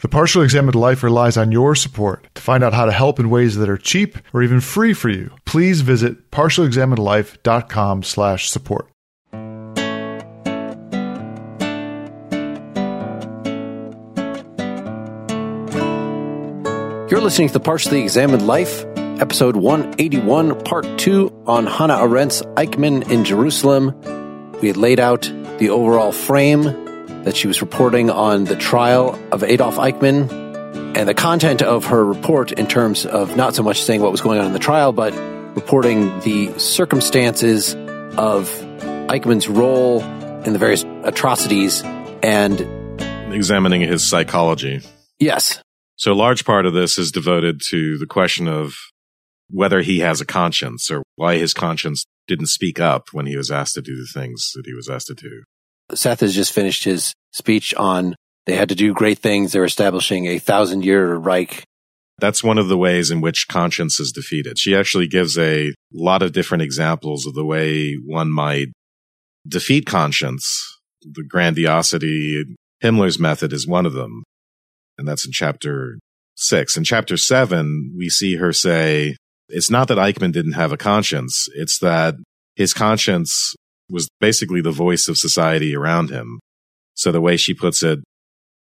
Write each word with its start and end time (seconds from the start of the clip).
The 0.00 0.08
Partially 0.08 0.44
Examined 0.44 0.74
Life 0.74 1.02
relies 1.02 1.38
on 1.38 1.52
your 1.52 1.74
support. 1.74 2.26
To 2.34 2.42
find 2.42 2.62
out 2.62 2.74
how 2.74 2.84
to 2.84 2.92
help 2.92 3.18
in 3.18 3.30
ways 3.30 3.56
that 3.56 3.70
are 3.70 3.78
cheap 3.78 4.18
or 4.34 4.42
even 4.42 4.60
free 4.60 4.92
for 4.92 5.08
you, 5.08 5.30
please 5.46 5.80
visit 5.80 6.30
partiallyexaminedlife.com 6.30 8.02
slash 8.02 8.50
support. 8.50 8.90
You're 17.10 17.22
listening 17.22 17.48
to 17.48 17.54
the 17.54 17.60
Partially 17.60 18.02
Examined 18.02 18.46
Life, 18.46 18.84
episode 19.18 19.56
181, 19.56 20.62
part 20.64 20.98
2 20.98 21.44
on 21.46 21.66
Hannah 21.66 21.94
Arendt's 21.94 22.42
Eichmann 22.42 23.10
in 23.10 23.24
Jerusalem. 23.24 23.98
We 24.60 24.68
had 24.68 24.76
laid 24.76 25.00
out 25.00 25.22
the 25.58 25.70
overall 25.70 26.12
frame 26.12 26.85
that 27.26 27.36
she 27.36 27.48
was 27.48 27.60
reporting 27.60 28.08
on 28.08 28.44
the 28.44 28.54
trial 28.54 29.18
of 29.32 29.42
Adolf 29.42 29.78
Eichmann 29.78 30.30
and 30.96 31.08
the 31.08 31.12
content 31.12 31.60
of 31.60 31.86
her 31.86 32.04
report 32.04 32.52
in 32.52 32.68
terms 32.68 33.04
of 33.04 33.36
not 33.36 33.52
so 33.52 33.64
much 33.64 33.82
saying 33.82 34.00
what 34.00 34.12
was 34.12 34.20
going 34.20 34.38
on 34.38 34.46
in 34.46 34.52
the 34.52 34.60
trial, 34.60 34.92
but 34.92 35.12
reporting 35.56 36.20
the 36.20 36.56
circumstances 36.56 37.74
of 38.16 38.48
Eichmann's 39.08 39.48
role 39.48 40.02
in 40.44 40.52
the 40.52 40.58
various 40.60 40.84
atrocities 41.02 41.82
and 42.22 42.60
examining 43.34 43.80
his 43.80 44.08
psychology. 44.08 44.80
yes, 45.18 45.60
So 45.96 46.12
a 46.12 46.14
large 46.14 46.44
part 46.44 46.64
of 46.64 46.74
this 46.74 46.96
is 46.96 47.10
devoted 47.10 47.60
to 47.70 47.98
the 47.98 48.06
question 48.06 48.46
of 48.46 48.76
whether 49.50 49.80
he 49.80 49.98
has 49.98 50.20
a 50.20 50.24
conscience 50.24 50.92
or 50.92 51.02
why 51.16 51.38
his 51.38 51.52
conscience 51.52 52.06
didn't 52.28 52.46
speak 52.46 52.78
up 52.78 53.08
when 53.10 53.26
he 53.26 53.36
was 53.36 53.50
asked 53.50 53.74
to 53.74 53.82
do 53.82 53.96
the 53.96 54.06
things 54.06 54.52
that 54.54 54.64
he 54.64 54.74
was 54.74 54.88
asked 54.88 55.08
to 55.08 55.14
do. 55.14 55.42
Seth 55.94 56.20
has 56.20 56.34
just 56.34 56.52
finished 56.52 56.84
his 56.84 57.14
speech 57.32 57.74
on 57.74 58.16
they 58.46 58.54
had 58.54 58.68
to 58.68 58.74
do 58.74 58.94
great 58.94 59.18
things. 59.18 59.52
They're 59.52 59.64
establishing 59.64 60.26
a 60.26 60.38
thousand 60.38 60.84
year 60.84 61.14
Reich. 61.14 61.64
That's 62.18 62.42
one 62.42 62.58
of 62.58 62.68
the 62.68 62.78
ways 62.78 63.10
in 63.10 63.20
which 63.20 63.48
conscience 63.48 64.00
is 64.00 64.12
defeated. 64.12 64.58
She 64.58 64.74
actually 64.74 65.06
gives 65.06 65.36
a 65.36 65.74
lot 65.92 66.22
of 66.22 66.32
different 66.32 66.62
examples 66.62 67.26
of 67.26 67.34
the 67.34 67.44
way 67.44 67.94
one 67.94 68.30
might 68.30 68.68
defeat 69.46 69.84
conscience. 69.84 70.78
The 71.02 71.24
grandiosity, 71.24 72.44
Himmler's 72.82 73.18
method 73.18 73.52
is 73.52 73.66
one 73.66 73.84
of 73.84 73.92
them. 73.92 74.22
And 74.96 75.06
that's 75.06 75.26
in 75.26 75.32
chapter 75.32 75.98
six. 76.36 76.76
In 76.76 76.84
chapter 76.84 77.16
seven, 77.16 77.94
we 77.98 78.08
see 78.08 78.36
her 78.36 78.52
say, 78.52 79.16
it's 79.48 79.70
not 79.70 79.88
that 79.88 79.98
Eichmann 79.98 80.32
didn't 80.32 80.52
have 80.52 80.72
a 80.72 80.78
conscience. 80.78 81.48
It's 81.54 81.78
that 81.80 82.14
his 82.54 82.72
conscience 82.72 83.54
was 83.88 84.08
basically 84.20 84.60
the 84.60 84.70
voice 84.72 85.08
of 85.08 85.18
society 85.18 85.74
around 85.74 86.10
him. 86.10 86.40
So 86.94 87.12
the 87.12 87.20
way 87.20 87.36
she 87.36 87.54
puts 87.54 87.82
it, 87.82 88.00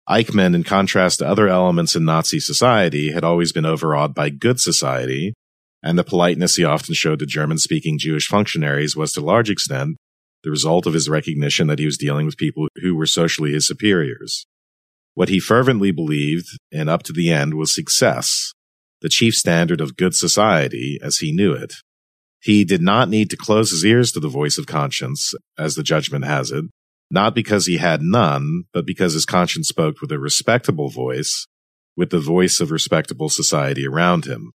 Eichmann, 0.08 0.54
in 0.54 0.64
contrast 0.64 1.18
to 1.18 1.28
other 1.28 1.48
elements 1.48 1.94
in 1.94 2.04
Nazi 2.04 2.40
society, 2.40 3.12
had 3.12 3.24
always 3.24 3.52
been 3.52 3.66
overawed 3.66 4.14
by 4.14 4.28
good 4.28 4.60
society, 4.60 5.34
and 5.82 5.98
the 5.98 6.04
politeness 6.04 6.56
he 6.56 6.64
often 6.64 6.94
showed 6.94 7.20
to 7.20 7.26
German 7.26 7.58
speaking 7.58 7.98
Jewish 7.98 8.26
functionaries 8.26 8.96
was 8.96 9.12
to 9.12 9.20
a 9.20 9.22
large 9.22 9.50
extent 9.50 9.96
the 10.42 10.50
result 10.50 10.86
of 10.86 10.94
his 10.94 11.08
recognition 11.08 11.66
that 11.66 11.78
he 11.78 11.84
was 11.84 11.98
dealing 11.98 12.26
with 12.26 12.36
people 12.36 12.68
who 12.82 12.94
were 12.94 13.06
socially 13.06 13.52
his 13.52 13.66
superiors. 13.66 14.46
What 15.14 15.28
he 15.28 15.38
fervently 15.38 15.90
believed, 15.90 16.46
and 16.72 16.88
up 16.88 17.02
to 17.04 17.12
the 17.12 17.30
end, 17.30 17.54
was 17.54 17.74
success, 17.74 18.52
the 19.02 19.08
chief 19.08 19.34
standard 19.34 19.80
of 19.80 19.96
good 19.96 20.14
society 20.14 20.98
as 21.02 21.18
he 21.18 21.32
knew 21.32 21.52
it. 21.52 21.74
He 22.42 22.64
did 22.64 22.80
not 22.80 23.08
need 23.08 23.30
to 23.30 23.36
close 23.36 23.70
his 23.70 23.84
ears 23.84 24.12
to 24.12 24.20
the 24.20 24.28
voice 24.28 24.56
of 24.56 24.66
conscience, 24.66 25.34
as 25.58 25.74
the 25.74 25.82
judgment 25.82 26.24
has 26.24 26.50
it, 26.50 26.64
not 27.10 27.34
because 27.34 27.66
he 27.66 27.76
had 27.76 28.00
none, 28.02 28.64
but 28.72 28.86
because 28.86 29.12
his 29.12 29.26
conscience 29.26 29.68
spoke 29.68 30.00
with 30.00 30.10
a 30.10 30.18
respectable 30.18 30.88
voice, 30.88 31.46
with 31.96 32.10
the 32.10 32.20
voice 32.20 32.60
of 32.60 32.70
respectable 32.70 33.28
society 33.28 33.86
around 33.86 34.24
him. 34.24 34.52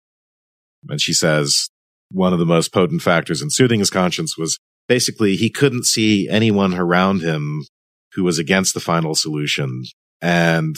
And 0.89 1.00
she 1.00 1.12
says 1.12 1.69
one 2.11 2.33
of 2.33 2.39
the 2.39 2.47
most 2.47 2.73
potent 2.73 3.03
factors 3.03 3.43
in 3.43 3.50
soothing 3.50 3.81
his 3.81 3.91
conscience 3.91 4.39
was 4.39 4.59
basically 4.89 5.37
he 5.37 5.50
couldn't 5.50 5.84
see 5.84 6.28
anyone 6.28 6.75
around 6.75 7.21
him 7.21 7.65
who 8.12 8.25
was 8.25 8.39
against 8.39 8.75
the 8.75 8.81
final 8.81 9.15
solution. 9.15 9.84
And 10.23 10.77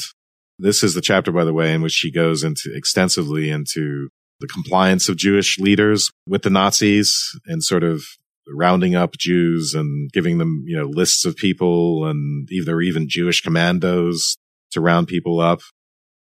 this 0.58 0.82
is 0.82 0.94
the 0.94 1.00
chapter, 1.00 1.30
by 1.30 1.44
the 1.44 1.52
way, 1.52 1.74
in 1.74 1.82
which 1.82 1.92
she 1.92 2.10
goes 2.10 2.42
into 2.42 2.72
extensively 2.74 3.50
into 3.50 4.08
the 4.40 4.46
compliance 4.46 5.08
of 5.08 5.16
Jewish 5.16 5.58
leaders 5.58 6.10
with 6.26 6.42
the 6.42 6.50
Nazis 6.50 7.38
and 7.46 7.62
sort 7.62 7.82
of 7.82 8.04
rounding 8.48 8.94
up 8.94 9.16
Jews 9.16 9.74
and 9.74 10.10
giving 10.12 10.38
them, 10.38 10.64
you 10.66 10.76
know, 10.76 10.86
lists 10.86 11.24
of 11.24 11.36
people 11.36 12.06
and 12.06 12.48
either 12.50 12.80
even 12.80 13.08
Jewish 13.08 13.40
commandos 13.40 14.36
to 14.72 14.80
round 14.80 15.08
people 15.08 15.40
up. 15.40 15.60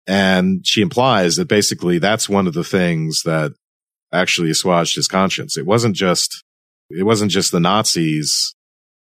And 0.07 0.67
she 0.67 0.83
implies 0.83 1.37
that 1.37 1.49
basically 1.49 1.99
that's 1.99 2.29
one 2.29 2.47
of 2.47 2.55
the 2.55 2.65
things 2.65 3.23
that 3.25 3.53
actually 4.13 4.51
assuaged 4.51 4.97
his 4.97 5.09
conscience. 5.09 5.57
It 5.57 5.67
wasn't 5.67 5.95
just, 5.95 6.43
it 6.91 7.05
wasn't 7.05 7.31
just 7.31 7.53
the 7.53 7.61
Nazis 7.61 8.55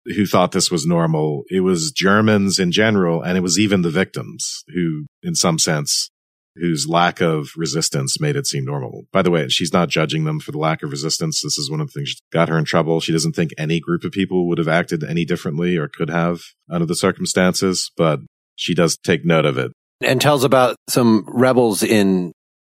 who 0.05 0.25
thought 0.25 0.51
this 0.51 0.71
was 0.71 0.85
normal. 0.85 1.43
It 1.49 1.61
was 1.61 1.91
Germans 1.91 2.59
in 2.59 2.71
general, 2.71 3.21
and 3.21 3.37
it 3.37 3.41
was 3.41 3.59
even 3.59 3.81
the 3.81 3.89
victims 3.89 4.63
who, 4.73 5.05
in 5.23 5.35
some 5.35 5.57
sense, 5.57 6.09
whose 6.55 6.87
lack 6.87 7.21
of 7.21 7.49
resistance 7.55 8.19
made 8.19 8.35
it 8.35 8.47
seem 8.47 8.65
normal. 8.65 9.05
By 9.11 9.21
the 9.21 9.31
way, 9.31 9.47
she's 9.49 9.73
not 9.73 9.89
judging 9.89 10.23
them 10.23 10.39
for 10.39 10.51
the 10.51 10.57
lack 10.57 10.83
of 10.83 10.91
resistance. 10.91 11.41
This 11.41 11.57
is 11.57 11.69
one 11.69 11.81
of 11.81 11.87
the 11.87 11.99
things 11.99 12.15
that 12.15 12.37
got 12.37 12.49
her 12.49 12.57
in 12.57 12.65
trouble. 12.65 12.99
She 12.99 13.11
doesn't 13.11 13.35
think 13.35 13.51
any 13.57 13.79
group 13.79 14.03
of 14.03 14.11
people 14.11 14.47
would 14.47 14.57
have 14.57 14.67
acted 14.67 15.03
any 15.03 15.25
differently 15.25 15.77
or 15.77 15.87
could 15.87 16.09
have 16.09 16.41
under 16.69 16.85
the 16.85 16.95
circumstances, 16.95 17.91
but 17.97 18.19
she 18.55 18.73
does 18.73 18.97
take 18.97 19.25
note 19.25 19.45
of 19.45 19.57
it. 19.57 19.71
and 20.01 20.21
tells 20.21 20.43
about 20.43 20.75
some 20.89 21.25
rebels 21.27 21.83
in 21.83 22.31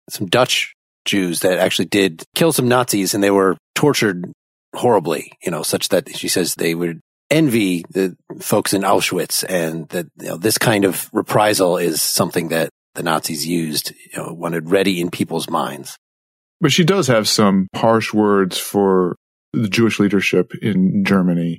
some 0.08 0.26
Dutch 0.26 0.74
Jews 1.04 1.40
that 1.40 1.58
actually 1.58 1.86
did 1.86 2.22
kill 2.34 2.52
some 2.52 2.68
Nazis 2.68 3.14
and 3.14 3.22
they 3.22 3.30
were 3.30 3.56
tortured 3.74 4.30
horribly, 4.74 5.32
you 5.44 5.50
know, 5.50 5.62
such 5.62 5.88
that 5.88 6.16
she 6.16 6.28
says 6.28 6.54
they 6.54 6.74
would 6.74 7.00
envy 7.30 7.84
the 7.90 8.14
folks 8.40 8.74
in 8.74 8.82
Auschwitz 8.82 9.44
and 9.48 9.88
that 9.88 10.06
you 10.20 10.28
know, 10.28 10.36
this 10.36 10.58
kind 10.58 10.84
of 10.84 11.08
reprisal 11.12 11.78
is 11.78 12.02
something 12.02 12.48
that 12.48 12.68
the 12.94 13.02
Nazis 13.02 13.46
used, 13.46 13.92
you 14.12 14.18
know, 14.22 14.32
wanted 14.32 14.70
ready 14.70 15.00
in 15.00 15.10
people's 15.10 15.48
minds. 15.48 15.96
But 16.60 16.72
she 16.72 16.84
does 16.84 17.08
have 17.08 17.28
some 17.28 17.68
harsh 17.74 18.12
words 18.12 18.58
for 18.58 19.16
the 19.52 19.68
Jewish 19.68 19.98
leadership 19.98 20.52
in 20.62 21.04
Germany. 21.04 21.58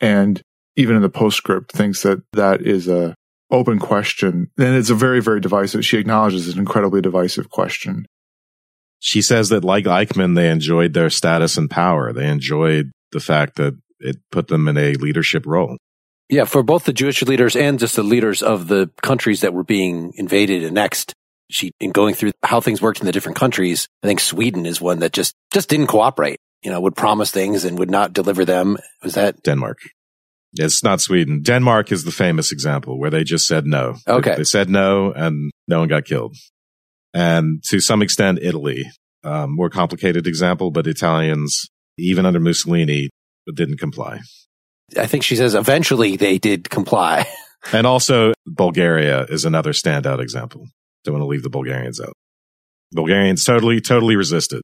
And 0.00 0.40
even 0.76 0.96
in 0.96 1.02
the 1.02 1.08
postscript 1.08 1.72
thinks 1.72 2.02
that 2.02 2.22
that 2.32 2.62
is 2.62 2.88
a 2.88 3.14
open 3.50 3.78
question. 3.78 4.50
And 4.58 4.76
it's 4.76 4.90
a 4.90 4.94
very, 4.94 5.20
very 5.20 5.40
divisive. 5.40 5.84
She 5.84 5.98
acknowledges 5.98 6.46
it's 6.46 6.54
an 6.54 6.60
incredibly 6.60 7.00
divisive 7.00 7.50
question. 7.50 8.06
She 8.98 9.22
says 9.22 9.50
that 9.50 9.64
like 9.64 9.84
Eichmann, 9.84 10.34
they 10.34 10.48
enjoyed 10.48 10.94
their 10.94 11.10
status 11.10 11.56
and 11.56 11.70
power. 11.70 12.12
They 12.12 12.28
enjoyed 12.28 12.90
the 13.12 13.20
fact 13.20 13.56
that 13.56 13.74
it 14.00 14.16
put 14.32 14.48
them 14.48 14.66
in 14.66 14.76
a 14.76 14.94
leadership 14.94 15.44
role. 15.46 15.76
Yeah, 16.34 16.46
for 16.46 16.64
both 16.64 16.82
the 16.82 16.92
Jewish 16.92 17.22
leaders 17.22 17.54
and 17.54 17.78
just 17.78 17.94
the 17.94 18.02
leaders 18.02 18.42
of 18.42 18.66
the 18.66 18.90
countries 19.02 19.42
that 19.42 19.54
were 19.54 19.62
being 19.62 20.12
invaded 20.16 20.64
and 20.64 20.76
annexed. 20.76 21.14
She, 21.48 21.70
in 21.78 21.92
going 21.92 22.16
through 22.16 22.32
how 22.42 22.60
things 22.60 22.82
worked 22.82 22.98
in 22.98 23.06
the 23.06 23.12
different 23.12 23.38
countries, 23.38 23.86
I 24.02 24.08
think 24.08 24.18
Sweden 24.18 24.66
is 24.66 24.80
one 24.80 24.98
that 24.98 25.12
just, 25.12 25.32
just 25.52 25.68
didn't 25.68 25.86
cooperate, 25.86 26.38
you 26.64 26.72
know, 26.72 26.80
would 26.80 26.96
promise 26.96 27.30
things 27.30 27.64
and 27.64 27.78
would 27.78 27.90
not 27.90 28.12
deliver 28.12 28.44
them. 28.44 28.78
Was 29.04 29.14
that? 29.14 29.44
Denmark. 29.44 29.78
It's 30.54 30.82
not 30.82 31.00
Sweden. 31.00 31.42
Denmark 31.42 31.92
is 31.92 32.02
the 32.02 32.10
famous 32.10 32.50
example 32.50 32.98
where 32.98 33.10
they 33.10 33.22
just 33.22 33.46
said 33.46 33.64
no. 33.64 33.94
Okay. 34.08 34.30
They, 34.30 34.36
they 34.38 34.44
said 34.44 34.68
no 34.68 35.12
and 35.12 35.52
no 35.68 35.78
one 35.78 35.88
got 35.88 36.04
killed. 36.04 36.34
And 37.12 37.62
to 37.68 37.78
some 37.78 38.02
extent, 38.02 38.40
Italy, 38.42 38.90
um, 39.22 39.54
more 39.54 39.70
complicated 39.70 40.26
example, 40.26 40.72
but 40.72 40.88
Italians, 40.88 41.68
even 41.96 42.26
under 42.26 42.40
Mussolini, 42.40 43.10
didn't 43.54 43.78
comply. 43.78 44.18
I 44.98 45.06
think 45.06 45.22
she 45.22 45.36
says 45.36 45.54
eventually 45.54 46.16
they 46.16 46.38
did 46.38 46.70
comply. 46.70 47.26
And 47.72 47.86
also 47.86 48.34
Bulgaria 48.46 49.24
is 49.24 49.46
another 49.46 49.72
standout 49.72 50.20
example. 50.20 50.66
Don't 51.02 51.14
want 51.14 51.22
to 51.22 51.26
leave 51.26 51.42
the 51.42 51.48
Bulgarians 51.48 51.98
out. 51.98 52.12
Bulgarians 52.92 53.42
totally, 53.42 53.80
totally 53.80 54.16
resisted. 54.16 54.60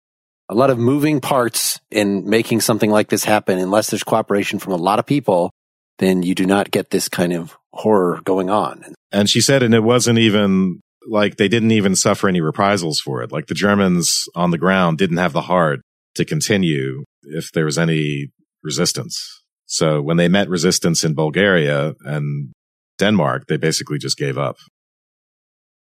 a 0.51 0.55
lot 0.55 0.69
of 0.69 0.79
moving 0.79 1.19
parts 1.19 1.81
in 1.91 2.29
making 2.29 2.61
something 2.61 2.91
like 2.91 3.09
this 3.09 3.25
happen. 3.25 3.59
Unless 3.59 3.89
there's 3.89 4.05
cooperation 4.05 4.59
from 4.59 4.75
a 4.75 4.77
lot 4.77 4.99
of 4.99 5.07
people, 5.07 5.51
then 5.99 6.23
you 6.23 6.35
do 6.35 6.45
not 6.45 6.71
get 6.71 6.91
this 6.91 7.09
kind 7.09 7.33
of 7.33 7.57
horror 7.73 8.21
going 8.25 8.51
on. 8.51 8.95
And 9.13 9.31
she 9.31 9.41
said, 9.41 9.63
and 9.63 9.75
it 9.75 9.83
wasn't 9.83 10.19
even 10.19 10.81
like 11.09 11.37
they 11.37 11.49
didn't 11.49 11.71
even 11.71 11.97
suffer 11.97 12.29
any 12.29 12.43
reprisals 12.43 13.01
for 13.01 13.23
it. 13.23 13.33
Like 13.33 13.47
the 13.47 13.55
Germans 13.55 14.27
on 14.35 14.51
the 14.51 14.59
ground 14.59 14.99
didn't 14.99 15.17
have 15.17 15.33
the 15.33 15.41
heart 15.43 15.81
to 16.17 16.27
continue 16.27 17.05
if 17.23 17.51
there 17.53 17.65
was 17.65 17.79
any 17.79 18.29
resistance. 18.63 19.40
So 19.71 20.03
when 20.03 20.17
they 20.17 20.29
met 20.29 20.49
resistance 20.49 21.05
in 21.05 21.15
Bulgaria 21.15 21.95
and 22.05 22.51
Denmark, 22.99 23.45
they 23.47 23.57
basically 23.57 23.99
just 23.99 24.19
gave 24.19 24.37
up. 24.37 24.57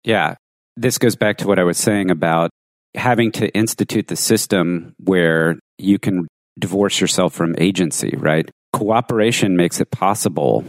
Yeah. 0.04 0.36
This 0.78 1.00
goes 1.00 1.16
back 1.16 1.38
to 1.40 1.48
what 1.48 1.58
I 1.58 1.64
was 1.64 1.80
saying 1.80 2.12
about 2.12 2.52
having 2.96 3.32
to 3.34 3.50
institute 3.54 4.08
the 4.08 4.16
system 4.16 4.94
where 5.00 5.58
you 5.80 5.98
can 5.98 6.28
divorce 6.60 7.02
yourself 7.02 7.34
from 7.34 7.56
agency, 7.58 8.14
right? 8.18 8.50
Cooperation 8.72 9.58
makes 9.58 9.82
it 9.82 9.90
possible. 9.90 10.64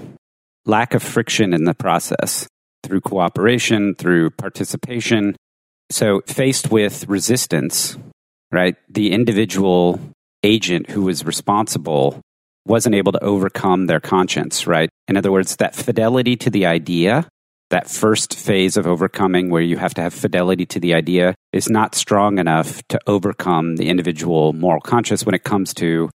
Lack 0.64 0.94
of 0.94 1.02
friction 1.02 1.52
in 1.52 1.64
the 1.64 1.74
process 1.74 2.48
through 2.82 3.02
cooperation, 3.02 3.94
through 3.94 4.30
participation. 4.30 5.36
So, 5.90 6.22
faced 6.26 6.70
with 6.70 7.06
resistance, 7.08 7.98
right, 8.50 8.76
the 8.88 9.12
individual 9.12 10.00
agent 10.42 10.90
who 10.90 11.02
was 11.02 11.26
responsible 11.26 12.20
wasn't 12.66 12.94
able 12.94 13.12
to 13.12 13.22
overcome 13.22 13.86
their 13.86 14.00
conscience, 14.00 14.66
right? 14.66 14.88
In 15.08 15.16
other 15.16 15.32
words, 15.32 15.56
that 15.56 15.74
fidelity 15.74 16.36
to 16.36 16.50
the 16.50 16.66
idea, 16.66 17.28
that 17.70 17.90
first 17.90 18.34
phase 18.34 18.76
of 18.76 18.86
overcoming 18.86 19.50
where 19.50 19.62
you 19.62 19.76
have 19.76 19.94
to 19.94 20.02
have 20.02 20.14
fidelity 20.14 20.66
to 20.66 20.80
the 20.80 20.94
idea, 20.94 21.34
is 21.52 21.68
not 21.68 21.94
strong 21.94 22.38
enough 22.38 22.80
to 22.88 23.00
overcome 23.06 23.76
the 23.76 23.88
individual 23.88 24.52
moral 24.52 24.80
conscience 24.80 25.26
when 25.26 25.34
it 25.34 25.44
comes 25.44 25.74
to 25.74 26.08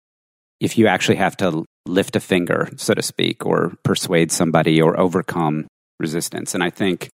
if 0.59 0.77
you 0.77 0.87
actually 0.87 1.17
have 1.17 1.37
to 1.37 1.65
lift 1.85 2.15
a 2.15 2.19
finger, 2.19 2.69
so 2.77 2.93
to 2.93 3.01
speak, 3.01 3.45
or 3.45 3.73
persuade 3.83 4.31
somebody 4.31 4.81
or 4.81 4.99
overcome 4.99 5.67
resistance. 5.99 6.53
And 6.53 6.63
I 6.63 6.69
think, 6.69 7.09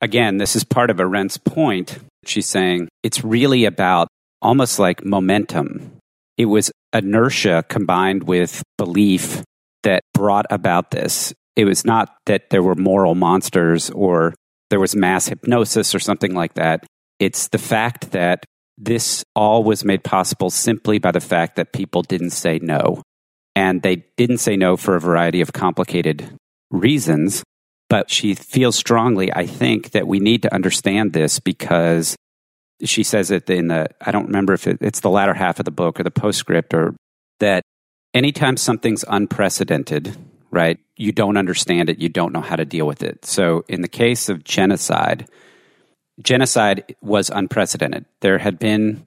again, 0.00 0.38
this 0.38 0.56
is 0.56 0.64
part 0.64 0.90
of 0.90 0.96
Arendt's 0.98 1.38
point. 1.38 1.98
She's 2.24 2.46
saying 2.46 2.88
it's 3.02 3.24
really 3.24 3.64
about 3.64 4.08
almost 4.42 4.78
like 4.78 5.04
momentum. 5.04 5.97
It 6.38 6.46
was 6.46 6.70
inertia 6.94 7.64
combined 7.68 8.22
with 8.22 8.62
belief 8.78 9.42
that 9.82 10.04
brought 10.14 10.46
about 10.50 10.92
this. 10.92 11.34
It 11.56 11.64
was 11.64 11.84
not 11.84 12.16
that 12.26 12.50
there 12.50 12.62
were 12.62 12.76
moral 12.76 13.16
monsters 13.16 13.90
or 13.90 14.34
there 14.70 14.80
was 14.80 14.94
mass 14.94 15.28
hypnosis 15.28 15.94
or 15.94 15.98
something 15.98 16.34
like 16.34 16.54
that. 16.54 16.86
It's 17.18 17.48
the 17.48 17.58
fact 17.58 18.12
that 18.12 18.44
this 18.76 19.24
all 19.34 19.64
was 19.64 19.84
made 19.84 20.04
possible 20.04 20.50
simply 20.50 20.98
by 20.98 21.10
the 21.10 21.20
fact 21.20 21.56
that 21.56 21.72
people 21.72 22.02
didn't 22.02 22.30
say 22.30 22.60
no. 22.62 23.02
And 23.56 23.82
they 23.82 24.04
didn't 24.16 24.38
say 24.38 24.56
no 24.56 24.76
for 24.76 24.94
a 24.94 25.00
variety 25.00 25.40
of 25.40 25.52
complicated 25.52 26.36
reasons. 26.70 27.42
But 27.88 28.10
she 28.10 28.34
feels 28.34 28.76
strongly, 28.76 29.32
I 29.32 29.46
think, 29.46 29.90
that 29.90 30.06
we 30.06 30.20
need 30.20 30.42
to 30.42 30.54
understand 30.54 31.12
this 31.12 31.40
because 31.40 32.14
she 32.84 33.02
says 33.02 33.30
it 33.30 33.48
in 33.50 33.68
the, 33.68 33.88
I 34.00 34.10
don't 34.10 34.26
remember 34.26 34.52
if 34.52 34.66
it, 34.66 34.78
it's 34.80 35.00
the 35.00 35.10
latter 35.10 35.34
half 35.34 35.58
of 35.58 35.64
the 35.64 35.70
book 35.70 35.98
or 35.98 36.04
the 36.04 36.10
postscript, 36.10 36.74
or 36.74 36.94
that 37.40 37.62
anytime 38.14 38.56
something's 38.56 39.04
unprecedented, 39.08 40.16
right, 40.50 40.78
you 40.96 41.12
don't 41.12 41.36
understand 41.36 41.90
it, 41.90 41.98
you 41.98 42.08
don't 42.08 42.32
know 42.32 42.40
how 42.40 42.56
to 42.56 42.64
deal 42.64 42.86
with 42.86 43.02
it. 43.02 43.24
So 43.24 43.64
in 43.68 43.82
the 43.82 43.88
case 43.88 44.28
of 44.28 44.44
genocide, 44.44 45.28
genocide 46.20 46.96
was 47.00 47.30
unprecedented. 47.30 48.04
There 48.20 48.38
had 48.38 48.58
been 48.58 49.04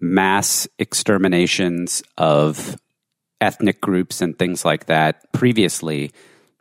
mass 0.00 0.66
exterminations 0.78 2.02
of 2.16 2.76
ethnic 3.40 3.80
groups 3.80 4.20
and 4.20 4.38
things 4.38 4.64
like 4.64 4.86
that 4.86 5.32
previously 5.32 6.12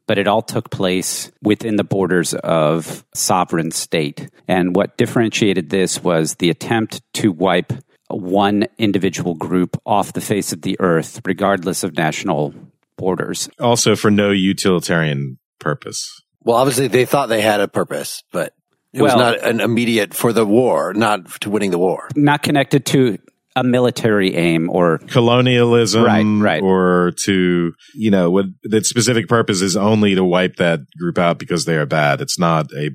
but 0.10 0.18
it 0.18 0.28
all 0.28 0.42
took 0.42 0.72
place 0.72 1.32
within 1.44 1.76
the 1.76 1.84
borders 1.84 2.34
of 2.34 3.06
sovereign 3.14 3.70
state. 3.70 4.28
And 4.48 4.76
what 4.76 4.98
differentiated 4.98 5.70
this 5.70 6.04
was 6.04 6.34
the 6.38 6.50
attempt 6.50 7.04
to 7.14 7.32
wipe 7.32 7.72
one 8.08 8.66
individual 8.80 9.36
group 9.36 9.80
off 9.86 10.14
the 10.14 10.20
face 10.20 10.52
of 10.52 10.64
the 10.64 10.78
earth, 10.80 11.22
regardless 11.26 11.84
of 11.84 11.96
national 11.96 12.56
borders. 12.98 13.52
Also, 13.60 13.96
for 13.96 14.10
no 14.10 14.32
utilitarian 14.32 15.38
purpose. 15.60 16.24
Well, 16.42 16.58
obviously, 16.58 16.88
they 16.88 17.06
thought 17.06 17.30
they 17.30 17.42
had 17.42 17.60
a 17.60 17.68
purpose, 17.68 18.24
but 18.32 18.56
it 18.92 19.04
well, 19.04 19.16
was 19.16 19.16
not 19.16 19.48
an 19.48 19.60
immediate 19.60 20.16
for 20.16 20.34
the 20.34 20.44
war, 20.44 20.92
not 20.96 21.40
to 21.42 21.52
winning 21.52 21.70
the 21.70 21.78
war. 21.78 22.10
Not 22.16 22.42
connected 22.42 22.84
to 22.88 23.20
a 23.60 23.64
military 23.64 24.36
aim 24.36 24.70
or 24.70 25.00
colonialism 25.00 26.04
right, 26.04 26.24
right. 26.42 26.64
or 26.64 27.14
to, 27.24 27.74
you 27.94 28.12
know, 28.12 28.30
what 28.30 28.46
the 28.64 28.84
specific 28.84 29.28
purpose 29.28 29.62
is 29.62 29.76
only 29.76 30.16
to 30.16 30.24
wipe 30.24 30.56
that 30.58 30.82
group 30.98 31.18
out 31.18 31.40
because 31.40 31.66
they 31.66 31.76
are 31.76 31.86
bad. 31.86 32.22
It's 32.22 32.40
not 32.40 32.72
a 32.74 32.92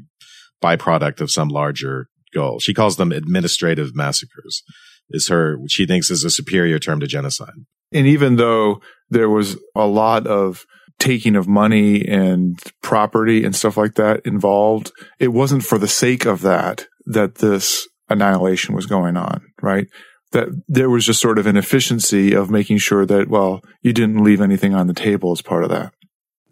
byproduct 0.63 1.21
of 1.21 1.31
some 1.31 1.49
larger 1.49 2.09
goal. 2.33 2.59
She 2.59 2.75
calls 2.75 2.97
them 2.97 3.13
administrative 3.13 3.95
massacres 3.95 4.63
is 5.11 5.29
her, 5.29 5.59
she 5.69 5.87
thinks 5.87 6.11
is 6.11 6.25
a 6.25 6.31
superior 6.31 6.79
term 6.79 7.01
to 7.01 7.07
genocide. 7.07 7.55
And 7.93 8.07
even 8.07 8.37
though 8.37 8.81
there 9.11 9.29
was 9.29 9.57
a 9.75 9.87
lot 9.87 10.27
of 10.27 10.65
taking 10.99 11.37
of 11.37 11.47
money 11.47 12.07
and 12.07 12.59
property 12.83 13.45
and 13.45 13.55
stuff 13.55 13.77
like 13.77 13.95
that 13.95 14.21
involved, 14.25 14.93
it 15.19 15.29
wasn't 15.29 15.65
for 15.65 15.79
the 15.79 15.89
sake 15.89 16.25
of 16.25 16.41
that 16.43 16.87
that 17.07 17.37
this 17.37 17.87
annihilation 18.09 18.75
was 18.75 18.87
going 18.87 19.17
on, 19.17 19.43
right? 19.61 19.87
That 20.33 20.49
there 20.69 20.91
was 20.91 21.05
just 21.07 21.21
sort 21.21 21.39
of 21.39 21.47
an 21.47 21.57
efficiency 21.57 22.35
of 22.35 22.51
making 22.51 22.79
sure 22.79 23.07
that, 23.07 23.29
well, 23.29 23.63
you 23.83 23.93
didn't 23.93 24.25
leave 24.25 24.41
anything 24.41 24.75
on 24.75 24.87
the 24.87 24.95
table 24.95 25.33
as 25.33 25.43
part 25.43 25.65
of 25.65 25.71
that. 25.71 25.93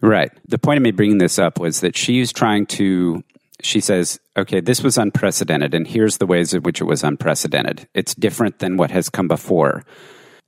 Right. 0.01 0.31
The 0.49 0.59
point 0.59 0.79
of 0.79 0.83
me 0.83 0.91
bringing 0.91 1.19
this 1.19 1.39
up 1.39 1.59
was 1.59 1.81
that 1.81 1.97
she's 1.97 2.33
trying 2.33 2.67
to, 2.67 3.23
she 3.63 3.81
says, 3.81 4.19
okay, 4.37 4.61
this 4.61 4.83
was 4.83 4.99
unprecedented, 4.99 5.75
and 5.75 5.87
here's 5.87 6.19
the 6.19 6.27
ways 6.27 6.55
in 6.55 6.63
which 6.63 6.81
it 6.81 6.85
was 6.85 7.05
unprecedented. 7.05 7.89
It's 7.95 8.15
different 8.15 8.59
than 8.59 8.77
what 8.77 8.91
has 8.91 9.09
come 9.09 9.29
before. 9.29 9.85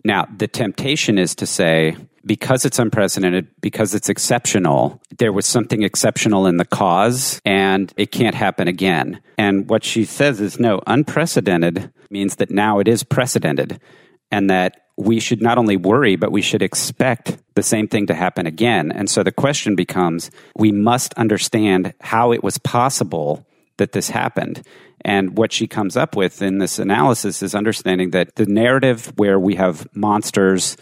Now, 0.04 0.26
the 0.36 0.48
temptation 0.48 1.18
is 1.18 1.34
to 1.36 1.46
say, 1.46 1.96
because 2.26 2.64
it's 2.64 2.78
unprecedented, 2.78 3.48
because 3.60 3.94
it's 3.94 4.08
exceptional, 4.08 5.00
there 5.18 5.32
was 5.32 5.46
something 5.46 5.82
exceptional 5.82 6.46
in 6.46 6.56
the 6.56 6.64
cause 6.64 7.40
and 7.44 7.92
it 7.96 8.12
can't 8.12 8.34
happen 8.34 8.68
again. 8.68 9.20
And 9.38 9.68
what 9.68 9.84
she 9.84 10.04
says 10.04 10.40
is 10.40 10.58
no, 10.58 10.80
unprecedented 10.86 11.92
means 12.14 12.36
that 12.36 12.50
now 12.50 12.78
it 12.78 12.88
is 12.88 13.02
precedented 13.02 13.78
and 14.30 14.48
that 14.48 14.80
we 14.96 15.18
should 15.20 15.42
not 15.42 15.58
only 15.58 15.76
worry, 15.76 16.16
but 16.16 16.32
we 16.32 16.40
should 16.40 16.62
expect 16.62 17.36
the 17.56 17.62
same 17.62 17.88
thing 17.88 18.06
to 18.06 18.14
happen 18.14 18.46
again. 18.46 18.92
And 18.92 19.10
so 19.10 19.22
the 19.22 19.32
question 19.32 19.74
becomes 19.74 20.30
we 20.56 20.70
must 20.70 21.12
understand 21.14 21.92
how 22.00 22.32
it 22.32 22.44
was 22.44 22.56
possible 22.58 23.44
that 23.76 23.92
this 23.92 24.08
happened. 24.08 24.64
And 25.04 25.36
what 25.36 25.52
she 25.52 25.66
comes 25.66 25.96
up 25.96 26.16
with 26.16 26.40
in 26.40 26.58
this 26.58 26.78
analysis 26.78 27.42
is 27.42 27.54
understanding 27.54 28.10
that 28.10 28.36
the 28.36 28.46
narrative 28.46 29.12
where 29.16 29.38
we 29.38 29.56
have 29.56 29.86
monsters, 29.94 30.76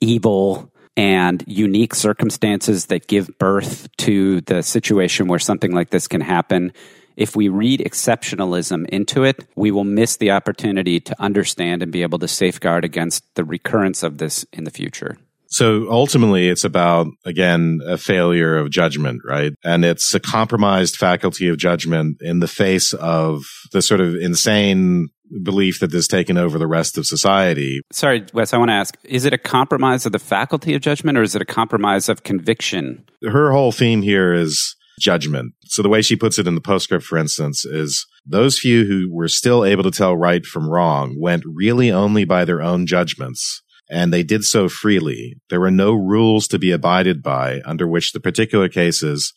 evil, 0.00 0.72
and 0.96 1.44
unique 1.46 1.94
circumstances 1.94 2.86
that 2.86 3.08
give 3.08 3.30
birth 3.38 3.88
to 3.98 4.40
the 4.42 4.62
situation 4.62 5.28
where 5.28 5.38
something 5.38 5.72
like 5.72 5.90
this 5.90 6.08
can 6.08 6.20
happen. 6.20 6.72
If 7.18 7.34
we 7.34 7.48
read 7.48 7.80
exceptionalism 7.80 8.88
into 8.90 9.24
it, 9.24 9.44
we 9.56 9.72
will 9.72 9.82
miss 9.82 10.16
the 10.16 10.30
opportunity 10.30 11.00
to 11.00 11.20
understand 11.20 11.82
and 11.82 11.90
be 11.90 12.02
able 12.02 12.20
to 12.20 12.28
safeguard 12.28 12.84
against 12.84 13.24
the 13.34 13.44
recurrence 13.44 14.04
of 14.04 14.18
this 14.18 14.46
in 14.52 14.62
the 14.62 14.70
future. 14.70 15.18
So 15.48 15.90
ultimately, 15.90 16.48
it's 16.48 16.62
about, 16.62 17.08
again, 17.24 17.80
a 17.84 17.98
failure 17.98 18.56
of 18.56 18.70
judgment, 18.70 19.22
right? 19.26 19.52
And 19.64 19.84
it's 19.84 20.14
a 20.14 20.20
compromised 20.20 20.94
faculty 20.94 21.48
of 21.48 21.58
judgment 21.58 22.18
in 22.20 22.38
the 22.38 22.46
face 22.46 22.92
of 22.92 23.42
the 23.72 23.82
sort 23.82 24.00
of 24.00 24.14
insane 24.14 25.08
belief 25.42 25.80
that 25.80 25.92
has 25.92 26.06
taken 26.06 26.38
over 26.38 26.56
the 26.56 26.68
rest 26.68 26.96
of 26.96 27.06
society. 27.06 27.80
Sorry, 27.90 28.26
Wes, 28.32 28.54
I 28.54 28.58
want 28.58 28.68
to 28.68 28.74
ask 28.74 28.96
is 29.02 29.24
it 29.24 29.32
a 29.32 29.38
compromise 29.38 30.06
of 30.06 30.12
the 30.12 30.20
faculty 30.20 30.74
of 30.74 30.82
judgment 30.82 31.18
or 31.18 31.22
is 31.22 31.34
it 31.34 31.42
a 31.42 31.46
compromise 31.46 32.08
of 32.08 32.22
conviction? 32.22 33.04
Her 33.24 33.50
whole 33.50 33.72
theme 33.72 34.02
here 34.02 34.32
is 34.32 34.76
judgment. 34.98 35.54
So 35.68 35.82
the 35.82 35.88
way 35.88 36.02
she 36.02 36.16
puts 36.16 36.38
it 36.38 36.46
in 36.46 36.54
the 36.54 36.60
postscript, 36.60 37.04
for 37.04 37.18
instance, 37.18 37.64
is 37.64 38.06
those 38.24 38.58
few 38.58 38.86
who 38.86 39.08
were 39.12 39.28
still 39.28 39.64
able 39.64 39.82
to 39.82 39.90
tell 39.90 40.16
right 40.16 40.44
from 40.44 40.68
wrong 40.68 41.16
went 41.18 41.44
really 41.46 41.90
only 41.90 42.24
by 42.24 42.44
their 42.44 42.62
own 42.62 42.86
judgments. 42.86 43.62
And 43.90 44.12
they 44.12 44.22
did 44.22 44.44
so 44.44 44.68
freely. 44.68 45.36
There 45.50 45.60
were 45.60 45.70
no 45.70 45.92
rules 45.92 46.48
to 46.48 46.58
be 46.58 46.70
abided 46.72 47.22
by 47.22 47.60
under 47.64 47.86
which 47.86 48.12
the 48.12 48.20
particular 48.20 48.68
cases 48.68 49.32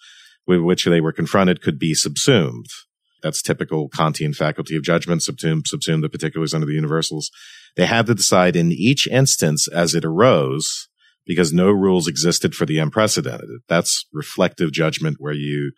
with 0.47 0.61
which 0.61 0.85
they 0.85 1.01
were 1.01 1.13
confronted 1.13 1.61
could 1.61 1.79
be 1.79 1.93
subsumed. 1.93 2.67
That's 3.21 3.41
typical 3.41 3.89
Kantian 3.89 4.35
faculty 4.35 4.75
of 4.75 4.83
judgment, 4.83 5.21
subsume, 5.21 5.61
subsume 5.61 6.01
the 6.01 6.09
particulars 6.09 6.53
under 6.53 6.65
the 6.65 6.73
universals. 6.73 7.29
They 7.77 7.85
had 7.85 8.07
to 8.07 8.15
decide 8.15 8.55
in 8.55 8.71
each 8.71 9.07
instance 9.07 9.67
as 9.67 9.93
it 9.93 10.03
arose 10.03 10.87
because 11.25 11.53
no 11.53 11.69
rules 11.69 12.07
existed 12.07 12.55
for 12.55 12.65
the 12.65 12.79
unprecedented. 12.79 13.47
That's 13.69 14.05
reflective 14.11 14.71
judgment 14.71 15.17
where 15.19 15.33
you 15.33 15.71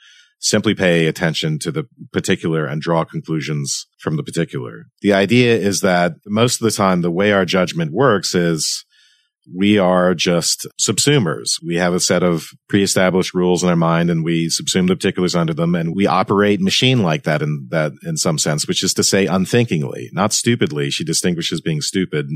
simply 0.43 0.75
pay 0.75 1.07
attention 1.07 1.57
to 1.57 1.71
the 1.71 1.85
particular 2.11 2.65
and 2.65 2.81
draw 2.81 3.05
conclusions 3.05 3.87
from 3.99 4.17
the 4.17 4.23
particular. 4.23 4.83
The 5.01 5.13
idea 5.13 5.55
is 5.55 5.79
that 5.81 6.15
most 6.27 6.61
of 6.61 6.65
the 6.65 6.75
time, 6.75 7.01
the 7.01 7.11
way 7.11 7.31
our 7.31 7.45
judgment 7.45 7.93
works 7.93 8.35
is 8.35 8.83
we 9.57 9.77
are 9.77 10.13
just 10.13 10.67
subsumers. 10.79 11.51
We 11.65 11.75
have 11.75 11.93
a 11.93 11.99
set 11.99 12.23
of 12.23 12.47
pre-established 12.67 13.33
rules 13.33 13.63
in 13.63 13.69
our 13.69 13.75
mind 13.75 14.09
and 14.09 14.23
we 14.23 14.47
subsume 14.47 14.87
the 14.87 14.95
particulars 14.95 15.35
under 15.35 15.53
them 15.53 15.75
and 15.75 15.95
we 15.95 16.07
operate 16.07 16.61
machine 16.61 17.03
like 17.03 17.23
that 17.23 17.41
in 17.41 17.67
that 17.69 17.93
in 18.03 18.17
some 18.17 18.37
sense, 18.37 18.67
which 18.67 18.83
is 18.83 18.93
to 18.95 19.03
say 19.03 19.25
unthinkingly, 19.25 20.09
not 20.11 20.33
stupidly. 20.33 20.89
She 20.89 21.03
distinguishes 21.05 21.61
being 21.61 21.81
stupid. 21.81 22.27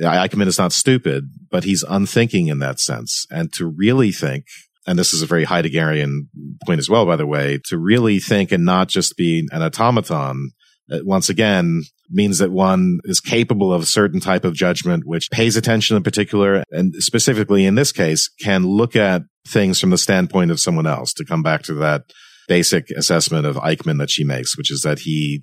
Eichmann 0.00 0.46
is 0.46 0.58
not 0.58 0.72
stupid, 0.72 1.24
but 1.50 1.64
he's 1.64 1.84
unthinking 1.88 2.48
in 2.48 2.58
that 2.58 2.80
sense. 2.80 3.26
And 3.30 3.52
to 3.54 3.66
really 3.66 4.12
think, 4.12 4.44
and 4.86 4.98
this 4.98 5.12
is 5.12 5.22
a 5.22 5.26
very 5.26 5.46
Heideggerian 5.46 6.28
point 6.66 6.78
as 6.78 6.90
well, 6.90 7.06
by 7.06 7.16
the 7.16 7.26
way, 7.26 7.58
to 7.66 7.78
really 7.78 8.18
think 8.18 8.52
and 8.52 8.64
not 8.64 8.88
just 8.88 9.16
be 9.16 9.48
an 9.50 9.62
automaton 9.62 10.50
uh, 10.92 10.98
once 11.02 11.28
again 11.28 11.82
means 12.10 12.38
that 12.38 12.52
one 12.52 13.00
is 13.04 13.20
capable 13.20 13.72
of 13.72 13.82
a 13.82 13.86
certain 13.86 14.20
type 14.20 14.44
of 14.44 14.54
judgment, 14.54 15.06
which 15.06 15.30
pays 15.30 15.56
attention 15.56 15.96
in 15.96 16.02
particular. 16.02 16.62
And 16.70 16.94
specifically 16.96 17.64
in 17.64 17.74
this 17.74 17.92
case, 17.92 18.28
can 18.28 18.66
look 18.66 18.94
at 18.94 19.22
things 19.46 19.80
from 19.80 19.90
the 19.90 19.98
standpoint 19.98 20.50
of 20.50 20.60
someone 20.60 20.86
else 20.86 21.12
to 21.14 21.24
come 21.24 21.42
back 21.42 21.62
to 21.62 21.74
that 21.74 22.02
basic 22.46 22.90
assessment 22.90 23.46
of 23.46 23.56
Eichmann 23.56 23.98
that 23.98 24.10
she 24.10 24.24
makes, 24.24 24.56
which 24.56 24.70
is 24.70 24.82
that 24.82 25.00
he 25.00 25.42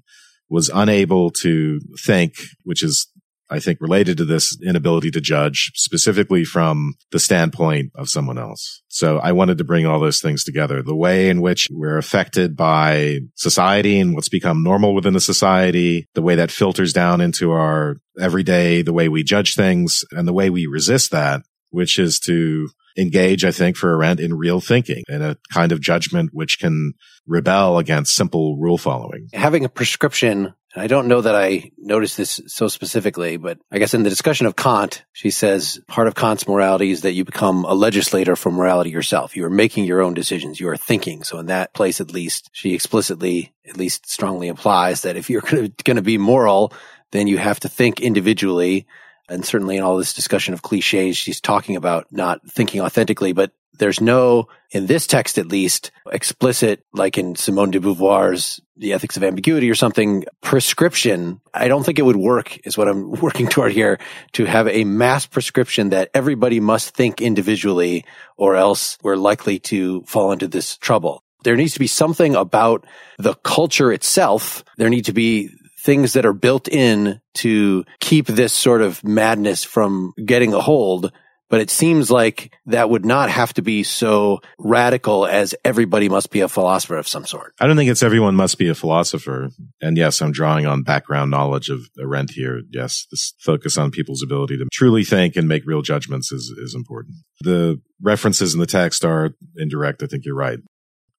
was 0.49 0.69
unable 0.73 1.31
to 1.31 1.79
think, 2.05 2.33
which 2.63 2.83
is 2.83 3.07
I 3.51 3.59
think 3.59 3.79
related 3.81 4.17
to 4.17 4.25
this 4.25 4.57
inability 4.65 5.11
to 5.11 5.21
judge 5.21 5.71
specifically 5.75 6.45
from 6.45 6.95
the 7.11 7.19
standpoint 7.19 7.91
of 7.95 8.09
someone 8.09 8.37
else. 8.37 8.81
So 8.87 9.19
I 9.19 9.33
wanted 9.33 9.57
to 9.57 9.65
bring 9.65 9.85
all 9.85 9.99
those 9.99 10.21
things 10.21 10.43
together. 10.43 10.81
The 10.81 10.95
way 10.95 11.29
in 11.29 11.41
which 11.41 11.67
we're 11.69 11.97
affected 11.97 12.55
by 12.55 13.19
society 13.35 13.99
and 13.99 14.15
what's 14.15 14.29
become 14.29 14.63
normal 14.63 14.95
within 14.95 15.13
the 15.13 15.19
society, 15.19 16.07
the 16.15 16.21
way 16.21 16.35
that 16.35 16.49
filters 16.49 16.93
down 16.93 17.19
into 17.19 17.51
our 17.51 17.97
everyday, 18.19 18.81
the 18.81 18.93
way 18.93 19.09
we 19.09 19.23
judge 19.23 19.55
things 19.55 20.03
and 20.11 20.27
the 20.27 20.33
way 20.33 20.49
we 20.49 20.65
resist 20.65 21.11
that, 21.11 21.41
which 21.71 21.99
is 21.99 22.19
to 22.21 22.69
engage, 22.97 23.43
I 23.43 23.51
think, 23.51 23.75
for 23.75 23.93
Arendt 23.93 24.19
in 24.19 24.33
real 24.33 24.61
thinking 24.61 25.03
and 25.07 25.23
a 25.23 25.37
kind 25.53 25.71
of 25.71 25.81
judgment 25.81 26.31
which 26.33 26.59
can 26.59 26.93
rebel 27.27 27.77
against 27.77 28.15
simple 28.15 28.57
rule 28.57 28.77
following. 28.77 29.27
Having 29.33 29.65
a 29.65 29.69
prescription 29.69 30.53
I 30.75 30.87
don't 30.87 31.07
know 31.07 31.19
that 31.19 31.35
I 31.35 31.71
noticed 31.77 32.15
this 32.15 32.39
so 32.47 32.69
specifically, 32.69 33.35
but 33.35 33.59
I 33.71 33.77
guess 33.77 33.93
in 33.93 34.03
the 34.03 34.09
discussion 34.09 34.47
of 34.47 34.55
Kant, 34.55 35.03
she 35.11 35.29
says 35.29 35.81
part 35.87 36.07
of 36.07 36.15
Kant's 36.15 36.47
morality 36.47 36.91
is 36.91 37.01
that 37.01 37.11
you 37.11 37.25
become 37.25 37.65
a 37.65 37.73
legislator 37.73 38.37
for 38.37 38.51
morality 38.51 38.89
yourself. 38.89 39.35
You 39.35 39.43
are 39.45 39.49
making 39.49 39.83
your 39.83 40.01
own 40.01 40.13
decisions. 40.13 40.61
You 40.61 40.69
are 40.69 40.77
thinking. 40.77 41.23
So 41.23 41.39
in 41.39 41.47
that 41.47 41.73
place, 41.73 41.99
at 41.99 42.13
least, 42.13 42.49
she 42.53 42.73
explicitly, 42.73 43.53
at 43.67 43.75
least 43.75 44.09
strongly 44.09 44.47
implies 44.47 45.01
that 45.01 45.17
if 45.17 45.29
you're 45.29 45.41
going 45.41 45.73
to 45.97 46.01
be 46.01 46.17
moral, 46.17 46.71
then 47.11 47.27
you 47.27 47.37
have 47.37 47.59
to 47.61 47.69
think 47.69 47.99
individually. 47.99 48.87
And 49.27 49.45
certainly 49.45 49.75
in 49.75 49.83
all 49.83 49.97
this 49.97 50.13
discussion 50.13 50.53
of 50.53 50.61
cliches, 50.61 51.17
she's 51.17 51.41
talking 51.41 51.75
about 51.75 52.07
not 52.11 52.49
thinking 52.49 52.79
authentically, 52.79 53.33
but 53.33 53.51
there's 53.81 53.99
no, 53.99 54.47
in 54.69 54.85
this 54.85 55.07
text 55.07 55.39
at 55.39 55.47
least, 55.47 55.89
explicit, 56.11 56.85
like 56.93 57.17
in 57.17 57.35
Simone 57.35 57.71
de 57.71 57.79
Beauvoir's 57.79 58.61
The 58.77 58.93
Ethics 58.93 59.17
of 59.17 59.23
Ambiguity 59.23 59.71
or 59.71 59.75
something, 59.75 60.23
prescription. 60.41 61.41
I 61.51 61.67
don't 61.67 61.83
think 61.83 61.97
it 61.97 62.05
would 62.05 62.15
work, 62.15 62.59
is 62.63 62.77
what 62.77 62.87
I'm 62.87 63.09
working 63.21 63.47
toward 63.47 63.71
here, 63.71 63.97
to 64.33 64.45
have 64.45 64.67
a 64.67 64.83
mass 64.83 65.25
prescription 65.25 65.89
that 65.89 66.11
everybody 66.13 66.59
must 66.59 66.95
think 66.95 67.21
individually, 67.21 68.05
or 68.37 68.55
else 68.55 68.99
we're 69.01 69.15
likely 69.15 69.57
to 69.61 70.03
fall 70.03 70.31
into 70.31 70.47
this 70.47 70.77
trouble. 70.77 71.23
There 71.43 71.55
needs 71.55 71.73
to 71.73 71.79
be 71.79 71.87
something 71.87 72.35
about 72.35 72.85
the 73.17 73.33
culture 73.33 73.91
itself. 73.91 74.63
There 74.77 74.89
need 74.89 75.05
to 75.05 75.13
be 75.13 75.49
things 75.79 76.13
that 76.13 76.27
are 76.27 76.33
built 76.33 76.67
in 76.67 77.19
to 77.33 77.83
keep 77.99 78.27
this 78.27 78.53
sort 78.53 78.83
of 78.83 79.03
madness 79.03 79.63
from 79.63 80.13
getting 80.23 80.53
a 80.53 80.61
hold 80.61 81.11
but 81.51 81.59
it 81.59 81.69
seems 81.69 82.09
like 82.09 82.55
that 82.65 82.89
would 82.89 83.03
not 83.03 83.29
have 83.29 83.53
to 83.53 83.61
be 83.61 83.83
so 83.83 84.39
radical 84.57 85.27
as 85.27 85.53
everybody 85.65 86.07
must 86.07 86.31
be 86.31 86.39
a 86.39 86.47
philosopher 86.47 86.95
of 86.95 87.09
some 87.09 87.25
sort. 87.25 87.53
I 87.59 87.67
don't 87.67 87.75
think 87.75 87.91
it's 87.91 88.01
everyone 88.01 88.35
must 88.35 88.57
be 88.57 88.69
a 88.69 88.73
philosopher. 88.73 89.49
And 89.81 89.97
yes, 89.97 90.21
I'm 90.21 90.31
drawing 90.31 90.65
on 90.65 90.83
background 90.83 91.29
knowledge 91.29 91.67
of 91.67 91.81
Arendt 91.99 92.31
here. 92.31 92.61
Yes, 92.71 93.05
this 93.11 93.33
focus 93.37 93.77
on 93.77 93.91
people's 93.91 94.23
ability 94.23 94.57
to 94.59 94.65
truly 94.71 95.03
think 95.03 95.35
and 95.35 95.45
make 95.45 95.65
real 95.65 95.81
judgments 95.81 96.31
is, 96.31 96.45
is 96.57 96.73
important. 96.73 97.17
The 97.41 97.81
references 98.01 98.53
in 98.53 98.61
the 98.61 98.65
text 98.65 99.03
are 99.03 99.31
indirect. 99.57 100.01
I 100.01 100.05
think 100.05 100.23
you're 100.23 100.33
right. 100.33 100.59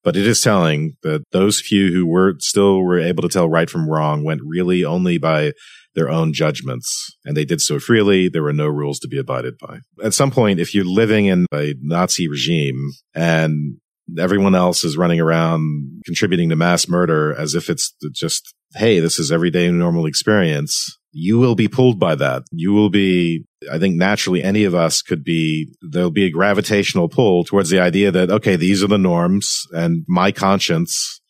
But 0.03 0.17
it 0.17 0.27
is 0.27 0.41
telling 0.41 0.97
that 1.03 1.23
those 1.31 1.61
few 1.61 1.93
who 1.93 2.07
were 2.07 2.37
still 2.41 2.81
were 2.81 2.99
able 2.99 3.23
to 3.23 3.29
tell 3.29 3.49
right 3.49 3.69
from 3.69 3.89
wrong 3.89 4.25
went 4.25 4.41
really 4.43 4.83
only 4.83 5.19
by 5.19 5.53
their 5.95 6.09
own 6.09 6.33
judgments. 6.33 7.17
And 7.25 7.37
they 7.37 7.45
did 7.45 7.61
so 7.61 7.79
freely. 7.79 8.29
There 8.29 8.43
were 8.43 8.53
no 8.53 8.67
rules 8.67 8.99
to 9.01 9.09
be 9.09 9.19
abided 9.19 9.59
by. 9.59 9.81
At 10.03 10.15
some 10.15 10.31
point, 10.31 10.61
if 10.61 10.75
you're 10.75 10.85
living 10.85 11.27
in 11.27 11.47
a 11.53 11.75
Nazi 11.81 12.29
regime 12.29 12.93
and 13.15 13.77
everyone 14.19 14.55
else 14.55 14.85
is 14.85 14.97
running 14.97 15.21
around 15.21 16.03
contributing 16.05 16.49
to 16.49 16.57
mass 16.57 16.89
murder 16.89 17.35
as 17.39 17.55
if 17.55 17.71
it's 17.71 17.95
just, 18.13 18.55
hey, 18.75 19.01
this 19.01 19.19
is 19.19 19.31
everyday 19.31 19.71
normal 19.71 20.07
experience. 20.07 20.99
You 21.13 21.39
will 21.39 21.55
be 21.55 21.69
pulled 21.69 22.01
by 22.01 22.15
that. 22.17 22.43
You 22.51 22.73
will 22.73 22.91
be, 22.91 23.45
I 23.71 23.79
think 23.79 23.97
naturally 23.97 24.43
any 24.43 24.65
of 24.65 24.75
us 24.75 25.03
could 25.03 25.23
be, 25.23 25.73
there'll 25.83 26.11
be 26.11 26.25
a 26.25 26.31
gravitational 26.31 27.09
pull 27.09 27.45
towards 27.45 27.71
the 27.71 27.81
idea 27.81 28.11
that, 28.11 28.31
okay, 28.31 28.57
these 28.57 28.83
are 28.83 28.89
the 28.89 28.99
norms 28.99 29.63
and 29.73 30.05
my 30.09 30.33
conscience 30.33 31.21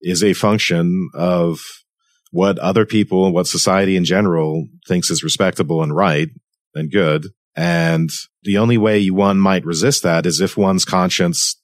is 0.00 0.22
a 0.22 0.32
function 0.32 1.10
of 1.14 1.60
what 2.32 2.58
other 2.58 2.84
people 2.84 3.26
and 3.26 3.34
what 3.34 3.46
society 3.46 3.94
in 3.94 4.04
general 4.04 4.66
thinks 4.88 5.10
is 5.10 5.22
respectable 5.22 5.82
and 5.82 5.94
right 5.94 6.28
and 6.74 6.90
good. 6.90 7.28
And 7.54 8.10
the 8.42 8.56
only 8.58 8.78
way 8.78 9.06
one 9.10 9.38
might 9.38 9.66
resist 9.66 10.02
that 10.02 10.24
is 10.24 10.40
if 10.40 10.56
one's 10.56 10.86
conscience 10.86 11.54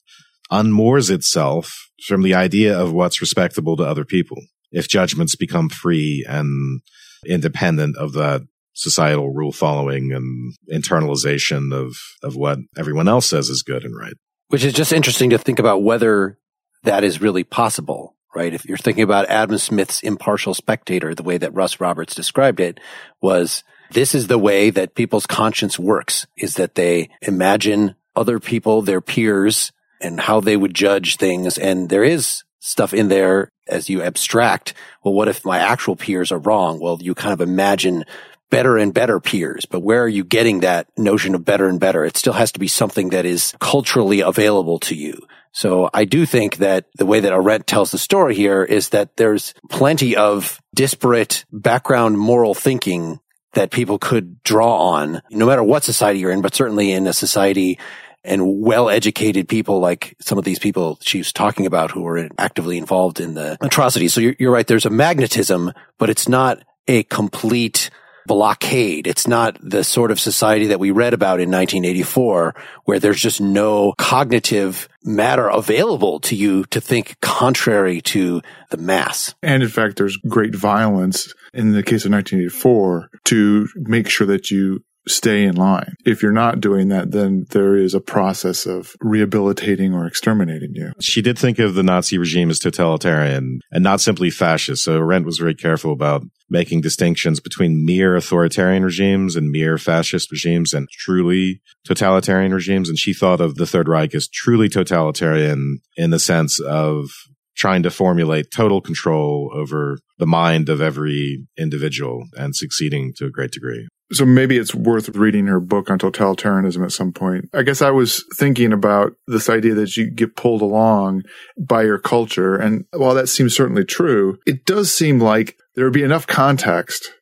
unmoors 0.53 1.11
itself 1.11 1.91
from 2.07 2.23
the 2.23 2.35
idea 2.35 2.79
of 2.79 2.93
what's 2.93 3.21
respectable 3.21 3.77
to 3.79 3.83
other 3.83 4.05
people. 4.05 4.37
If 4.71 4.89
judgments 4.89 5.35
become 5.35 5.71
free 5.71 6.25
and 6.29 6.83
independent 7.27 7.97
of 7.97 8.13
that 8.13 8.43
societal 8.75 9.33
rule 9.33 9.53
following 9.53 10.13
and 10.13 10.55
internalization 10.71 11.75
of, 11.75 11.97
of 12.23 12.37
what 12.37 12.59
everyone 12.77 13.09
else 13.09 13.27
says 13.27 13.49
is 13.49 13.63
good 13.63 13.85
and 13.85 13.97
right. 13.97 14.15
Which 14.49 14.65
is 14.65 14.75
just 14.75 14.93
interesting 14.93 15.31
to 15.31 15.39
think 15.39 15.59
about 15.59 15.83
whether 15.83 16.39
that 16.85 17.05
is 17.05 17.21
really 17.21 17.43
possible 17.43 18.18
right? 18.39 18.55
If 18.55 18.65
you're 18.65 18.79
thinking 18.79 19.03
about 19.03 19.29
Adam 19.29 19.59
Smith's 19.59 20.01
impartial 20.01 20.55
spectator, 20.55 21.13
the 21.13 21.25
way 21.25 21.39
that 21.39 21.55
Russ 21.55 21.81
Roberts 21.81 22.15
described 22.15 22.61
it 22.61 22.79
was 23.21 23.65
this 23.91 24.15
is 24.15 24.29
the 24.29 24.39
way 24.39 24.71
that 24.71 24.95
people's 24.95 25.27
conscience 25.27 25.77
works 25.77 26.25
is 26.37 26.55
that 26.55 26.77
they 26.77 27.11
imagine 27.21 27.97
other 28.15 28.39
people, 28.39 28.81
their 28.81 29.01
peers 29.01 29.73
and 30.01 30.21
how 30.21 30.39
they 30.39 30.57
would 30.57 30.73
judge 30.73 31.17
things. 31.17 31.59
And 31.59 31.89
there 31.89 32.05
is 32.05 32.45
stuff 32.61 32.95
in 32.95 33.09
there 33.09 33.51
as 33.67 33.91
you 33.91 34.03
abstract. 34.03 34.73
Well, 35.03 35.15
what 35.15 35.27
if 35.27 35.45
my 35.45 35.59
actual 35.59 35.97
peers 35.97 36.31
are 36.31 36.39
wrong? 36.39 36.79
Well, 36.79 36.99
you 37.01 37.17
kind 37.17 37.33
of 37.33 37.41
imagine 37.41 38.05
better 38.51 38.79
and 38.79 38.95
better 38.95 39.19
peers, 39.19 39.67
but 39.67 39.81
where 39.81 40.03
are 40.03 40.09
you 40.09 40.25
getting 40.25 40.61
that 40.61 40.87
notion 40.97 41.35
of 41.35 41.45
better 41.45 41.69
and 41.69 41.81
better? 41.81 42.05
It 42.05 42.17
still 42.17 42.33
has 42.35 42.53
to 42.53 42.61
be 42.61 42.69
something 42.69 43.11
that 43.11 43.27
is 43.27 43.53
culturally 43.59 44.21
available 44.21 44.79
to 44.81 44.95
you. 44.95 45.27
So 45.59 45.91
I 45.93 46.05
do 46.05 46.25
think 46.25 46.59
that 46.59 46.85
the 46.95 47.05
way 47.05 47.19
that 47.19 47.33
Arendt 47.33 47.67
tells 47.67 47.91
the 47.91 47.99
story 47.99 48.37
here 48.37 48.63
is 48.63 48.91
that 48.91 49.17
there's 49.17 49.55
plenty 49.69 50.15
of 50.15 50.61
disparate 50.73 51.45
background 51.51 52.17
moral 52.17 52.55
thinking 52.55 53.19
that 53.55 53.73
people 53.73 53.99
could 53.99 54.41
draw 54.45 54.77
on, 54.77 55.21
no 55.33 55.47
matter 55.47 55.65
what 55.65 55.83
society 55.83 56.21
you're 56.21 56.31
in, 56.31 56.43
but 56.43 56.55
certainly 56.55 56.93
in 56.93 57.09
a 57.09 57.13
society 57.13 57.77
and 58.23 58.61
well-educated 58.61 59.49
people 59.49 59.81
like 59.81 60.15
some 60.21 60.39
of 60.39 60.45
these 60.45 60.61
people 60.61 60.97
she's 61.03 61.33
talking 61.33 61.67
about 61.67 61.91
who 61.91 62.03
were 62.03 62.29
actively 62.39 62.79
involved 62.79 63.19
in 63.19 63.35
the 63.35 63.59
atrocities. 63.61 64.15
So 64.15 64.21
you're, 64.21 64.37
you're 64.39 64.53
right. 64.53 64.67
There's 64.67 64.87
a 64.87 64.91
magnetism, 64.91 65.73
but 65.99 66.09
it's 66.09 66.29
not 66.29 66.63
a 66.87 67.03
complete 67.03 67.91
blockade. 68.29 69.09
It's 69.09 69.27
not 69.27 69.59
the 69.61 69.83
sort 69.83 70.13
of 70.13 70.21
society 70.21 70.69
that 70.69 70.79
we 70.79 70.93
read 70.93 71.15
about 71.15 71.41
in 71.41 71.51
1984 71.51 72.55
where 72.85 73.01
there's 73.01 73.21
just 73.21 73.41
no 73.41 73.95
cognitive 73.99 74.89
matter 75.03 75.49
available 75.49 76.21
to 76.21 76.37
you 76.37 76.65
to 76.67 76.81
think 76.81 77.19
contrary 77.21 78.01
to 78.03 78.41
the 78.71 78.77
mass. 78.77 79.35
And 79.43 79.63
in 79.63 79.69
fact, 79.69 79.97
there's 79.97 80.17
great 80.29 80.55
violence 80.55 81.33
in 81.53 81.73
the 81.73 81.83
case 81.83 82.05
of 82.05 82.13
1984 82.13 83.09
to 83.25 83.69
make 83.75 84.09
sure 84.09 84.27
that 84.27 84.51
you 84.51 84.85
stay 85.09 85.45
in 85.45 85.57
line. 85.57 85.95
If 86.05 86.23
you're 86.23 86.33
not 86.33 86.61
doing 86.61 86.89
that, 86.89 87.11
then 87.11 87.47
there 87.51 87.77
is 87.77 87.95
a 87.95 88.01
process 88.01 88.67
of 88.67 88.95
rehabilitating 89.01 89.95
or 89.95 90.07
exterminating 90.07 90.71
you. 90.75 90.93
She 91.01 91.23
did 91.23 91.39
think 91.39 91.59
of 91.59 91.75
the 91.75 91.83
Nazi 91.83 92.19
regime 92.19 92.51
as 92.51 92.59
totalitarian 92.59 93.61
and 93.71 93.85
not 93.85 94.01
simply 94.01 94.31
fascist. 94.31 94.85
So 94.85 94.99
Arendt 94.99 95.27
was 95.27 95.39
very 95.39 95.55
careful 95.55 95.93
about 95.93 96.23
making 96.51 96.81
distinctions 96.81 97.41
between 97.41 97.85
mere 97.85 98.17
authoritarian 98.17 98.85
regimes 98.85 99.37
and 99.37 99.51
mere 99.51 99.79
fascist 99.79 100.31
regimes 100.31 100.73
and 100.73 100.89
truly 100.91 101.61
totalitarian 101.85 102.55
regimes. 102.55 102.89
And 102.89 102.99
she 102.99 103.13
thought 103.13 103.41
of 103.41 103.57
the 103.57 103.67
Third 103.67 103.89
Reich 103.89 104.15
as 104.15 104.29
truly 104.29 104.69
totalitarian 104.69 105.81
in 105.97 106.11
the 106.11 106.19
sense 106.19 106.61
of 106.61 107.11
trying 107.57 107.83
to 107.83 107.91
formulate 107.91 108.53
total 108.53 108.81
control 108.81 109.51
over 109.53 109.99
the 110.19 110.27
mind 110.27 110.69
of 110.69 110.81
every 110.81 111.45
individual 111.59 112.25
and 112.37 112.55
succeeding 112.55 113.13
to 113.17 113.27
a 113.27 113.31
great 113.31 113.51
degree. 113.51 113.89
So 114.13 114.25
maybe 114.25 114.57
it's 114.57 114.75
worth 114.75 115.11
reading 115.11 115.47
her 115.49 115.61
book 115.61 115.91
on 115.91 115.99
totalitarianism 115.99 116.83
at 116.83 116.93
some 116.93 117.13
point. 117.13 117.51
I 117.53 117.63
guess 117.63 117.83
I 117.83 117.91
was 117.91 118.25
thinking 118.37 118.73
about 118.73 119.13
this 119.27 119.51
idea 119.51 119.75
that 119.75 119.97
you 119.97 120.11
get 120.11 120.37
pulled 120.37 120.63
along 120.63 121.25
by 121.59 121.83
your 121.83 121.99
culture. 121.99 122.57
And 122.57 122.87
while 122.93 123.15
that 123.15 123.29
seems 123.29 123.55
certainly 123.55 123.85
true, 123.85 124.39
it 124.47 124.65
does 124.65 124.91
seem 124.91 125.21
like 125.21 125.57
there 125.75 125.85
would 125.85 125.93
be 125.93 126.03
enough 126.03 126.27
context 126.27 127.13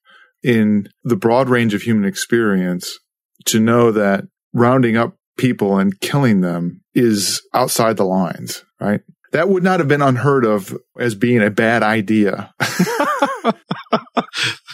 in 0.45 0.88
the 1.02 1.16
broad 1.16 1.49
range 1.49 1.75
of 1.75 1.83
human 1.83 2.05
experience 2.05 2.99
to 3.47 3.59
know 3.59 3.90
that 3.90 4.25
rounding 4.52 4.97
up 4.97 5.16
people 5.37 5.78
and 5.78 6.00
killing 6.00 6.40
them 6.40 6.83
is 6.95 7.43
outside 7.52 7.97
the 7.97 8.05
lines, 8.05 8.64
right? 8.81 9.00
That 9.33 9.49
would 9.49 9.62
not 9.62 9.81
have 9.81 9.88
been 9.88 10.02
unheard 10.02 10.45
of 10.45 10.76
as 10.99 11.14
being 11.14 11.43
a 11.43 11.50
bad 11.50 11.83
idea. 11.83 12.55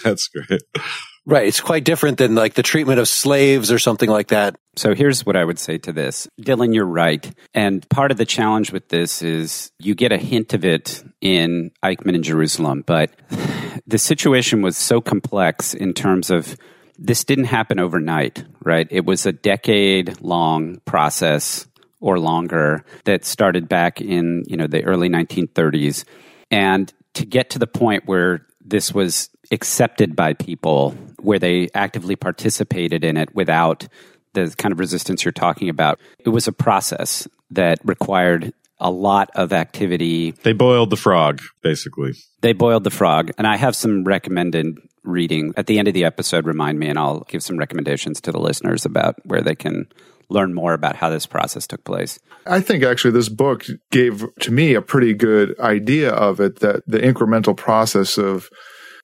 That's 0.04 0.28
great. 0.28 0.62
Right. 1.24 1.46
It's 1.46 1.60
quite 1.60 1.84
different 1.84 2.18
than 2.18 2.34
like 2.34 2.54
the 2.54 2.64
treatment 2.64 2.98
of 2.98 3.06
slaves 3.06 3.70
or 3.70 3.78
something 3.78 4.10
like 4.10 4.28
that. 4.28 4.56
So 4.74 4.92
here's 4.92 5.24
what 5.24 5.36
I 5.36 5.44
would 5.44 5.58
say 5.58 5.78
to 5.78 5.92
this. 5.92 6.26
Dylan, 6.40 6.74
you're 6.74 6.84
right. 6.84 7.32
And 7.54 7.88
part 7.90 8.10
of 8.10 8.16
the 8.16 8.24
challenge 8.24 8.72
with 8.72 8.88
this 8.88 9.22
is 9.22 9.70
you 9.78 9.94
get 9.94 10.10
a 10.10 10.18
hint 10.18 10.52
of 10.52 10.64
it 10.64 11.04
in 11.20 11.70
Eichmann 11.84 12.16
in 12.16 12.24
Jerusalem, 12.24 12.82
but 12.84 13.12
the 13.86 13.98
situation 13.98 14.62
was 14.62 14.76
so 14.76 15.00
complex 15.00 15.74
in 15.74 15.94
terms 15.94 16.28
of 16.28 16.56
this 16.98 17.22
didn't 17.22 17.44
happen 17.44 17.78
overnight, 17.78 18.44
right? 18.60 18.88
It 18.90 19.04
was 19.04 19.24
a 19.24 19.32
decade 19.32 20.20
long 20.20 20.80
process 20.84 21.66
or 22.00 22.18
longer 22.18 22.84
that 23.04 23.24
started 23.24 23.68
back 23.68 24.00
in, 24.00 24.42
you 24.48 24.56
know, 24.56 24.66
the 24.66 24.82
early 24.84 25.08
1930s. 25.08 26.04
And 26.50 26.92
to 27.14 27.24
get 27.24 27.50
to 27.50 27.60
the 27.60 27.66
point 27.66 28.06
where 28.06 28.46
this 28.60 28.92
was 28.92 29.30
accepted 29.50 30.16
by 30.16 30.32
people, 30.32 30.96
where 31.22 31.38
they 31.38 31.68
actively 31.74 32.16
participated 32.16 33.04
in 33.04 33.16
it 33.16 33.34
without 33.34 33.88
the 34.34 34.54
kind 34.56 34.72
of 34.72 34.78
resistance 34.78 35.24
you're 35.24 35.32
talking 35.32 35.68
about, 35.68 36.00
it 36.20 36.30
was 36.30 36.48
a 36.48 36.52
process 36.52 37.28
that 37.50 37.78
required 37.84 38.52
a 38.78 38.90
lot 38.90 39.30
of 39.34 39.52
activity. 39.52 40.32
They 40.42 40.52
boiled 40.52 40.90
the 40.90 40.96
frog, 40.96 41.40
basically. 41.62 42.14
They 42.40 42.52
boiled 42.52 42.84
the 42.84 42.90
frog. 42.90 43.30
And 43.38 43.46
I 43.46 43.56
have 43.56 43.76
some 43.76 44.04
recommended 44.04 44.76
reading 45.04 45.54
at 45.56 45.66
the 45.66 45.78
end 45.78 45.88
of 45.88 45.94
the 45.94 46.04
episode. 46.04 46.46
Remind 46.46 46.78
me, 46.78 46.88
and 46.88 46.98
I'll 46.98 47.20
give 47.28 47.42
some 47.42 47.58
recommendations 47.58 48.20
to 48.22 48.32
the 48.32 48.40
listeners 48.40 48.84
about 48.84 49.16
where 49.24 49.42
they 49.42 49.54
can 49.54 49.86
learn 50.28 50.54
more 50.54 50.72
about 50.72 50.96
how 50.96 51.10
this 51.10 51.26
process 51.26 51.66
took 51.66 51.84
place. 51.84 52.18
I 52.46 52.60
think 52.60 52.82
actually 52.82 53.12
this 53.12 53.28
book 53.28 53.66
gave 53.90 54.24
to 54.40 54.50
me 54.50 54.74
a 54.74 54.82
pretty 54.82 55.14
good 55.14 55.58
idea 55.60 56.10
of 56.10 56.40
it 56.40 56.60
that 56.60 56.82
the 56.86 56.98
incremental 56.98 57.56
process 57.56 58.18
of 58.18 58.48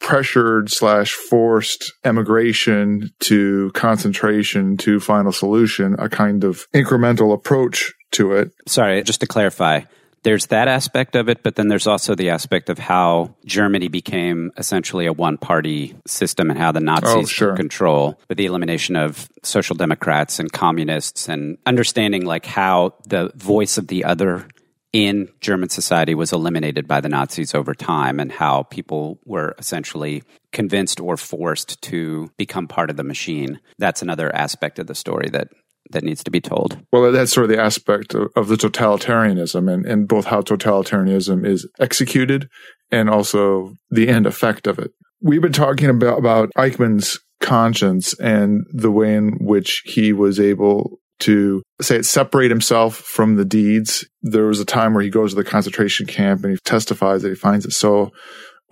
pressured 0.01 0.71
slash 0.71 1.13
forced 1.13 1.93
emigration 2.05 3.11
to 3.21 3.71
concentration 3.75 4.77
to 4.79 5.01
final 5.01 5.33
solution, 5.33 5.97
a 5.99 6.09
kind 6.09 6.45
of 6.45 6.67
incremental 6.73 7.33
approach 7.33 7.93
to 8.13 8.33
it. 8.33 8.53
Sorry, 8.67 9.03
just 9.03 9.21
to 9.21 9.27
clarify, 9.27 9.83
there's 10.23 10.47
that 10.47 10.69
aspect 10.69 11.15
of 11.15 11.29
it, 11.29 11.43
but 11.43 11.55
then 11.55 11.69
there's 11.69 11.87
also 11.87 12.15
the 12.15 12.31
aspect 12.31 12.71
of 12.71 12.79
how 12.79 13.35
Germany 13.45 13.89
became 13.89 14.51
essentially 14.57 15.07
a 15.07 15.13
one 15.13 15.39
party 15.39 15.95
system 16.07 16.51
and 16.51 16.59
how 16.59 16.73
the 16.73 16.81
Nazis 16.81 17.15
oh, 17.15 17.25
sure. 17.25 17.49
took 17.51 17.57
control 17.57 18.21
with 18.29 18.39
the 18.39 18.47
elimination 18.47 18.97
of 18.97 19.29
social 19.43 19.77
democrats 19.77 20.39
and 20.39 20.53
communists 20.53 21.29
and 21.29 21.59
understanding 21.67 22.25
like 22.25 22.47
how 22.47 22.95
the 23.07 23.31
voice 23.37 23.79
of 23.79 23.89
the 23.89 24.05
other 24.05 24.47
in 24.93 25.29
German 25.41 25.69
society 25.69 26.15
was 26.15 26.33
eliminated 26.33 26.89
by 26.89 27.01
the 27.01 27.09
Nazis 27.09 27.55
over 27.55 27.75
time 27.75 28.19
and 28.19 28.33
how 28.33 28.63
people 28.65 29.19
were 29.25 29.55
essentially 29.59 30.23
convinced 30.53 31.01
or 31.01 31.17
forced 31.17 31.81
to 31.83 32.31
become 32.37 32.67
part 32.67 32.91
of 32.91 32.97
the 32.97 33.05
machine. 33.05 33.61
That's 33.79 34.03
another 34.03 34.35
aspect 34.35 34.79
of 34.79 34.87
the 34.87 34.95
story 34.95 35.29
that 35.31 35.49
that 35.91 36.05
needs 36.05 36.23
to 36.25 36.31
be 36.31 36.41
told. 36.41 36.79
Well, 36.93 37.11
that's 37.13 37.33
sort 37.33 37.45
of 37.45 37.51
the 37.57 37.63
aspect 37.63 38.15
of, 38.15 38.29
of 38.37 38.49
the 38.49 38.57
totalitarianism 38.57 39.73
and, 39.73 39.87
and 39.87 40.07
both 40.07 40.27
how 40.27 40.43
totalitarianism 40.43 41.47
is 41.47 41.67
executed 41.81 42.49
and 42.91 43.09
also 43.09 43.73
the 43.91 44.09
end 44.09 44.27
effect 44.27 44.67
of 44.67 44.79
it. 44.79 44.91
We've 45.23 45.41
been 45.41 45.53
talking 45.53 45.89
about, 45.89 46.19
about 46.19 46.51
Eichmann's 46.59 47.19
conscience 47.41 48.19
and 48.21 48.67
the 48.71 48.91
way 48.91 49.15
in 49.15 49.39
which 49.41 49.83
he 49.87 50.13
was 50.13 50.39
able 50.39 50.99
to 51.21 51.63
say 51.81 51.97
it 51.97 52.07
separate 52.07 52.51
himself 52.51 52.97
from 52.97 53.37
the 53.37 53.45
deeds. 53.45 54.07
There 54.23 54.47
was 54.47 54.61
a 54.61 54.65
time 54.65 54.95
where 54.95 55.03
he 55.03 55.11
goes 55.11 55.31
to 55.31 55.37
the 55.37 55.49
concentration 55.49 56.07
camp 56.07 56.43
and 56.43 56.53
he 56.53 56.59
testifies 56.65 57.23
that 57.23 57.29
he 57.29 57.35
finds 57.35 57.65
it 57.65 57.73
so 57.73 58.11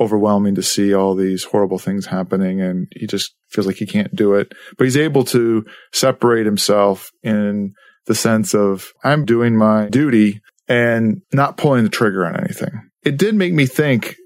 overwhelming 0.00 0.54
to 0.54 0.62
see 0.62 0.94
all 0.94 1.14
these 1.14 1.44
horrible 1.44 1.78
things 1.78 2.06
happening 2.06 2.60
and 2.60 2.86
he 2.94 3.06
just 3.06 3.34
feels 3.48 3.66
like 3.66 3.76
he 3.76 3.86
can't 3.86 4.14
do 4.14 4.34
it. 4.34 4.52
But 4.76 4.84
he's 4.84 4.96
able 4.96 5.24
to 5.24 5.64
separate 5.92 6.46
himself 6.46 7.10
in 7.22 7.72
the 8.06 8.14
sense 8.14 8.54
of 8.54 8.92
I'm 9.04 9.24
doing 9.24 9.56
my 9.56 9.88
duty 9.88 10.40
and 10.68 11.22
not 11.32 11.56
pulling 11.56 11.84
the 11.84 11.90
trigger 11.90 12.26
on 12.26 12.38
anything. 12.38 12.72
It 13.04 13.16
did 13.16 13.34
make 13.34 13.52
me 13.52 13.66
think 13.66 14.16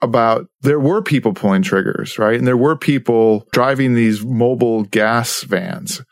about 0.00 0.46
there 0.60 0.78
were 0.78 1.02
people 1.02 1.34
pulling 1.34 1.62
triggers, 1.62 2.18
right? 2.18 2.38
And 2.38 2.46
there 2.46 2.56
were 2.56 2.76
people 2.76 3.46
driving 3.52 3.94
these 3.94 4.24
mobile 4.24 4.84
gas 4.84 5.42
vans 5.42 6.02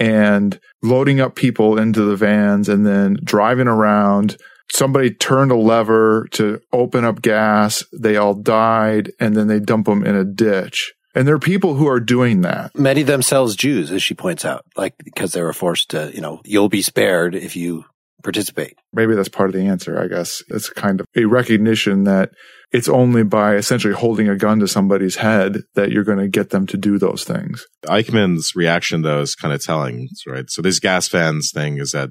and 0.00 0.58
loading 0.82 1.20
up 1.20 1.36
people 1.36 1.78
into 1.78 2.02
the 2.02 2.16
vans 2.16 2.68
and 2.68 2.86
then 2.86 3.18
driving 3.22 3.68
around 3.68 4.36
somebody 4.72 5.10
turned 5.10 5.52
a 5.52 5.56
lever 5.56 6.26
to 6.32 6.60
open 6.72 7.04
up 7.04 7.22
gas. 7.22 7.84
They 7.92 8.16
all 8.16 8.34
died 8.34 9.12
and 9.20 9.36
then 9.36 9.46
they 9.46 9.60
dump 9.60 9.86
them 9.86 10.04
in 10.04 10.16
a 10.16 10.24
ditch. 10.24 10.94
And 11.14 11.26
there 11.26 11.34
are 11.34 11.40
people 11.40 11.74
who 11.74 11.88
are 11.88 12.00
doing 12.00 12.42
that. 12.42 12.76
Many 12.78 13.02
themselves 13.02 13.56
Jews, 13.56 13.90
as 13.90 14.02
she 14.02 14.14
points 14.14 14.44
out, 14.44 14.64
like 14.76 14.94
because 15.04 15.32
they 15.32 15.42
were 15.42 15.52
forced 15.52 15.90
to, 15.90 16.10
you 16.14 16.20
know, 16.20 16.40
you'll 16.44 16.68
be 16.68 16.82
spared 16.82 17.34
if 17.34 17.56
you 17.56 17.84
participate. 18.22 18.74
Maybe 18.92 19.14
that's 19.14 19.28
part 19.28 19.50
of 19.50 19.54
the 19.54 19.66
answer, 19.66 20.00
I 20.00 20.06
guess. 20.08 20.42
It's 20.48 20.68
kind 20.68 21.00
of 21.00 21.06
a 21.16 21.24
recognition 21.24 22.04
that 22.04 22.30
it's 22.72 22.88
only 22.88 23.24
by 23.24 23.56
essentially 23.56 23.94
holding 23.94 24.28
a 24.28 24.36
gun 24.36 24.60
to 24.60 24.68
somebody's 24.68 25.16
head 25.16 25.62
that 25.74 25.90
you're 25.90 26.04
going 26.04 26.18
to 26.18 26.28
get 26.28 26.50
them 26.50 26.66
to 26.68 26.76
do 26.76 26.98
those 26.98 27.24
things. 27.24 27.66
Eichmann's 27.86 28.54
reaction, 28.54 29.02
though, 29.02 29.20
is 29.20 29.34
kind 29.34 29.52
of 29.52 29.62
telling, 29.62 30.08
right? 30.26 30.48
So 30.48 30.62
this 30.62 30.78
gas 30.78 31.08
vans 31.08 31.50
thing 31.52 31.78
is 31.78 31.94
at 31.94 32.10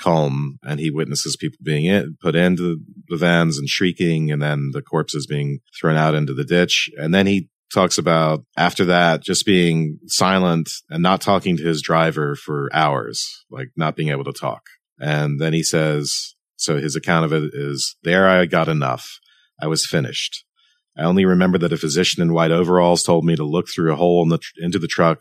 Kulm 0.00 0.58
and 0.62 0.80
he 0.80 0.90
witnesses 0.90 1.36
people 1.36 1.58
being 1.62 1.84
in, 1.84 2.16
put 2.20 2.34
into 2.34 2.80
the 3.08 3.16
vans 3.16 3.58
and 3.58 3.68
shrieking 3.68 4.30
and 4.30 4.40
then 4.40 4.70
the 4.72 4.82
corpses 4.82 5.26
being 5.26 5.60
thrown 5.78 5.96
out 5.96 6.14
into 6.14 6.34
the 6.34 6.44
ditch. 6.44 6.90
And 6.98 7.14
then 7.14 7.26
he 7.26 7.48
talks 7.72 7.98
about 7.98 8.44
after 8.56 8.84
that 8.86 9.22
just 9.22 9.46
being 9.46 9.98
silent 10.06 10.70
and 10.88 11.02
not 11.02 11.20
talking 11.20 11.56
to 11.56 11.62
his 11.62 11.82
driver 11.82 12.34
for 12.34 12.68
hours, 12.72 13.44
like 13.50 13.68
not 13.76 13.96
being 13.96 14.08
able 14.08 14.24
to 14.24 14.32
talk. 14.32 14.62
And 15.00 15.40
then 15.40 15.52
he 15.52 15.62
says, 15.62 16.34
so 16.56 16.76
his 16.76 16.94
account 16.94 17.24
of 17.24 17.32
it 17.32 17.54
is 17.54 17.96
there 18.02 18.28
I 18.28 18.44
got 18.44 18.68
enough. 18.68 19.18
I 19.60 19.66
was 19.66 19.86
finished. 19.86 20.44
I 20.96 21.04
only 21.04 21.24
remember 21.24 21.56
that 21.58 21.72
a 21.72 21.78
physician 21.78 22.22
in 22.22 22.34
white 22.34 22.50
overalls 22.50 23.02
told 23.02 23.24
me 23.24 23.34
to 23.36 23.44
look 23.44 23.68
through 23.68 23.92
a 23.92 23.96
hole 23.96 24.22
in 24.22 24.28
the 24.28 24.38
tr- 24.38 24.52
into 24.58 24.78
the 24.78 24.86
truck 24.86 25.20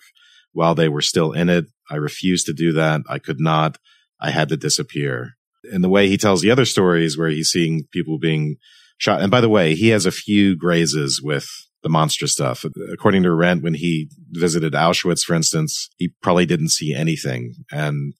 while 0.52 0.76
they 0.76 0.90
were 0.90 1.02
still 1.02 1.32
in 1.32 1.48
it. 1.48 1.66
I 1.90 1.96
refused 1.96 2.46
to 2.48 2.54
do 2.54 2.74
that. 2.74 3.02
I 3.10 3.20
could 3.20 3.40
not. 3.40 3.78
I 4.20 4.32
had 4.32 4.50
to 4.50 4.58
disappear. 4.58 5.36
And 5.72 5.84
the 5.84 5.90
way 5.90 6.10
he 6.10 6.18
tells 6.18 6.42
the 6.42 6.52
other 6.52 6.66
stories 6.66 7.18
where 7.18 7.30
he's 7.30 7.50
seeing 7.50 7.88
people 7.92 8.20
being 8.20 8.58
shot. 8.98 9.22
And 9.22 9.32
by 9.32 9.42
the 9.42 9.50
way, 9.50 9.76
he 9.76 9.90
has 9.90 10.06
a 10.06 10.12
few 10.12 10.58
grazes 10.58 11.22
with 11.22 11.48
the 11.84 11.90
monster 11.90 12.28
stuff. 12.28 12.66
According 12.92 13.24
to 13.24 13.30
Arendt, 13.30 13.64
when 13.64 13.76
he 13.76 14.10
visited 14.32 14.74
Auschwitz, 14.74 15.24
for 15.24 15.36
instance, 15.36 15.90
he 15.98 16.12
probably 16.22 16.46
didn't 16.46 16.70
see 16.70 16.94
anything. 16.94 17.54
And 17.72 18.14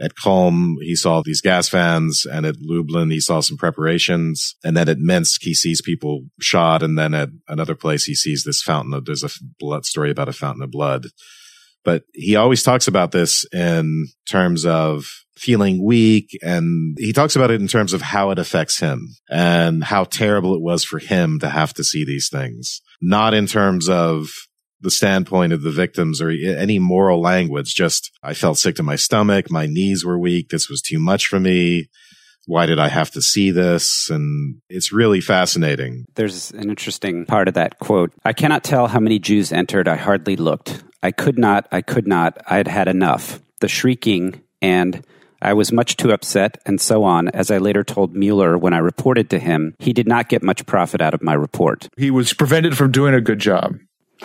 at 0.00 0.14
Kulm, 0.14 0.76
he 0.80 0.96
saw 0.96 1.22
these 1.22 1.40
gas 1.40 1.68
vans, 1.68 2.24
and 2.24 2.46
at 2.46 2.56
Lublin, 2.60 3.10
he 3.10 3.20
saw 3.20 3.40
some 3.40 3.56
preparations. 3.56 4.56
And 4.64 4.76
then 4.76 4.88
at 4.88 4.98
Minsk, 4.98 5.42
he 5.42 5.54
sees 5.54 5.82
people 5.82 6.22
shot. 6.40 6.82
And 6.82 6.98
then 6.98 7.14
at 7.14 7.28
another 7.48 7.74
place, 7.74 8.04
he 8.04 8.14
sees 8.14 8.44
this 8.44 8.62
fountain 8.62 8.94
of, 8.94 9.04
there's 9.04 9.24
a 9.24 9.30
blood 9.58 9.84
story 9.84 10.10
about 10.10 10.28
a 10.28 10.32
fountain 10.32 10.62
of 10.62 10.70
blood. 10.70 11.06
But 11.84 12.04
he 12.14 12.36
always 12.36 12.62
talks 12.62 12.86
about 12.86 13.10
this 13.10 13.44
in 13.52 14.06
terms 14.28 14.64
of 14.64 15.04
feeling 15.36 15.84
weak. 15.84 16.38
And 16.40 16.96
he 16.98 17.12
talks 17.12 17.34
about 17.34 17.50
it 17.50 17.60
in 17.60 17.66
terms 17.66 17.92
of 17.92 18.00
how 18.00 18.30
it 18.30 18.38
affects 18.38 18.78
him 18.78 19.08
and 19.28 19.82
how 19.82 20.04
terrible 20.04 20.54
it 20.54 20.62
was 20.62 20.84
for 20.84 21.00
him 21.00 21.40
to 21.40 21.48
have 21.48 21.74
to 21.74 21.84
see 21.84 22.04
these 22.04 22.28
things, 22.30 22.80
not 23.00 23.34
in 23.34 23.46
terms 23.46 23.88
of 23.88 24.28
the 24.82 24.90
standpoint 24.90 25.52
of 25.52 25.62
the 25.62 25.70
victims 25.70 26.20
or 26.20 26.30
any 26.30 26.78
moral 26.78 27.20
language. 27.20 27.74
Just, 27.74 28.10
I 28.22 28.34
felt 28.34 28.58
sick 28.58 28.76
to 28.76 28.82
my 28.82 28.96
stomach. 28.96 29.50
My 29.50 29.66
knees 29.66 30.04
were 30.04 30.18
weak. 30.18 30.48
This 30.48 30.68
was 30.68 30.82
too 30.82 30.98
much 30.98 31.26
for 31.26 31.40
me. 31.40 31.88
Why 32.46 32.66
did 32.66 32.80
I 32.80 32.88
have 32.88 33.10
to 33.12 33.22
see 33.22 33.52
this? 33.52 34.10
And 34.10 34.56
it's 34.68 34.92
really 34.92 35.20
fascinating. 35.20 36.04
There's 36.16 36.50
an 36.50 36.68
interesting 36.70 37.24
part 37.24 37.46
of 37.48 37.54
that 37.54 37.78
quote. 37.78 38.12
I 38.24 38.32
cannot 38.32 38.64
tell 38.64 38.88
how 38.88 38.98
many 38.98 39.18
Jews 39.18 39.52
entered. 39.52 39.86
I 39.86 39.96
hardly 39.96 40.36
looked. 40.36 40.82
I 41.02 41.12
could 41.12 41.38
not. 41.38 41.68
I 41.70 41.82
could 41.82 42.06
not. 42.06 42.38
I 42.46 42.56
had 42.56 42.68
had 42.68 42.88
enough. 42.88 43.40
The 43.60 43.68
shrieking 43.68 44.42
and 44.60 45.04
I 45.42 45.54
was 45.54 45.72
much 45.72 45.96
too 45.96 46.12
upset, 46.12 46.58
and 46.64 46.80
so 46.80 47.02
on. 47.02 47.28
As 47.28 47.50
I 47.50 47.58
later 47.58 47.82
told 47.82 48.14
Mueller 48.14 48.56
when 48.56 48.72
I 48.72 48.78
reported 48.78 49.28
to 49.30 49.40
him, 49.40 49.74
he 49.80 49.92
did 49.92 50.06
not 50.06 50.28
get 50.28 50.42
much 50.42 50.64
profit 50.66 51.00
out 51.00 51.14
of 51.14 51.22
my 51.22 51.34
report. 51.34 51.88
He 51.96 52.12
was 52.12 52.32
prevented 52.32 52.76
from 52.76 52.92
doing 52.92 53.12
a 53.12 53.20
good 53.20 53.40
job. 53.40 53.74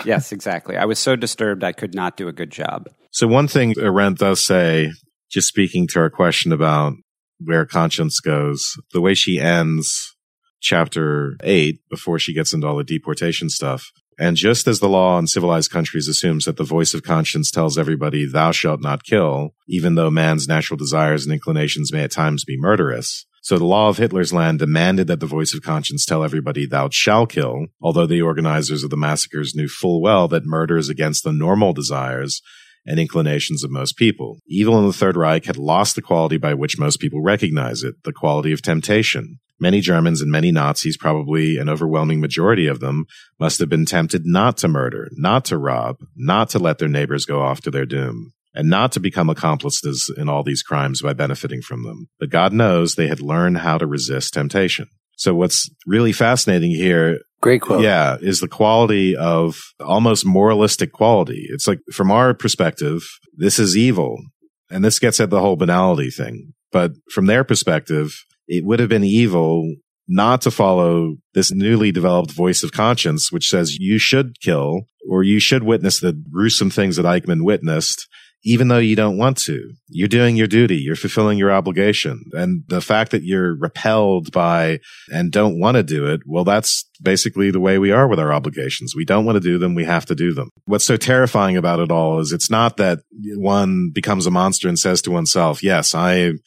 Yes, 0.05 0.31
exactly. 0.31 0.77
I 0.77 0.85
was 0.85 0.99
so 0.99 1.15
disturbed 1.15 1.63
I 1.63 1.71
could 1.71 1.93
not 1.93 2.17
do 2.17 2.27
a 2.27 2.33
good 2.33 2.51
job. 2.51 2.87
So 3.11 3.27
one 3.27 3.47
thing 3.47 3.73
Arendt 3.79 4.19
does 4.19 4.45
say, 4.45 4.91
just 5.29 5.47
speaking 5.47 5.87
to 5.87 5.99
our 5.99 6.09
question 6.09 6.51
about 6.51 6.93
where 7.39 7.65
conscience 7.65 8.19
goes, 8.19 8.63
the 8.93 9.01
way 9.01 9.13
she 9.13 9.39
ends 9.39 10.15
chapter 10.61 11.37
eight 11.43 11.79
before 11.89 12.19
she 12.19 12.33
gets 12.33 12.53
into 12.53 12.67
all 12.67 12.77
the 12.77 12.83
deportation 12.83 13.49
stuff. 13.49 13.91
And 14.19 14.35
just 14.35 14.67
as 14.67 14.79
the 14.79 14.89
law 14.89 15.19
in 15.19 15.27
civilized 15.27 15.69
countries 15.69 16.07
assumes 16.07 16.45
that 16.45 16.57
the 16.57 16.63
voice 16.63 16.95
of 16.95 17.03
conscience 17.03 17.51
tells 17.51 17.77
everybody, 17.77 18.25
thou 18.25 18.51
shalt 18.51 18.81
not 18.81 19.03
kill, 19.03 19.53
even 19.67 19.93
though 19.93 20.09
man's 20.09 20.47
natural 20.47 20.77
desires 20.77 21.23
and 21.23 21.33
inclinations 21.33 21.93
may 21.93 22.03
at 22.03 22.11
times 22.11 22.43
be 22.43 22.57
murderous. 22.57 23.27
So 23.47 23.57
the 23.57 23.63
law 23.63 23.87
of 23.87 23.97
Hitler's 23.97 24.33
land 24.33 24.59
demanded 24.59 25.07
that 25.07 25.21
the 25.21 25.25
voice 25.25 25.53
of 25.53 25.61
conscience 25.61 26.03
tell 26.03 26.21
everybody, 26.21 26.65
thou 26.65 26.89
shalt 26.91 27.29
kill, 27.29 27.67
although 27.79 28.05
the 28.05 28.21
organizers 28.21 28.83
of 28.83 28.89
the 28.89 28.97
massacres 28.97 29.55
knew 29.55 29.69
full 29.69 30.01
well 30.01 30.27
that 30.27 30.45
murder 30.45 30.75
is 30.75 30.89
against 30.89 31.23
the 31.23 31.31
normal 31.31 31.71
desires 31.71 32.41
and 32.85 32.99
inclinations 32.99 33.63
of 33.63 33.71
most 33.71 33.95
people. 33.95 34.39
Evil 34.49 34.77
in 34.77 34.85
the 34.85 34.91
Third 34.91 35.15
Reich 35.15 35.45
had 35.45 35.55
lost 35.55 35.95
the 35.95 36.01
quality 36.01 36.35
by 36.35 36.53
which 36.53 36.77
most 36.77 36.97
people 36.99 37.23
recognize 37.23 37.83
it, 37.83 37.95
the 38.03 38.11
quality 38.11 38.51
of 38.51 38.61
temptation. 38.61 39.39
Many 39.61 39.79
Germans 39.79 40.21
and 40.21 40.29
many 40.29 40.51
Nazis, 40.51 40.97
probably 40.97 41.55
an 41.55 41.69
overwhelming 41.69 42.19
majority 42.19 42.67
of 42.67 42.81
them, 42.81 43.05
must 43.39 43.59
have 43.59 43.69
been 43.69 43.85
tempted 43.85 44.23
not 44.25 44.57
to 44.57 44.67
murder, 44.67 45.07
not 45.13 45.45
to 45.45 45.57
rob, 45.57 45.95
not 46.17 46.49
to 46.49 46.59
let 46.59 46.79
their 46.79 46.89
neighbors 46.89 47.23
go 47.23 47.41
off 47.41 47.61
to 47.61 47.71
their 47.71 47.85
doom, 47.85 48.33
and 48.57 48.69
not 48.69 48.91
to 48.91 48.99
become 48.99 49.29
accomplices 49.29 50.11
in 50.17 50.27
all 50.27 50.41
these 50.41 50.63
crimes 50.63 51.03
by 51.03 51.13
benefiting 51.13 51.61
from 51.61 51.83
them. 51.83 52.09
But 52.19 52.31
God 52.31 52.53
knows 52.53 52.95
they 52.95 53.07
had 53.07 53.21
learned 53.21 53.59
how 53.59 53.77
to 53.77 53.85
resist 53.85 54.33
temptation. 54.33 54.87
So 55.15 55.35
what's 55.35 55.69
really 55.85 56.11
fascinating 56.11 56.71
here 56.71 57.19
Great 57.39 57.61
quote. 57.61 57.83
Yeah, 57.83 58.17
is 58.19 58.39
the 58.39 58.47
quality 58.47 59.15
of 59.15 59.59
almost 59.79 60.25
moralistic 60.25 60.91
quality. 60.91 61.45
It's 61.49 61.67
like 61.67 61.81
from 61.93 62.09
our 62.09 62.33
perspective, 62.33 63.03
this 63.35 63.59
is 63.59 63.77
evil. 63.77 64.17
And 64.71 64.83
this 64.83 64.97
gets 64.97 65.19
at 65.19 65.29
the 65.29 65.39
whole 65.39 65.55
banality 65.55 66.09
thing. 66.09 66.53
But 66.71 66.93
from 67.11 67.27
their 67.27 67.43
perspective, 67.43 68.11
it 68.47 68.65
would 68.65 68.79
have 68.79 68.89
been 68.89 69.03
evil 69.03 69.71
not 70.07 70.41
to 70.41 70.51
follow 70.51 71.17
this 71.35 71.51
newly 71.51 71.91
developed 71.91 72.31
voice 72.31 72.63
of 72.63 72.71
conscience, 72.71 73.31
which 73.31 73.49
says 73.49 73.77
you 73.77 73.99
should 73.99 74.39
kill 74.41 74.81
or 75.07 75.21
you 75.21 75.39
should 75.39 75.61
witness 75.61 75.99
the 75.99 76.13
gruesome 76.13 76.71
things 76.71 76.95
that 76.95 77.05
Eichmann 77.05 77.43
witnessed 77.43 78.07
even 78.43 78.67
though 78.67 78.77
you 78.77 78.95
don't 78.95 79.17
want 79.17 79.37
to. 79.37 79.73
You're 79.87 80.07
doing 80.07 80.35
your 80.35 80.47
duty. 80.47 80.77
You're 80.77 80.95
fulfilling 80.95 81.37
your 81.37 81.51
obligation. 81.51 82.23
And 82.33 82.63
the 82.67 82.81
fact 82.81 83.11
that 83.11 83.23
you're 83.23 83.57
repelled 83.57 84.31
by 84.31 84.79
and 85.11 85.31
don't 85.31 85.59
want 85.59 85.75
to 85.75 85.83
do 85.83 86.07
it, 86.07 86.21
well, 86.25 86.43
that's 86.43 86.87
basically 87.01 87.51
the 87.51 87.59
way 87.59 87.77
we 87.77 87.91
are 87.91 88.07
with 88.07 88.19
our 88.19 88.31
obligations. 88.31 88.95
We 88.95 89.05
don't 89.05 89.25
want 89.25 89.35
to 89.37 89.41
do 89.41 89.57
them. 89.57 89.75
We 89.75 89.85
have 89.85 90.05
to 90.07 90.15
do 90.15 90.33
them. 90.33 90.51
What's 90.65 90.85
so 90.85 90.97
terrifying 90.97 91.57
about 91.57 91.79
it 91.79 91.91
all 91.91 92.19
is 92.19 92.31
it's 92.31 92.51
not 92.51 92.77
that 92.77 92.99
one 93.35 93.91
becomes 93.93 94.27
a 94.27 94.31
monster 94.31 94.67
and 94.67 94.77
says 94.77 95.01
to 95.03 95.11
oneself, 95.11 95.63
yes, 95.63 95.95
I 95.95 96.13
am 96.13 96.39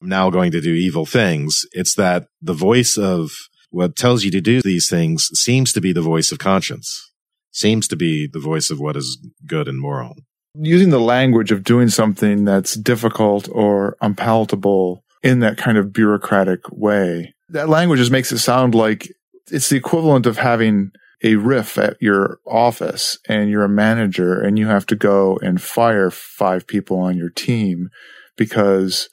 now 0.00 0.30
going 0.30 0.52
to 0.52 0.60
do 0.60 0.74
evil 0.74 1.06
things. 1.06 1.62
It's 1.72 1.94
that 1.94 2.26
the 2.40 2.54
voice 2.54 2.98
of 2.98 3.30
what 3.70 3.96
tells 3.96 4.22
you 4.22 4.30
to 4.32 4.40
do 4.40 4.60
these 4.60 4.88
things 4.90 5.28
seems 5.32 5.72
to 5.72 5.80
be 5.80 5.92
the 5.92 6.02
voice 6.02 6.30
of 6.30 6.38
conscience, 6.38 7.10
seems 7.52 7.88
to 7.88 7.96
be 7.96 8.28
the 8.30 8.38
voice 8.38 8.70
of 8.70 8.78
what 8.78 8.96
is 8.96 9.18
good 9.46 9.66
and 9.66 9.80
moral 9.80 10.14
using 10.54 10.90
the 10.90 11.00
language 11.00 11.50
of 11.50 11.64
doing 11.64 11.88
something 11.88 12.44
that's 12.44 12.74
difficult 12.74 13.48
or 13.50 13.96
unpalatable 14.00 15.04
in 15.22 15.40
that 15.40 15.56
kind 15.56 15.78
of 15.78 15.92
bureaucratic 15.92 16.60
way. 16.70 17.34
That 17.48 17.68
language 17.68 18.00
just 18.00 18.10
makes 18.10 18.32
it 18.32 18.38
sound 18.38 18.74
like 18.74 19.08
it's 19.50 19.68
the 19.68 19.76
equivalent 19.76 20.26
of 20.26 20.38
having 20.38 20.92
a 21.22 21.36
RIF 21.36 21.78
at 21.78 21.96
your 22.00 22.40
office 22.46 23.16
and 23.28 23.48
you're 23.48 23.64
a 23.64 23.68
manager 23.68 24.40
and 24.40 24.58
you 24.58 24.66
have 24.66 24.86
to 24.86 24.96
go 24.96 25.38
and 25.38 25.62
fire 25.62 26.10
five 26.10 26.66
people 26.66 26.98
on 26.98 27.16
your 27.16 27.30
team 27.30 27.90
because 28.36 29.08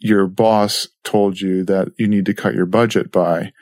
your 0.00 0.26
boss 0.26 0.88
told 1.04 1.40
you 1.40 1.64
that 1.64 1.88
you 1.96 2.08
need 2.08 2.26
to 2.26 2.34
cut 2.34 2.54
your 2.54 2.66
budget 2.66 3.12
by 3.12 3.52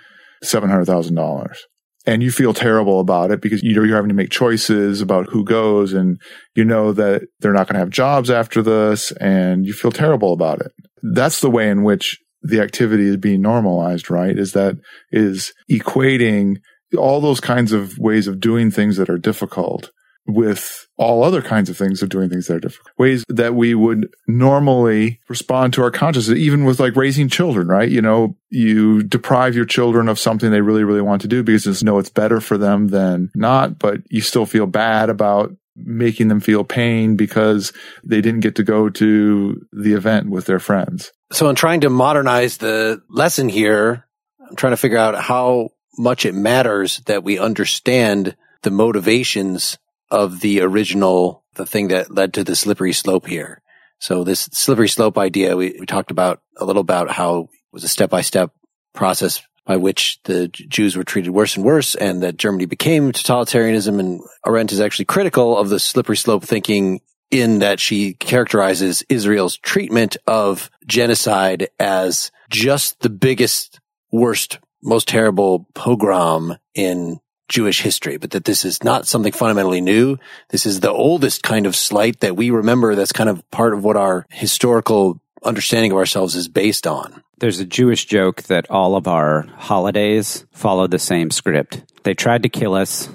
$700,000 0.42 1.56
and 2.06 2.22
you 2.22 2.30
feel 2.30 2.54
terrible 2.54 3.00
about 3.00 3.30
it 3.30 3.40
because 3.40 3.62
you're, 3.62 3.84
you're 3.84 3.96
having 3.96 4.08
to 4.08 4.14
make 4.14 4.30
choices 4.30 5.00
about 5.00 5.28
who 5.28 5.44
goes 5.44 5.92
and 5.92 6.20
you 6.54 6.64
know 6.64 6.92
that 6.92 7.22
they're 7.40 7.52
not 7.52 7.66
going 7.66 7.74
to 7.74 7.80
have 7.80 7.90
jobs 7.90 8.30
after 8.30 8.62
this 8.62 9.12
and 9.12 9.66
you 9.66 9.72
feel 9.72 9.92
terrible 9.92 10.32
about 10.32 10.60
it. 10.60 10.72
That's 11.14 11.40
the 11.40 11.50
way 11.50 11.68
in 11.68 11.82
which 11.82 12.18
the 12.42 12.60
activity 12.60 13.06
is 13.06 13.16
being 13.16 13.42
normalized, 13.42 14.10
right? 14.10 14.36
Is 14.36 14.52
that 14.52 14.76
is 15.10 15.52
equating 15.70 16.56
all 16.96 17.20
those 17.20 17.40
kinds 17.40 17.72
of 17.72 17.98
ways 17.98 18.26
of 18.26 18.40
doing 18.40 18.70
things 18.70 18.96
that 18.96 19.10
are 19.10 19.18
difficult 19.18 19.90
with 20.26 20.86
all 21.00 21.24
other 21.24 21.40
kinds 21.40 21.70
of 21.70 21.78
things 21.78 22.02
of 22.02 22.10
doing 22.10 22.28
things 22.28 22.46
that 22.46 22.56
are 22.56 22.60
different 22.60 22.86
ways 22.98 23.24
that 23.28 23.54
we 23.54 23.74
would 23.74 24.12
normally 24.28 25.18
respond 25.28 25.72
to 25.72 25.82
our 25.82 25.90
consciousness 25.90 26.38
even 26.38 26.66
with 26.66 26.78
like 26.78 26.94
raising 26.94 27.28
children 27.28 27.66
right? 27.66 27.88
You 27.88 28.02
know 28.02 28.36
you 28.50 29.02
deprive 29.02 29.56
your 29.56 29.64
children 29.64 30.08
of 30.08 30.18
something 30.18 30.50
they 30.50 30.60
really 30.60 30.84
really 30.84 31.00
want 31.00 31.22
to 31.22 31.28
do 31.28 31.42
because 31.42 31.80
you 31.80 31.86
know 31.86 31.98
it's 31.98 32.10
better 32.10 32.40
for 32.40 32.58
them 32.58 32.88
than 32.88 33.30
not 33.34 33.78
but 33.78 34.02
you 34.10 34.20
still 34.20 34.44
feel 34.44 34.66
bad 34.66 35.08
about 35.08 35.52
making 35.74 36.28
them 36.28 36.40
feel 36.40 36.64
pain 36.64 37.16
because 37.16 37.72
they 38.04 38.20
didn't 38.20 38.40
get 38.40 38.56
to 38.56 38.62
go 38.62 38.90
to 38.90 39.66
the 39.72 39.94
event 39.94 40.28
with 40.28 40.44
their 40.44 40.58
friends. 40.58 41.12
So 41.32 41.48
in 41.48 41.56
trying 41.56 41.80
to 41.82 41.90
modernize 41.90 42.58
the 42.58 43.02
lesson 43.08 43.48
here. 43.48 44.04
I'm 44.46 44.56
trying 44.56 44.72
to 44.72 44.76
figure 44.76 44.98
out 44.98 45.14
how 45.14 45.70
much 45.96 46.26
it 46.26 46.34
matters 46.34 46.98
that 47.06 47.22
we 47.22 47.38
understand 47.38 48.36
the 48.62 48.70
motivations 48.70 49.78
of 50.10 50.40
the 50.40 50.60
original, 50.60 51.44
the 51.54 51.66
thing 51.66 51.88
that 51.88 52.10
led 52.10 52.34
to 52.34 52.44
the 52.44 52.56
slippery 52.56 52.92
slope 52.92 53.26
here. 53.26 53.62
So 53.98 54.24
this 54.24 54.48
slippery 54.52 54.88
slope 54.88 55.18
idea, 55.18 55.56
we, 55.56 55.76
we 55.78 55.86
talked 55.86 56.10
about 56.10 56.40
a 56.56 56.64
little 56.64 56.80
about 56.80 57.10
how 57.10 57.40
it 57.40 57.48
was 57.72 57.84
a 57.84 57.88
step 57.88 58.10
by 58.10 58.22
step 58.22 58.52
process 58.94 59.42
by 59.66 59.76
which 59.76 60.18
the 60.24 60.48
Jews 60.48 60.96
were 60.96 61.04
treated 61.04 61.30
worse 61.30 61.56
and 61.56 61.64
worse 61.64 61.94
and 61.94 62.22
that 62.22 62.38
Germany 62.38 62.64
became 62.64 63.12
totalitarianism. 63.12 64.00
And 64.00 64.20
Arendt 64.44 64.72
is 64.72 64.80
actually 64.80 65.04
critical 65.04 65.56
of 65.56 65.68
the 65.68 65.78
slippery 65.78 66.16
slope 66.16 66.44
thinking 66.44 67.00
in 67.30 67.60
that 67.60 67.78
she 67.78 68.14
characterizes 68.14 69.04
Israel's 69.08 69.56
treatment 69.58 70.16
of 70.26 70.70
genocide 70.86 71.68
as 71.78 72.32
just 72.50 73.00
the 73.00 73.10
biggest, 73.10 73.78
worst, 74.10 74.58
most 74.82 75.06
terrible 75.06 75.68
pogrom 75.74 76.56
in 76.74 77.20
Jewish 77.50 77.82
history, 77.82 78.16
but 78.16 78.30
that 78.30 78.46
this 78.46 78.64
is 78.64 78.82
not 78.82 79.06
something 79.06 79.32
fundamentally 79.32 79.82
new. 79.82 80.16
This 80.48 80.64
is 80.64 80.80
the 80.80 80.90
oldest 80.90 81.42
kind 81.42 81.66
of 81.66 81.76
slight 81.76 82.20
that 82.20 82.36
we 82.36 82.50
remember 82.50 82.94
that's 82.94 83.12
kind 83.12 83.28
of 83.28 83.48
part 83.50 83.74
of 83.74 83.84
what 83.84 83.96
our 83.96 84.26
historical 84.30 85.20
understanding 85.42 85.90
of 85.92 85.98
ourselves 85.98 86.34
is 86.34 86.48
based 86.48 86.86
on. 86.86 87.22
There's 87.38 87.60
a 87.60 87.64
Jewish 87.64 88.04
joke 88.04 88.42
that 88.44 88.70
all 88.70 88.96
of 88.96 89.08
our 89.08 89.46
holidays 89.56 90.46
follow 90.52 90.86
the 90.86 90.98
same 90.98 91.30
script. 91.30 91.82
They 92.04 92.14
tried 92.14 92.44
to 92.44 92.48
kill 92.48 92.74
us. 92.74 93.08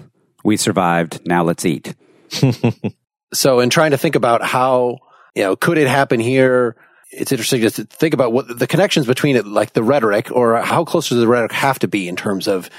We 0.43 0.57
survived. 0.57 1.25
Now 1.25 1.43
let's 1.43 1.65
eat. 1.65 1.95
so 3.33 3.59
in 3.59 3.69
trying 3.69 3.91
to 3.91 3.97
think 3.97 4.15
about 4.15 4.43
how, 4.43 4.97
you 5.35 5.43
know, 5.43 5.55
could 5.55 5.77
it 5.77 5.87
happen 5.87 6.19
here? 6.19 6.75
It's 7.11 7.31
interesting 7.31 7.61
just 7.61 7.77
to 7.77 7.85
think 7.85 8.13
about 8.13 8.33
what 8.33 8.59
the 8.59 8.67
connections 8.67 9.05
between 9.05 9.35
it, 9.35 9.45
like 9.45 9.73
the 9.73 9.83
rhetoric 9.83 10.31
or 10.31 10.57
how 10.57 10.83
close 10.83 11.09
does 11.09 11.19
the 11.19 11.27
rhetoric 11.27 11.51
have 11.51 11.79
to 11.79 11.87
be 11.87 12.07
in 12.07 12.15
terms 12.15 12.47
of 12.47 12.69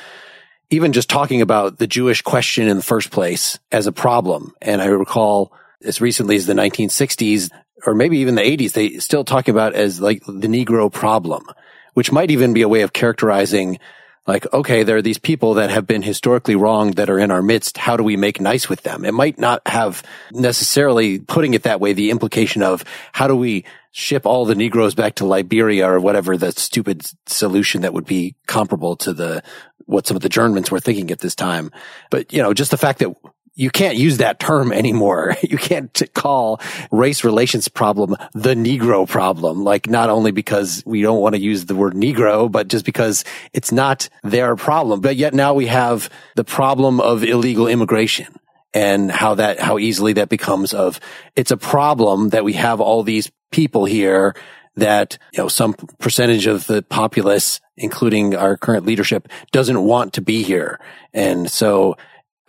even 0.70 0.92
just 0.92 1.08
talking 1.08 1.42
about 1.42 1.78
the 1.78 1.86
Jewish 1.86 2.22
question 2.22 2.68
in 2.68 2.76
the 2.76 2.82
first 2.82 3.10
place 3.10 3.58
as 3.70 3.86
a 3.86 3.92
problem. 3.92 4.54
And 4.60 4.82
I 4.82 4.86
recall 4.86 5.52
as 5.84 6.00
recently 6.00 6.36
as 6.36 6.46
the 6.46 6.54
1960s 6.54 7.50
or 7.84 7.94
maybe 7.94 8.18
even 8.18 8.34
the 8.34 8.42
80s, 8.42 8.72
they 8.72 8.98
still 8.98 9.24
talking 9.24 9.54
about 9.54 9.74
as 9.74 10.00
like 10.00 10.24
the 10.24 10.48
Negro 10.48 10.92
problem, 10.92 11.46
which 11.94 12.10
might 12.10 12.30
even 12.30 12.52
be 12.52 12.62
a 12.62 12.68
way 12.68 12.82
of 12.82 12.92
characterizing 12.92 13.78
like, 14.26 14.52
okay, 14.52 14.82
there 14.82 14.96
are 14.96 15.02
these 15.02 15.18
people 15.18 15.54
that 15.54 15.70
have 15.70 15.86
been 15.86 16.02
historically 16.02 16.56
wronged 16.56 16.94
that 16.94 17.10
are 17.10 17.18
in 17.18 17.30
our 17.30 17.42
midst. 17.42 17.78
How 17.78 17.96
do 17.96 18.02
we 18.02 18.16
make 18.16 18.40
nice 18.40 18.68
with 18.68 18.82
them? 18.82 19.04
It 19.04 19.14
might 19.14 19.38
not 19.38 19.62
have 19.66 20.02
necessarily 20.32 21.20
putting 21.20 21.54
it 21.54 21.62
that 21.62 21.80
way, 21.80 21.92
the 21.92 22.10
implication 22.10 22.62
of 22.62 22.84
how 23.12 23.28
do 23.28 23.36
we 23.36 23.64
ship 23.96 24.26
all 24.26 24.44
the 24.44 24.54
Negroes 24.54 24.94
back 24.94 25.14
to 25.14 25.24
Liberia 25.24 25.88
or 25.88 25.98
whatever 25.98 26.36
the 26.36 26.52
stupid 26.52 27.06
solution 27.24 27.80
that 27.80 27.94
would 27.94 28.04
be 28.04 28.36
comparable 28.46 28.94
to 28.96 29.14
the 29.14 29.42
what 29.86 30.06
some 30.06 30.16
of 30.16 30.22
the 30.22 30.28
Germans 30.28 30.70
were 30.70 30.80
thinking 30.80 31.10
at 31.10 31.20
this 31.20 31.34
time. 31.34 31.70
But, 32.10 32.30
you 32.30 32.42
know, 32.42 32.52
just 32.52 32.70
the 32.70 32.76
fact 32.76 32.98
that 32.98 33.14
you 33.54 33.70
can't 33.70 33.96
use 33.96 34.18
that 34.18 34.38
term 34.38 34.70
anymore. 34.82 35.34
You 35.42 35.56
can't 35.56 36.02
call 36.12 36.60
race 36.90 37.24
relations 37.24 37.68
problem 37.68 38.16
the 38.34 38.54
Negro 38.54 39.08
problem. 39.08 39.64
Like 39.64 39.88
not 39.88 40.10
only 40.10 40.30
because 40.30 40.82
we 40.84 41.00
don't 41.00 41.22
want 41.22 41.34
to 41.34 41.40
use 41.40 41.64
the 41.64 41.74
word 41.74 41.94
Negro, 41.94 42.52
but 42.52 42.68
just 42.68 42.84
because 42.84 43.24
it's 43.54 43.72
not 43.72 44.10
their 44.22 44.56
problem. 44.56 45.00
But 45.00 45.16
yet 45.16 45.32
now 45.32 45.54
we 45.54 45.68
have 45.68 46.10
the 46.34 46.44
problem 46.44 47.00
of 47.00 47.24
illegal 47.24 47.66
immigration 47.66 48.38
and 48.74 49.10
how 49.10 49.36
that, 49.36 49.58
how 49.58 49.78
easily 49.78 50.12
that 50.14 50.28
becomes 50.28 50.74
of, 50.74 51.00
it's 51.34 51.50
a 51.50 51.56
problem 51.56 52.28
that 52.30 52.44
we 52.44 52.52
have 52.52 52.82
all 52.82 53.02
these 53.02 53.30
people 53.50 53.84
here 53.84 54.34
that, 54.76 55.18
you 55.32 55.38
know, 55.42 55.48
some 55.48 55.74
percentage 55.98 56.46
of 56.46 56.66
the 56.66 56.82
populace, 56.82 57.60
including 57.76 58.34
our 58.34 58.56
current 58.56 58.84
leadership, 58.84 59.28
doesn't 59.52 59.82
want 59.82 60.12
to 60.14 60.20
be 60.20 60.42
here. 60.42 60.78
And 61.14 61.50
so 61.50 61.96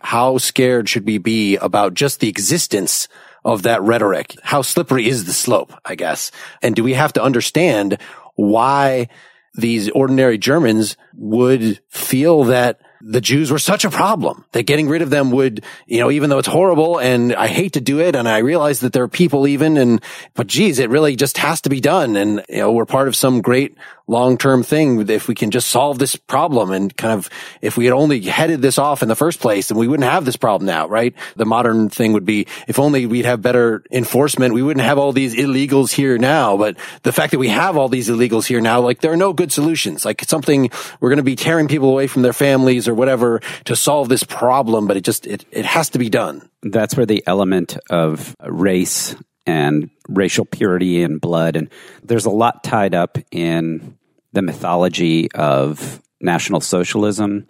How 0.00 0.38
scared 0.38 0.88
should 0.88 1.06
we 1.06 1.18
be 1.18 1.56
about 1.56 1.94
just 1.94 2.20
the 2.20 2.28
existence 2.28 3.08
of 3.44 3.62
that 3.62 3.82
rhetoric? 3.82 4.36
How 4.42 4.62
slippery 4.62 5.08
is 5.08 5.24
the 5.24 5.32
slope, 5.32 5.72
I 5.84 5.96
guess? 5.96 6.30
And 6.62 6.76
do 6.76 6.84
we 6.84 6.94
have 6.94 7.12
to 7.14 7.22
understand 7.22 7.98
why 8.36 9.08
these 9.54 9.90
ordinary 9.90 10.38
Germans 10.38 10.96
would 11.14 11.80
feel 11.88 12.44
that 12.44 12.80
the 13.08 13.22
Jews 13.22 13.50
were 13.50 13.58
such 13.58 13.86
a 13.86 13.90
problem 13.90 14.44
that 14.52 14.64
getting 14.64 14.86
rid 14.86 15.00
of 15.00 15.08
them 15.08 15.30
would, 15.30 15.64
you 15.86 15.98
know, 15.98 16.10
even 16.10 16.28
though 16.28 16.38
it's 16.38 16.46
horrible 16.46 16.98
and 16.98 17.34
I 17.34 17.46
hate 17.46 17.72
to 17.72 17.80
do 17.80 18.00
it 18.00 18.14
and 18.14 18.28
I 18.28 18.38
realize 18.38 18.80
that 18.80 18.92
there 18.92 19.02
are 19.02 19.08
people 19.08 19.46
even 19.46 19.78
and, 19.78 20.02
but 20.34 20.46
geez, 20.46 20.78
it 20.78 20.90
really 20.90 21.16
just 21.16 21.38
has 21.38 21.62
to 21.62 21.70
be 21.70 21.80
done. 21.80 22.16
And, 22.16 22.44
you 22.50 22.58
know, 22.58 22.72
we're 22.72 22.84
part 22.84 23.08
of 23.08 23.16
some 23.16 23.40
great 23.40 23.78
long-term 24.08 24.62
thing. 24.62 25.08
If 25.08 25.28
we 25.28 25.34
can 25.34 25.50
just 25.50 25.68
solve 25.68 25.98
this 25.98 26.16
problem 26.16 26.72
and 26.72 26.96
kind 26.96 27.12
of, 27.12 27.30
if 27.60 27.76
we 27.76 27.84
had 27.84 27.94
only 27.94 28.20
headed 28.22 28.62
this 28.62 28.78
off 28.78 29.02
in 29.02 29.08
the 29.08 29.14
first 29.14 29.38
place, 29.38 29.68
then 29.68 29.78
we 29.78 29.86
wouldn't 29.86 30.08
have 30.08 30.24
this 30.24 30.36
problem 30.36 30.66
now, 30.66 30.88
right? 30.88 31.14
The 31.36 31.44
modern 31.44 31.88
thing 31.90 32.14
would 32.14 32.24
be 32.24 32.46
if 32.66 32.78
only 32.78 33.06
we'd 33.06 33.26
have 33.26 33.42
better 33.42 33.84
enforcement, 33.92 34.54
we 34.54 34.62
wouldn't 34.62 34.84
have 34.84 34.98
all 34.98 35.12
these 35.12 35.34
illegals 35.34 35.92
here 35.92 36.18
now. 36.18 36.56
But 36.56 36.76
the 37.02 37.12
fact 37.12 37.32
that 37.32 37.38
we 37.38 37.48
have 37.48 37.76
all 37.76 37.88
these 37.88 38.08
illegals 38.08 38.46
here 38.46 38.60
now, 38.60 38.80
like 38.80 39.00
there 39.00 39.12
are 39.12 39.16
no 39.16 39.32
good 39.32 39.52
solutions. 39.52 40.04
Like 40.04 40.24
something 40.24 40.70
we're 41.00 41.10
going 41.10 41.18
to 41.18 41.22
be 41.22 41.36
tearing 41.36 41.68
people 41.68 41.90
away 41.90 42.06
from 42.06 42.22
their 42.22 42.32
families 42.32 42.88
or 42.88 42.94
whatever 42.94 43.40
to 43.66 43.76
solve 43.76 44.08
this 44.08 44.24
problem, 44.24 44.86
but 44.86 44.96
it 44.96 45.04
just, 45.04 45.26
it, 45.26 45.44
it 45.52 45.66
has 45.66 45.90
to 45.90 45.98
be 45.98 46.08
done. 46.08 46.48
That's 46.62 46.96
where 46.96 47.06
the 47.06 47.22
element 47.26 47.76
of 47.90 48.34
race 48.42 49.14
and 49.46 49.90
racial 50.08 50.44
purity 50.44 51.02
and 51.02 51.20
blood 51.20 51.56
and 51.56 51.70
there's 52.02 52.26
a 52.26 52.30
lot 52.30 52.62
tied 52.62 52.94
up 52.94 53.16
in 53.30 53.97
the 54.32 54.42
mythology 54.42 55.30
of 55.32 56.02
National 56.20 56.60
Socialism 56.60 57.46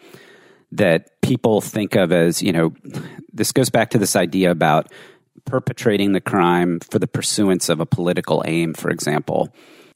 that 0.73 1.21
people 1.23 1.61
think 1.61 1.95
of 1.97 2.13
as, 2.13 2.43
you 2.43 2.53
know, 2.53 2.75
this 3.33 3.53
goes 3.53 3.71
back 3.71 3.91
to 3.91 3.99
this 3.99 4.17
idea 4.17 4.51
about 4.51 4.93
perpetrating 5.45 6.13
the 6.13 6.21
crime 6.21 6.79
for 6.81 6.99
the 6.99 7.07
pursuance 7.07 7.69
of 7.69 7.81
a 7.81 7.87
political 7.87 8.43
aim, 8.47 8.75
for 8.75 8.91
example. 8.91 9.49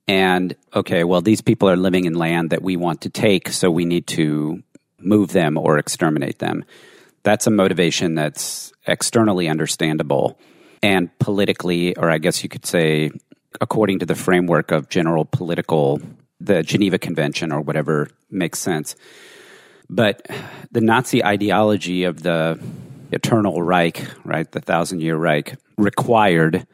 And 0.08 0.56
okay, 0.74 1.04
well, 1.04 1.20
these 1.20 1.42
people 1.42 1.68
are 1.68 1.76
living 1.76 2.06
in 2.06 2.14
land 2.14 2.50
that 2.50 2.62
we 2.62 2.76
want 2.76 3.02
to 3.02 3.10
take, 3.10 3.50
so 3.50 3.70
we 3.70 3.84
need 3.84 4.06
to 4.08 4.62
move 4.98 5.32
them 5.32 5.58
or 5.58 5.78
exterminate 5.78 6.38
them. 6.38 6.64
That's 7.22 7.46
a 7.46 7.50
motivation 7.50 8.14
that's 8.14 8.72
externally 8.86 9.48
understandable 9.48 10.38
and 10.82 11.16
politically, 11.18 11.94
or 11.96 12.10
I 12.10 12.18
guess 12.18 12.42
you 12.42 12.48
could 12.48 12.66
say, 12.66 13.10
according 13.60 14.00
to 14.00 14.06
the 14.06 14.16
framework 14.16 14.72
of 14.72 14.88
general 14.88 15.24
political 15.24 16.00
the 16.44 16.62
Geneva 16.62 16.98
Convention 16.98 17.52
or 17.52 17.60
whatever 17.60 18.08
makes 18.30 18.58
sense. 18.58 18.96
But 19.88 20.26
the 20.70 20.80
Nazi 20.80 21.24
ideology 21.24 22.04
of 22.04 22.22
the 22.22 22.58
eternal 23.12 23.62
Reich, 23.62 24.04
right, 24.24 24.50
the 24.50 24.60
thousand 24.60 25.00
year 25.00 25.16
Reich, 25.16 25.56
required 25.76 26.66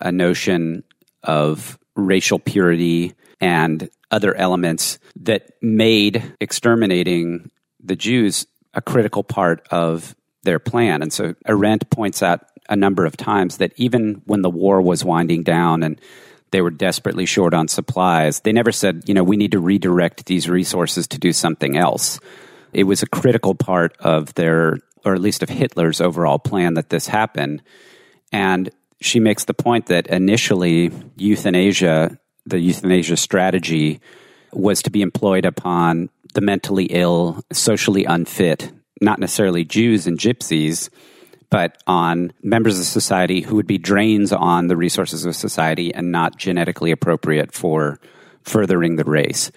a 0.00 0.12
notion 0.12 0.84
of 1.22 1.78
racial 1.96 2.38
purity 2.38 3.14
and 3.40 3.88
other 4.10 4.34
elements 4.34 4.98
that 5.16 5.50
made 5.60 6.22
exterminating 6.40 7.50
the 7.82 7.96
Jews 7.96 8.46
a 8.74 8.82
critical 8.82 9.24
part 9.24 9.66
of 9.70 10.14
their 10.42 10.58
plan. 10.58 11.02
And 11.02 11.12
so 11.12 11.34
Arendt 11.46 11.90
points 11.90 12.22
out 12.22 12.44
a 12.68 12.76
number 12.76 13.06
of 13.06 13.16
times 13.16 13.56
that 13.56 13.72
even 13.76 14.22
when 14.26 14.42
the 14.42 14.50
war 14.50 14.80
was 14.80 15.04
winding 15.04 15.42
down 15.42 15.82
and 15.82 16.00
they 16.50 16.60
were 16.60 16.70
desperately 16.70 17.26
short 17.26 17.54
on 17.54 17.68
supplies. 17.68 18.40
They 18.40 18.52
never 18.52 18.72
said, 18.72 19.04
you 19.06 19.14
know, 19.14 19.24
we 19.24 19.36
need 19.36 19.52
to 19.52 19.60
redirect 19.60 20.26
these 20.26 20.48
resources 20.48 21.06
to 21.08 21.18
do 21.18 21.32
something 21.32 21.76
else. 21.76 22.20
It 22.72 22.84
was 22.84 23.02
a 23.02 23.08
critical 23.08 23.54
part 23.54 23.96
of 23.98 24.34
their, 24.34 24.78
or 25.04 25.14
at 25.14 25.20
least 25.20 25.42
of 25.42 25.48
Hitler's 25.48 26.00
overall 26.00 26.38
plan 26.38 26.74
that 26.74 26.90
this 26.90 27.06
happen. 27.06 27.62
And 28.32 28.70
she 29.00 29.20
makes 29.20 29.44
the 29.44 29.54
point 29.54 29.86
that 29.86 30.06
initially 30.08 30.90
euthanasia, 31.16 32.18
the 32.46 32.58
euthanasia 32.58 33.16
strategy, 33.16 34.00
was 34.52 34.82
to 34.82 34.90
be 34.90 35.02
employed 35.02 35.44
upon 35.44 36.08
the 36.34 36.40
mentally 36.40 36.86
ill, 36.86 37.42
socially 37.52 38.04
unfit, 38.04 38.72
not 39.00 39.18
necessarily 39.18 39.64
Jews 39.64 40.06
and 40.06 40.18
gypsies, 40.18 40.90
but 41.50 41.82
on 41.86 42.32
members 42.42 42.78
of 42.78 42.84
society 42.84 43.40
who 43.40 43.56
would 43.56 43.66
be 43.66 43.78
drains 43.78 44.32
on 44.32 44.66
the 44.68 44.76
resources 44.76 45.24
of 45.24 45.34
society 45.34 45.94
and 45.94 46.12
not 46.12 46.36
genetically 46.36 46.90
appropriate 46.90 47.52
for 47.52 47.98
furthering 48.42 48.96
the 48.96 49.04
race. 49.04 49.50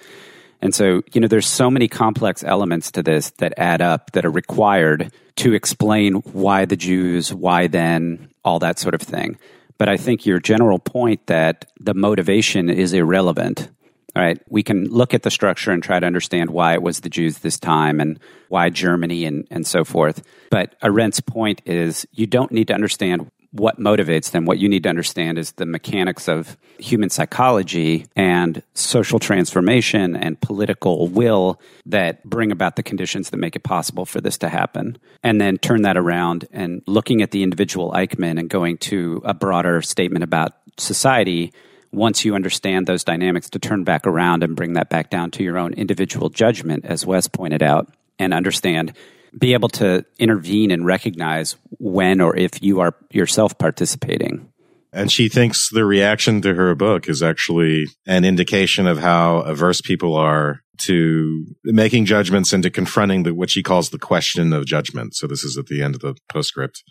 And 0.62 0.76
so, 0.76 1.02
you 1.12 1.20
know, 1.20 1.28
there's 1.28 1.48
so 1.48 1.72
many 1.72 1.88
complex 1.88 2.44
elements 2.44 2.92
to 2.92 3.04
this 3.04 3.32
that 3.38 3.54
add 3.58 3.82
up 3.82 4.12
that 4.12 4.26
are 4.26 4.32
required 4.32 5.12
to 5.38 5.54
explain 5.54 6.16
why 6.16 6.66
the 6.66 6.76
Jews, 6.76 7.34
why 7.34 7.68
then, 7.68 8.30
all 8.46 8.60
that 8.60 8.80
sort 8.80 8.94
of 8.94 9.02
thing. 9.02 9.38
But 9.78 9.90
I 9.90 9.98
think 9.98 10.26
your 10.26 10.40
general 10.40 10.78
point 10.78 11.26
that 11.28 11.66
the 11.80 11.96
motivation 11.96 12.70
is 12.70 12.94
irrelevant 12.94 13.70
all 14.16 14.22
right, 14.22 14.42
we 14.50 14.64
can 14.64 14.86
look 14.90 15.14
at 15.14 15.24
the 15.24 15.32
structure 15.32 15.72
and 15.72 15.82
try 15.82 16.00
to 16.00 16.06
understand 16.06 16.50
why 16.50 16.74
it 16.74 16.82
was 16.82 17.00
the 17.00 17.10
Jews 17.10 17.40
this 17.40 17.58
time 17.58 18.00
and 18.02 18.20
why 18.50 18.70
Germany 18.70 19.26
and, 19.26 19.48
and 19.50 19.66
so 19.66 19.86
forth. 19.86 20.22
But 20.50 20.76
Arendt's 20.82 21.22
point 21.22 21.62
is 21.66 22.06
you 22.12 22.28
don't 22.28 22.52
need 22.52 22.68
to 22.68 22.74
understand 22.74 23.32
what 23.52 23.80
motivates 23.80 24.32
them. 24.32 24.46
What 24.46 24.60
you 24.60 24.70
need 24.70 24.84
to 24.84 24.90
understand 24.90 25.38
is 25.38 25.54
the 25.54 25.66
mechanics 25.66 26.28
of 26.28 26.58
human 26.78 27.10
psychology 27.10 28.08
and 28.16 28.64
social 28.74 29.20
transformation 29.20 30.16
and 30.16 30.40
political 30.40 31.08
will 31.08 31.60
that 31.86 32.24
bring 32.24 32.52
about 32.52 32.78
the 32.78 32.84
conditions 32.84 33.30
that 33.30 33.38
make 33.38 33.56
it 33.56 33.64
possible 33.64 34.06
for 34.06 34.22
this 34.22 34.38
to 34.40 34.50
happen. 34.50 34.98
And 35.22 35.40
then 35.40 35.58
turn 35.58 35.82
that 35.82 35.98
around 35.98 36.48
and 36.52 36.82
looking 36.88 37.22
at 37.22 37.32
the 37.32 37.44
individual 37.44 37.92
Eichmann 37.92 38.40
and 38.40 38.50
going 38.50 38.78
to 38.80 39.22
a 39.26 39.34
broader 39.34 39.82
statement 39.82 40.24
about 40.24 40.54
society 40.78 41.52
once 41.92 42.24
you 42.24 42.36
understand 42.36 42.88
those 42.88 43.04
dynamics 43.04 43.50
to 43.50 43.60
turn 43.60 43.84
back 43.84 44.08
around 44.08 44.44
and 44.44 44.56
bring 44.56 44.74
that 44.74 44.90
back 44.90 45.10
down 45.10 45.32
to 45.32 45.44
your 45.44 45.58
own 45.58 45.74
individual 45.74 46.30
judgment, 46.30 46.86
as 46.86 47.06
Wes 47.06 47.28
pointed 47.28 47.62
out, 47.62 47.92
and 48.18 48.34
understand, 48.34 48.94
be 49.38 49.54
able 49.54 49.70
to 49.70 50.06
intervene 50.20 50.72
and 50.72 50.86
recognize 50.86 51.56
when 51.80 52.22
or 52.22 52.36
if 52.36 52.62
you 52.62 52.80
are 52.80 52.96
yourself 53.12 53.58
participating. 53.58 54.52
And 54.94 55.12
she 55.12 55.30
thinks 55.30 55.70
the 55.72 55.86
reaction 55.86 56.42
to 56.42 56.54
her 56.54 56.76
book 56.76 57.08
is 57.08 57.24
actually 57.24 57.86
an 58.06 58.26
indication 58.26 58.88
of 58.88 58.98
how 58.98 59.38
averse 59.40 59.80
people 59.80 60.16
are 60.16 60.60
to 60.86 61.46
making 61.64 62.06
judgments 62.06 62.52
and 62.52 62.64
to 62.64 62.70
confronting 62.70 63.24
the, 63.24 63.34
what 63.34 63.50
she 63.50 63.64
calls 63.64 63.90
the 63.90 64.00
question 64.00 64.52
of 64.52 64.66
judgment. 64.66 65.16
So 65.16 65.28
this 65.28 65.44
is 65.44 65.58
at 65.58 65.68
the 65.68 65.82
end 65.82 65.96
of 65.96 66.02
the 66.02 66.16
postscript. 66.30 66.84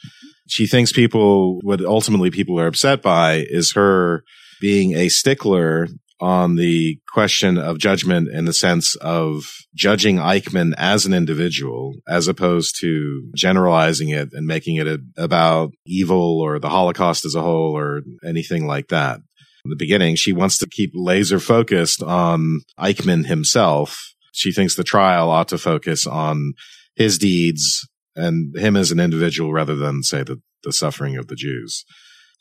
She 0.48 0.66
thinks 0.66 0.92
people, 0.92 1.58
what 1.62 1.84
ultimately 1.84 2.30
people 2.30 2.58
are 2.58 2.68
upset 2.68 3.02
by 3.02 3.44
is 3.48 3.72
her 3.74 4.24
being 4.60 4.94
a 4.94 5.08
stickler 5.08 5.88
on 6.20 6.56
the 6.56 6.98
question 7.12 7.56
of 7.56 7.78
judgment 7.78 8.28
in 8.28 8.44
the 8.44 8.52
sense 8.52 8.94
of 8.96 9.44
judging 9.74 10.16
Eichmann 10.16 10.74
as 10.76 11.06
an 11.06 11.14
individual, 11.14 11.94
as 12.06 12.28
opposed 12.28 12.76
to 12.80 13.30
generalizing 13.34 14.10
it 14.10 14.28
and 14.32 14.46
making 14.46 14.76
it 14.76 14.86
a, 14.86 15.00
about 15.16 15.72
evil 15.86 16.40
or 16.40 16.58
the 16.58 16.68
Holocaust 16.68 17.24
as 17.24 17.34
a 17.34 17.40
whole 17.40 17.76
or 17.76 18.02
anything 18.24 18.66
like 18.66 18.88
that. 18.88 19.20
In 19.64 19.70
the 19.70 19.76
beginning, 19.76 20.14
she 20.16 20.32
wants 20.32 20.58
to 20.58 20.68
keep 20.68 20.90
laser 20.94 21.40
focused 21.40 22.02
on 22.02 22.60
Eichmann 22.78 23.26
himself. 23.26 24.14
She 24.32 24.52
thinks 24.52 24.74
the 24.74 24.84
trial 24.84 25.30
ought 25.30 25.48
to 25.48 25.58
focus 25.58 26.06
on 26.06 26.52
his 26.96 27.18
deeds 27.18 27.86
and 28.14 28.56
him 28.56 28.76
as 28.76 28.90
an 28.90 29.00
individual 29.00 29.52
rather 29.52 29.76
than 29.76 30.02
say 30.02 30.22
the, 30.22 30.40
the 30.64 30.72
suffering 30.72 31.16
of 31.16 31.28
the 31.28 31.34
Jews. 31.34 31.84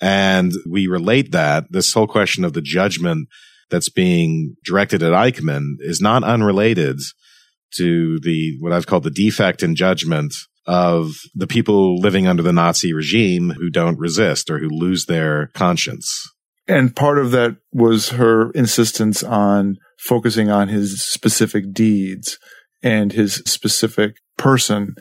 And 0.02 0.54
we 0.70 0.88
relate 0.88 1.32
that 1.32 1.66
this 1.70 1.94
whole 1.94 2.08
question 2.08 2.46
of 2.46 2.54
the 2.54 2.62
judgment 2.62 3.28
that's 3.70 3.90
being 3.90 4.56
directed 4.64 5.04
at 5.04 5.12
Eichmann 5.12 5.76
is 5.80 6.02
not 6.02 6.24
unrelated 6.24 7.00
to 7.76 8.20
the, 8.22 8.58
what 8.60 8.74
I've 8.74 8.88
called 8.88 9.04
the 9.04 9.12
defect 9.12 9.62
in 9.62 9.76
judgment 9.76 10.34
of 10.66 11.12
the 11.36 11.48
people 11.48 12.00
living 12.00 12.28
under 12.28 12.44
the 12.44 12.54
Nazi 12.54 12.94
regime 12.94 13.52
who 13.52 13.70
don't 13.70 14.00
resist 14.00 14.50
or 14.50 14.60
who 14.60 14.70
lose 14.70 15.06
their 15.06 15.48
conscience. 15.48 16.32
And 16.68 16.96
part 16.96 17.18
of 17.18 17.32
that 17.32 17.58
was 17.74 18.10
her 18.10 18.52
insistence 18.52 19.24
on 19.24 19.78
focusing 19.98 20.50
on 20.50 20.68
his 20.68 21.04
specific 21.04 21.74
deeds 21.74 22.38
and 22.84 23.12
his 23.12 23.36
specific 23.46 24.18
person, 24.38 24.96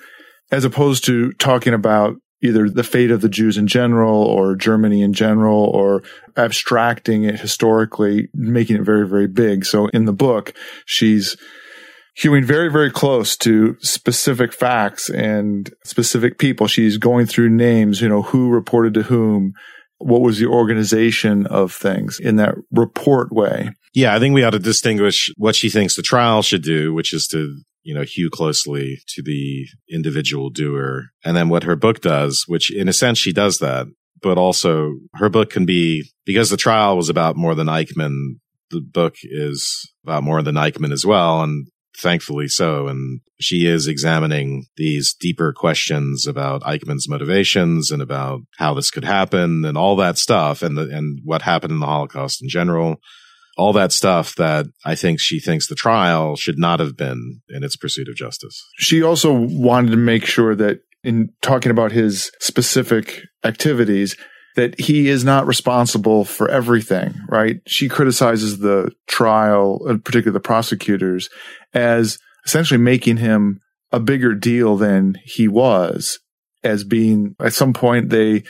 as 0.51 0.65
opposed 0.65 1.05
to 1.05 1.33
talking 1.33 1.75
about 1.75 2.17
either 2.43 2.69
the 2.69 2.85
fate 2.85 3.11
of 3.11 3.21
the 3.21 3.29
Jews 3.29 3.57
in 3.57 3.67
general 3.67 4.23
or 4.23 4.55
Germany 4.55 5.03
in 5.03 5.13
general 5.13 5.65
or 5.65 6.03
abstracting 6.37 7.25
it 7.25 7.41
historically, 7.41 8.29
making 8.35 8.77
it 8.77 8.83
very, 8.83 9.09
very 9.09 9.27
big. 9.27 9.65
So 9.65 9.89
in 9.89 10.05
the 10.05 10.13
book, 10.13 10.55
she's 10.87 11.37
hewing 12.15 12.45
very, 12.45 12.71
very 12.71 12.91
close 12.91 13.37
to 13.37 13.77
specific 13.81 14.53
facts 14.53 15.09
and 15.09 15.71
specific 15.85 16.39
people. 16.39 16.67
She's 16.67 16.99
going 16.99 17.27
through 17.27 17.51
names, 17.51 18.01
you 18.01 18.09
know, 18.09 18.23
who 18.23 18.51
reported 18.51 18.95
to 18.95 19.03
whom, 19.05 19.53
what 19.99 20.21
was 20.21 20.39
the 20.39 20.47
organization 20.47 21.47
of 21.47 21.73
things 21.73 22.19
in 22.21 22.37
that 22.37 22.55
report 22.71 23.33
way. 23.33 23.71
Yeah, 23.95 24.15
I 24.15 24.19
think 24.19 24.35
we 24.35 24.45
ought 24.45 24.51
to 24.51 24.59
distinguish 24.59 25.33
what 25.37 25.57
she 25.57 25.71
thinks 25.71 25.97
the 25.97 26.03
trial 26.03 26.43
should 26.43 26.63
do, 26.63 26.95
which 26.95 27.13
is 27.13 27.27
to 27.29 27.61
you 27.83 27.95
know, 27.95 28.03
hew 28.03 28.31
closely 28.31 28.99
to 29.09 29.23
the 29.23 29.67
individual 29.91 30.51
doer. 30.51 31.07
And 31.25 31.37
then 31.37 31.49
what 31.49 31.65
her 31.65 31.77
book 31.77 32.01
does, 32.01 32.45
which 32.47 32.75
in 32.75 32.89
a 32.89 32.93
sense 32.93 33.19
she 33.19 33.33
does 33.33 33.59
that, 33.59 33.87
but 34.23 34.39
also 34.39 34.95
her 35.15 35.29
book 35.29 35.51
can 35.51 35.65
be, 35.65 36.11
because 36.25 36.51
the 36.51 36.57
trial 36.57 36.97
was 36.97 37.09
about 37.09 37.37
more 37.37 37.55
than 37.55 37.69
Eichmann, 37.69 38.41
the 38.71 38.81
book 38.81 39.15
is 39.23 39.91
about 40.05 40.23
more 40.23 40.43
than 40.43 40.57
Eichmann 40.57 40.93
as 40.93 41.07
well. 41.07 41.43
And 41.43 41.69
thankfully 41.99 42.49
so. 42.49 42.89
And 42.89 43.21
she 43.41 43.67
is 43.67 43.87
examining 43.87 44.67
these 44.77 45.15
deeper 45.15 45.53
questions 45.53 46.27
about 46.27 46.63
Eichmann's 46.63 47.09
motivations 47.09 47.91
and 47.91 48.01
about 48.01 48.41
how 48.57 48.75
this 48.75 48.91
could 48.91 49.05
happen 49.05 49.65
and 49.65 49.77
all 49.77 49.97
that 49.97 50.19
stuff 50.19 50.63
and 50.63 50.77
the, 50.77 50.83
and 50.83 51.21
what 51.25 51.43
happened 51.43 51.73
in 51.73 51.81
the 51.81 51.87
Holocaust 51.87 52.43
in 52.43 52.49
general. 52.49 52.97
All 53.59 53.73
that 53.75 53.93
stuff 53.93 54.37
that 54.37 54.67
I 54.85 54.95
think 54.95 55.21
she 55.21 55.41
thinks 55.41 55.67
the 55.67 55.75
trial 55.75 56.37
should 56.37 56.59
not 56.59 56.81
have 56.81 56.97
been 56.97 57.41
in 57.49 57.65
its 57.65 57.77
pursuit 57.77 58.09
of 58.09 58.15
justice. 58.15 58.65
She 58.77 59.03
also 59.03 59.33
wanted 59.33 59.91
to 59.91 59.97
make 59.97 60.25
sure 60.25 60.55
that 60.55 60.81
in 61.03 61.31
talking 61.43 61.71
about 61.71 61.93
his 61.93 62.31
specific 62.41 63.23
activities, 63.45 64.17
that 64.57 64.79
he 64.81 65.09
is 65.09 65.25
not 65.25 65.47
responsible 65.47 66.25
for 66.25 66.49
everything, 66.49 67.15
right? 67.29 67.61
She 67.67 67.89
criticizes 67.89 68.59
the 68.59 68.93
trial, 69.07 69.81
uh, 69.89 69.97
particularly 70.05 70.33
the 70.33 70.41
prosecutors, 70.41 71.29
as 71.75 72.19
essentially 72.45 72.79
making 72.79 73.19
him 73.19 73.61
a 73.93 74.01
bigger 74.01 74.35
deal 74.35 74.77
than 74.77 75.17
he 75.25 75.49
was, 75.49 76.19
as 76.65 76.85
being 76.85 77.37
at 77.41 77.55
some 77.55 77.73
point 77.73 78.11
they 78.11 78.43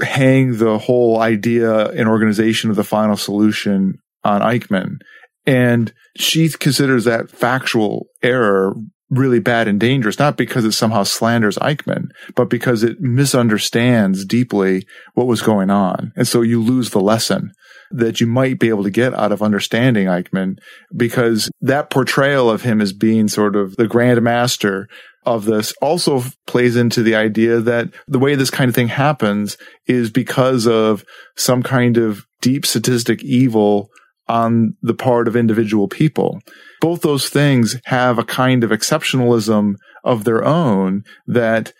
hang 0.00 0.58
the 0.58 0.78
whole 0.78 1.20
idea 1.20 1.88
and 1.88 2.08
organization 2.08 2.70
of 2.70 2.76
the 2.76 2.84
final 2.84 3.16
solution 3.16 3.98
on 4.24 4.40
Eichmann. 4.40 4.98
And 5.46 5.92
she 6.16 6.48
considers 6.48 7.04
that 7.04 7.30
factual 7.30 8.06
error 8.22 8.74
really 9.10 9.40
bad 9.40 9.68
and 9.68 9.80
dangerous, 9.80 10.18
not 10.18 10.36
because 10.36 10.64
it 10.64 10.72
somehow 10.72 11.02
slanders 11.02 11.56
Eichmann, 11.58 12.10
but 12.34 12.50
because 12.50 12.82
it 12.82 13.00
misunderstands 13.00 14.24
deeply 14.24 14.86
what 15.14 15.26
was 15.26 15.40
going 15.40 15.70
on. 15.70 16.12
And 16.16 16.28
so 16.28 16.42
you 16.42 16.62
lose 16.62 16.90
the 16.90 17.00
lesson 17.00 17.52
that 17.90 18.20
you 18.20 18.26
might 18.26 18.58
be 18.58 18.68
able 18.68 18.82
to 18.82 18.90
get 18.90 19.14
out 19.14 19.32
of 19.32 19.42
understanding 19.42 20.08
Eichmann 20.08 20.58
because 20.94 21.50
that 21.62 21.88
portrayal 21.88 22.50
of 22.50 22.62
him 22.62 22.82
as 22.82 22.92
being 22.92 23.28
sort 23.28 23.56
of 23.56 23.76
the 23.76 23.86
grand 23.86 24.20
master 24.20 24.88
of 25.24 25.46
this 25.46 25.72
also 25.80 26.22
plays 26.46 26.76
into 26.76 27.02
the 27.02 27.14
idea 27.14 27.60
that 27.60 27.88
the 28.06 28.18
way 28.18 28.34
this 28.34 28.50
kind 28.50 28.68
of 28.68 28.74
thing 28.74 28.88
happens 28.88 29.56
is 29.86 30.10
because 30.10 30.66
of 30.66 31.04
some 31.36 31.62
kind 31.62 31.96
of 31.96 32.26
deep 32.40 32.66
sadistic 32.66 33.22
evil 33.22 33.88
on 34.28 34.74
the 34.82 34.94
part 34.94 35.28
of 35.28 35.36
individual 35.36 35.88
people. 35.88 36.40
Both 36.80 37.02
those 37.02 37.28
things 37.28 37.76
have 37.86 38.18
a 38.18 38.24
kind 38.24 38.62
of 38.62 38.70
exceptionalism 38.70 39.74
of 40.04 40.24
their 40.24 40.44
own 40.44 41.02
that 41.26 41.72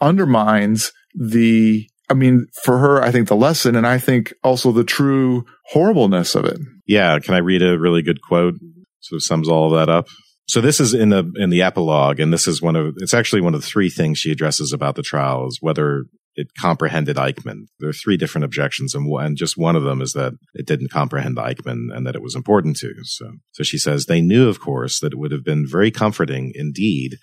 undermines 0.00 0.92
the, 1.14 1.86
I 2.08 2.14
mean, 2.14 2.46
for 2.62 2.78
her, 2.78 3.02
I 3.02 3.10
think 3.10 3.28
the 3.28 3.36
lesson 3.36 3.76
and 3.76 3.86
I 3.86 3.98
think 3.98 4.32
also 4.42 4.72
the 4.72 4.84
true 4.84 5.44
horribleness 5.66 6.34
of 6.34 6.44
it. 6.44 6.58
Yeah. 6.86 7.18
Can 7.18 7.34
I 7.34 7.38
read 7.38 7.62
a 7.62 7.78
really 7.78 8.02
good 8.02 8.22
quote? 8.22 8.54
So 9.00 9.18
sums 9.18 9.48
all 9.48 9.72
of 9.72 9.78
that 9.78 9.92
up. 9.92 10.06
So 10.48 10.62
this 10.62 10.80
is 10.80 10.94
in 10.94 11.10
the 11.10 11.30
in 11.36 11.50
the 11.50 11.60
epilogue, 11.60 12.20
and 12.20 12.32
this 12.32 12.48
is 12.48 12.62
one 12.62 12.74
of 12.74 12.94
it's 12.96 13.12
actually 13.12 13.42
one 13.42 13.54
of 13.54 13.60
the 13.60 13.66
three 13.66 13.90
things 13.90 14.18
she 14.18 14.32
addresses 14.32 14.72
about 14.72 14.94
the 14.94 15.02
trial 15.02 15.46
is 15.46 15.58
whether 15.60 16.04
it 16.38 16.54
comprehended 16.54 17.16
Eichmann. 17.16 17.66
There 17.80 17.88
are 17.88 17.92
three 17.92 18.16
different 18.16 18.44
objections, 18.44 18.94
and, 18.94 19.12
and 19.20 19.36
just 19.36 19.58
one 19.58 19.74
of 19.74 19.82
them 19.82 20.00
is 20.00 20.12
that 20.12 20.34
it 20.54 20.66
didn't 20.66 20.92
comprehend 20.92 21.36
Eichmann 21.36 21.88
and 21.92 22.06
that 22.06 22.14
it 22.14 22.22
was 22.22 22.36
important 22.36 22.76
to. 22.76 22.94
So, 23.02 23.32
so 23.50 23.64
she 23.64 23.76
says 23.76 24.06
they 24.06 24.20
knew, 24.20 24.48
of 24.48 24.60
course, 24.60 25.00
that 25.00 25.12
it 25.12 25.18
would 25.18 25.32
have 25.32 25.44
been 25.44 25.66
very 25.68 25.90
comforting 25.90 26.52
indeed 26.54 27.16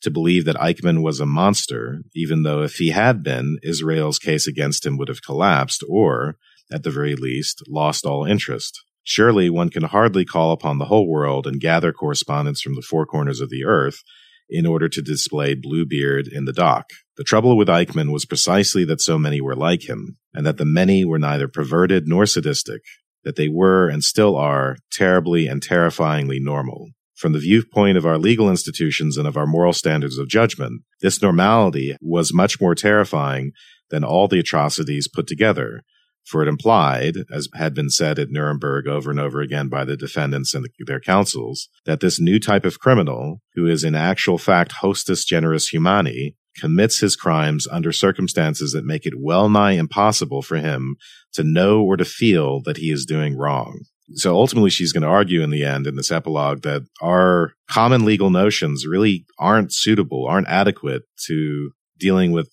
to 0.00 0.10
believe 0.10 0.46
that 0.46 0.56
Eichmann 0.56 1.02
was 1.02 1.20
a 1.20 1.26
monster, 1.26 2.00
even 2.14 2.42
though 2.42 2.62
if 2.62 2.76
he 2.76 2.88
had 2.88 3.22
been, 3.22 3.58
Israel's 3.62 4.18
case 4.18 4.46
against 4.46 4.86
him 4.86 4.96
would 4.96 5.08
have 5.08 5.22
collapsed 5.22 5.84
or, 5.86 6.36
at 6.72 6.84
the 6.84 6.90
very 6.90 7.16
least, 7.16 7.62
lost 7.68 8.06
all 8.06 8.24
interest. 8.24 8.82
Surely 9.02 9.50
one 9.50 9.68
can 9.68 9.82
hardly 9.82 10.24
call 10.24 10.52
upon 10.52 10.78
the 10.78 10.86
whole 10.86 11.06
world 11.06 11.46
and 11.46 11.60
gather 11.60 11.92
correspondence 11.92 12.62
from 12.62 12.76
the 12.76 12.86
four 12.88 13.04
corners 13.04 13.42
of 13.42 13.50
the 13.50 13.62
earth 13.66 14.02
in 14.48 14.66
order 14.66 14.88
to 14.88 15.02
display 15.02 15.54
Bluebeard 15.54 16.28
in 16.28 16.44
the 16.44 16.52
dock. 16.52 16.86
The 17.16 17.24
trouble 17.24 17.56
with 17.56 17.68
Eichmann 17.68 18.12
was 18.12 18.26
precisely 18.26 18.84
that 18.86 19.00
so 19.00 19.18
many 19.18 19.40
were 19.40 19.56
like 19.56 19.88
him, 19.88 20.16
and 20.32 20.44
that 20.44 20.58
the 20.58 20.64
many 20.64 21.04
were 21.04 21.18
neither 21.18 21.48
perverted 21.48 22.06
nor 22.06 22.26
sadistic, 22.26 22.82
that 23.24 23.36
they 23.36 23.48
were 23.48 23.88
and 23.88 24.04
still 24.04 24.36
are 24.36 24.76
terribly 24.92 25.46
and 25.46 25.62
terrifyingly 25.62 26.40
normal. 26.40 26.90
From 27.16 27.32
the 27.32 27.38
viewpoint 27.38 27.96
of 27.96 28.04
our 28.04 28.18
legal 28.18 28.50
institutions 28.50 29.16
and 29.16 29.26
of 29.26 29.36
our 29.36 29.46
moral 29.46 29.72
standards 29.72 30.18
of 30.18 30.28
judgment, 30.28 30.82
this 31.00 31.22
normality 31.22 31.96
was 32.00 32.34
much 32.34 32.60
more 32.60 32.74
terrifying 32.74 33.52
than 33.90 34.04
all 34.04 34.26
the 34.26 34.40
atrocities 34.40 35.08
put 35.08 35.26
together, 35.26 35.82
for 36.24 36.42
it 36.42 36.48
implied, 36.48 37.16
as 37.32 37.48
had 37.54 37.74
been 37.74 37.90
said 37.90 38.18
at 38.18 38.30
Nuremberg 38.30 38.86
over 38.86 39.10
and 39.10 39.20
over 39.20 39.40
again 39.40 39.68
by 39.68 39.84
the 39.84 39.96
defendants 39.96 40.54
and 40.54 40.66
their 40.86 41.00
counsels, 41.00 41.68
that 41.84 42.00
this 42.00 42.18
new 42.18 42.40
type 42.40 42.64
of 42.64 42.80
criminal, 42.80 43.40
who 43.54 43.66
is 43.66 43.84
in 43.84 43.94
actual 43.94 44.38
fact 44.38 44.72
hostis 44.82 45.26
generis 45.26 45.68
humani, 45.68 46.36
commits 46.56 47.00
his 47.00 47.16
crimes 47.16 47.66
under 47.70 47.92
circumstances 47.92 48.72
that 48.72 48.84
make 48.84 49.06
it 49.06 49.14
well 49.18 49.48
nigh 49.48 49.72
impossible 49.72 50.40
for 50.40 50.56
him 50.56 50.96
to 51.32 51.42
know 51.42 51.82
or 51.82 51.96
to 51.96 52.04
feel 52.04 52.60
that 52.62 52.76
he 52.76 52.90
is 52.90 53.04
doing 53.04 53.36
wrong. 53.36 53.80
So 54.12 54.34
ultimately, 54.36 54.70
she's 54.70 54.92
going 54.92 55.02
to 55.02 55.08
argue 55.08 55.42
in 55.42 55.50
the 55.50 55.64
end 55.64 55.86
in 55.86 55.96
this 55.96 56.12
epilogue 56.12 56.62
that 56.62 56.82
our 57.00 57.52
common 57.70 58.04
legal 58.04 58.30
notions 58.30 58.86
really 58.86 59.24
aren't 59.38 59.72
suitable, 59.72 60.26
aren't 60.26 60.48
adequate 60.48 61.02
to 61.26 61.70
dealing 61.98 62.32
with 62.32 62.50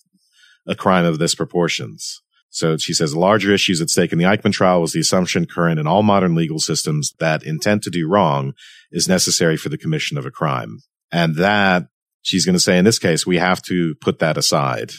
a 0.66 0.74
crime 0.74 1.04
of 1.04 1.18
this 1.18 1.34
proportions. 1.34 2.22
So 2.52 2.76
she 2.76 2.92
says 2.92 3.16
larger 3.16 3.50
issues 3.52 3.80
at 3.80 3.88
stake 3.88 4.12
in 4.12 4.18
the 4.18 4.26
Eichmann 4.26 4.52
trial 4.52 4.82
was 4.82 4.92
the 4.92 5.00
assumption 5.00 5.46
current 5.46 5.80
in 5.80 5.86
all 5.86 6.02
modern 6.02 6.34
legal 6.34 6.58
systems 6.58 7.14
that 7.18 7.42
intent 7.42 7.82
to 7.84 7.90
do 7.90 8.06
wrong 8.06 8.52
is 8.92 9.08
necessary 9.08 9.56
for 9.56 9.70
the 9.70 9.78
commission 9.78 10.18
of 10.18 10.26
a 10.26 10.30
crime. 10.30 10.80
And 11.10 11.36
that 11.36 11.88
she's 12.20 12.44
going 12.44 12.54
to 12.54 12.60
say 12.60 12.76
in 12.76 12.84
this 12.84 12.98
case, 12.98 13.26
we 13.26 13.38
have 13.38 13.62
to 13.62 13.94
put 14.02 14.18
that 14.18 14.36
aside. 14.36 14.92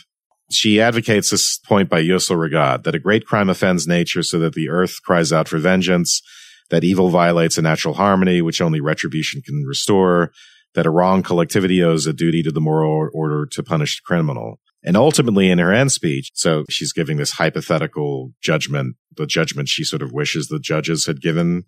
She 0.52 0.82
advocates 0.82 1.30
this 1.30 1.60
point 1.60 1.90
by 1.90 2.02
Yosal 2.02 2.38
Rogat 2.38 2.84
that 2.84 2.96
a 2.96 3.00
great 3.00 3.28
crime 3.28 3.50
offends 3.50 3.88
nature 3.88 4.24
so 4.24 4.40
that 4.40 4.56
the 4.56 4.70
earth 4.70 5.04
cries 5.04 5.32
out 5.32 5.48
for 5.48 5.60
vengeance, 5.60 6.24
that 6.72 6.84
evil 6.84 7.10
violates 7.10 7.60
a 7.60 7.62
natural 7.62 7.94
harmony, 7.94 8.42
which 8.42 8.62
only 8.62 8.82
retribution 8.82 9.44
can 9.44 9.64
restore, 9.64 10.32
that 10.74 10.88
a 10.88 10.92
wrong 10.92 11.22
collectivity 11.22 11.84
owes 11.84 12.08
a 12.08 12.14
duty 12.14 12.42
to 12.42 12.52
the 12.52 12.60
moral 12.60 13.10
order 13.14 13.46
to 13.46 13.62
punish 13.62 13.98
the 13.98 14.02
criminal. 14.04 14.60
And 14.84 14.98
ultimately 14.98 15.50
in 15.50 15.60
her 15.60 15.72
end 15.72 15.92
speech, 15.92 16.32
so 16.34 16.66
she's 16.70 16.92
giving 16.92 17.18
this 17.18 17.32
hypothetical 17.32 18.34
judgment, 18.42 18.96
the 19.16 19.26
judgment 19.26 19.70
she 19.70 19.84
sort 19.84 20.02
of 20.02 20.12
wishes 20.12 20.48
the 20.48 20.60
judges 20.60 21.06
had 21.06 21.22
given 21.22 21.64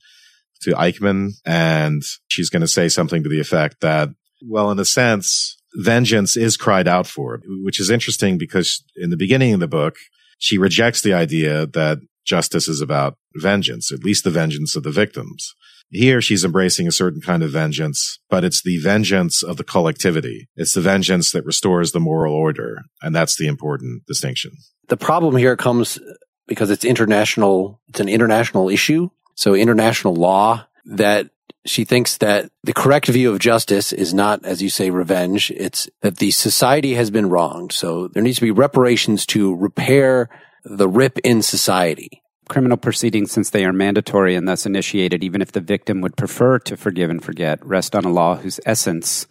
to 0.61 0.71
Eichmann. 0.71 1.31
And 1.45 2.01
she's 2.27 2.49
going 2.49 2.61
to 2.61 2.67
say 2.67 2.89
something 2.89 3.23
to 3.23 3.29
the 3.29 3.39
effect 3.39 3.81
that 3.81 4.09
well, 4.41 4.71
in 4.71 4.79
a 4.79 4.85
sense, 4.85 5.57
vengeance 5.75 6.37
is 6.37 6.57
cried 6.57 6.87
out 6.87 7.07
for, 7.07 7.41
which 7.63 7.79
is 7.79 7.89
interesting 7.89 8.37
because 8.37 8.83
in 8.95 9.09
the 9.09 9.17
beginning 9.17 9.53
of 9.53 9.59
the 9.59 9.67
book, 9.67 9.95
she 10.37 10.57
rejects 10.57 11.01
the 11.01 11.13
idea 11.13 11.65
that 11.67 11.99
justice 12.25 12.67
is 12.67 12.81
about 12.81 13.17
vengeance, 13.35 13.91
at 13.91 14.03
least 14.03 14.23
the 14.23 14.31
vengeance 14.31 14.75
of 14.75 14.83
the 14.83 14.91
victims. 14.91 15.55
Here, 15.89 16.21
she's 16.21 16.43
embracing 16.43 16.87
a 16.87 16.91
certain 16.91 17.21
kind 17.21 17.43
of 17.43 17.51
vengeance, 17.51 18.19
but 18.29 18.43
it's 18.43 18.61
the 18.61 18.79
vengeance 18.79 19.43
of 19.43 19.57
the 19.57 19.63
collectivity. 19.63 20.49
It's 20.55 20.73
the 20.73 20.81
vengeance 20.81 21.31
that 21.31 21.45
restores 21.45 21.91
the 21.91 21.99
moral 21.99 22.33
order. 22.33 22.81
And 23.01 23.15
that's 23.15 23.37
the 23.37 23.47
important 23.47 24.05
distinction. 24.05 24.51
The 24.87 24.97
problem 24.97 25.35
here 25.35 25.55
comes 25.55 25.99
because 26.47 26.69
it's 26.69 26.85
international, 26.85 27.81
it's 27.87 27.99
an 27.99 28.09
international 28.09 28.69
issue. 28.69 29.09
So 29.35 29.53
international 29.53 30.15
law 30.15 30.67
that 30.85 31.29
she 31.65 31.83
thinks 31.83 32.17
that 32.17 32.51
the 32.63 32.73
correct 32.73 33.07
view 33.07 33.31
of 33.31 33.39
justice 33.39 33.91
is 33.91 34.13
not, 34.13 34.45
as 34.45 34.61
you 34.61 34.69
say, 34.69 34.91
revenge. 34.91 35.51
It's 35.51 35.89
that 36.01 36.17
the 36.17 36.31
society 36.31 36.93
has 36.93 37.09
been 37.09 37.29
wronged. 37.29 37.71
So 37.71 38.07
there 38.07 38.21
needs 38.21 38.37
to 38.37 38.45
be 38.45 38.51
reparations 38.51 39.25
to 39.27 39.55
repair 39.55 40.29
the 40.63 40.87
rip 40.87 41.17
in 41.19 41.41
society. 41.41 42.21
Criminal 42.47 42.77
proceedings, 42.77 43.31
since 43.31 43.49
they 43.49 43.65
are 43.65 43.73
mandatory 43.73 44.35
and 44.35 44.47
thus 44.47 44.65
initiated, 44.65 45.23
even 45.23 45.41
if 45.41 45.51
the 45.51 45.61
victim 45.61 46.01
would 46.01 46.15
prefer 46.15 46.59
to 46.59 46.77
forgive 46.77 47.09
and 47.09 47.23
forget, 47.23 47.65
rest 47.65 47.95
on 47.95 48.05
a 48.05 48.11
law 48.11 48.35
whose 48.35 48.59
essence, 48.65 49.25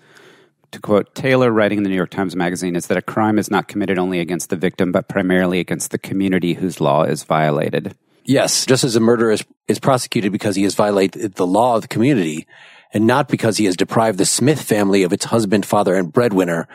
to 0.73 0.81
quote 0.81 1.15
Taylor 1.15 1.53
writing 1.53 1.79
in 1.79 1.85
the 1.85 1.91
New 1.91 1.97
York 1.97 2.11
Times 2.11 2.35
Magazine, 2.35 2.75
is 2.75 2.89
that 2.89 2.99
a 2.99 3.03
crime 3.03 3.39
is 3.39 3.51
not 3.51 3.69
committed 3.69 3.99
only 3.99 4.19
against 4.19 4.51
the 4.51 4.57
victim, 4.57 4.91
but 4.91 5.09
primarily 5.09 5.61
against 5.61 5.93
the 5.93 5.99
community 5.99 6.55
whose 6.55 6.81
law 6.81 7.05
is 7.05 7.23
violated. 7.23 7.95
Yes, 8.25 8.67
just 8.67 8.83
as 8.83 8.97
a 8.97 9.01
murderer 9.01 9.31
is, 9.31 9.45
is 9.69 9.79
prosecuted 9.79 10.33
because 10.33 10.57
he 10.57 10.65
has 10.65 10.75
violated 10.75 11.35
the 11.35 11.47
law 11.47 11.77
of 11.77 11.83
the 11.83 11.89
community 11.89 12.47
and 12.93 13.07
not 13.07 13.29
because 13.29 13.59
he 13.59 13.67
has 13.67 13.77
deprived 13.77 14.19
the 14.19 14.25
Smith 14.25 14.61
family 14.63 15.03
of 15.03 15.13
its 15.13 15.27
husband, 15.27 15.67
father, 15.67 15.95
and 15.95 16.13
breadwinner. 16.13 16.67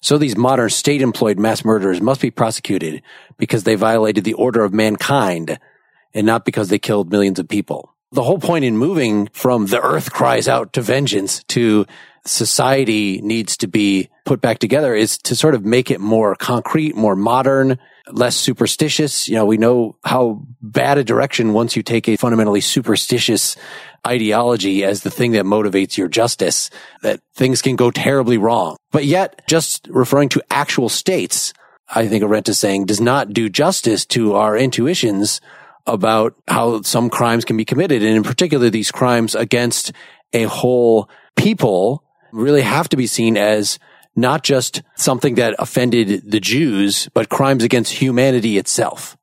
So 0.00 0.18
these 0.18 0.36
modern 0.36 0.70
state 0.70 1.02
employed 1.02 1.38
mass 1.38 1.64
murderers 1.64 2.00
must 2.00 2.20
be 2.20 2.30
prosecuted 2.30 3.02
because 3.36 3.64
they 3.64 3.74
violated 3.74 4.24
the 4.24 4.34
order 4.34 4.62
of 4.62 4.72
mankind 4.72 5.58
and 6.14 6.26
not 6.26 6.44
because 6.44 6.68
they 6.68 6.78
killed 6.78 7.10
millions 7.10 7.38
of 7.38 7.48
people. 7.48 7.94
The 8.10 8.22
whole 8.22 8.38
point 8.38 8.64
in 8.64 8.78
moving 8.78 9.28
from 9.32 9.66
the 9.66 9.80
earth 9.80 10.12
cries 10.12 10.48
out 10.48 10.72
to 10.72 10.80
vengeance 10.80 11.44
to 11.48 11.84
society 12.24 13.20
needs 13.22 13.56
to 13.58 13.68
be 13.68 14.08
put 14.24 14.40
back 14.40 14.58
together 14.58 14.94
is 14.94 15.18
to 15.18 15.34
sort 15.34 15.54
of 15.54 15.64
make 15.64 15.90
it 15.90 16.00
more 16.00 16.34
concrete, 16.34 16.94
more 16.94 17.16
modern, 17.16 17.78
less 18.10 18.36
superstitious. 18.36 19.28
You 19.28 19.36
know, 19.36 19.46
we 19.46 19.56
know 19.56 19.96
how 20.04 20.42
bad 20.60 20.98
a 20.98 21.04
direction 21.04 21.52
once 21.52 21.76
you 21.76 21.82
take 21.82 22.08
a 22.08 22.16
fundamentally 22.16 22.60
superstitious 22.60 23.56
ideology 24.06 24.84
as 24.84 25.02
the 25.02 25.10
thing 25.10 25.32
that 25.32 25.44
motivates 25.44 25.96
your 25.96 26.08
justice, 26.08 26.70
that 27.02 27.20
things 27.34 27.62
can 27.62 27.76
go 27.76 27.90
terribly 27.90 28.38
wrong. 28.38 28.76
But 28.90 29.04
yet, 29.04 29.42
just 29.48 29.88
referring 29.90 30.28
to 30.30 30.42
actual 30.50 30.88
states, 30.88 31.52
I 31.88 32.06
think 32.06 32.22
Arendt 32.22 32.48
is 32.48 32.58
saying 32.58 32.86
does 32.86 33.00
not 33.00 33.32
do 33.32 33.48
justice 33.48 34.04
to 34.06 34.34
our 34.34 34.56
intuitions 34.56 35.40
about 35.88 36.34
how 36.46 36.82
some 36.82 37.10
crimes 37.10 37.44
can 37.44 37.56
be 37.56 37.64
committed. 37.64 38.02
And 38.02 38.16
in 38.16 38.22
particular, 38.22 38.70
these 38.70 38.92
crimes 38.92 39.34
against 39.34 39.92
a 40.32 40.44
whole 40.44 41.08
people 41.36 42.04
really 42.32 42.62
have 42.62 42.88
to 42.90 42.96
be 42.96 43.06
seen 43.06 43.36
as 43.36 43.78
not 44.14 44.42
just 44.42 44.82
something 44.96 45.36
that 45.36 45.54
offended 45.58 46.30
the 46.30 46.40
Jews, 46.40 47.08
but 47.14 47.28
crimes 47.28 47.64
against 47.64 47.92
humanity 47.92 48.58
itself. 48.58 49.17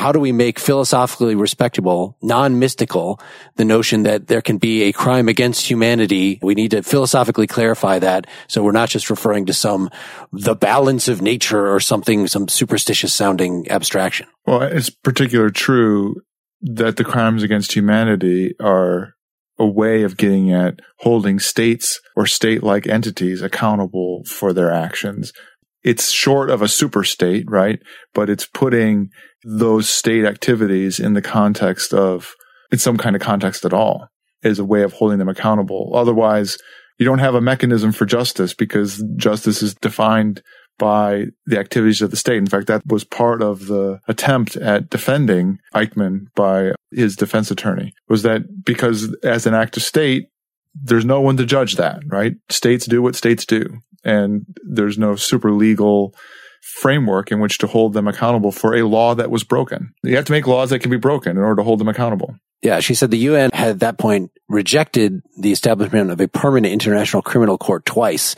How 0.00 0.12
do 0.12 0.18
we 0.18 0.32
make 0.32 0.58
philosophically 0.58 1.34
respectable, 1.34 2.16
non-mystical, 2.22 3.20
the 3.56 3.66
notion 3.66 4.04
that 4.04 4.28
there 4.28 4.40
can 4.40 4.56
be 4.56 4.84
a 4.84 4.92
crime 4.92 5.28
against 5.28 5.68
humanity? 5.68 6.38
We 6.40 6.54
need 6.54 6.70
to 6.70 6.82
philosophically 6.82 7.46
clarify 7.46 7.98
that. 7.98 8.26
So 8.48 8.62
we're 8.62 8.72
not 8.72 8.88
just 8.88 9.10
referring 9.10 9.44
to 9.44 9.52
some, 9.52 9.90
the 10.32 10.54
balance 10.54 11.06
of 11.08 11.20
nature 11.20 11.70
or 11.70 11.80
something, 11.80 12.28
some 12.28 12.48
superstitious 12.48 13.12
sounding 13.12 13.70
abstraction. 13.70 14.26
Well, 14.46 14.62
it's 14.62 14.88
particularly 14.88 15.52
true 15.52 16.22
that 16.62 16.96
the 16.96 17.04
crimes 17.04 17.42
against 17.42 17.76
humanity 17.76 18.54
are 18.58 19.12
a 19.58 19.66
way 19.66 20.02
of 20.02 20.16
getting 20.16 20.50
at 20.50 20.80
holding 21.00 21.38
states 21.38 22.00
or 22.16 22.24
state 22.24 22.62
like 22.62 22.86
entities 22.86 23.42
accountable 23.42 24.24
for 24.24 24.54
their 24.54 24.72
actions. 24.72 25.34
It's 25.82 26.10
short 26.10 26.48
of 26.48 26.62
a 26.62 26.68
super 26.68 27.04
state, 27.04 27.44
right? 27.50 27.80
But 28.14 28.30
it's 28.30 28.46
putting 28.46 29.10
those 29.44 29.88
state 29.88 30.24
activities 30.24 31.00
in 31.00 31.14
the 31.14 31.22
context 31.22 31.94
of, 31.94 32.34
in 32.70 32.78
some 32.78 32.96
kind 32.96 33.16
of 33.16 33.22
context 33.22 33.64
at 33.64 33.72
all, 33.72 34.08
is 34.42 34.58
a 34.58 34.64
way 34.64 34.82
of 34.82 34.92
holding 34.94 35.18
them 35.18 35.28
accountable. 35.28 35.92
Otherwise, 35.94 36.56
you 36.98 37.06
don't 37.06 37.18
have 37.18 37.34
a 37.34 37.40
mechanism 37.40 37.92
for 37.92 38.04
justice 38.04 38.54
because 38.54 39.02
justice 39.16 39.62
is 39.62 39.74
defined 39.74 40.42
by 40.78 41.26
the 41.46 41.58
activities 41.58 42.02
of 42.02 42.10
the 42.10 42.16
state. 42.16 42.38
In 42.38 42.46
fact, 42.46 42.66
that 42.66 42.82
was 42.86 43.04
part 43.04 43.42
of 43.42 43.66
the 43.66 44.00
attempt 44.08 44.56
at 44.56 44.88
defending 44.88 45.58
Eichmann 45.74 46.26
by 46.34 46.72
his 46.90 47.16
defense 47.16 47.50
attorney 47.50 47.92
was 48.08 48.22
that 48.22 48.64
because 48.64 49.14
as 49.22 49.46
an 49.46 49.54
act 49.54 49.76
of 49.76 49.82
state, 49.82 50.28
there's 50.74 51.04
no 51.04 51.20
one 51.20 51.36
to 51.36 51.44
judge 51.44 51.76
that, 51.76 52.00
right? 52.06 52.34
States 52.48 52.86
do 52.86 53.02
what 53.02 53.14
states 53.14 53.44
do. 53.44 53.66
And 54.04 54.46
there's 54.64 54.96
no 54.98 55.16
super 55.16 55.52
legal 55.52 56.14
framework 56.60 57.32
in 57.32 57.40
which 57.40 57.58
to 57.58 57.66
hold 57.66 57.92
them 57.92 58.06
accountable 58.06 58.52
for 58.52 58.74
a 58.74 58.82
law 58.82 59.14
that 59.14 59.30
was 59.30 59.44
broken. 59.44 59.92
You 60.02 60.16
have 60.16 60.26
to 60.26 60.32
make 60.32 60.46
laws 60.46 60.70
that 60.70 60.80
can 60.80 60.90
be 60.90 60.96
broken 60.96 61.36
in 61.36 61.42
order 61.42 61.56
to 61.56 61.64
hold 61.64 61.80
them 61.80 61.88
accountable. 61.88 62.36
Yeah, 62.62 62.80
she 62.80 62.94
said 62.94 63.10
the 63.10 63.18
UN 63.18 63.50
had 63.54 63.68
at 63.70 63.80
that 63.80 63.98
point 63.98 64.30
rejected 64.48 65.22
the 65.38 65.52
establishment 65.52 66.10
of 66.10 66.20
a 66.20 66.28
permanent 66.28 66.72
international 66.72 67.22
criminal 67.22 67.56
court 67.56 67.86
twice 67.86 68.36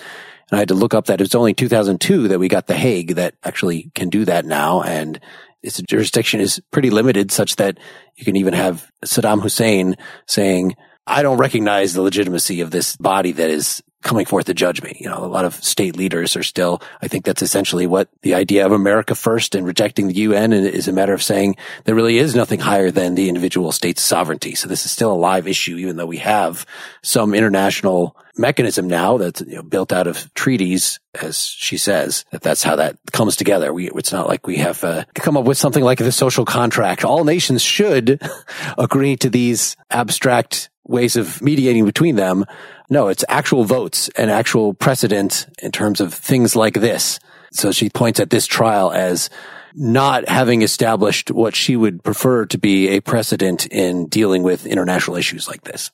and 0.52 0.58
I 0.58 0.60
had 0.60 0.68
to 0.68 0.74
look 0.74 0.92
up 0.92 1.06
that 1.06 1.22
it's 1.22 1.34
only 1.34 1.54
2002 1.54 2.28
that 2.28 2.38
we 2.38 2.46
got 2.46 2.66
the 2.66 2.74
Hague 2.74 3.14
that 3.14 3.34
actually 3.42 3.90
can 3.94 4.10
do 4.10 4.26
that 4.26 4.44
now. 4.44 4.82
And 4.82 5.18
its 5.62 5.80
jurisdiction 5.80 6.40
is 6.40 6.60
pretty 6.70 6.90
limited 6.90 7.32
such 7.32 7.56
that 7.56 7.78
you 8.16 8.26
can 8.26 8.36
even 8.36 8.52
have 8.52 8.86
Saddam 9.02 9.40
Hussein 9.40 9.96
saying, 10.26 10.76
I 11.06 11.22
don't 11.22 11.38
recognize 11.38 11.94
the 11.94 12.02
legitimacy 12.02 12.60
of 12.60 12.70
this 12.70 12.96
body 12.96 13.32
that 13.32 13.48
is 13.48 13.82
coming 14.03 14.26
forth 14.26 14.46
to 14.46 14.55
judge 14.55 14.82
me. 14.82 14.96
You 15.00 15.09
know, 15.09 15.24
a 15.24 15.26
lot 15.26 15.44
of 15.44 15.55
state 15.55 15.96
leaders 15.96 16.36
are 16.36 16.42
still, 16.42 16.82
I 17.00 17.09
think 17.09 17.24
that's 17.24 17.42
essentially 17.42 17.86
what 17.86 18.09
the 18.22 18.34
idea 18.34 18.66
of 18.66 18.72
America 18.72 19.14
first 19.14 19.55
and 19.55 19.66
rejecting 19.66 20.09
the 20.09 20.14
UN 20.14 20.53
is 20.53 20.88
a 20.88 20.92
matter 20.92 21.12
of 21.12 21.22
saying 21.22 21.57
there 21.84 21.94
really 21.94 22.18
is 22.18 22.34
nothing 22.34 22.61
higher 22.61 22.90
than 22.90 23.14
the 23.14 23.28
individual 23.28 23.72
state's 23.72 24.03
sovereignty. 24.03 24.55
So 24.55 24.68
this 24.68 24.84
is 24.84 24.90
still 24.90 25.12
a 25.12 25.14
live 25.14 25.46
issue, 25.46 25.76
even 25.76 25.96
though 25.96 26.07
we 26.07 26.18
have 26.18 26.66
some 27.03 27.34
international 27.34 28.16
mechanism 28.36 28.88
now 28.88 29.18
that's 29.18 29.40
you 29.42 29.57
know, 29.57 29.62
built 29.62 29.92
out 29.92 30.07
of 30.07 30.32
treaties, 30.34 30.98
as 31.20 31.44
she 31.44 31.76
says, 31.76 32.24
that 32.30 32.42
that's 32.42 32.62
how 32.62 32.76
that 32.76 32.96
comes 33.12 33.36
together. 33.36 33.72
We, 33.72 33.90
it's 33.90 34.12
not 34.12 34.28
like 34.28 34.46
we 34.46 34.57
have 34.57 34.82
uh, 34.84 35.05
come 35.14 35.36
up 35.36 35.44
with 35.44 35.59
something 35.59 35.84
like 35.84 35.98
the 35.98 36.12
social 36.12 36.44
contract. 36.44 37.05
All 37.05 37.24
nations 37.24 37.62
should 37.62 38.20
agree 38.78 39.16
to 39.16 39.30
these 39.30 39.76
abstract 39.90 40.70
ways 40.84 41.16
of 41.16 41.40
mediating 41.42 41.84
between 41.84 42.16
them. 42.16 42.44
No, 42.90 43.08
it's 43.08 43.24
actual 43.28 43.64
votes 43.64 44.08
and 44.16 44.30
actual 44.30 44.74
precedent 44.74 45.46
in 45.62 45.72
terms 45.72 46.00
of 46.00 46.12
things 46.12 46.56
like 46.56 46.74
this. 46.74 47.18
So 47.52 47.72
she 47.72 47.90
points 47.90 48.20
at 48.20 48.30
this 48.30 48.46
trial 48.46 48.90
as 48.90 49.30
not 49.74 50.28
having 50.28 50.62
established 50.62 51.30
what 51.30 51.54
she 51.54 51.76
would 51.76 52.02
prefer 52.02 52.46
to 52.46 52.58
be 52.58 52.88
a 52.88 53.00
precedent 53.00 53.66
in 53.66 54.06
dealing 54.06 54.42
with 54.42 54.66
international 54.66 55.16
issues 55.16 55.48
like 55.48 55.62
this. 55.64 55.90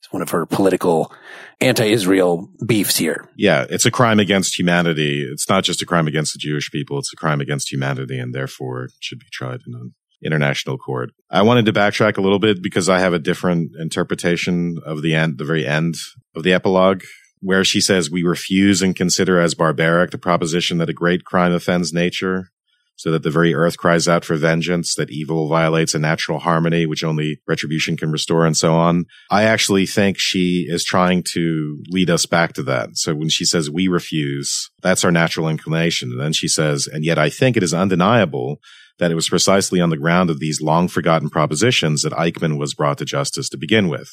It's 0.00 0.12
one 0.12 0.22
of 0.22 0.30
her 0.30 0.46
political 0.46 1.12
anti-Israel 1.60 2.48
beefs 2.64 2.96
here. 2.96 3.28
Yeah, 3.36 3.66
it's 3.68 3.86
a 3.86 3.90
crime 3.90 4.20
against 4.20 4.58
humanity. 4.58 5.26
It's 5.30 5.48
not 5.48 5.64
just 5.64 5.82
a 5.82 5.86
crime 5.86 6.06
against 6.06 6.34
the 6.34 6.38
Jewish 6.38 6.70
people. 6.70 6.98
It's 6.98 7.12
a 7.12 7.16
crime 7.16 7.40
against 7.40 7.72
humanity 7.72 8.18
and 8.18 8.34
therefore 8.34 8.88
should 9.00 9.18
be 9.18 9.26
tried 9.32 9.60
in 9.66 9.94
international 10.24 10.78
court. 10.78 11.10
I 11.30 11.42
wanted 11.42 11.66
to 11.66 11.72
backtrack 11.72 12.16
a 12.16 12.22
little 12.22 12.38
bit 12.38 12.62
because 12.62 12.88
I 12.88 12.98
have 12.98 13.12
a 13.12 13.18
different 13.18 13.72
interpretation 13.78 14.76
of 14.84 15.02
the 15.02 15.14
end, 15.14 15.38
the 15.38 15.44
very 15.44 15.66
end 15.66 15.94
of 16.34 16.42
the 16.42 16.52
epilogue 16.52 17.02
where 17.40 17.64
she 17.64 17.80
says, 17.80 18.10
we 18.10 18.22
refuse 18.22 18.82
and 18.82 18.96
consider 18.96 19.38
as 19.38 19.54
barbaric 19.54 20.10
the 20.10 20.18
proposition 20.18 20.78
that 20.78 20.88
a 20.88 20.94
great 20.94 21.24
crime 21.24 21.52
offends 21.52 21.92
nature 21.92 22.50
so 22.96 23.10
that 23.10 23.22
the 23.22 23.30
very 23.30 23.54
earth 23.54 23.76
cries 23.76 24.08
out 24.08 24.24
for 24.24 24.36
vengeance, 24.36 24.94
that 24.94 25.10
evil 25.10 25.48
violates 25.48 25.94
a 25.94 25.98
natural 25.98 26.38
harmony, 26.38 26.86
which 26.86 27.04
only 27.04 27.40
retribution 27.46 27.94
can 27.96 28.10
restore 28.10 28.46
and 28.46 28.56
so 28.56 28.74
on. 28.74 29.04
I 29.30 29.42
actually 29.42 29.84
think 29.84 30.18
she 30.18 30.66
is 30.66 30.82
trying 30.82 31.22
to 31.34 31.78
lead 31.90 32.08
us 32.08 32.24
back 32.24 32.54
to 32.54 32.62
that. 32.64 32.96
So 32.96 33.14
when 33.14 33.28
she 33.28 33.44
says 33.44 33.70
we 33.70 33.86
refuse, 33.86 34.70
that's 34.82 35.04
our 35.04 35.12
natural 35.12 35.48
inclination. 35.48 36.12
And 36.12 36.20
then 36.20 36.32
she 36.32 36.48
says, 36.48 36.88
and 36.90 37.04
yet 37.04 37.18
I 37.18 37.28
think 37.28 37.56
it 37.56 37.62
is 37.62 37.74
undeniable 37.74 38.60
that 38.98 39.10
it 39.10 39.14
was 39.14 39.28
precisely 39.28 39.80
on 39.80 39.90
the 39.90 39.96
ground 39.96 40.30
of 40.30 40.40
these 40.40 40.60
long 40.60 40.88
forgotten 40.88 41.28
propositions 41.28 42.02
that 42.02 42.12
Eichmann 42.12 42.58
was 42.58 42.74
brought 42.74 42.98
to 42.98 43.04
justice 43.04 43.48
to 43.50 43.58
begin 43.58 43.88
with, 43.88 44.10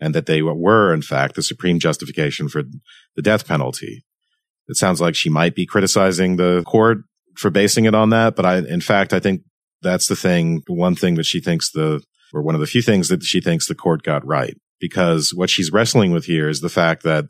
and 0.00 0.14
that 0.14 0.26
they 0.26 0.42
were, 0.42 0.92
in 0.92 1.02
fact, 1.02 1.34
the 1.34 1.42
supreme 1.42 1.78
justification 1.78 2.48
for 2.48 2.62
the 3.16 3.22
death 3.22 3.46
penalty. 3.46 4.04
It 4.68 4.76
sounds 4.76 5.00
like 5.00 5.14
she 5.14 5.30
might 5.30 5.54
be 5.54 5.66
criticizing 5.66 6.36
the 6.36 6.62
court 6.66 6.98
for 7.36 7.50
basing 7.50 7.86
it 7.86 7.94
on 7.94 8.10
that, 8.10 8.36
but 8.36 8.44
I, 8.44 8.58
in 8.58 8.80
fact, 8.80 9.12
I 9.12 9.20
think 9.20 9.42
that's 9.80 10.08
the 10.08 10.16
thing, 10.16 10.62
one 10.66 10.94
thing 10.94 11.14
that 11.14 11.26
she 11.26 11.40
thinks 11.40 11.70
the, 11.70 12.02
or 12.34 12.42
one 12.42 12.54
of 12.54 12.60
the 12.60 12.66
few 12.66 12.82
things 12.82 13.08
that 13.08 13.22
she 13.22 13.40
thinks 13.40 13.66
the 13.66 13.74
court 13.74 14.02
got 14.02 14.26
right. 14.26 14.56
Because 14.80 15.32
what 15.34 15.50
she's 15.50 15.72
wrestling 15.72 16.12
with 16.12 16.26
here 16.26 16.48
is 16.48 16.60
the 16.60 16.68
fact 16.68 17.02
that 17.02 17.24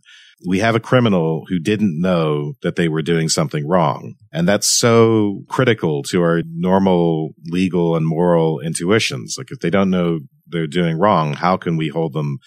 we 0.47 0.61
have 0.61 0.75
a 0.75 0.81
criminal 0.81 1.45
who 1.49 1.59
didn't 1.59 2.01
know 2.01 2.55
that 2.63 2.77
they 2.77 2.89
were 2.89 3.03
doing 3.03 3.29
something 3.29 3.67
wrong. 3.67 4.15
And 4.33 4.47
that's 4.47 4.79
so 4.79 5.43
critical 5.49 6.03
to 6.05 6.23
our 6.23 6.43
normal 6.47 7.31
legal 7.47 7.97
and 7.97 8.07
moral 8.07 8.61
intuitions. 8.61 9.35
Like 9.37 9.51
if 9.51 9.59
they 9.61 9.71
don't 9.71 9.91
know 9.91 10.21
they're 10.47 10.67
doing 10.67 10.99
wrong, 10.99 11.35
how 11.35 11.57
can 11.57 11.77
we 11.77 11.89
hold 11.89 12.13
them 12.13 12.39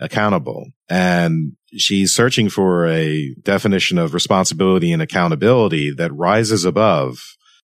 accountable? 0.00 0.66
And 0.88 1.52
she's 1.76 2.14
searching 2.14 2.48
for 2.48 2.86
a 2.86 3.34
definition 3.42 3.98
of 3.98 4.14
responsibility 4.14 4.92
and 4.92 5.00
accountability 5.00 5.92
that 5.92 6.14
rises 6.14 6.64
above, 6.64 7.18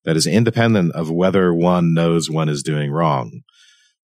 that 0.04 0.16
is 0.16 0.26
independent 0.26 0.92
of 0.92 1.10
whether 1.10 1.52
one 1.52 1.92
knows 1.92 2.30
one 2.30 2.48
is 2.48 2.62
doing 2.62 2.90
wrong. 2.90 3.42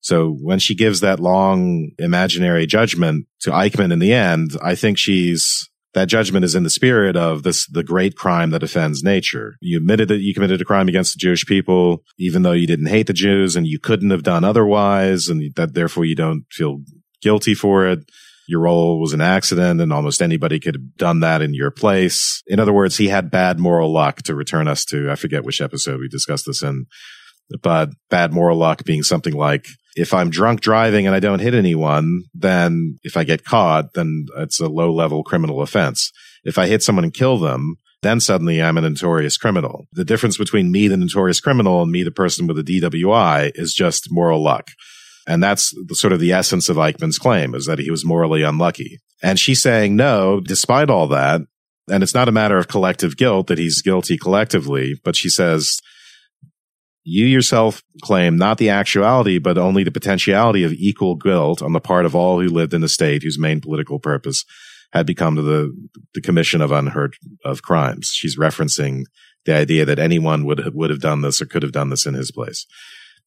So 0.01 0.37
when 0.41 0.59
she 0.59 0.75
gives 0.75 1.01
that 1.01 1.21
long 1.21 1.91
imaginary 1.99 2.67
judgment 2.67 3.27
to 3.41 3.51
Eichmann 3.51 3.93
in 3.93 3.99
the 3.99 4.13
end, 4.13 4.53
I 4.63 4.75
think 4.75 4.99
she's 4.99 5.69
that 5.95 6.09
judgment 6.09 6.45
is 6.45 6.55
in 6.55 6.63
the 6.63 6.71
spirit 6.71 7.17
of 7.17 7.43
this, 7.43 7.67
the 7.67 7.83
great 7.83 8.15
crime 8.15 8.51
that 8.51 8.63
offends 8.63 9.03
nature. 9.03 9.57
You 9.61 9.79
admitted 9.79 10.09
that 10.09 10.21
you 10.21 10.35
committed 10.35 10.61
a 10.61 10.65
crime 10.65 10.89
against 10.89 11.15
the 11.15 11.19
Jewish 11.19 11.47
people, 11.47 12.05
even 12.19 12.43
though 12.43 12.53
you 12.53 12.67
didn't 12.67 12.87
hate 12.87 13.07
the 13.07 13.13
Jews 13.13 13.57
and 13.57 13.67
you 13.67 13.81
couldn't 13.81 14.11
have 14.11 14.23
done 14.23 14.45
otherwise. 14.45 15.29
And 15.29 15.53
that 15.57 15.75
therefore 15.75 16.05
you 16.05 16.15
don't 16.15 16.45
feel 16.53 16.81
guilty 17.23 17.55
for 17.55 17.87
it. 17.87 18.01
Your 18.47 18.61
role 18.61 19.01
was 19.01 19.13
an 19.13 19.21
accident 19.21 19.81
and 19.81 19.93
almost 19.93 20.23
anybody 20.23 20.61
could 20.61 20.75
have 20.75 20.97
done 20.97 21.21
that 21.21 21.43
in 21.43 21.53
your 21.53 21.71
place. 21.71 22.43
In 22.47 22.61
other 22.61 22.73
words, 22.73 22.97
he 22.97 23.09
had 23.09 23.31
bad 23.31 23.59
moral 23.59 23.93
luck 23.93 24.23
to 24.23 24.35
return 24.35 24.69
us 24.69 24.85
to, 24.87 25.11
I 25.11 25.17
forget 25.17 25.45
which 25.45 25.61
episode 25.61 26.01
we 26.01 26.09
discussed 26.09 26.47
this 26.47 26.63
in, 26.63 26.87
but 27.63 27.91
bad 28.09 28.33
moral 28.33 28.57
luck 28.57 28.85
being 28.85 29.03
something 29.03 29.35
like 29.35 29.67
if 29.99 30.15
I'm 30.15 30.31
drunk 30.31 30.61
driving 30.61 31.07
and 31.07 31.15
I 31.15 31.21
don't 31.21 31.41
hit 31.41 31.55
anyone, 31.55 32.23
then 32.33 32.99
if 33.03 33.17
I 33.17 33.25
get 33.25 33.45
caught, 33.45 33.95
then 33.95 34.27
it's 34.37 34.61
a 34.61 34.69
low 34.69 34.93
level 34.93 35.25
criminal 35.25 35.61
offense. 35.61 36.13
If 36.45 36.57
I 36.57 36.69
hit 36.69 36.83
someone 36.83 37.05
and 37.05 37.13
kill 37.13 37.39
them, 37.39 37.77
then 38.03 38.21
suddenly 38.21 38.63
I'm 38.63 38.79
a 38.79 38.83
notorious 38.83 39.37
criminal. 39.37 39.89
The 39.93 40.05
difference 40.05 40.37
between 40.37 40.71
me, 40.71 40.87
the 40.87 40.97
notorious 40.97 41.41
criminal, 41.41 41.83
and 41.83 41.91
me, 41.91 42.05
the 42.05 42.13
person 42.13 42.47
with 42.47 42.59
a 42.59 42.63
DWI 42.63 43.51
is 43.57 43.75
just 43.75 44.07
moral 44.11 44.41
luck. 44.43 44.69
And 45.27 45.43
that's 45.43 45.75
sort 45.93 46.13
of 46.13 46.21
the 46.21 46.33
essence 46.33 46.69
of 46.69 46.77
Eichmann's 46.77 47.19
claim 47.19 47.55
is 47.55 47.67
that 47.67 47.81
he 47.81 47.91
was 47.91 48.05
morally 48.05 48.43
unlucky. 48.43 49.01
And 49.21 49.39
she's 49.39 49.61
saying 49.61 49.97
no, 49.97 50.41
despite 50.41 50.91
all 50.91 51.09
that. 51.09 51.41
And 51.91 52.03
it's 52.03 52.15
not 52.15 52.29
a 52.29 52.33
matter 52.33 52.57
of 52.57 52.69
collective 52.69 53.17
guilt 53.17 53.49
that 53.49 53.59
he's 53.59 53.83
guilty 53.83 54.17
collectively, 54.17 54.95
but 55.05 55.17
she 55.17 55.29
says, 55.29 55.79
you 57.09 57.25
yourself 57.25 57.83
claim 58.03 58.37
not 58.37 58.59
the 58.59 58.69
actuality, 58.69 59.39
but 59.39 59.57
only 59.57 59.83
the 59.83 59.91
potentiality 59.91 60.63
of 60.63 60.73
equal 60.75 61.15
guilt 61.15 61.63
on 61.63 61.73
the 61.73 61.81
part 61.81 62.05
of 62.05 62.15
all 62.15 62.41
who 62.41 62.49
lived 62.49 62.75
in 62.75 62.83
the 62.83 62.89
state 62.89 63.23
whose 63.23 63.39
main 63.39 63.63
political 63.63 63.99
purpose 63.99 64.45
had 64.93 65.07
become 65.07 65.37
the, 65.37 65.75
the 66.13 66.21
commission 66.21 66.61
of 66.61 66.71
unheard 66.71 67.17
of 67.45 67.63
crimes. 67.63 68.11
She's 68.13 68.37
referencing 68.37 69.05
the 69.47 69.55
idea 69.55 69.87
that 69.87 69.99
anyone 69.99 70.45
would 70.45 70.75
would 70.75 70.91
have 70.91 71.01
done 71.01 71.23
this 71.23 71.41
or 71.41 71.47
could 71.47 71.63
have 71.63 71.73
done 71.73 71.89
this 71.89 72.05
in 72.05 72.13
his 72.13 72.31
place. 72.31 72.67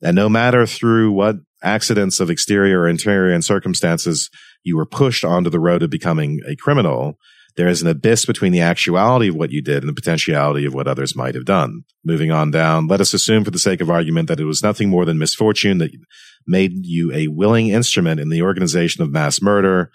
And 0.04 0.16
no 0.16 0.30
matter 0.30 0.68
through 0.68 1.12
what 1.12 1.38
accidents 1.64 2.20
of 2.20 2.30
exterior 2.30 2.82
or 2.82 2.88
interior 2.88 3.34
and 3.34 3.44
circumstances 3.44 4.30
you 4.64 4.78
were 4.78 4.86
pushed 4.86 5.26
onto 5.26 5.50
the 5.50 5.60
road 5.60 5.82
of 5.82 5.90
becoming 5.90 6.40
a 6.48 6.56
criminal, 6.56 7.18
there 7.58 7.68
is 7.68 7.82
an 7.82 7.88
abyss 7.88 8.26
between 8.26 8.52
the 8.52 8.62
actuality 8.62 9.28
of 9.28 9.36
what 9.36 9.52
you 9.52 9.62
did 9.62 9.84
and 9.84 9.90
the 9.90 9.94
potentiality 9.94 10.66
of 10.66 10.74
what 10.74 10.88
others 10.88 11.16
might 11.16 11.36
have 11.36 11.46
done. 11.46 11.84
Moving 12.04 12.32
on 12.32 12.52
down, 12.52 12.88
let 12.88 13.02
us 13.02 13.14
assume 13.14 13.44
for 13.44 13.52
the 13.52 13.60
sake 13.60 13.82
of 13.82 13.90
argument 13.90 14.28
that 14.28 14.40
it 14.40 14.46
was 14.46 14.64
nothing 14.64 14.90
more 14.90 15.06
than 15.06 15.18
misfortune 15.18 15.78
that 15.80 15.92
made 16.48 16.86
you 16.86 17.12
a 17.14 17.28
willing 17.28 17.68
instrument 17.68 18.20
in 18.20 18.30
the 18.30 18.42
organization 18.42 19.04
of 19.04 19.12
mass 19.12 19.42
murder. 19.42 19.92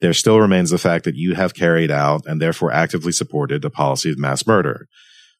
There 0.00 0.12
still 0.12 0.40
remains 0.40 0.70
the 0.70 0.78
fact 0.78 1.04
that 1.04 1.16
you 1.16 1.34
have 1.34 1.54
carried 1.54 1.90
out 1.90 2.22
and 2.26 2.40
therefore 2.40 2.72
actively 2.72 3.12
supported 3.12 3.64
a 3.64 3.70
policy 3.70 4.10
of 4.10 4.18
mass 4.18 4.46
murder. 4.46 4.86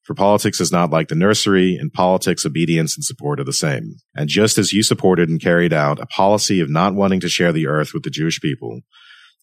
For 0.02 0.14
politics 0.14 0.58
is 0.58 0.72
not 0.72 0.90
like 0.90 1.08
the 1.08 1.14
nursery. 1.14 1.76
In 1.78 1.90
politics, 1.90 2.46
obedience 2.46 2.96
and 2.96 3.04
support 3.04 3.38
are 3.40 3.44
the 3.44 3.52
same. 3.52 3.96
And 4.16 4.26
just 4.26 4.56
as 4.56 4.72
you 4.72 4.82
supported 4.82 5.28
and 5.28 5.38
carried 5.38 5.74
out 5.74 6.00
a 6.00 6.06
policy 6.06 6.60
of 6.60 6.70
not 6.70 6.94
wanting 6.94 7.20
to 7.20 7.28
share 7.28 7.52
the 7.52 7.66
earth 7.66 7.92
with 7.92 8.04
the 8.04 8.10
Jewish 8.10 8.40
people 8.40 8.80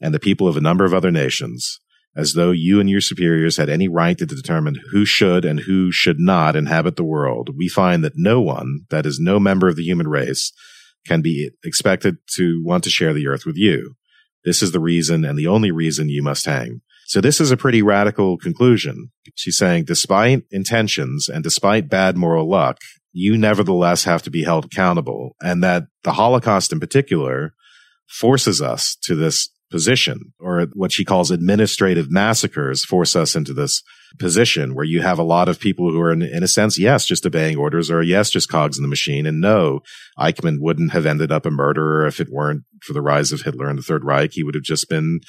and 0.02 0.12
the 0.12 0.20
people 0.20 0.48
of 0.48 0.58
a 0.58 0.62
number 0.62 0.84
of 0.84 0.94
other 0.94 1.12
nations, 1.12 1.80
as 2.16 2.34
though 2.34 2.52
you 2.52 2.80
and 2.80 2.90
your 2.90 3.02
superiors 3.02 3.58
had 3.58 3.70
any 3.70 3.88
right 3.88 4.18
to 4.18 4.26
determine 4.26 4.80
who 4.92 5.06
should 5.06 5.44
and 5.44 5.62
who 5.62 5.92
should 5.92 6.20
not 6.20 6.56
inhabit 6.56 6.96
the 6.96 7.04
world, 7.04 7.50
we 7.58 7.68
find 7.68 8.04
that 8.04 8.14
no 8.16 8.42
one, 8.42 8.82
that 8.90 9.06
is 9.06 9.20
no 9.20 9.40
member 9.40 9.68
of 9.68 9.76
the 9.76 9.84
human 9.84 10.08
race, 10.08 10.52
can 11.06 11.22
be 11.22 11.52
expected 11.64 12.18
to 12.36 12.62
want 12.64 12.84
to 12.84 12.90
share 12.90 13.14
the 13.14 13.28
earth 13.28 13.46
with 13.46 13.58
you. 13.58 13.96
This 14.44 14.62
is 14.62 14.72
the 14.72 14.80
reason 14.80 15.26
and 15.26 15.38
the 15.38 15.48
only 15.48 15.72
reason 15.72 16.10
you 16.10 16.24
must 16.24 16.46
hang. 16.46 16.82
So 17.08 17.22
this 17.22 17.40
is 17.40 17.52
a 17.52 17.58
pretty 17.58 17.82
radical 17.82 18.38
conclusion. 18.38 19.12
She's 19.36 19.58
saying, 19.58 19.86
despite 19.86 20.44
intentions 20.52 21.30
and 21.30 21.44
despite 21.44 21.90
bad 21.90 22.18
moral 22.18 22.50
luck, 22.50 22.80
you 23.12 23.38
nevertheless 23.38 24.04
have 24.06 24.24
to 24.24 24.32
be 24.32 24.44
held 24.44 24.66
accountable 24.66 25.36
and 25.42 25.64
that 25.64 25.84
the 26.04 26.14
Holocaust 26.14 26.72
in 26.72 26.80
particular 26.80 27.54
forces 28.08 28.62
us 28.62 28.98
to 29.04 29.16
this 29.16 29.50
position 29.72 30.34
or 30.40 30.68
what 30.74 30.92
she 30.92 31.04
calls 31.04 31.32
administrative 31.32 32.12
massacres 32.12 32.86
force 32.86 33.16
us 33.16 33.36
into 33.36 33.54
this 33.54 33.82
position 34.20 34.76
where 34.76 34.86
you 34.86 35.02
have 35.02 35.20
a 35.20 35.24
lot 35.24 35.50
of 35.50 35.60
people 35.60 35.92
who 35.92 36.00
are 36.00 36.12
in, 36.12 36.22
in, 36.22 36.44
a 36.44 36.48
sense, 36.48 36.78
yes, 36.78 37.06
just 37.06 37.26
obeying 37.26 37.58
orders 37.58 37.90
or 37.90 38.02
yes, 38.02 38.30
just 38.30 38.50
cogs 38.50 38.78
in 38.78 38.84
the 38.84 38.88
machine. 38.88 39.26
And 39.26 39.42
no, 39.42 39.82
Eichmann 40.18 40.58
wouldn't 40.60 40.92
have 40.92 41.06
ended 41.06 41.32
up 41.32 41.46
a 41.46 41.52
murderer 41.52 42.06
if 42.06 42.20
it 42.20 42.30
weren't 42.30 42.64
for 42.82 42.94
the 42.94 43.02
rise 43.02 43.32
of 43.32 43.42
Hitler 43.42 43.68
and 43.68 43.78
the 43.78 43.84
Third 43.84 44.06
Reich. 44.06 44.32
He 44.34 44.44
would 44.44 44.56
have 44.56 44.64
just 44.64 44.90
been 44.90 45.20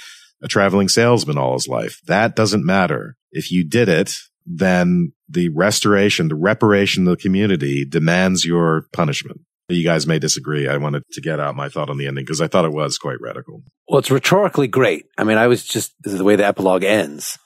a 0.43 0.49
traveling 0.49 0.89
salesman 0.89 1.39
all 1.39 1.55
his 1.55 1.66
life. 1.66 2.01
That 2.07 2.37
doesn't 2.37 2.64
matter. 2.64 3.16
If 3.32 3.51
you 3.51 3.64
did 3.64 3.89
it, 3.89 4.12
then 4.45 5.12
the 5.28 5.49
restoration, 5.49 6.28
the 6.28 6.37
reparation 6.37 7.09
of 7.09 7.16
the 7.16 7.22
community 7.22 7.84
demands 7.84 8.45
your 8.45 8.87
punishment. 8.93 9.41
You 9.69 9.83
guys 9.83 10.07
may 10.07 10.21
disagree. 10.21 10.69
I 10.69 10.77
wanted 10.77 11.03
to 11.12 11.21
get 11.21 11.41
out 11.41 11.57
my 11.57 11.69
thought 11.69 11.91
on 11.91 11.99
the 11.99 12.07
ending 12.07 12.25
because 12.25 12.41
I 12.41 12.47
thought 12.47 12.64
it 12.64 12.73
was 12.73 12.99
quite 12.99 13.21
radical. 13.21 13.62
Well, 13.89 13.99
it's 13.99 14.11
rhetorically 14.11 14.69
great. 14.69 15.07
I 15.19 15.25
mean, 15.25 15.39
I 15.39 15.49
was 15.49 15.64
just, 15.64 15.93
the 16.03 16.23
way 16.23 16.37
the 16.37 16.47
epilogue 16.47 16.85
ends. 16.85 17.39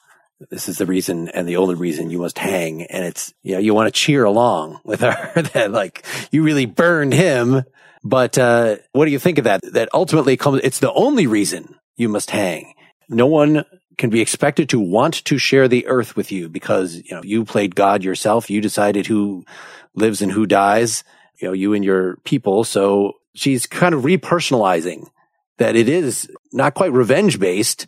This 0.50 0.68
is 0.68 0.78
the 0.78 0.86
reason 0.86 1.28
and 1.28 1.48
the 1.48 1.56
only 1.56 1.74
reason 1.74 2.10
you 2.10 2.18
must 2.18 2.38
hang. 2.38 2.82
And 2.82 3.04
it's, 3.04 3.32
you 3.42 3.54
know, 3.54 3.58
you 3.58 3.74
want 3.74 3.86
to 3.86 3.98
cheer 3.98 4.24
along 4.24 4.80
with 4.84 5.00
her 5.00 5.42
that 5.54 5.70
like 5.70 6.04
you 6.30 6.42
really 6.42 6.66
burned 6.66 7.14
him. 7.14 7.62
But, 8.02 8.38
uh, 8.38 8.76
what 8.92 9.06
do 9.06 9.10
you 9.10 9.18
think 9.18 9.38
of 9.38 9.44
that? 9.44 9.60
That 9.72 9.88
ultimately 9.92 10.36
comes, 10.36 10.60
it's 10.62 10.78
the 10.78 10.92
only 10.92 11.26
reason 11.26 11.74
you 11.96 12.08
must 12.08 12.30
hang. 12.30 12.74
No 13.08 13.26
one 13.26 13.64
can 13.98 14.08
be 14.08 14.22
expected 14.22 14.70
to 14.70 14.80
want 14.80 15.24
to 15.26 15.36
share 15.36 15.68
the 15.68 15.86
earth 15.86 16.16
with 16.16 16.32
you 16.32 16.48
because, 16.48 16.96
you 16.96 17.14
know, 17.14 17.22
you 17.22 17.44
played 17.44 17.74
God 17.74 18.02
yourself. 18.02 18.48
You 18.48 18.62
decided 18.62 19.06
who 19.06 19.44
lives 19.94 20.22
and 20.22 20.32
who 20.32 20.46
dies, 20.46 21.04
you 21.40 21.48
know, 21.48 21.52
you 21.52 21.74
and 21.74 21.84
your 21.84 22.16
people. 22.24 22.64
So 22.64 23.14
she's 23.34 23.66
kind 23.66 23.94
of 23.94 24.02
repersonalizing 24.02 25.08
that 25.58 25.76
it 25.76 25.88
is 25.88 26.30
not 26.52 26.74
quite 26.74 26.92
revenge 26.92 27.38
based 27.38 27.86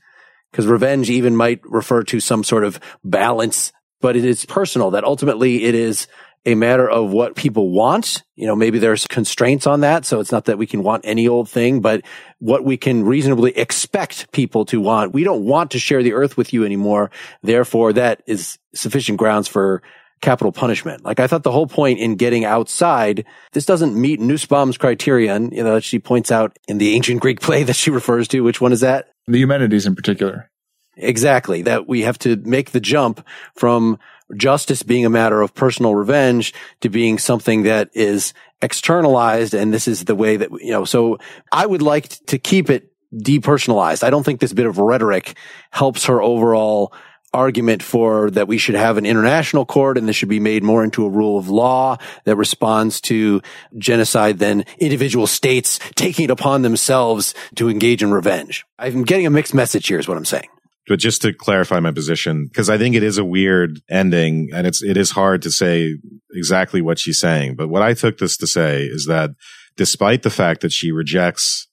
because 0.50 0.66
revenge 0.66 1.10
even 1.10 1.36
might 1.36 1.60
refer 1.64 2.02
to 2.04 2.20
some 2.20 2.44
sort 2.44 2.64
of 2.64 2.78
balance, 3.02 3.72
but 4.00 4.16
it 4.16 4.24
is 4.24 4.44
personal 4.44 4.90
that 4.90 5.04
ultimately 5.04 5.64
it 5.64 5.74
is 5.74 6.06
a 6.44 6.54
matter 6.54 6.88
of 6.88 7.10
what 7.12 7.36
people 7.36 7.70
want. 7.70 8.24
You 8.34 8.46
know, 8.46 8.56
maybe 8.56 8.78
there's 8.78 9.06
constraints 9.06 9.66
on 9.66 9.80
that. 9.80 10.04
So 10.04 10.20
it's 10.20 10.32
not 10.32 10.46
that 10.46 10.58
we 10.58 10.66
can 10.66 10.82
want 10.82 11.04
any 11.06 11.28
old 11.28 11.48
thing, 11.48 11.80
but 11.80 12.02
what 12.40 12.64
we 12.64 12.76
can 12.76 13.04
reasonably 13.04 13.56
expect 13.56 14.32
people 14.32 14.64
to 14.66 14.80
want. 14.80 15.12
We 15.12 15.24
don't 15.24 15.44
want 15.44 15.70
to 15.70 15.78
share 15.78 16.02
the 16.02 16.14
earth 16.14 16.36
with 16.36 16.52
you 16.52 16.64
anymore. 16.64 17.10
Therefore, 17.42 17.92
that 17.92 18.22
is 18.26 18.58
sufficient 18.74 19.18
grounds 19.18 19.46
for 19.46 19.82
capital 20.22 20.52
punishment. 20.52 21.04
Like 21.04 21.20
I 21.20 21.26
thought 21.26 21.42
the 21.42 21.52
whole 21.52 21.66
point 21.66 21.98
in 21.98 22.14
getting 22.16 22.46
outside, 22.46 23.26
this 23.52 23.66
doesn't 23.66 23.94
meet 23.94 24.20
Nussbaum's 24.20 24.78
criterion, 24.78 25.50
you 25.52 25.62
know, 25.62 25.74
that 25.74 25.84
she 25.84 25.98
points 25.98 26.32
out 26.32 26.58
in 26.66 26.78
the 26.78 26.94
ancient 26.94 27.20
Greek 27.20 27.40
play 27.40 27.62
that 27.64 27.76
she 27.76 27.90
refers 27.90 28.28
to. 28.28 28.40
Which 28.40 28.60
one 28.60 28.72
is 28.72 28.80
that? 28.80 29.10
The 29.26 29.40
Eumenides 29.40 29.84
in 29.84 29.94
particular. 29.94 30.50
Exactly. 30.96 31.62
That 31.62 31.86
we 31.86 32.02
have 32.02 32.18
to 32.20 32.36
make 32.36 32.70
the 32.70 32.80
jump 32.80 33.26
from 33.56 33.98
justice 34.36 34.82
being 34.82 35.04
a 35.04 35.10
matter 35.10 35.42
of 35.42 35.54
personal 35.54 35.94
revenge 35.94 36.54
to 36.80 36.88
being 36.88 37.18
something 37.18 37.64
that 37.64 37.90
is 37.92 38.32
externalized. 38.62 39.54
And 39.54 39.74
this 39.74 39.88
is 39.88 40.04
the 40.04 40.14
way 40.14 40.36
that, 40.36 40.50
you 40.52 40.70
know, 40.70 40.84
so 40.84 41.18
I 41.50 41.66
would 41.66 41.82
like 41.82 42.08
to 42.26 42.38
keep 42.38 42.70
it 42.70 42.92
depersonalized. 43.14 44.02
I 44.02 44.10
don't 44.10 44.22
think 44.22 44.40
this 44.40 44.52
bit 44.52 44.66
of 44.66 44.78
rhetoric 44.78 45.36
helps 45.70 46.06
her 46.06 46.22
overall 46.22 46.94
argument 47.34 47.82
for 47.82 48.30
that 48.30 48.48
we 48.48 48.58
should 48.58 48.74
have 48.74 48.98
an 48.98 49.06
international 49.06 49.64
court 49.64 49.96
and 49.96 50.08
this 50.08 50.16
should 50.16 50.28
be 50.28 50.40
made 50.40 50.62
more 50.62 50.84
into 50.84 51.04
a 51.04 51.08
rule 51.08 51.38
of 51.38 51.48
law 51.48 51.96
that 52.24 52.36
responds 52.36 53.00
to 53.00 53.40
genocide 53.78 54.38
than 54.38 54.64
individual 54.78 55.26
states 55.26 55.78
taking 55.94 56.24
it 56.24 56.30
upon 56.30 56.62
themselves 56.62 57.34
to 57.54 57.68
engage 57.68 58.02
in 58.02 58.12
revenge. 58.12 58.64
I'm 58.78 59.04
getting 59.04 59.26
a 59.26 59.30
mixed 59.30 59.54
message 59.54 59.86
here 59.86 59.98
is 59.98 60.08
what 60.08 60.16
I'm 60.16 60.24
saying. 60.24 60.48
But 60.88 60.98
just 60.98 61.22
to 61.22 61.32
clarify 61.32 61.78
my 61.78 61.92
position, 61.92 62.46
because 62.46 62.68
I 62.68 62.76
think 62.76 62.96
it 62.96 63.04
is 63.04 63.16
a 63.16 63.24
weird 63.24 63.80
ending 63.88 64.50
and 64.52 64.66
it's, 64.66 64.82
it 64.82 64.96
is 64.96 65.12
hard 65.12 65.42
to 65.42 65.50
say 65.50 65.96
exactly 66.32 66.82
what 66.82 66.98
she's 66.98 67.20
saying. 67.20 67.54
But 67.54 67.68
what 67.68 67.82
I 67.82 67.94
took 67.94 68.18
this 68.18 68.36
to 68.38 68.46
say 68.46 68.82
is 68.82 69.06
that 69.06 69.30
despite 69.76 70.22
the 70.22 70.30
fact 70.30 70.60
that 70.62 70.72
she 70.72 70.90
rejects 70.90 71.68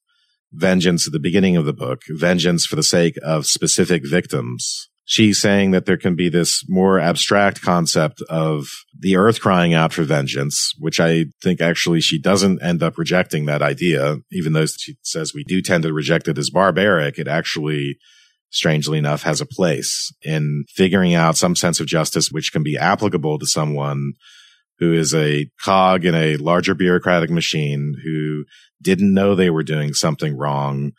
vengeance 0.51 1.07
at 1.07 1.13
the 1.13 1.19
beginning 1.19 1.57
of 1.57 1.65
the 1.65 1.73
book, 1.73 2.01
vengeance 2.09 2.65
for 2.65 2.75
the 2.75 2.83
sake 2.83 3.17
of 3.23 3.45
specific 3.45 4.07
victims, 4.07 4.88
she's 5.09 5.41
saying 5.41 5.71
that 5.71 5.87
there 5.87 5.97
can 5.97 6.15
be 6.15 6.29
this 6.29 6.63
more 6.69 6.99
abstract 6.99 7.63
concept 7.63 8.21
of 8.29 8.67
the 8.97 9.15
earth 9.15 9.41
crying 9.41 9.73
out 9.73 9.91
for 9.91 10.03
vengeance, 10.03 10.71
which 10.77 10.99
I 10.99 11.25
think 11.41 11.61
actually 11.61 11.99
she 11.99 12.19
doesn't 12.19 12.61
end 12.61 12.83
up 12.83 12.95
rejecting 12.95 13.45
that 13.45 13.63
idea, 13.63 14.17
even 14.31 14.53
though 14.53 14.67
she 14.67 14.97
says 15.01 15.33
we 15.33 15.43
do 15.43 15.63
tend 15.63 15.81
to 15.83 15.93
reject 15.93 16.27
it 16.27 16.37
as 16.37 16.51
barbaric. 16.51 17.17
It 17.17 17.27
actually 17.27 17.97
strangely 18.51 18.99
enough, 18.99 19.23
has 19.23 19.41
a 19.41 19.45
place 19.45 20.13
in 20.21 20.63
figuring 20.69 21.13
out 21.13 21.37
some 21.37 21.55
sense 21.55 21.79
of 21.79 21.87
justice 21.87 22.31
which 22.31 22.51
can 22.51 22.63
be 22.63 22.77
applicable 22.77 23.39
to 23.39 23.45
someone 23.45 24.13
who 24.79 24.93
is 24.93 25.13
a 25.13 25.49
cog 25.63 26.05
in 26.05 26.15
a 26.15 26.37
larger 26.37 26.73
bureaucratic 26.73 27.29
machine 27.29 27.95
who 28.03 28.45
didn't 28.81 29.13
know 29.13 29.35
they 29.35 29.49
were 29.49 29.63
doing 29.63 29.93
something 29.93 30.37
wrong, 30.37 30.91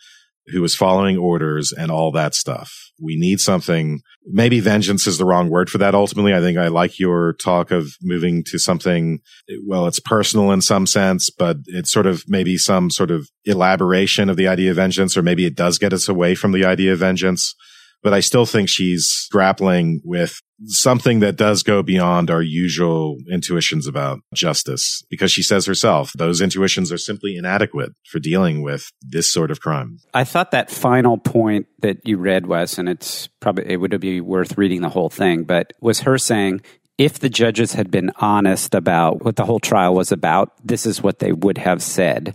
who 0.48 0.60
was 0.60 0.74
following 0.74 1.16
orders 1.16 1.72
and 1.72 1.90
all 1.90 2.10
that 2.12 2.34
stuff. 2.34 2.72
We 3.02 3.16
need 3.16 3.40
something. 3.40 4.00
Maybe 4.26 4.60
vengeance 4.60 5.06
is 5.06 5.16
the 5.18 5.24
wrong 5.24 5.48
word 5.48 5.70
for 5.70 5.78
that. 5.78 5.94
Ultimately, 5.94 6.34
I 6.34 6.40
think 6.40 6.58
I 6.58 6.68
like 6.68 6.98
your 6.98 7.34
talk 7.34 7.70
of 7.70 7.92
moving 8.02 8.44
to 8.48 8.58
something. 8.58 9.20
Well, 9.66 9.86
it's 9.86 10.00
personal 10.00 10.50
in 10.50 10.60
some 10.60 10.86
sense, 10.86 11.30
but 11.30 11.58
it's 11.66 11.92
sort 11.92 12.06
of 12.06 12.24
maybe 12.26 12.58
some 12.58 12.90
sort 12.90 13.10
of 13.10 13.28
elaboration 13.44 14.28
of 14.28 14.36
the 14.36 14.48
idea 14.48 14.70
of 14.70 14.76
vengeance, 14.76 15.16
or 15.16 15.22
maybe 15.22 15.46
it 15.46 15.56
does 15.56 15.78
get 15.78 15.92
us 15.92 16.08
away 16.08 16.34
from 16.34 16.52
the 16.52 16.64
idea 16.64 16.92
of 16.92 16.98
vengeance 16.98 17.54
but 18.02 18.14
I 18.14 18.20
still 18.20 18.46
think 18.46 18.68
she's 18.68 19.28
grappling 19.30 20.00
with 20.04 20.40
something 20.66 21.20
that 21.20 21.36
does 21.36 21.62
go 21.62 21.82
beyond 21.82 22.30
our 22.30 22.42
usual 22.42 23.16
intuitions 23.30 23.86
about 23.86 24.20
justice 24.34 25.02
because 25.08 25.32
she 25.32 25.42
says 25.42 25.64
herself 25.64 26.12
those 26.14 26.40
intuitions 26.40 26.92
are 26.92 26.98
simply 26.98 27.36
inadequate 27.36 27.92
for 28.10 28.18
dealing 28.18 28.62
with 28.62 28.90
this 29.00 29.32
sort 29.32 29.50
of 29.50 29.60
crime. 29.60 29.98
I 30.12 30.24
thought 30.24 30.50
that 30.50 30.70
final 30.70 31.16
point 31.16 31.66
that 31.80 32.06
you 32.06 32.18
read 32.18 32.46
Wes 32.46 32.76
and 32.78 32.88
it's 32.88 33.28
probably 33.40 33.70
it 33.70 33.76
would 33.78 33.98
be 34.00 34.20
worth 34.20 34.58
reading 34.58 34.82
the 34.82 34.90
whole 34.90 35.10
thing 35.10 35.44
but 35.44 35.72
was 35.80 36.00
her 36.00 36.18
saying 36.18 36.60
if 36.98 37.18
the 37.18 37.30
judges 37.30 37.72
had 37.72 37.90
been 37.90 38.10
honest 38.16 38.74
about 38.74 39.24
what 39.24 39.36
the 39.36 39.46
whole 39.46 39.60
trial 39.60 39.94
was 39.94 40.12
about 40.12 40.52
this 40.62 40.84
is 40.84 41.02
what 41.02 41.20
they 41.20 41.32
would 41.32 41.56
have 41.56 41.82
said 41.82 42.34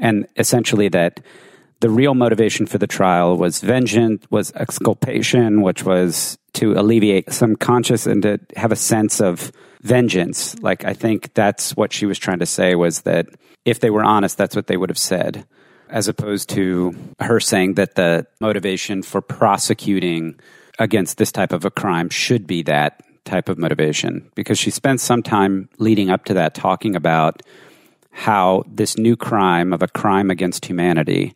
And 0.00 0.26
essentially 0.36 0.88
that 0.88 1.20
the 1.82 1.90
real 1.90 2.14
motivation 2.14 2.64
for 2.64 2.78
the 2.78 2.86
trial 2.86 3.36
was 3.36 3.60
vengeance, 3.60 4.24
was 4.30 4.52
exculpation, 4.52 5.62
which 5.62 5.82
was 5.84 6.38
to 6.52 6.74
alleviate 6.74 7.32
some 7.32 7.56
conscience 7.56 8.06
and 8.06 8.22
to 8.22 8.38
have 8.56 8.70
a 8.70 8.76
sense 8.76 9.20
of 9.20 9.50
vengeance. 9.82 10.56
Like 10.62 10.84
I 10.84 10.94
think 10.94 11.34
that's 11.34 11.76
what 11.76 11.92
she 11.92 12.06
was 12.06 12.20
trying 12.20 12.38
to 12.38 12.46
say 12.46 12.76
was 12.76 13.00
that 13.02 13.26
if 13.64 13.80
they 13.80 13.90
were 13.90 14.04
honest, 14.04 14.38
that's 14.38 14.54
what 14.54 14.68
they 14.68 14.76
would 14.76 14.90
have 14.90 14.98
said, 14.98 15.44
as 15.88 16.06
opposed 16.06 16.48
to 16.50 16.94
her 17.18 17.40
saying 17.40 17.74
that 17.74 17.96
the 17.96 18.28
motivation 18.40 19.02
for 19.02 19.20
prosecuting 19.20 20.38
against 20.78 21.18
this 21.18 21.32
type 21.32 21.52
of 21.52 21.64
a 21.64 21.70
crime 21.70 22.08
should 22.08 22.46
be 22.46 22.62
that 22.62 23.02
type 23.24 23.48
of 23.48 23.58
motivation. 23.58 24.30
Because 24.36 24.58
she 24.58 24.70
spent 24.70 25.00
some 25.00 25.22
time 25.22 25.68
leading 25.78 26.10
up 26.10 26.26
to 26.26 26.34
that 26.34 26.54
talking 26.54 26.94
about 26.94 27.42
how 28.12 28.62
this 28.68 28.96
new 28.96 29.16
crime 29.16 29.72
of 29.72 29.82
a 29.82 29.88
crime 29.88 30.30
against 30.30 30.66
humanity 30.66 31.34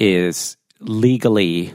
is 0.00 0.56
legally 0.80 1.72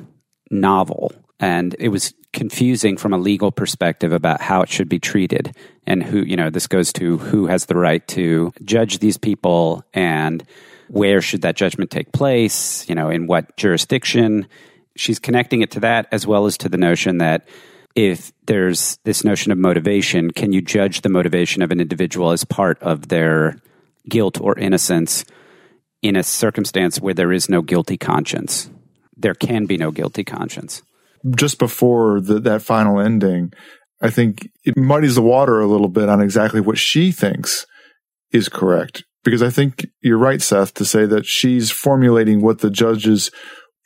novel. 0.52 1.14
And 1.40 1.76
it 1.80 1.90
was 1.90 2.14
confusing 2.34 2.98
from 2.98 3.14
a 3.14 3.18
legal 3.18 3.52
perspective 3.52 4.12
about 4.12 4.42
how 4.42 4.62
it 4.62 4.70
should 4.70 4.90
be 4.90 5.00
treated 5.00 5.56
and 5.88 6.04
who, 6.04 6.20
you 6.20 6.36
know, 6.36 6.50
this 6.50 6.68
goes 6.68 6.92
to 6.94 7.18
who 7.18 7.48
has 7.48 7.68
the 7.68 7.78
right 7.78 8.06
to 8.10 8.52
judge 8.66 9.00
these 9.00 9.18
people 9.18 9.84
and 9.94 10.44
where 10.90 11.22
should 11.22 11.44
that 11.44 11.56
judgment 11.56 11.92
take 11.92 12.12
place, 12.12 12.88
you 12.90 12.96
know, 12.96 13.10
in 13.10 13.28
what 13.28 13.56
jurisdiction. 13.56 14.48
She's 14.98 15.20
connecting 15.20 15.62
it 15.62 15.72
to 15.72 15.80
that 15.82 16.08
as 16.12 16.28
well 16.28 16.46
as 16.46 16.58
to 16.58 16.70
the 16.70 16.78
notion 16.78 17.20
that 17.20 17.48
if 17.96 18.34
there's 18.46 18.98
this 19.06 19.24
notion 19.24 19.52
of 19.52 19.58
motivation, 19.58 20.32
can 20.32 20.52
you 20.52 20.62
judge 20.62 21.02
the 21.02 21.10
motivation 21.10 21.62
of 21.62 21.72
an 21.72 21.80
individual 21.80 22.32
as 22.32 22.44
part 22.44 22.82
of 22.82 23.08
their 23.08 23.58
guilt 24.10 24.40
or 24.42 24.60
innocence 24.60 25.24
in 26.08 26.16
a 26.16 26.24
circumstance 26.24 27.02
where 27.02 27.14
there 27.14 27.32
is 27.32 27.50
no 27.50 27.62
guilty 27.62 27.98
conscience. 27.98 28.70
There 29.18 29.34
can 29.34 29.66
be 29.66 29.78
no 29.78 29.92
guilty 29.92 30.24
conscience. 30.24 30.84
Just 31.36 31.58
before 31.58 32.22
the, 32.22 32.40
that 32.42 32.62
final 32.62 33.00
ending, 33.00 33.52
I 34.02 34.12
think 34.12 34.50
it 34.64 34.78
muddies 34.78 35.16
the 35.16 35.22
water 35.22 35.60
a 35.60 35.68
little 35.68 35.90
bit 35.90 36.10
on 36.10 36.22
exactly 36.22 36.62
what 36.62 36.78
she 36.78 37.12
thinks 37.12 37.66
is 38.32 38.50
correct. 38.50 39.04
Because 39.24 39.42
I 39.42 39.50
think 39.50 39.88
you're 40.02 40.20
right, 40.20 40.42
Seth, 40.42 40.76
to 40.76 40.86
say 40.86 41.08
that 41.08 41.26
she's 41.26 41.72
formulating 41.72 42.42
what 42.42 42.60
the 42.60 42.70
judges 42.70 43.32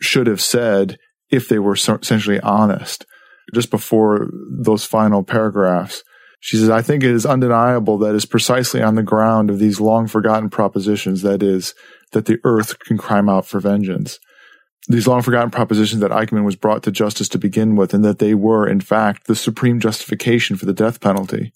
should 0.02 0.28
have 0.28 0.42
said 0.42 0.98
if 1.32 1.48
they 1.48 1.60
were 1.60 1.74
essentially 1.74 2.40
honest. 2.42 3.06
Just 3.54 3.72
before 3.72 4.28
those 4.52 4.84
final 4.84 5.24
paragraphs, 5.24 6.04
she 6.42 6.58
says, 6.58 6.70
I 6.70 6.82
think 6.82 7.04
it 7.04 7.12
is 7.12 7.26
undeniable 7.26 7.98
that 8.00 8.16
is 8.16 8.26
precisely 8.26 8.82
on 8.82 8.96
the 8.96 9.04
ground 9.04 9.50
of 9.50 9.60
these 9.60 9.80
long 9.80 10.08
forgotten 10.08 10.50
propositions, 10.50 11.22
that 11.22 11.44
is, 11.44 11.74
that 12.12 12.26
the 12.26 12.40
earth 12.44 12.80
can 12.80 12.98
cry 12.98 13.20
out 13.20 13.46
for 13.46 13.60
vengeance. 13.60 14.20
These 14.88 15.08
long 15.08 15.22
forgotten 15.22 15.52
propositions 15.52 16.02
that 16.02 16.12
Eichmann 16.12 16.46
was 16.46 16.56
brought 16.56 16.84
to 16.84 16.92
justice 16.92 17.30
to 17.30 17.38
begin 17.38 17.76
with, 17.76 17.94
and 17.94 18.04
that 18.04 18.20
they 18.20 18.34
were, 18.34 18.68
in 18.68 18.80
fact, 18.80 19.28
the 19.28 19.36
supreme 19.36 19.80
justification 19.80 20.56
for 20.56 20.66
the 20.66 20.74
death 20.74 21.00
penalty. 21.02 21.54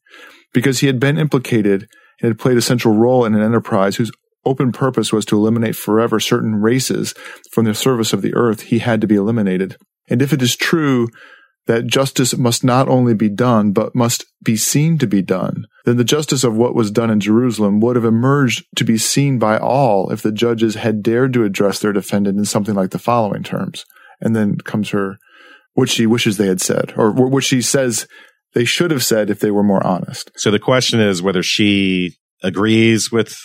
Because 0.53 0.79
he 0.79 0.87
had 0.87 0.99
been 0.99 1.17
implicated 1.17 1.87
and 2.21 2.27
had 2.27 2.39
played 2.39 2.57
a 2.57 2.61
central 2.61 2.95
role 2.95 3.25
in 3.25 3.33
an 3.33 3.41
enterprise 3.41 3.95
whose 3.95 4.11
open 4.45 4.71
purpose 4.71 5.11
was 5.11 5.25
to 5.25 5.37
eliminate 5.37 5.75
forever 5.75 6.19
certain 6.19 6.55
races 6.55 7.13
from 7.51 7.65
the 7.65 7.73
service 7.73 8.13
of 8.13 8.21
the 8.21 8.35
earth, 8.35 8.63
he 8.63 8.79
had 8.79 9.01
to 9.01 9.07
be 9.07 9.15
eliminated. 9.15 9.77
And 10.09 10.21
if 10.21 10.33
it 10.33 10.41
is 10.41 10.55
true 10.55 11.07
that 11.65 11.87
justice 11.87 12.37
must 12.37 12.63
not 12.63 12.89
only 12.89 13.13
be 13.13 13.29
done, 13.29 13.71
but 13.71 13.95
must 13.95 14.25
be 14.43 14.55
seen 14.57 14.97
to 14.97 15.07
be 15.07 15.21
done, 15.21 15.65
then 15.85 15.97
the 15.97 16.03
justice 16.03 16.43
of 16.43 16.55
what 16.55 16.75
was 16.75 16.91
done 16.91 17.09
in 17.09 17.19
Jerusalem 17.19 17.79
would 17.79 17.95
have 17.95 18.05
emerged 18.05 18.65
to 18.75 18.83
be 18.83 18.97
seen 18.97 19.39
by 19.39 19.57
all 19.57 20.09
if 20.11 20.21
the 20.21 20.31
judges 20.31 20.75
had 20.75 21.01
dared 21.01 21.33
to 21.33 21.43
address 21.43 21.79
their 21.79 21.93
defendant 21.93 22.37
in 22.37 22.45
something 22.45 22.75
like 22.75 22.91
the 22.91 22.99
following 22.99 23.43
terms. 23.43 23.85
And 24.19 24.35
then 24.35 24.57
comes 24.57 24.89
her, 24.89 25.17
what 25.73 25.89
she 25.89 26.05
wishes 26.05 26.37
they 26.37 26.47
had 26.47 26.61
said, 26.61 26.93
or 26.95 27.11
what 27.11 27.43
she 27.43 27.61
says 27.61 28.07
they 28.53 28.65
should 28.65 28.91
have 28.91 29.03
said 29.03 29.29
if 29.29 29.39
they 29.39 29.51
were 29.51 29.63
more 29.63 29.85
honest. 29.85 30.31
So 30.35 30.51
the 30.51 30.59
question 30.59 30.99
is 30.99 31.21
whether 31.21 31.43
she 31.43 32.15
agrees 32.43 33.11
with 33.11 33.35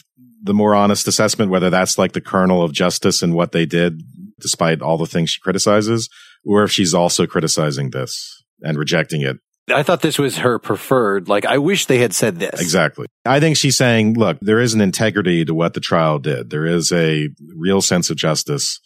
the 0.43 0.55
more 0.55 0.75
honest 0.75 1.09
assessment, 1.09 1.51
whether 1.51 1.71
that's 1.71 1.99
like 1.99 2.13
the 2.13 2.21
kernel 2.21 2.63
of 2.63 2.73
justice 2.73 3.23
and 3.23 3.35
what 3.35 3.53
they 3.53 3.67
did, 3.67 4.01
despite 4.41 4.83
all 4.83 4.99
the 4.99 5.07
things 5.07 5.31
she 5.31 5.41
criticizes, 5.41 6.09
or 6.45 6.65
if 6.65 6.71
she's 6.71 6.95
also 6.95 7.27
criticizing 7.27 7.91
this 7.91 8.43
and 8.63 8.79
rejecting 8.79 9.23
it. 9.23 9.37
I 9.71 9.83
thought 9.83 10.01
this 10.01 10.19
was 10.19 10.39
her 10.39 10.59
preferred. 10.59 11.29
Like, 11.29 11.45
I 11.45 11.59
wish 11.59 11.87
they 11.87 11.99
had 11.99 12.15
said 12.15 12.39
this. 12.39 12.61
Exactly. 12.61 13.07
I 13.27 13.39
think 13.39 13.57
she's 13.57 13.77
saying, 13.77 14.15
look, 14.15 14.39
there 14.41 14.61
is 14.61 14.73
an 14.73 14.81
integrity 14.81 15.45
to 15.45 15.55
what 15.55 15.75
the 15.75 15.81
trial 15.81 16.19
did. 16.19 16.51
There 16.51 16.65
is 16.65 16.91
a 16.91 17.29
real 17.55 17.83
sense 17.83 18.09
of 18.09 18.17
justice. 18.17 18.81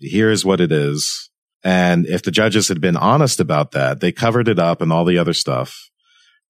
Here's 0.00 0.44
what 0.44 0.60
it 0.60 0.72
is. 0.72 1.30
And 1.62 2.06
if 2.06 2.22
the 2.22 2.30
judges 2.30 2.68
had 2.68 2.80
been 2.80 2.96
honest 2.96 3.38
about 3.38 3.70
that, 3.72 4.00
they 4.00 4.12
covered 4.12 4.48
it 4.48 4.58
up 4.58 4.80
and 4.80 4.92
all 4.92 5.04
the 5.04 5.18
other 5.18 5.34
stuff. 5.34 5.76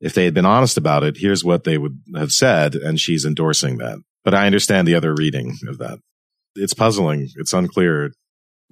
If 0.00 0.14
they 0.14 0.24
had 0.24 0.34
been 0.34 0.46
honest 0.46 0.78
about 0.78 1.02
it, 1.02 1.18
here's 1.18 1.44
what 1.44 1.64
they 1.64 1.76
would 1.76 1.98
have 2.16 2.32
said. 2.32 2.74
And 2.74 2.98
she's 2.98 3.26
endorsing 3.26 3.78
that. 3.78 3.98
But 4.24 4.34
I 4.34 4.46
understand 4.46 4.88
the 4.88 4.94
other 4.94 5.14
reading 5.14 5.58
of 5.68 5.78
that. 5.78 5.98
It's 6.54 6.74
puzzling. 6.74 7.28
It's 7.36 7.52
unclear 7.52 8.12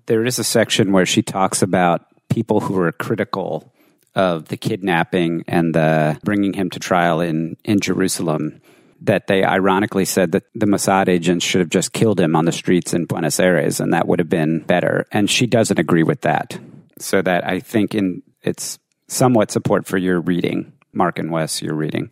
there 0.09 0.25
is 0.25 0.39
a 0.39 0.45
section 0.45 0.91
where 0.91 1.07
she 1.07 1.23
talks 1.23 1.63
about 1.63 2.07
people 2.31 2.61
who 2.61 2.75
were 2.75 2.91
critical 2.91 3.73
of 4.15 4.49
the 4.49 4.57
kidnapping 4.57 5.45
and 5.47 5.75
the 5.75 6.19
bringing 6.25 6.55
him 6.55 6.71
to 6.71 6.81
trial 6.81 7.21
in, 7.21 7.57
in 7.63 7.79
Jerusalem. 7.79 8.61
That 9.03 9.29
they 9.29 9.45
ironically 9.45 10.07
said 10.07 10.33
that 10.33 10.43
the 10.57 10.67
Mossad 10.67 11.09
agents 11.09 11.45
should 11.45 11.61
have 11.61 11.69
just 11.69 11.93
killed 11.93 12.19
him 12.19 12.35
on 12.35 12.47
the 12.47 12.53
streets 12.53 12.93
in 12.93 13.05
Buenos 13.05 13.39
Aires 13.39 13.79
and 13.79 13.93
that 13.93 14.09
would 14.09 14.19
have 14.19 14.29
been 14.29 14.59
better. 14.61 15.07
And 15.13 15.31
she 15.31 15.47
doesn't 15.47 15.79
agree 15.79 16.03
with 16.03 16.23
that. 16.23 16.59
So 16.99 17.23
that 17.23 17.47
I 17.47 17.61
think 17.61 17.95
in 17.95 18.23
it's 18.43 18.81
somewhat 19.07 19.53
support 19.53 19.87
for 19.87 19.99
your 19.99 20.21
reading, 20.21 20.73
Mark 20.93 21.21
and 21.21 21.31
Wes, 21.31 21.63
your 21.63 21.75
reading. 21.75 22.11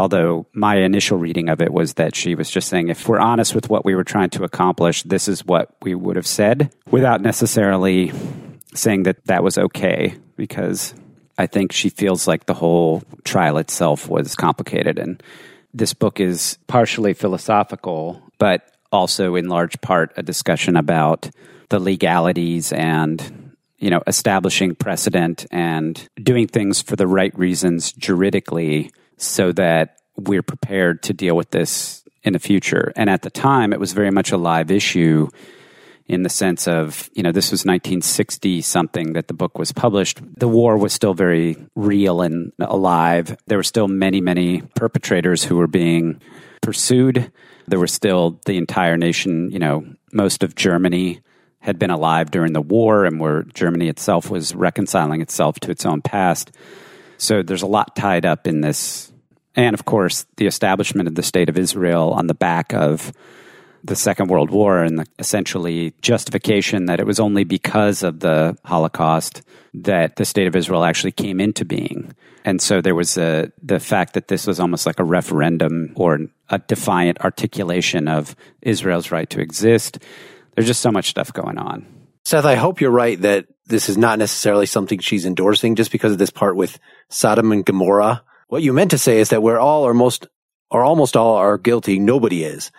Although 0.00 0.46
my 0.54 0.76
initial 0.76 1.18
reading 1.18 1.50
of 1.50 1.60
it 1.60 1.74
was 1.74 1.94
that 1.94 2.16
she 2.16 2.34
was 2.34 2.48
just 2.48 2.70
saying, 2.70 2.88
if 2.88 3.06
we're 3.06 3.18
honest 3.18 3.54
with 3.54 3.68
what 3.68 3.84
we 3.84 3.94
were 3.94 4.02
trying 4.02 4.30
to 4.30 4.44
accomplish, 4.44 5.02
this 5.02 5.28
is 5.28 5.44
what 5.44 5.76
we 5.82 5.94
would 5.94 6.16
have 6.16 6.26
said 6.26 6.74
without 6.90 7.20
necessarily 7.20 8.10
saying 8.74 9.02
that 9.02 9.22
that 9.26 9.42
was 9.42 9.58
okay, 9.58 10.14
because 10.36 10.94
I 11.36 11.46
think 11.46 11.72
she 11.72 11.90
feels 11.90 12.26
like 12.26 12.46
the 12.46 12.54
whole 12.54 13.02
trial 13.24 13.58
itself 13.58 14.08
was 14.08 14.34
complicated. 14.34 14.98
And 14.98 15.22
this 15.74 15.92
book 15.92 16.18
is 16.18 16.56
partially 16.66 17.12
philosophical, 17.12 18.22
but 18.38 18.74
also 18.90 19.34
in 19.34 19.50
large 19.50 19.78
part 19.82 20.14
a 20.16 20.22
discussion 20.22 20.76
about 20.76 21.28
the 21.68 21.78
legalities 21.78 22.72
and 22.72 23.52
you 23.76 23.90
know 23.90 24.02
establishing 24.06 24.74
precedent 24.74 25.44
and 25.50 26.08
doing 26.22 26.46
things 26.48 26.80
for 26.80 26.96
the 26.96 27.06
right 27.06 27.38
reasons 27.38 27.92
juridically 27.92 28.90
so 29.20 29.52
that 29.52 29.98
we're 30.16 30.42
prepared 30.42 31.02
to 31.04 31.12
deal 31.12 31.36
with 31.36 31.50
this 31.50 32.04
in 32.22 32.32
the 32.32 32.38
future. 32.38 32.92
And 32.96 33.08
at 33.08 33.22
the 33.22 33.30
time, 33.30 33.72
it 33.72 33.80
was 33.80 33.92
very 33.92 34.10
much 34.10 34.32
a 34.32 34.36
live 34.36 34.70
issue 34.70 35.28
in 36.06 36.22
the 36.24 36.28
sense 36.28 36.66
of, 36.66 37.08
you 37.14 37.22
know, 37.22 37.30
this 37.30 37.52
was 37.52 37.60
1960 37.60 38.62
something 38.62 39.12
that 39.12 39.28
the 39.28 39.34
book 39.34 39.58
was 39.58 39.70
published. 39.70 40.20
The 40.38 40.48
war 40.48 40.76
was 40.76 40.92
still 40.92 41.14
very 41.14 41.56
real 41.76 42.20
and 42.20 42.52
alive. 42.58 43.36
There 43.46 43.58
were 43.58 43.62
still 43.62 43.86
many, 43.86 44.20
many 44.20 44.62
perpetrators 44.74 45.44
who 45.44 45.56
were 45.56 45.68
being 45.68 46.20
pursued. 46.62 47.30
There 47.68 47.78
were 47.78 47.86
still 47.86 48.40
the 48.44 48.56
entire 48.56 48.96
nation, 48.96 49.50
you 49.52 49.60
know, 49.60 49.84
most 50.12 50.42
of 50.42 50.56
Germany 50.56 51.20
had 51.60 51.78
been 51.78 51.90
alive 51.90 52.30
during 52.30 52.54
the 52.54 52.60
war 52.60 53.04
and 53.04 53.20
where 53.20 53.44
Germany 53.44 53.88
itself 53.88 54.30
was 54.30 54.54
reconciling 54.54 55.20
itself 55.20 55.60
to 55.60 55.70
its 55.70 55.86
own 55.86 56.02
past. 56.02 56.50
So 57.18 57.42
there's 57.42 57.62
a 57.62 57.66
lot 57.66 57.94
tied 57.94 58.24
up 58.24 58.46
in 58.46 58.62
this 58.62 59.09
and 59.56 59.74
of 59.74 59.84
course 59.84 60.26
the 60.36 60.46
establishment 60.46 61.08
of 61.08 61.14
the 61.14 61.22
state 61.22 61.48
of 61.48 61.58
Israel 61.58 62.12
on 62.12 62.26
the 62.26 62.34
back 62.34 62.72
of 62.72 63.12
the 63.82 63.96
Second 63.96 64.28
World 64.28 64.50
War 64.50 64.82
and 64.82 64.98
the 64.98 65.06
essentially 65.18 65.94
justification 66.02 66.86
that 66.86 67.00
it 67.00 67.06
was 67.06 67.20
only 67.20 67.44
because 67.44 68.02
of 68.02 68.20
the 68.20 68.56
Holocaust 68.64 69.42
that 69.72 70.16
the 70.16 70.24
state 70.24 70.46
of 70.46 70.56
Israel 70.56 70.84
actually 70.84 71.12
came 71.12 71.40
into 71.40 71.64
being. 71.64 72.14
And 72.44 72.60
so 72.60 72.80
there 72.80 72.94
was 72.94 73.16
a, 73.16 73.52
the 73.62 73.80
fact 73.80 74.14
that 74.14 74.28
this 74.28 74.46
was 74.46 74.60
almost 74.60 74.86
like 74.86 74.98
a 74.98 75.04
referendum 75.04 75.92
or 75.94 76.18
a 76.48 76.58
defiant 76.58 77.20
articulation 77.20 78.08
of 78.08 78.34
Israel's 78.62 79.10
right 79.10 79.28
to 79.30 79.40
exist. 79.40 79.98
There's 80.54 80.66
just 80.66 80.82
so 80.82 80.90
much 80.90 81.10
stuff 81.10 81.32
going 81.32 81.58
on. 81.58 81.86
Seth, 82.24 82.44
I 82.44 82.54
hope 82.56 82.80
you're 82.80 82.90
right 82.90 83.20
that 83.22 83.46
this 83.66 83.88
is 83.88 83.96
not 83.96 84.18
necessarily 84.18 84.66
something 84.66 84.98
she's 84.98 85.26
endorsing 85.26 85.74
just 85.74 85.92
because 85.92 86.12
of 86.12 86.18
this 86.18 86.30
part 86.30 86.56
with 86.56 86.78
Sodom 87.08 87.52
and 87.52 87.64
Gomorrah 87.64 88.22
what 88.50 88.62
you 88.62 88.72
meant 88.72 88.90
to 88.90 88.98
say 88.98 89.20
is 89.20 89.28
that 89.28 89.42
we're 89.42 89.58
all 89.58 89.84
or 89.84 89.94
most 89.94 90.26
or 90.70 90.82
almost 90.82 91.16
all 91.16 91.36
are 91.36 91.56
guilty, 91.56 91.98
nobody 91.98 92.44
is. 92.44 92.70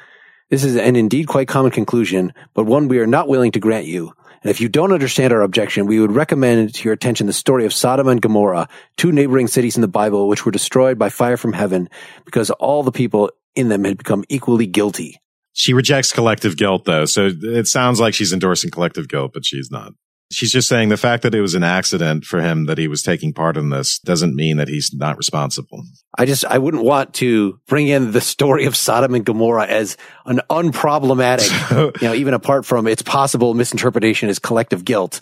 This 0.49 0.63
is 0.65 0.75
an 0.75 0.95
indeed 0.97 1.27
quite 1.27 1.47
common 1.47 1.71
conclusion, 1.71 2.33
but 2.53 2.65
one 2.65 2.89
we 2.89 2.99
are 2.99 3.07
not 3.07 3.29
willing 3.29 3.53
to 3.53 3.59
grant 3.59 3.85
you. 3.85 4.13
And 4.43 4.51
if 4.51 4.59
you 4.59 4.67
don't 4.67 4.91
understand 4.91 5.31
our 5.31 5.41
objection, 5.41 5.85
we 5.85 5.99
would 5.99 6.11
recommend 6.11 6.73
to 6.73 6.83
your 6.83 6.93
attention 6.93 7.27
the 7.27 7.33
story 7.33 7.65
of 7.65 7.73
Sodom 7.73 8.07
and 8.07 8.21
Gomorrah, 8.21 8.67
two 8.97 9.11
neighboring 9.11 9.47
cities 9.47 9.77
in 9.77 9.81
the 9.81 9.87
Bible 9.87 10.27
which 10.27 10.45
were 10.45 10.51
destroyed 10.51 10.99
by 10.99 11.09
fire 11.09 11.37
from 11.37 11.53
heaven 11.53 11.89
because 12.25 12.49
all 12.51 12.83
the 12.83 12.91
people 12.91 13.31
in 13.55 13.69
them 13.69 13.85
had 13.85 13.97
become 13.97 14.25
equally 14.27 14.67
guilty. 14.67 15.21
She 15.53 15.73
rejects 15.73 16.11
collective 16.11 16.57
guilt 16.57 16.83
though. 16.85 17.05
So 17.05 17.29
it 17.41 17.67
sounds 17.67 17.99
like 17.99 18.13
she's 18.13 18.33
endorsing 18.33 18.71
collective 18.71 19.07
guilt, 19.07 19.31
but 19.33 19.45
she's 19.45 19.71
not. 19.71 19.93
She's 20.31 20.51
just 20.51 20.67
saying 20.67 20.89
the 20.89 20.97
fact 20.97 21.23
that 21.23 21.35
it 21.35 21.41
was 21.41 21.55
an 21.55 21.63
accident 21.63 22.25
for 22.25 22.41
him 22.41 22.65
that 22.65 22.77
he 22.77 22.87
was 22.87 23.03
taking 23.03 23.33
part 23.33 23.57
in 23.57 23.69
this 23.69 23.99
doesn't 23.99 24.35
mean 24.35 24.57
that 24.57 24.67
he's 24.67 24.93
not 24.93 25.17
responsible. 25.17 25.83
I 26.17 26.25
just, 26.25 26.45
I 26.45 26.57
wouldn't 26.57 26.83
want 26.83 27.13
to 27.15 27.59
bring 27.67 27.87
in 27.87 28.11
the 28.11 28.21
story 28.21 28.65
of 28.65 28.75
Sodom 28.75 29.13
and 29.13 29.25
Gomorrah 29.25 29.67
as 29.67 29.97
an 30.25 30.41
unproblematic, 30.49 32.01
you 32.01 32.07
know, 32.07 32.13
even 32.13 32.33
apart 32.33 32.65
from 32.65 32.87
its 32.87 33.01
possible 33.01 33.53
misinterpretation 33.53 34.29
as 34.29 34.39
collective 34.39 34.85
guilt. 34.85 35.19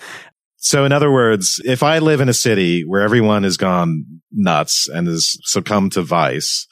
So 0.57 0.85
in 0.85 0.91
other 0.91 1.11
words, 1.11 1.61
if 1.63 1.83
I 1.83 1.99
live 1.99 2.21
in 2.21 2.29
a 2.29 2.33
city 2.33 2.83
where 2.85 3.01
everyone 3.01 3.43
has 3.43 3.57
gone 3.57 4.21
nuts 4.31 4.87
and 4.89 5.07
has 5.07 5.37
succumbed 5.43 5.93
to 5.93 6.01
vice 6.01 6.67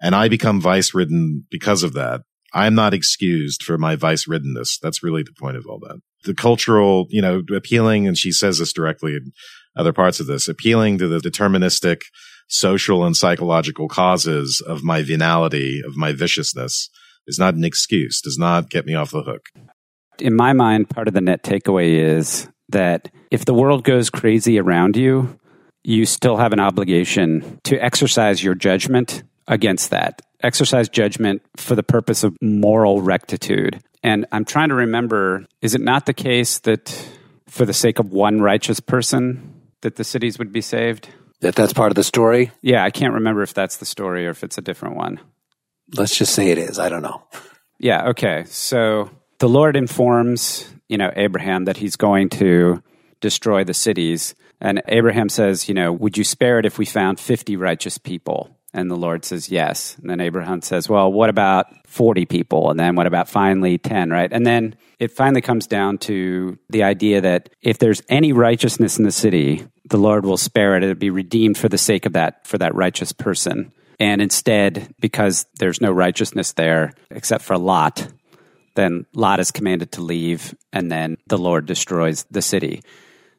and 0.00 0.14
I 0.14 0.28
become 0.28 0.60
vice 0.60 0.94
ridden 0.94 1.46
because 1.50 1.82
of 1.82 1.92
that, 1.92 2.22
I'm 2.52 2.74
not 2.74 2.94
excused 2.94 3.62
for 3.62 3.76
my 3.76 3.96
vice 3.96 4.26
riddenness. 4.26 4.78
That's 4.80 5.02
really 5.02 5.22
the 5.22 5.34
point 5.38 5.58
of 5.58 5.66
all 5.66 5.78
that. 5.80 6.00
The 6.26 6.34
cultural, 6.34 7.06
you 7.08 7.22
know, 7.22 7.42
appealing, 7.54 8.06
and 8.06 8.18
she 8.18 8.32
says 8.32 8.58
this 8.58 8.72
directly 8.72 9.14
in 9.14 9.32
other 9.76 9.92
parts 9.92 10.20
of 10.20 10.26
this, 10.26 10.48
appealing 10.48 10.98
to 10.98 11.08
the 11.08 11.18
deterministic 11.18 12.02
social 12.48 13.04
and 13.04 13.16
psychological 13.16 13.88
causes 13.88 14.62
of 14.66 14.82
my 14.84 15.02
venality, 15.02 15.82
of 15.84 15.96
my 15.96 16.12
viciousness 16.12 16.90
is 17.26 17.38
not 17.38 17.54
an 17.54 17.64
excuse, 17.64 18.20
does 18.20 18.38
not 18.38 18.70
get 18.70 18.86
me 18.86 18.94
off 18.94 19.10
the 19.10 19.22
hook. 19.22 19.46
In 20.18 20.34
my 20.34 20.52
mind, 20.52 20.88
part 20.88 21.08
of 21.08 21.14
the 21.14 21.20
net 21.20 21.42
takeaway 21.42 21.98
is 21.98 22.48
that 22.68 23.10
if 23.30 23.44
the 23.44 23.54
world 23.54 23.84
goes 23.84 24.10
crazy 24.10 24.58
around 24.58 24.96
you, 24.96 25.38
you 25.84 26.06
still 26.06 26.36
have 26.36 26.52
an 26.52 26.60
obligation 26.60 27.60
to 27.64 27.76
exercise 27.78 28.42
your 28.42 28.54
judgment 28.54 29.22
against 29.48 29.90
that. 29.90 30.22
Exercise 30.42 30.88
judgment 30.88 31.42
for 31.56 31.74
the 31.74 31.82
purpose 31.82 32.24
of 32.24 32.36
moral 32.40 33.02
rectitude. 33.02 33.80
And 34.02 34.26
I'm 34.32 34.44
trying 34.44 34.68
to 34.68 34.74
remember 34.74 35.46
is 35.62 35.74
it 35.74 35.80
not 35.80 36.06
the 36.06 36.14
case 36.14 36.58
that 36.60 37.08
for 37.48 37.64
the 37.64 37.72
sake 37.72 37.98
of 37.98 38.12
one 38.12 38.40
righteous 38.40 38.80
person 38.80 39.54
that 39.80 39.96
the 39.96 40.04
cities 40.04 40.38
would 40.38 40.52
be 40.52 40.60
saved? 40.60 41.08
That 41.40 41.54
that's 41.54 41.72
part 41.72 41.90
of 41.90 41.96
the 41.96 42.04
story? 42.04 42.50
Yeah, 42.62 42.84
I 42.84 42.90
can't 42.90 43.14
remember 43.14 43.42
if 43.42 43.54
that's 43.54 43.76
the 43.76 43.84
story 43.84 44.26
or 44.26 44.30
if 44.30 44.42
it's 44.42 44.58
a 44.58 44.62
different 44.62 44.96
one. 44.96 45.20
Let's 45.94 46.16
just 46.16 46.34
say 46.34 46.50
it 46.50 46.58
is. 46.58 46.78
I 46.78 46.88
don't 46.88 47.02
know. 47.02 47.22
Yeah, 47.78 48.08
okay. 48.08 48.44
So 48.46 49.10
the 49.38 49.50
Lord 49.50 49.76
informs, 49.76 50.66
you 50.88 50.96
know, 50.96 51.12
Abraham 51.14 51.66
that 51.66 51.76
he's 51.76 51.96
going 51.96 52.30
to 52.30 52.82
destroy 53.20 53.64
the 53.64 53.74
cities. 53.74 54.34
And 54.60 54.82
Abraham 54.88 55.28
says, 55.28 55.68
you 55.68 55.74
know, 55.74 55.92
would 55.92 56.16
you 56.16 56.24
spare 56.24 56.58
it 56.58 56.64
if 56.64 56.78
we 56.78 56.86
found 56.86 57.20
50 57.20 57.56
righteous 57.56 57.98
people? 57.98 58.55
And 58.76 58.90
the 58.90 58.96
Lord 58.96 59.24
says, 59.24 59.48
yes. 59.48 59.96
And 59.98 60.10
then 60.10 60.20
Abraham 60.20 60.60
says, 60.60 60.86
well, 60.86 61.10
what 61.10 61.30
about 61.30 61.66
40 61.86 62.26
people? 62.26 62.70
And 62.70 62.78
then 62.78 62.94
what 62.94 63.06
about 63.06 63.26
finally 63.26 63.78
10, 63.78 64.10
right? 64.10 64.30
And 64.30 64.46
then 64.46 64.76
it 64.98 65.12
finally 65.12 65.40
comes 65.40 65.66
down 65.66 65.96
to 65.98 66.58
the 66.68 66.82
idea 66.82 67.22
that 67.22 67.48
if 67.62 67.78
there's 67.78 68.02
any 68.10 68.34
righteousness 68.34 68.98
in 68.98 69.04
the 69.04 69.10
city, 69.10 69.66
the 69.88 69.96
Lord 69.96 70.26
will 70.26 70.36
spare 70.36 70.76
it. 70.76 70.82
It'll 70.82 70.94
be 70.94 71.08
redeemed 71.08 71.56
for 71.56 71.70
the 71.70 71.78
sake 71.78 72.04
of 72.04 72.12
that, 72.12 72.46
for 72.46 72.58
that 72.58 72.74
righteous 72.74 73.12
person. 73.12 73.72
And 73.98 74.20
instead, 74.20 74.94
because 75.00 75.46
there's 75.58 75.80
no 75.80 75.90
righteousness 75.90 76.52
there 76.52 76.92
except 77.10 77.44
for 77.44 77.56
Lot, 77.56 78.06
then 78.74 79.06
Lot 79.14 79.40
is 79.40 79.50
commanded 79.50 79.92
to 79.92 80.02
leave, 80.02 80.54
and 80.70 80.92
then 80.92 81.16
the 81.28 81.38
Lord 81.38 81.64
destroys 81.64 82.26
the 82.30 82.42
city. 82.42 82.82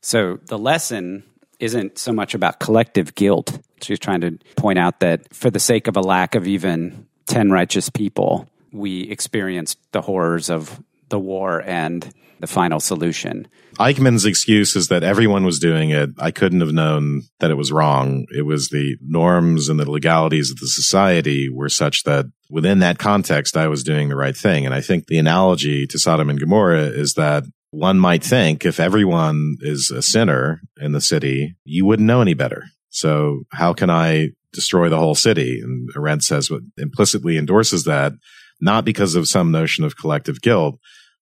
So 0.02 0.40
the 0.48 0.58
lesson 0.58 1.26
isn't 1.60 1.98
so 1.98 2.12
much 2.12 2.34
about 2.34 2.60
collective 2.60 3.16
guilt. 3.16 3.60
She's 3.82 4.00
trying 4.00 4.22
to 4.22 4.38
point 4.56 4.80
out 4.80 5.00
that 5.00 5.34
for 5.34 5.50
the 5.50 5.60
sake 5.60 5.88
of 5.88 5.98
a 5.98 6.02
lack 6.02 6.36
of 6.36 6.48
even 6.48 7.08
10 7.28 7.52
righteous 7.52 7.90
people, 7.90 8.48
we 8.72 9.04
experienced 9.10 9.80
the 9.92 10.02
horrors 10.02 10.50
of 10.50 10.82
the 11.10 11.20
war 11.20 11.62
and 11.62 12.14
the 12.40 12.48
final 12.48 12.80
solution. 12.80 13.48
Eichmann's 13.80 14.26
excuse 14.26 14.76
is 14.76 14.88
that 14.88 15.04
everyone 15.04 15.44
was 15.44 15.60
doing 15.60 15.90
it. 15.90 16.10
I 16.20 16.32
couldn't 16.32 16.62
have 16.62 16.74
known 16.74 17.24
that 17.40 17.52
it 17.52 17.56
was 17.56 17.72
wrong. 17.72 18.26
It 18.36 18.44
was 18.44 18.70
the 18.70 18.98
norms 19.02 19.70
and 19.70 19.80
the 19.80 19.90
legalities 19.90 20.52
of 20.52 20.58
the 20.58 20.68
society 20.68 21.50
were 21.50 21.70
such 21.70 22.04
that 22.04 22.26
within 22.50 22.80
that 22.80 23.00
context, 23.00 23.58
I 23.58 23.68
was 23.68 23.84
doing 23.84 24.10
the 24.10 24.16
right 24.16 24.36
thing. 24.36 24.66
And 24.66 24.74
I 24.74 24.82
think 24.82 25.08
the 25.08 25.18
analogy 25.18 25.86
to 25.88 26.00
Sodom 26.00 26.30
and 26.30 26.40
Gomorrah 26.40 26.88
is 26.88 27.14
that 27.14 27.44
one 27.72 28.00
might 28.00 28.24
think 28.24 28.66
if 28.66 28.80
everyone 28.80 29.58
is 29.62 29.92
a 29.92 30.02
sinner 30.02 30.62
in 30.80 30.94
the 30.94 31.02
city, 31.02 31.56
you 31.64 31.86
wouldn't 31.86 32.08
know 32.08 32.22
any 32.22 32.34
better. 32.34 32.64
So 32.90 33.44
how 33.52 33.74
can 33.74 33.90
I 33.90 34.30
destroy 34.54 34.90
the 34.90 34.98
whole 34.98 35.16
city? 35.16 35.60
And 35.62 35.90
Arendt 35.96 36.24
says 36.24 36.50
what 36.50 36.62
implicitly 36.78 37.38
endorses 37.38 37.84
that, 37.84 38.14
not 38.62 38.86
because 38.86 39.16
of 39.16 39.28
some 39.28 39.52
notion 39.52 39.84
of 39.84 39.98
collective 39.98 40.42
guilt, 40.42 40.80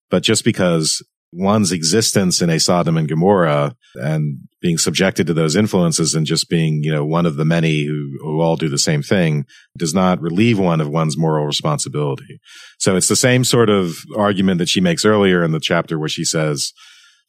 but 0.10 0.24
just 0.24 0.44
because 0.44 1.04
one's 1.32 1.72
existence 1.72 2.42
in 2.42 2.50
a 2.50 2.60
Sodom 2.60 2.98
and 2.98 3.10
Gomorrah 3.10 3.76
and 3.96 4.40
being 4.62 4.78
subjected 4.78 5.28
to 5.28 5.34
those 5.34 5.56
influences 5.56 6.16
and 6.16 6.26
just 6.26 6.50
being, 6.50 6.84
you 6.84 6.92
know, 6.92 7.06
one 7.06 7.26
of 7.26 7.36
the 7.36 7.46
many 7.46 7.86
who, 7.86 8.18
who 8.22 8.42
all 8.42 8.56
do 8.56 8.70
the 8.70 8.78
same 8.78 9.04
thing 9.04 9.46
does 9.78 9.94
not 9.94 10.22
relieve 10.22 10.58
one 10.58 10.82
of 10.82 10.90
one's 10.90 11.18
moral 11.18 11.46
responsibility. 11.46 12.40
So 12.80 12.96
it's 12.96 13.08
the 13.08 13.16
same 13.16 13.44
sort 13.44 13.70
of 13.70 13.98
argument 14.18 14.60
that 14.60 14.70
she 14.70 14.82
makes 14.82 15.06
earlier 15.06 15.44
in 15.44 15.52
the 15.52 15.60
chapter 15.60 16.00
where 16.00 16.10
she 16.10 16.24
says, 16.24 16.72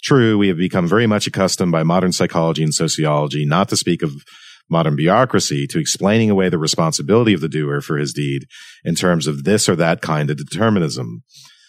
true, 0.03 0.39
we 0.39 0.49
have 0.49 0.57
become 0.57 0.87
very 0.89 1.07
much 1.07 1.27
accustomed 1.27 1.73
by 1.73 1.83
modern 1.83 2.13
psychology 2.13 2.63
and 2.63 2.75
sociology, 2.75 3.45
not 3.45 3.69
to 3.69 3.77
speak 3.77 4.03
of 4.03 4.13
modern 4.69 4.97
bureaucracy 4.97 5.67
to 5.69 5.79
explaining 5.79 6.31
away 6.31 6.49
the 6.49 6.59
responsibility 6.59 7.33
of 7.33 7.41
the 7.41 7.49
doer 7.49 7.81
for 7.81 7.97
his 7.97 8.13
deed 8.13 8.47
in 8.85 8.95
terms 8.95 9.27
of 9.27 9.45
this 9.45 9.69
or 9.69 9.77
that 9.77 10.01
kind 10.01 10.31
of 10.31 10.37
determinism. 10.37 11.23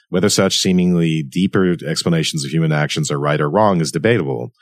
Whether 0.10 0.30
such 0.30 0.60
seemingly 0.60 1.24
deeper 1.24 1.76
explanations 1.86 2.46
of 2.46 2.52
human 2.52 2.72
actions 2.72 3.12
are 3.12 3.20
right 3.20 3.42
or 3.42 3.50
wrong 3.50 3.82
is 3.82 3.92
debatable. 3.92 4.54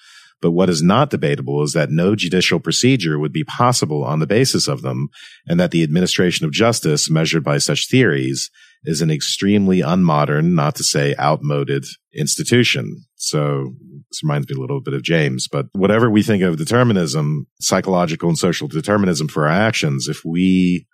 But 0.41 0.51
what 0.51 0.69
is 0.69 0.83
not 0.83 1.09
debatable 1.09 1.63
is 1.63 1.73
that 1.73 1.89
no 1.89 2.15
judicial 2.15 2.59
procedure 2.59 3.17
would 3.17 3.31
be 3.31 3.43
possible 3.45 4.03
on 4.03 4.19
the 4.19 4.27
basis 4.27 4.67
of 4.67 4.81
them, 4.81 5.09
and 5.47 5.59
that 5.59 5.71
the 5.71 5.83
administration 5.83 6.45
of 6.45 6.51
justice 6.51 7.09
measured 7.09 7.43
by 7.43 7.57
such 7.57 7.89
theories 7.89 8.49
is 8.83 9.01
an 9.01 9.09
extremely 9.09 9.79
unmodern, 9.79 10.53
not 10.53 10.75
to 10.75 10.83
say 10.83 11.15
outmoded 11.19 11.85
institution. 12.13 13.05
So 13.15 13.73
this 14.11 14.21
reminds 14.23 14.47
me 14.49 14.55
a 14.55 14.59
little 14.59 14.81
bit 14.81 14.93
of 14.93 15.03
James, 15.03 15.47
but 15.47 15.67
whatever 15.73 16.09
we 16.09 16.21
think 16.21 16.43
of 16.43 16.57
determinism, 16.57 17.47
psychological 17.59 18.29
and 18.29 18.37
social 18.37 18.67
determinism 18.67 19.27
for 19.27 19.47
our 19.47 19.53
actions, 19.53 20.07
if 20.07 20.23
we 20.25 20.85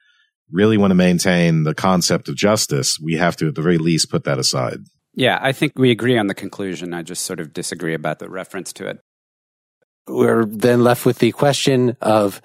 really 0.51 0.77
want 0.77 0.91
to 0.91 0.95
maintain 0.95 1.63
the 1.63 1.73
concept 1.73 2.29
of 2.29 2.35
justice, 2.35 2.99
we 3.01 3.15
have 3.15 3.35
to, 3.37 3.47
at 3.47 3.55
the 3.55 3.61
very 3.61 3.77
least, 3.77 4.09
put 4.09 4.23
that 4.25 4.39
aside. 4.39 4.79
Yeah, 5.13 5.39
I 5.41 5.51
think 5.51 5.73
we 5.77 5.91
agree 5.91 6.17
on 6.17 6.27
the 6.27 6.33
conclusion. 6.33 6.93
I 6.93 7.01
just 7.01 7.25
sort 7.25 7.39
of 7.39 7.53
disagree 7.53 7.93
about 7.93 8.19
the 8.19 8.29
reference 8.29 8.71
to 8.73 8.87
it. 8.87 8.99
We're 10.07 10.45
then 10.45 10.83
left 10.83 11.05
with 11.05 11.19
the 11.19 11.31
question 11.31 11.97
of 12.01 12.41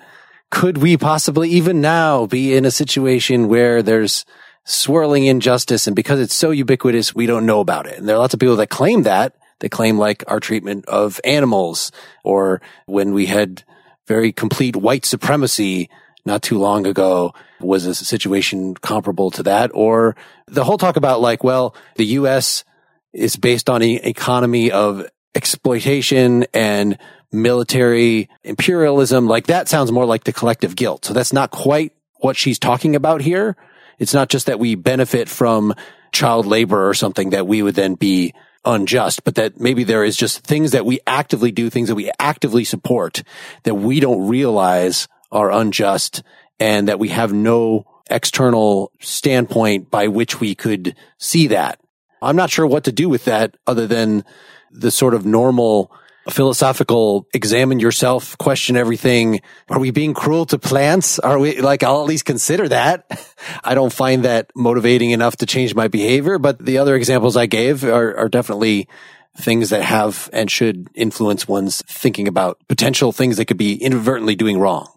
could 0.50 0.78
we 0.78 0.96
possibly 0.96 1.50
even 1.50 1.80
now 1.80 2.26
be 2.26 2.54
in 2.54 2.64
a 2.64 2.70
situation 2.70 3.48
where 3.48 3.82
there's 3.82 4.24
swirling 4.64 5.26
injustice 5.26 5.86
and 5.86 5.94
because 5.94 6.20
it's 6.20 6.34
so 6.34 6.50
ubiquitous, 6.50 7.14
we 7.14 7.26
don't 7.26 7.46
know 7.46 7.60
about 7.60 7.86
it. 7.86 7.98
And 7.98 8.08
there 8.08 8.16
are 8.16 8.20
lots 8.20 8.34
of 8.34 8.40
people 8.40 8.56
that 8.56 8.70
claim 8.70 9.04
that. 9.04 9.34
They 9.60 9.68
claim 9.68 9.98
like 9.98 10.22
our 10.28 10.40
treatment 10.40 10.84
of 10.86 11.20
animals 11.24 11.90
or 12.24 12.60
when 12.86 13.14
we 13.14 13.26
had 13.26 13.62
very 14.06 14.32
complete 14.32 14.76
white 14.76 15.04
supremacy 15.04 15.88
not 16.26 16.42
too 16.42 16.58
long 16.58 16.86
ago 16.86 17.32
was 17.60 17.86
a 17.86 17.94
situation 17.94 18.74
comparable 18.74 19.30
to 19.32 19.42
that. 19.44 19.70
Or 19.72 20.16
the 20.46 20.64
whole 20.64 20.78
talk 20.78 20.96
about 20.96 21.20
like, 21.20 21.44
well, 21.44 21.74
the 21.96 22.06
U.S. 22.06 22.64
is 23.12 23.36
based 23.36 23.70
on 23.70 23.82
an 23.82 24.00
economy 24.04 24.70
of 24.70 25.06
exploitation 25.34 26.46
and 26.52 26.98
military 27.32 28.28
imperialism. 28.42 29.26
Like 29.26 29.46
that 29.46 29.68
sounds 29.68 29.92
more 29.92 30.06
like 30.06 30.24
the 30.24 30.32
collective 30.32 30.76
guilt. 30.76 31.04
So 31.04 31.14
that's 31.14 31.32
not 31.32 31.50
quite 31.50 31.92
what 32.16 32.36
she's 32.36 32.58
talking 32.58 32.96
about 32.96 33.20
here. 33.20 33.56
It's 33.98 34.14
not 34.14 34.28
just 34.28 34.46
that 34.46 34.58
we 34.58 34.74
benefit 34.74 35.28
from 35.28 35.74
child 36.12 36.46
labor 36.46 36.88
or 36.88 36.94
something 36.94 37.30
that 37.30 37.46
we 37.46 37.62
would 37.62 37.74
then 37.74 37.94
be 37.94 38.34
unjust, 38.64 39.24
but 39.24 39.36
that 39.36 39.60
maybe 39.60 39.84
there 39.84 40.04
is 40.04 40.16
just 40.16 40.40
things 40.40 40.72
that 40.72 40.84
we 40.84 40.98
actively 41.06 41.52
do, 41.52 41.70
things 41.70 41.88
that 41.88 41.94
we 41.94 42.10
actively 42.18 42.64
support 42.64 43.22
that 43.62 43.76
we 43.76 44.00
don't 44.00 44.26
realize 44.26 45.08
are 45.36 45.52
unjust 45.52 46.22
and 46.58 46.88
that 46.88 46.98
we 46.98 47.10
have 47.10 47.32
no 47.32 47.84
external 48.08 48.90
standpoint 49.00 49.90
by 49.90 50.08
which 50.08 50.40
we 50.40 50.54
could 50.54 50.96
see 51.18 51.48
that. 51.48 51.78
I'm 52.22 52.36
not 52.36 52.50
sure 52.50 52.66
what 52.66 52.84
to 52.84 52.92
do 52.92 53.08
with 53.08 53.26
that 53.26 53.56
other 53.66 53.86
than 53.86 54.24
the 54.70 54.90
sort 54.90 55.12
of 55.12 55.26
normal 55.26 55.92
philosophical 56.30 57.26
examine 57.34 57.78
yourself, 57.78 58.36
question 58.38 58.76
everything. 58.76 59.40
Are 59.68 59.78
we 59.78 59.90
being 59.90 60.14
cruel 60.14 60.46
to 60.46 60.58
plants? 60.58 61.18
Are 61.18 61.38
we 61.38 61.60
like, 61.60 61.82
I'll 61.82 62.00
at 62.00 62.08
least 62.08 62.24
consider 62.24 62.68
that. 62.68 63.06
I 63.64 63.74
don't 63.74 63.92
find 63.92 64.24
that 64.24 64.50
motivating 64.56 65.10
enough 65.10 65.36
to 65.36 65.46
change 65.46 65.74
my 65.74 65.86
behavior, 65.86 66.38
but 66.38 66.64
the 66.64 66.78
other 66.78 66.96
examples 66.96 67.36
I 67.36 67.46
gave 67.46 67.84
are, 67.84 68.16
are 68.16 68.28
definitely 68.28 68.88
things 69.36 69.70
that 69.70 69.82
have 69.82 70.30
and 70.32 70.50
should 70.50 70.88
influence 70.94 71.46
one's 71.46 71.82
thinking 71.82 72.26
about 72.26 72.58
potential 72.68 73.12
things 73.12 73.36
that 73.36 73.44
could 73.44 73.58
be 73.58 73.74
inadvertently 73.74 74.34
doing 74.34 74.58
wrong 74.58 74.95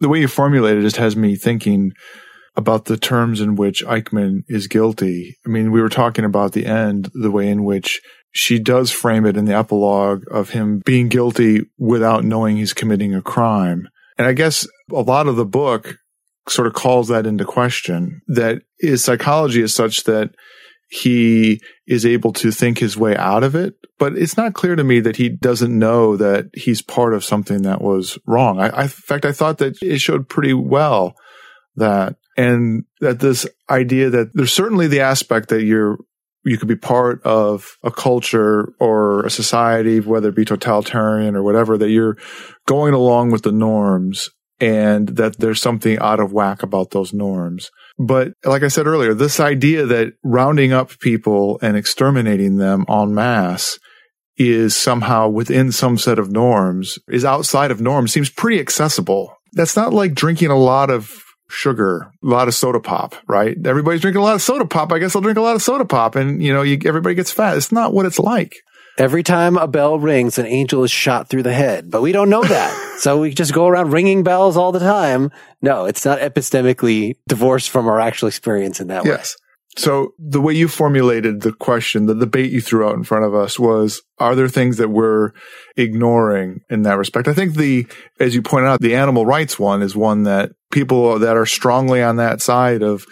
the 0.00 0.08
way 0.08 0.20
you 0.20 0.28
formulate 0.28 0.78
it 0.78 0.82
just 0.82 0.96
has 0.96 1.16
me 1.16 1.36
thinking 1.36 1.92
about 2.56 2.86
the 2.86 2.96
terms 2.96 3.40
in 3.40 3.54
which 3.54 3.84
Eichmann 3.84 4.42
is 4.48 4.66
guilty. 4.66 5.36
I 5.46 5.48
mean, 5.48 5.70
we 5.70 5.80
were 5.80 5.88
talking 5.88 6.24
about 6.24 6.52
the 6.52 6.66
end, 6.66 7.10
the 7.14 7.30
way 7.30 7.48
in 7.48 7.64
which 7.64 8.00
she 8.32 8.58
does 8.58 8.90
frame 8.90 9.26
it 9.26 9.36
in 9.36 9.44
the 9.44 9.56
epilogue 9.56 10.24
of 10.30 10.50
him 10.50 10.82
being 10.84 11.08
guilty 11.08 11.62
without 11.78 12.24
knowing 12.24 12.56
he's 12.56 12.72
committing 12.72 13.14
a 13.14 13.22
crime. 13.22 13.88
And 14.18 14.26
I 14.26 14.32
guess 14.32 14.66
a 14.92 15.00
lot 15.00 15.26
of 15.26 15.36
the 15.36 15.46
book 15.46 15.96
sort 16.48 16.66
of 16.66 16.74
calls 16.74 17.08
that 17.08 17.26
into 17.26 17.44
question 17.44 18.20
that 18.28 18.62
his 18.78 19.02
psychology 19.04 19.62
is 19.62 19.74
such 19.74 20.04
that 20.04 20.34
he 20.90 21.60
is 21.86 22.04
able 22.04 22.32
to 22.32 22.50
think 22.50 22.78
his 22.78 22.96
way 22.96 23.16
out 23.16 23.44
of 23.44 23.54
it. 23.54 23.74
But 23.98 24.16
it's 24.16 24.36
not 24.36 24.54
clear 24.54 24.74
to 24.74 24.82
me 24.82 24.98
that 25.00 25.16
he 25.16 25.28
doesn't 25.28 25.78
know 25.78 26.16
that 26.16 26.46
he's 26.52 26.82
part 26.82 27.14
of 27.14 27.24
something 27.24 27.62
that 27.62 27.80
was 27.80 28.18
wrong. 28.26 28.58
I, 28.58 28.68
I, 28.68 28.82
in 28.82 28.88
fact, 28.88 29.24
I 29.24 29.32
thought 29.32 29.58
that 29.58 29.80
it 29.82 30.00
showed 30.00 30.28
pretty 30.28 30.52
well 30.52 31.14
that, 31.76 32.16
and 32.36 32.84
that 33.00 33.20
this 33.20 33.46
idea 33.68 34.10
that 34.10 34.30
there's 34.34 34.52
certainly 34.52 34.88
the 34.88 35.00
aspect 35.00 35.48
that 35.50 35.62
you're 35.62 35.98
you 36.44 36.56
could 36.56 36.68
be 36.68 36.76
part 36.76 37.22
of 37.22 37.76
a 37.82 37.90
culture 37.90 38.72
or 38.80 39.26
a 39.26 39.30
society, 39.30 40.00
whether 40.00 40.30
it 40.30 40.34
be 40.34 40.44
totalitarian 40.44 41.36
or 41.36 41.42
whatever, 41.42 41.76
that 41.76 41.90
you're 41.90 42.16
going 42.66 42.94
along 42.94 43.30
with 43.30 43.42
the 43.42 43.52
norms 43.52 44.30
and 44.58 45.08
that 45.08 45.38
there's 45.38 45.60
something 45.60 45.98
out 45.98 46.18
of 46.18 46.32
whack 46.32 46.62
about 46.62 46.92
those 46.92 47.12
norms. 47.12 47.70
But 48.02 48.32
like 48.44 48.62
I 48.62 48.68
said 48.68 48.86
earlier, 48.86 49.12
this 49.12 49.38
idea 49.38 49.84
that 49.84 50.14
rounding 50.24 50.72
up 50.72 50.98
people 51.00 51.58
and 51.60 51.76
exterminating 51.76 52.56
them 52.56 52.86
en 52.88 53.14
masse 53.14 53.78
is 54.38 54.74
somehow 54.74 55.28
within 55.28 55.70
some 55.70 55.98
set 55.98 56.18
of 56.18 56.30
norms, 56.30 56.98
is 57.08 57.26
outside 57.26 57.70
of 57.70 57.78
norms, 57.78 58.10
seems 58.10 58.30
pretty 58.30 58.58
accessible. 58.58 59.36
That's 59.52 59.76
not 59.76 59.92
like 59.92 60.14
drinking 60.14 60.48
a 60.48 60.56
lot 60.56 60.88
of 60.88 61.22
sugar, 61.50 62.10
a 62.24 62.26
lot 62.26 62.48
of 62.48 62.54
soda 62.54 62.80
pop, 62.80 63.16
right? 63.28 63.54
Everybody's 63.66 64.00
drinking 64.00 64.22
a 64.22 64.24
lot 64.24 64.34
of 64.34 64.40
soda 64.40 64.64
pop. 64.64 64.92
I 64.92 64.98
guess 64.98 65.14
I'll 65.14 65.20
drink 65.20 65.36
a 65.36 65.42
lot 65.42 65.56
of 65.56 65.62
soda 65.62 65.84
pop 65.84 66.14
and, 66.14 66.42
you 66.42 66.54
know, 66.54 66.62
you, 66.62 66.78
everybody 66.86 67.14
gets 67.14 67.32
fat. 67.32 67.58
It's 67.58 67.70
not 67.70 67.92
what 67.92 68.06
it's 68.06 68.18
like. 68.18 68.54
Every 69.00 69.22
time 69.22 69.56
a 69.56 69.66
bell 69.66 69.98
rings, 69.98 70.38
an 70.38 70.44
angel 70.44 70.84
is 70.84 70.90
shot 70.90 71.30
through 71.30 71.44
the 71.44 71.54
head, 71.54 71.90
but 71.90 72.02
we 72.02 72.12
don't 72.12 72.28
know 72.28 72.44
that. 72.44 72.96
so 72.98 73.18
we 73.18 73.32
just 73.32 73.54
go 73.54 73.66
around 73.66 73.92
ringing 73.92 74.22
bells 74.22 74.58
all 74.58 74.72
the 74.72 74.78
time. 74.78 75.30
No, 75.62 75.86
it's 75.86 76.04
not 76.04 76.18
epistemically 76.18 77.16
divorced 77.26 77.70
from 77.70 77.86
our 77.86 77.98
actual 77.98 78.28
experience 78.28 78.78
in 78.78 78.88
that 78.88 79.06
yes. 79.06 79.36
way. 79.38 79.46
So 79.78 80.12
the 80.18 80.42
way 80.42 80.52
you 80.52 80.68
formulated 80.68 81.40
the 81.40 81.52
question, 81.52 82.04
the 82.04 82.14
debate 82.14 82.52
you 82.52 82.60
threw 82.60 82.86
out 82.86 82.94
in 82.94 83.04
front 83.04 83.24
of 83.24 83.34
us 83.34 83.58
was, 83.58 84.02
are 84.18 84.34
there 84.34 84.48
things 84.48 84.76
that 84.76 84.90
we're 84.90 85.30
ignoring 85.78 86.60
in 86.68 86.82
that 86.82 86.98
respect? 86.98 87.26
I 87.26 87.32
think 87.32 87.54
the, 87.54 87.86
as 88.18 88.34
you 88.34 88.42
pointed 88.42 88.68
out, 88.68 88.82
the 88.82 88.96
animal 88.96 89.24
rights 89.24 89.58
one 89.58 89.80
is 89.80 89.96
one 89.96 90.24
that 90.24 90.50
people 90.70 91.18
that 91.20 91.38
are 91.38 91.46
strongly 91.46 92.02
on 92.02 92.16
that 92.16 92.42
side 92.42 92.82
of, 92.82 93.06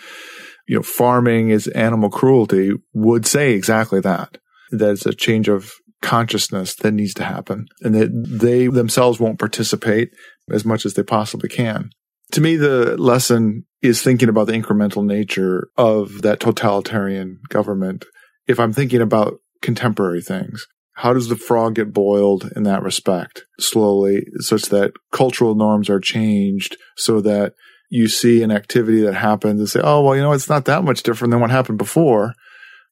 you 0.66 0.76
know, 0.76 0.82
farming 0.82 1.48
is 1.48 1.66
animal 1.68 2.10
cruelty 2.10 2.72
would 2.92 3.24
say 3.24 3.54
exactly 3.54 4.00
that. 4.00 4.36
There's 4.70 5.06
a 5.06 5.14
change 5.14 5.48
of 5.48 5.72
consciousness 6.00 6.74
that 6.76 6.92
needs 6.92 7.14
to 7.14 7.24
happen 7.24 7.66
and 7.82 7.94
that 7.94 8.10
they 8.12 8.68
themselves 8.68 9.18
won't 9.18 9.38
participate 9.38 10.10
as 10.50 10.64
much 10.64 10.86
as 10.86 10.94
they 10.94 11.02
possibly 11.02 11.48
can. 11.48 11.90
To 12.32 12.40
me, 12.40 12.56
the 12.56 12.96
lesson 12.96 13.64
is 13.82 14.02
thinking 14.02 14.28
about 14.28 14.46
the 14.46 14.52
incremental 14.52 15.04
nature 15.04 15.68
of 15.76 16.22
that 16.22 16.40
totalitarian 16.40 17.40
government. 17.48 18.04
If 18.46 18.60
I'm 18.60 18.72
thinking 18.72 19.00
about 19.00 19.40
contemporary 19.62 20.20
things, 20.20 20.66
how 20.94 21.12
does 21.12 21.28
the 21.28 21.36
frog 21.36 21.76
get 21.76 21.92
boiled 21.92 22.50
in 22.56 22.64
that 22.64 22.82
respect 22.82 23.44
slowly 23.60 24.26
such 24.40 24.62
that 24.64 24.92
cultural 25.12 25.54
norms 25.54 25.88
are 25.88 26.00
changed 26.00 26.76
so 26.96 27.20
that 27.20 27.54
you 27.88 28.08
see 28.08 28.42
an 28.42 28.50
activity 28.50 29.00
that 29.02 29.14
happens 29.14 29.60
and 29.60 29.68
say, 29.68 29.80
oh, 29.82 30.02
well, 30.02 30.16
you 30.16 30.22
know, 30.22 30.32
it's 30.32 30.48
not 30.48 30.66
that 30.66 30.84
much 30.84 31.02
different 31.02 31.30
than 31.30 31.40
what 31.40 31.50
happened 31.50 31.78
before. 31.78 32.34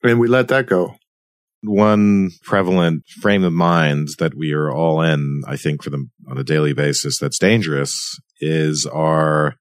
And 0.03 0.20
we 0.20 0.29
let 0.29 0.49
that 0.49 0.66
go. 0.66 0.95
One 1.62 2.30
prevalent 2.42 3.04
frame 3.20 3.44
of 3.44 3.52
mind 3.52 4.09
that 4.18 4.34
we 4.34 4.52
are 4.52 4.70
all 4.70 5.00
in, 5.02 5.42
I 5.46 5.57
think, 5.57 5.82
for 5.82 5.90
them 5.90 6.11
on 6.28 6.38
a 6.38 6.44
daily 6.44 6.72
basis 6.72 7.18
that's 7.18 7.38
dangerous 7.38 8.18
is 8.40 8.86
our 8.86 9.54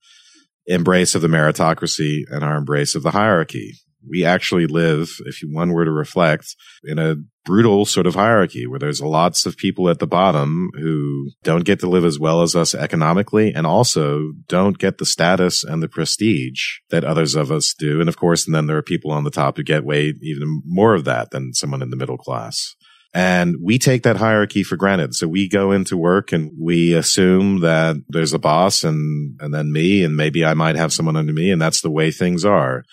embrace 0.67 1.15
of 1.15 1.21
the 1.21 1.27
meritocracy 1.27 2.23
and 2.29 2.43
our 2.43 2.57
embrace 2.57 2.95
of 2.95 3.03
the 3.03 3.11
hierarchy. 3.11 3.73
We 4.09 4.25
actually 4.25 4.67
live, 4.67 5.09
if 5.25 5.39
one 5.43 5.71
were 5.71 5.85
to 5.85 5.91
reflect, 5.91 6.55
in 6.83 6.99
a 6.99 7.15
brutal 7.45 7.85
sort 7.85 8.07
of 8.07 8.15
hierarchy 8.15 8.65
where 8.65 8.79
there's 8.79 9.01
lots 9.01 9.45
of 9.45 9.55
people 9.55 9.87
at 9.87 9.99
the 9.99 10.07
bottom 10.07 10.69
who 10.73 11.29
don't 11.43 11.63
get 11.63 11.79
to 11.79 11.89
live 11.89 12.03
as 12.03 12.19
well 12.19 12.41
as 12.41 12.55
us 12.55 12.73
economically 12.73 13.53
and 13.53 13.67
also 13.67 14.31
don't 14.47 14.79
get 14.79 14.97
the 14.97 15.05
status 15.05 15.63
and 15.63 15.81
the 15.81 15.87
prestige 15.87 16.79
that 16.89 17.03
others 17.03 17.35
of 17.35 17.51
us 17.51 17.73
do. 17.77 17.99
And 17.99 18.09
of 18.09 18.17
course, 18.17 18.45
and 18.45 18.55
then 18.55 18.65
there 18.65 18.77
are 18.77 18.81
people 18.81 19.11
on 19.11 19.23
the 19.23 19.31
top 19.31 19.57
who 19.57 19.63
get 19.63 19.85
way 19.85 20.13
even 20.21 20.61
more 20.65 20.95
of 20.95 21.05
that 21.05 21.31
than 21.31 21.53
someone 21.53 21.83
in 21.83 21.91
the 21.91 21.97
middle 21.97 22.17
class. 22.17 22.75
And 23.15 23.55
we 23.63 23.79
take 23.79 24.03
that 24.03 24.17
hierarchy 24.17 24.61
for 24.61 24.75
granted. 24.75 25.15
So 25.15 25.25
we 25.25 25.47
go 25.47 25.71
into 25.71 25.95
work 25.95 26.33
and 26.33 26.51
we 26.59 26.93
assume 26.93 27.61
that 27.61 27.95
there's 28.09 28.33
a 28.33 28.39
boss 28.39 28.83
and, 28.83 29.39
and 29.39 29.53
then 29.53 29.71
me, 29.71 30.03
and 30.03 30.17
maybe 30.17 30.43
I 30.43 30.53
might 30.53 30.75
have 30.75 30.91
someone 30.91 31.15
under 31.15 31.31
me. 31.31 31.49
And 31.49 31.61
that's 31.61 31.79
the 31.79 31.89
way 31.89 32.11
things 32.11 32.43
are. 32.43 32.83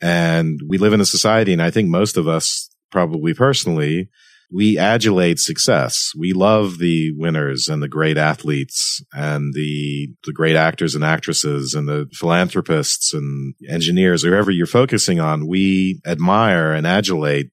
And 0.00 0.60
we 0.68 0.78
live 0.78 0.92
in 0.92 1.00
a 1.00 1.06
society. 1.06 1.52
And 1.52 1.62
I 1.62 1.70
think 1.70 1.88
most 1.88 2.16
of 2.16 2.28
us 2.28 2.70
probably 2.90 3.34
personally, 3.34 4.08
we 4.50 4.78
adulate 4.78 5.38
success. 5.38 6.12
We 6.18 6.32
love 6.32 6.78
the 6.78 7.12
winners 7.16 7.68
and 7.68 7.82
the 7.82 7.88
great 7.88 8.16
athletes 8.16 9.02
and 9.12 9.52
the, 9.52 10.08
the 10.24 10.32
great 10.32 10.56
actors 10.56 10.94
and 10.94 11.04
actresses 11.04 11.74
and 11.74 11.86
the 11.86 12.06
philanthropists 12.14 13.12
and 13.12 13.54
engineers, 13.68 14.22
whoever 14.22 14.50
you're 14.50 14.66
focusing 14.66 15.20
on. 15.20 15.46
We 15.46 16.00
admire 16.06 16.72
and 16.72 16.86
adulate 16.86 17.50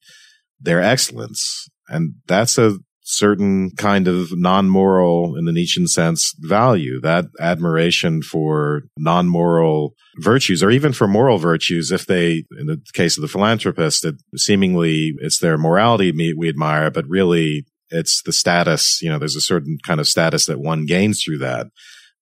their 0.62 0.82
excellence 0.82 1.70
and 1.88 2.16
that's 2.28 2.58
a 2.58 2.78
certain 3.06 3.70
kind 3.72 4.08
of 4.08 4.36
non-moral 4.36 5.36
in 5.38 5.46
the 5.46 5.52
Nietzschean 5.52 5.88
sense 5.88 6.34
value, 6.40 7.00
that 7.02 7.26
admiration 7.40 8.24
for 8.24 8.82
non-moral 8.98 9.94
virtues 10.18 10.64
or 10.64 10.72
even 10.72 10.92
for 10.92 11.08
moral 11.08 11.38
virtues. 11.38 11.92
If 11.92 12.08
they, 12.08 12.46
in 12.60 12.66
the 12.66 12.82
case 12.94 13.16
of 13.16 13.22
the 13.22 13.28
philanthropist, 13.28 14.04
it 14.06 14.16
seemingly 14.36 15.14
it's 15.20 15.40
their 15.40 15.58
morality 15.58 16.12
we 16.12 16.50
admire, 16.50 16.90
but 16.90 17.06
really 17.08 17.66
it's 17.90 18.24
the 18.24 18.34
status, 18.34 19.00
you 19.02 19.10
know, 19.10 19.20
there's 19.20 19.36
a 19.36 19.42
certain 19.42 19.78
kind 19.86 20.00
of 20.00 20.08
status 20.08 20.48
that 20.48 20.60
one 20.60 20.86
gains 20.86 21.22
through 21.24 21.38
that 21.38 21.68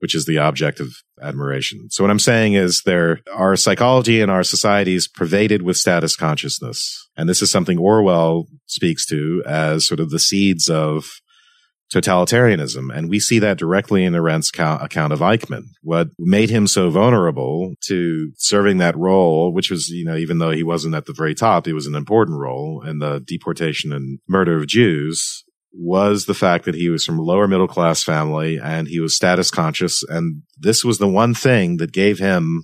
which 0.03 0.13
is 0.13 0.25
the 0.25 0.37
object 0.37 0.81
of 0.81 0.97
admiration. 1.21 1.89
So 1.89 2.03
what 2.03 2.11
I'm 2.11 2.19
saying 2.19 2.55
is 2.55 2.81
there, 2.85 3.21
our 3.33 3.55
psychology 3.55 4.19
and 4.19 4.29
our 4.29 4.43
society 4.43 4.95
is 4.95 5.07
pervaded 5.07 5.61
with 5.61 5.77
status 5.77 6.17
consciousness. 6.17 7.07
And 7.15 7.29
this 7.29 7.41
is 7.41 7.49
something 7.49 7.77
Orwell 7.77 8.47
speaks 8.65 9.05
to 9.05 9.41
as 9.45 9.87
sort 9.87 10.01
of 10.01 10.09
the 10.09 10.19
seeds 10.19 10.69
of 10.69 11.05
totalitarianism. 11.89 12.93
And 12.93 13.09
we 13.09 13.21
see 13.21 13.39
that 13.39 13.57
directly 13.57 14.03
in 14.03 14.11
Arendt's 14.13 14.49
account 14.49 15.13
of 15.13 15.19
Eichmann. 15.19 15.67
What 15.81 16.09
made 16.19 16.49
him 16.49 16.67
so 16.67 16.89
vulnerable 16.89 17.75
to 17.87 18.33
serving 18.35 18.79
that 18.79 18.97
role, 18.97 19.53
which 19.53 19.71
was, 19.71 19.87
you 19.87 20.03
know, 20.03 20.17
even 20.17 20.39
though 20.39 20.51
he 20.51 20.63
wasn't 20.63 20.95
at 20.95 21.05
the 21.05 21.13
very 21.13 21.33
top, 21.33 21.65
it 21.65 21.73
was 21.73 21.87
an 21.87 21.95
important 21.95 22.39
role 22.39 22.83
in 22.85 22.99
the 22.99 23.23
deportation 23.25 23.93
and 23.93 24.19
murder 24.27 24.57
of 24.57 24.67
Jews, 24.67 25.45
was 25.73 26.25
the 26.25 26.33
fact 26.33 26.65
that 26.65 26.75
he 26.75 26.89
was 26.89 27.03
from 27.03 27.19
a 27.19 27.23
lower 27.23 27.47
middle 27.47 27.67
class 27.67 28.03
family 28.03 28.59
and 28.61 28.87
he 28.87 28.99
was 28.99 29.15
status 29.15 29.49
conscious. 29.49 30.03
And 30.03 30.43
this 30.57 30.83
was 30.83 30.99
the 30.99 31.07
one 31.07 31.33
thing 31.33 31.77
that 31.77 31.91
gave 31.91 32.19
him 32.19 32.63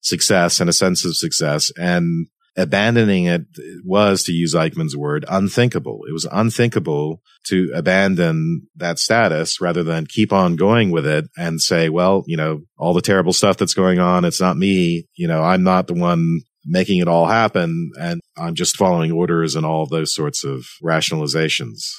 success 0.00 0.60
and 0.60 0.68
a 0.68 0.72
sense 0.72 1.04
of 1.04 1.16
success. 1.16 1.70
And 1.78 2.26
abandoning 2.56 3.26
it 3.26 3.42
was, 3.84 4.24
to 4.24 4.32
use 4.32 4.54
Eichmann's 4.54 4.96
word, 4.96 5.24
unthinkable. 5.28 6.00
It 6.08 6.12
was 6.12 6.26
unthinkable 6.30 7.22
to 7.46 7.70
abandon 7.72 8.66
that 8.74 8.98
status 8.98 9.60
rather 9.60 9.84
than 9.84 10.06
keep 10.06 10.32
on 10.32 10.56
going 10.56 10.90
with 10.90 11.06
it 11.06 11.26
and 11.36 11.60
say, 11.60 11.88
well, 11.88 12.24
you 12.26 12.36
know, 12.36 12.62
all 12.76 12.94
the 12.94 13.00
terrible 13.00 13.32
stuff 13.32 13.56
that's 13.56 13.74
going 13.74 14.00
on, 14.00 14.24
it's 14.24 14.40
not 14.40 14.56
me. 14.56 15.06
You 15.16 15.28
know, 15.28 15.42
I'm 15.42 15.62
not 15.62 15.86
the 15.86 15.94
one 15.94 16.40
making 16.66 16.98
it 16.98 17.06
all 17.06 17.26
happen 17.26 17.92
and 18.00 18.20
I'm 18.36 18.56
just 18.56 18.76
following 18.76 19.12
orders 19.12 19.54
and 19.54 19.64
all 19.64 19.86
those 19.86 20.12
sorts 20.12 20.44
of 20.44 20.66
rationalizations 20.82 21.92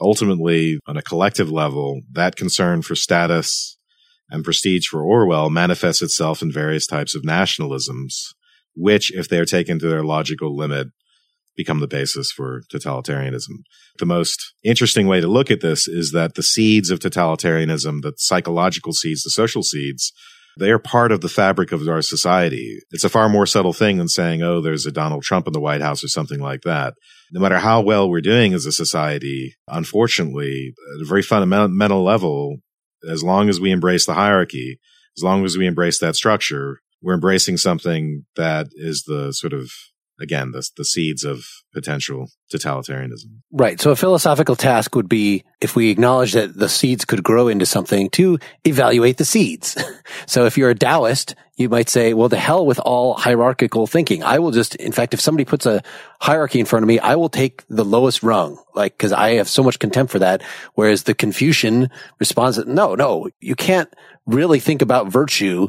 ultimately, 0.00 0.78
on 0.86 0.96
a 0.96 1.02
collective 1.02 1.50
level, 1.50 2.02
that 2.12 2.36
concern 2.36 2.82
for 2.82 2.94
status 2.94 3.78
and 4.30 4.44
prestige 4.44 4.86
for 4.86 5.02
Orwell 5.02 5.50
manifests 5.50 6.02
itself 6.02 6.42
in 6.42 6.50
various 6.50 6.86
types 6.86 7.14
of 7.14 7.22
nationalisms, 7.22 8.34
which, 8.74 9.12
if 9.14 9.28
they're 9.28 9.44
taken 9.44 9.78
to 9.78 9.88
their 9.88 10.02
logical 10.02 10.56
limit, 10.56 10.88
become 11.56 11.80
the 11.80 11.86
basis 11.86 12.30
for 12.30 12.62
totalitarianism. 12.72 13.62
The 13.98 14.06
most 14.06 14.52
interesting 14.62 15.06
way 15.06 15.20
to 15.20 15.26
look 15.26 15.50
at 15.50 15.62
this 15.62 15.88
is 15.88 16.12
that 16.12 16.34
the 16.34 16.42
seeds 16.42 16.90
of 16.90 16.98
totalitarianism, 16.98 18.02
the 18.02 18.12
psychological 18.16 18.92
seeds, 18.92 19.22
the 19.22 19.30
social 19.30 19.62
seeds, 19.62 20.12
they 20.58 20.70
are 20.70 20.78
part 20.78 21.12
of 21.12 21.20
the 21.20 21.28
fabric 21.28 21.72
of 21.72 21.86
our 21.86 22.02
society. 22.02 22.78
It's 22.90 23.04
a 23.04 23.10
far 23.10 23.28
more 23.28 23.46
subtle 23.46 23.72
thing 23.72 23.98
than 23.98 24.08
saying, 24.08 24.42
oh, 24.42 24.60
there's 24.60 24.86
a 24.86 24.92
Donald 24.92 25.22
Trump 25.22 25.46
in 25.46 25.52
the 25.52 25.60
White 25.60 25.82
House 25.82 26.02
or 26.02 26.08
something 26.08 26.40
like 26.40 26.62
that. 26.62 26.94
No 27.32 27.40
matter 27.40 27.58
how 27.58 27.80
well 27.80 28.08
we're 28.08 28.20
doing 28.20 28.54
as 28.54 28.66
a 28.66 28.72
society, 28.72 29.54
unfortunately, 29.68 30.74
at 30.94 31.02
a 31.02 31.08
very 31.08 31.22
fundamental 31.22 32.04
level, 32.04 32.58
as 33.08 33.22
long 33.22 33.48
as 33.48 33.60
we 33.60 33.70
embrace 33.70 34.06
the 34.06 34.14
hierarchy, 34.14 34.78
as 35.16 35.22
long 35.22 35.44
as 35.44 35.56
we 35.56 35.66
embrace 35.66 35.98
that 36.00 36.16
structure, 36.16 36.80
we're 37.02 37.14
embracing 37.14 37.56
something 37.56 38.24
that 38.36 38.68
is 38.74 39.04
the 39.06 39.32
sort 39.32 39.52
of 39.52 39.70
again 40.20 40.52
the 40.52 40.68
the 40.76 40.84
seeds 40.84 41.24
of 41.24 41.44
potential 41.72 42.28
totalitarianism. 42.52 43.40
Right. 43.52 43.80
So 43.80 43.90
a 43.90 43.96
philosophical 43.96 44.56
task 44.56 44.94
would 44.94 45.08
be 45.08 45.44
if 45.60 45.76
we 45.76 45.90
acknowledge 45.90 46.32
that 46.32 46.56
the 46.56 46.68
seeds 46.68 47.04
could 47.04 47.22
grow 47.22 47.48
into 47.48 47.66
something 47.66 48.08
to 48.10 48.38
evaluate 48.64 49.18
the 49.18 49.24
seeds. 49.24 49.76
so 50.26 50.46
if 50.46 50.56
you're 50.56 50.70
a 50.70 50.74
Taoist, 50.74 51.34
you 51.56 51.68
might 51.68 51.88
say, 51.88 52.14
well, 52.14 52.28
the 52.28 52.38
hell 52.38 52.64
with 52.64 52.78
all 52.78 53.14
hierarchical 53.14 53.86
thinking. 53.86 54.22
I 54.22 54.38
will 54.38 54.50
just, 54.50 54.74
in 54.76 54.92
fact, 54.92 55.14
if 55.14 55.20
somebody 55.20 55.44
puts 55.44 55.66
a 55.66 55.82
hierarchy 56.20 56.60
in 56.60 56.66
front 56.66 56.82
of 56.82 56.88
me, 56.88 56.98
I 56.98 57.16
will 57.16 57.30
take 57.30 57.64
the 57.68 57.84
lowest 57.84 58.22
rung, 58.22 58.58
like, 58.74 58.96
cause 58.98 59.12
I 59.12 59.34
have 59.34 59.48
so 59.48 59.62
much 59.62 59.78
contempt 59.78 60.12
for 60.12 60.18
that. 60.18 60.42
Whereas 60.74 61.04
the 61.04 61.14
Confucian 61.14 61.90
responds, 62.20 62.58
no, 62.66 62.94
no, 62.94 63.28
you 63.40 63.54
can't 63.54 63.92
really 64.26 64.60
think 64.60 64.82
about 64.82 65.08
virtue 65.08 65.68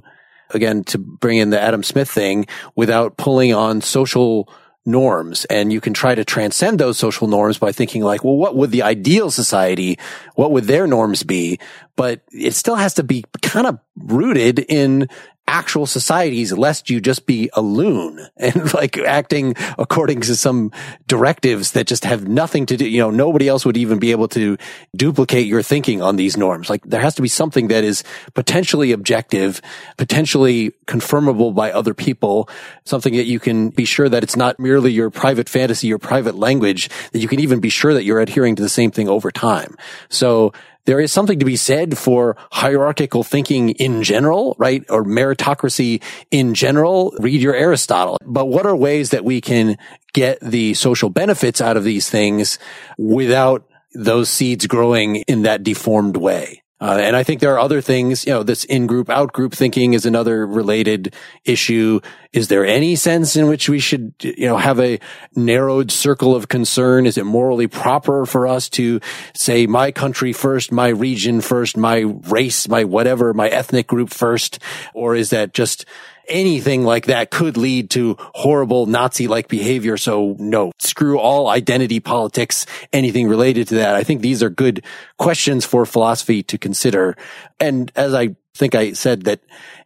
again, 0.51 0.83
to 0.85 0.97
bring 0.97 1.37
in 1.37 1.49
the 1.49 1.61
Adam 1.61 1.83
Smith 1.83 2.09
thing 2.09 2.47
without 2.75 3.17
pulling 3.17 3.53
on 3.53 3.81
social 3.81 4.49
norms. 4.85 5.45
And 5.45 5.71
you 5.71 5.81
can 5.81 5.93
try 5.93 6.15
to 6.15 6.23
transcend 6.23 6.79
those 6.79 6.97
social 6.97 7.27
norms 7.27 7.57
by 7.57 7.73
thinking 7.73 8.03
like, 8.03 8.23
well, 8.23 8.37
what 8.37 8.55
would 8.55 8.71
the 8.71 8.83
ideal 8.83 9.29
society, 9.29 9.99
what 10.35 10.51
would 10.51 10.63
their 10.63 10.87
norms 10.87 11.23
be? 11.23 11.59
But 11.95 12.21
it 12.31 12.53
still 12.55 12.75
has 12.75 12.93
to 12.95 13.03
be 13.03 13.25
kind 13.41 13.67
of 13.67 13.79
rooted 13.97 14.59
in 14.59 15.09
actual 15.47 15.85
societies 15.85 16.51
lest 16.51 16.89
you 16.89 16.99
just 16.99 17.25
be 17.25 17.49
a 17.53 17.61
loon 17.61 18.27
and 18.37 18.73
like 18.73 18.97
acting 18.97 19.55
according 19.77 20.21
to 20.21 20.35
some 20.35 20.71
directives 21.07 21.71
that 21.71 21.87
just 21.87 22.03
have 22.03 22.27
nothing 22.27 22.65
to 22.65 22.77
do. 22.77 22.87
You 22.87 22.99
know, 22.99 23.09
nobody 23.09 23.47
else 23.47 23.65
would 23.65 23.77
even 23.77 23.99
be 23.99 24.11
able 24.11 24.27
to 24.29 24.57
duplicate 24.95 25.47
your 25.47 25.63
thinking 25.63 26.01
on 26.01 26.15
these 26.15 26.37
norms. 26.37 26.69
Like 26.69 26.83
there 26.83 27.01
has 27.01 27.15
to 27.15 27.21
be 27.21 27.27
something 27.27 27.69
that 27.69 27.83
is 27.83 28.03
potentially 28.33 28.91
objective, 28.91 29.61
potentially 29.97 30.71
confirmable 30.85 31.55
by 31.55 31.71
other 31.71 31.93
people, 31.93 32.49
something 32.85 33.15
that 33.15 33.25
you 33.25 33.39
can 33.39 33.69
be 33.69 33.85
sure 33.85 34.09
that 34.09 34.23
it's 34.23 34.35
not 34.35 34.59
merely 34.59 34.91
your 34.91 35.09
private 35.09 35.49
fantasy, 35.49 35.87
your 35.87 35.99
private 35.99 36.35
language, 36.35 36.89
that 37.11 37.19
you 37.19 37.27
can 37.27 37.39
even 37.39 37.59
be 37.59 37.69
sure 37.69 37.93
that 37.93 38.03
you're 38.03 38.19
adhering 38.19 38.55
to 38.55 38.63
the 38.63 38.69
same 38.69 38.91
thing 38.91 39.07
over 39.07 39.31
time. 39.31 39.75
So 40.09 40.53
there 40.87 41.01
is 41.01 41.11
something 41.11 41.37
to 41.39 41.45
be 41.45 41.57
said 41.57 41.97
for 41.97 42.37
hierarchical 42.49 43.23
thinking 43.23 43.71
in 43.71 44.03
general, 44.03 44.55
right? 44.57 44.85
Or 44.89 45.03
meritocracy 45.03 46.01
in 46.31 46.53
general. 46.53 47.13
Read 47.19 47.41
your 47.41 47.53
Aristotle. 47.53 48.17
But 48.25 48.45
what 48.45 48.65
are 48.65 48.75
ways 48.75 49.09
that 49.11 49.25
we 49.25 49.41
can 49.41 49.77
get 50.13 50.39
the 50.39 50.73
social 50.73 51.09
benefits 51.09 51.59
out 51.59 51.75
of 51.75 51.83
these 51.83 52.09
things 52.09 52.57
without 52.97 53.67
those 53.93 54.29
seeds 54.29 54.65
growing 54.65 55.17
in 55.27 55.41
that 55.41 55.61
deformed 55.61 56.15
way? 56.15 56.63
Uh, 56.79 56.99
and 57.01 57.15
I 57.15 57.23
think 57.23 57.41
there 57.41 57.53
are 57.55 57.59
other 57.59 57.81
things, 57.81 58.25
you 58.27 58.33
know, 58.33 58.43
this 58.43 58.63
in-group, 58.63 59.09
out-group 59.09 59.53
thinking 59.53 59.93
is 59.93 60.05
another 60.05 60.45
related 60.45 61.15
issue. 61.43 62.01
Is 62.33 62.49
there 62.49 62.65
any 62.65 62.95
sense 62.95 63.35
in 63.35 63.47
which 63.47 63.67
we 63.67 63.79
should, 63.79 64.13
you 64.19 64.45
know, 64.47 64.57
have 64.57 64.79
a 64.79 64.99
narrowed 65.35 65.89
circle 65.89 66.35
of 66.35 66.49
concern? 66.49 67.07
Is 67.07 67.17
it 67.17 67.25
morally 67.25 67.65
proper 67.65 68.27
for 68.27 68.45
us 68.45 68.69
to 68.69 68.99
say 69.33 69.65
my 69.65 69.91
country 69.91 70.33
first, 70.33 70.71
my 70.71 70.89
region 70.89 71.41
first, 71.41 71.77
my 71.77 71.99
race, 72.29 72.67
my 72.67 72.83
whatever, 72.83 73.33
my 73.33 73.47
ethnic 73.47 73.87
group 73.87 74.11
first? 74.11 74.59
Or 74.93 75.15
is 75.15 75.31
that 75.31 75.55
just, 75.55 75.83
anything 76.27 76.83
like 76.83 77.05
that 77.05 77.31
could 77.31 77.57
lead 77.57 77.89
to 77.91 78.15
horrible 78.19 78.85
Nazi-like 78.85 79.47
behavior. 79.47 79.97
So 79.97 80.35
no, 80.39 80.71
screw 80.79 81.19
all 81.19 81.49
identity 81.49 81.99
politics, 81.99 82.65
anything 82.93 83.27
related 83.27 83.67
to 83.69 83.75
that. 83.75 83.95
I 83.95 84.03
think 84.03 84.21
these 84.21 84.43
are 84.43 84.49
good 84.49 84.83
questions 85.17 85.65
for 85.65 85.85
philosophy 85.85 86.43
to 86.43 86.57
consider. 86.57 87.15
And 87.59 87.91
as 87.95 88.13
I 88.13 88.35
think 88.57 88.75
I 88.75 88.93
said 88.93 89.23
that 89.23 89.39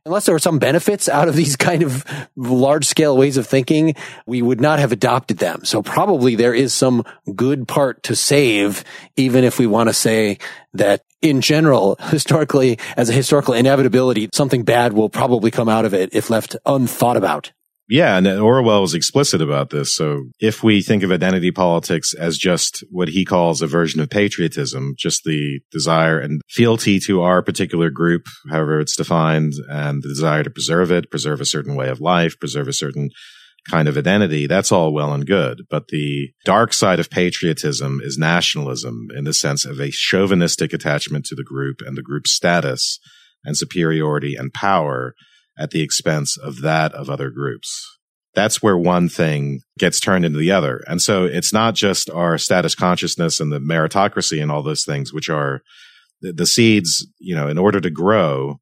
unless 0.05 0.25
there 0.25 0.33
were 0.33 0.39
some 0.39 0.59
benefits 0.59 1.07
out 1.07 1.27
of 1.27 1.35
these 1.35 1.55
kind 1.57 1.83
of 1.83 2.05
large 2.35 2.85
scale 2.85 3.15
ways 3.15 3.37
of 3.37 3.45
thinking, 3.45 3.95
we 4.25 4.41
would 4.41 4.61
not 4.61 4.79
have 4.79 4.91
adopted 4.91 5.37
them. 5.37 5.63
So 5.65 5.81
probably 5.81 6.35
there 6.35 6.53
is 6.53 6.73
some 6.73 7.03
good 7.35 7.67
part 7.67 8.03
to 8.03 8.15
save, 8.15 8.83
even 9.15 9.43
if 9.43 9.59
we 9.59 9.67
want 9.67 9.89
to 9.89 9.93
say 9.93 10.37
that 10.73 11.03
in 11.21 11.41
general, 11.41 11.97
historically, 12.09 12.77
as 12.97 13.09
a 13.09 13.13
historical 13.13 13.53
inevitability, 13.53 14.29
something 14.33 14.63
bad 14.63 14.93
will 14.93 15.09
probably 15.09 15.51
come 15.51 15.69
out 15.69 15.85
of 15.85 15.93
it 15.93 16.09
if 16.13 16.29
left 16.29 16.55
unthought 16.65 17.17
about. 17.17 17.51
Yeah, 17.91 18.15
and 18.15 18.25
Orwell 18.25 18.81
was 18.81 18.93
explicit 18.93 19.41
about 19.41 19.69
this. 19.69 19.93
So 19.93 20.29
if 20.39 20.63
we 20.63 20.81
think 20.81 21.03
of 21.03 21.11
identity 21.11 21.51
politics 21.51 22.13
as 22.13 22.37
just 22.37 22.85
what 22.89 23.09
he 23.09 23.25
calls 23.25 23.61
a 23.61 23.67
version 23.67 23.99
of 23.99 24.09
patriotism, 24.09 24.93
just 24.97 25.25
the 25.25 25.59
desire 25.73 26.17
and 26.17 26.41
fealty 26.47 27.01
to 27.01 27.21
our 27.21 27.41
particular 27.41 27.89
group, 27.89 28.27
however 28.49 28.79
it's 28.79 28.95
defined, 28.95 29.55
and 29.69 30.01
the 30.01 30.07
desire 30.07 30.41
to 30.41 30.49
preserve 30.49 30.89
it, 30.89 31.11
preserve 31.11 31.41
a 31.41 31.45
certain 31.45 31.75
way 31.75 31.89
of 31.89 31.99
life, 31.99 32.39
preserve 32.39 32.69
a 32.69 32.73
certain 32.73 33.09
kind 33.69 33.87
of 33.87 33.97
identity, 33.97 34.47
that's 34.47 34.71
all 34.71 34.93
well 34.93 35.13
and 35.13 35.25
good. 35.25 35.61
But 35.69 35.89
the 35.89 36.31
dark 36.45 36.73
side 36.73 36.99
of 36.99 37.09
patriotism 37.09 37.99
is 38.03 38.17
nationalism 38.17 39.07
in 39.15 39.23
the 39.23 39.33
sense 39.33 39.65
of 39.65 39.79
a 39.79 39.91
chauvinistic 39.91 40.73
attachment 40.73 41.25
to 41.25 41.35
the 41.35 41.43
group 41.43 41.81
and 41.85 41.97
the 41.97 42.01
group's 42.01 42.31
status 42.31 42.99
and 43.43 43.57
superiority 43.57 44.35
and 44.35 44.53
power 44.53 45.13
at 45.57 45.71
the 45.71 45.81
expense 45.81 46.37
of 46.37 46.61
that 46.61 46.93
of 46.93 47.09
other 47.09 47.29
groups. 47.29 47.87
That's 48.33 48.63
where 48.63 48.77
one 48.77 49.09
thing 49.09 49.59
gets 49.77 49.99
turned 49.99 50.25
into 50.25 50.39
the 50.39 50.51
other. 50.51 50.81
And 50.87 51.01
so 51.01 51.25
it's 51.25 51.51
not 51.51 51.75
just 51.75 52.09
our 52.09 52.37
status 52.37 52.75
consciousness 52.75 53.39
and 53.39 53.51
the 53.51 53.59
meritocracy 53.59 54.41
and 54.41 54.51
all 54.51 54.63
those 54.63 54.85
things, 54.85 55.13
which 55.13 55.29
are 55.29 55.61
the, 56.21 56.31
the 56.31 56.45
seeds, 56.45 57.05
you 57.19 57.35
know, 57.35 57.47
in 57.47 57.57
order 57.57 57.81
to 57.81 57.89
grow, 57.89 58.59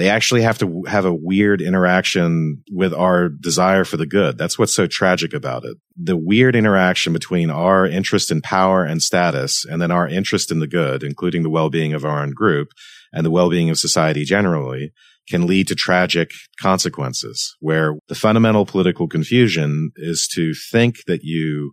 they 0.00 0.08
actually 0.08 0.42
have 0.42 0.58
to 0.58 0.84
have 0.88 1.04
a 1.04 1.14
weird 1.14 1.60
interaction 1.60 2.62
with 2.70 2.94
our 2.94 3.28
desire 3.28 3.84
for 3.84 3.96
the 3.96 4.06
good. 4.06 4.38
That's 4.38 4.58
what's 4.58 4.74
so 4.74 4.86
tragic 4.86 5.34
about 5.34 5.64
it. 5.64 5.76
The 5.96 6.16
weird 6.16 6.56
interaction 6.56 7.12
between 7.12 7.50
our 7.50 7.86
interest 7.86 8.30
in 8.30 8.40
power 8.40 8.84
and 8.84 9.02
status 9.02 9.64
and 9.64 9.80
then 9.82 9.90
our 9.90 10.08
interest 10.08 10.50
in 10.50 10.60
the 10.60 10.66
good, 10.66 11.02
including 11.02 11.42
the 11.42 11.50
well-being 11.50 11.92
of 11.92 12.04
our 12.04 12.22
own 12.22 12.30
group 12.30 12.68
and 13.12 13.26
the 13.26 13.30
well-being 13.30 13.68
of 13.68 13.78
society 13.78 14.24
generally 14.24 14.92
can 15.28 15.46
lead 15.46 15.68
to 15.68 15.74
tragic 15.74 16.30
consequences 16.60 17.56
where 17.60 17.94
the 18.08 18.14
fundamental 18.14 18.66
political 18.66 19.06
confusion 19.06 19.90
is 19.96 20.28
to 20.34 20.54
think 20.70 21.04
that 21.06 21.22
you 21.22 21.72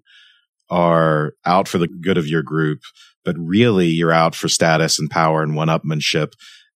are 0.69 1.33
out 1.45 1.67
for 1.67 1.77
the 1.77 1.87
good 1.87 2.17
of 2.17 2.27
your 2.27 2.43
group, 2.43 2.79
but 3.23 3.35
really 3.39 3.87
you're 3.87 4.11
out 4.11 4.35
for 4.35 4.49
status 4.49 4.99
and 4.99 5.09
power 5.09 5.41
and 5.41 5.55
one-upmanship 5.55 6.33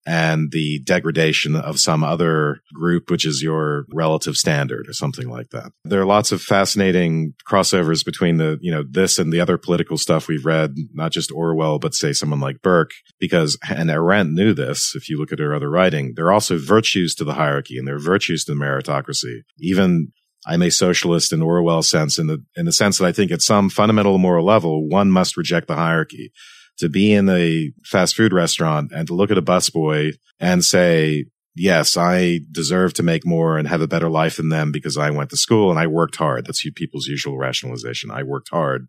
and 0.07 0.51
the 0.51 0.81
degradation 0.81 1.55
of 1.55 1.79
some 1.79 2.03
other 2.03 2.61
group, 2.73 3.11
which 3.11 3.27
is 3.27 3.43
your 3.43 3.85
relative 3.93 4.37
standard 4.37 4.89
or 4.89 4.93
something 4.93 5.29
like 5.29 5.51
that. 5.51 5.73
There 5.85 6.01
are 6.01 6.07
lots 6.07 6.33
of 6.33 6.41
fascinating 6.41 7.35
crossovers 7.49 8.05
between 8.05 8.39
the, 8.39 8.59
you 8.61 8.73
know, 8.73 8.85
this 8.89 9.19
and 9.19 9.33
the 9.33 9.41
other 9.41 9.59
political 9.59 9.99
stuff 9.99 10.27
we've 10.27 10.47
read, 10.47 10.75
not 10.95 11.13
just 11.13 11.31
Orwell, 11.31 11.79
but 11.79 11.95
say 11.95 12.13
someone 12.13 12.41
like 12.41 12.63
Burke, 12.63 12.93
because, 13.19 13.59
and 13.69 13.91
Arendt 13.91 14.33
knew 14.33 14.55
this, 14.55 14.95
if 14.95 15.09
you 15.09 15.19
look 15.19 15.33
at 15.33 15.39
her 15.39 15.55
other 15.55 15.71
writing, 15.71 16.15
there 16.17 16.27
are 16.27 16.33
also 16.33 16.59
virtues 16.59 17.15
to 17.17 17.25
the 17.25 17.35
hierarchy 17.35 17.77
and 17.77 17.87
there 17.87 17.97
are 17.97 18.01
virtues 18.01 18.45
to 18.45 18.55
the 18.55 18.61
meritocracy. 18.61 19.41
Even 19.59 20.13
I'm 20.47 20.63
a 20.63 20.71
socialist 20.71 21.33
in 21.33 21.43
Orwell 21.43 21.83
sense, 21.83 22.19
in 22.19 22.27
the 22.27 22.43
in 22.57 22.65
the 22.65 22.73
sense 22.73 22.97
that 22.97 23.05
I 23.05 23.13
think 23.13 23.31
at 23.31 23.43
some 23.43 23.69
fundamental 23.69 24.17
moral 24.17 24.47
level, 24.47 24.89
one 24.89 25.11
must 25.11 25.37
reject 25.37 25.69
the 25.69 25.77
hierarchy 25.77 26.33
to 26.81 26.89
be 26.89 27.13
in 27.13 27.29
a 27.29 27.73
fast 27.85 28.17
food 28.17 28.33
restaurant 28.33 28.93
and 28.95 29.07
to 29.07 29.15
look 29.15 29.31
at 29.31 29.39
a 29.39 29.43
busboy 29.43 30.15
and 30.39 30.65
say, 30.65 31.27
yes, 31.55 31.97
I 31.97 32.41
deserve 32.51 32.95
to 32.95 33.03
make 33.03 33.27
more 33.27 33.59
and 33.59 33.69
have 33.69 33.81
a 33.81 33.89
better 33.89 34.09
life 34.09 34.37
than 34.37 34.49
them 34.49 34.73
because 34.73 34.97
I 34.97 35.11
went 35.11 35.31
to 35.31 35.37
school 35.37 35.71
and 35.71 35.79
I 35.79 35.87
worked 35.87 36.17
hard. 36.17 36.47
That's 36.47 36.63
people's 36.75 37.07
usual 37.07 37.39
rationalization. 37.39 38.11
I 38.11 38.23
worked 38.23 38.49
hard, 38.51 38.89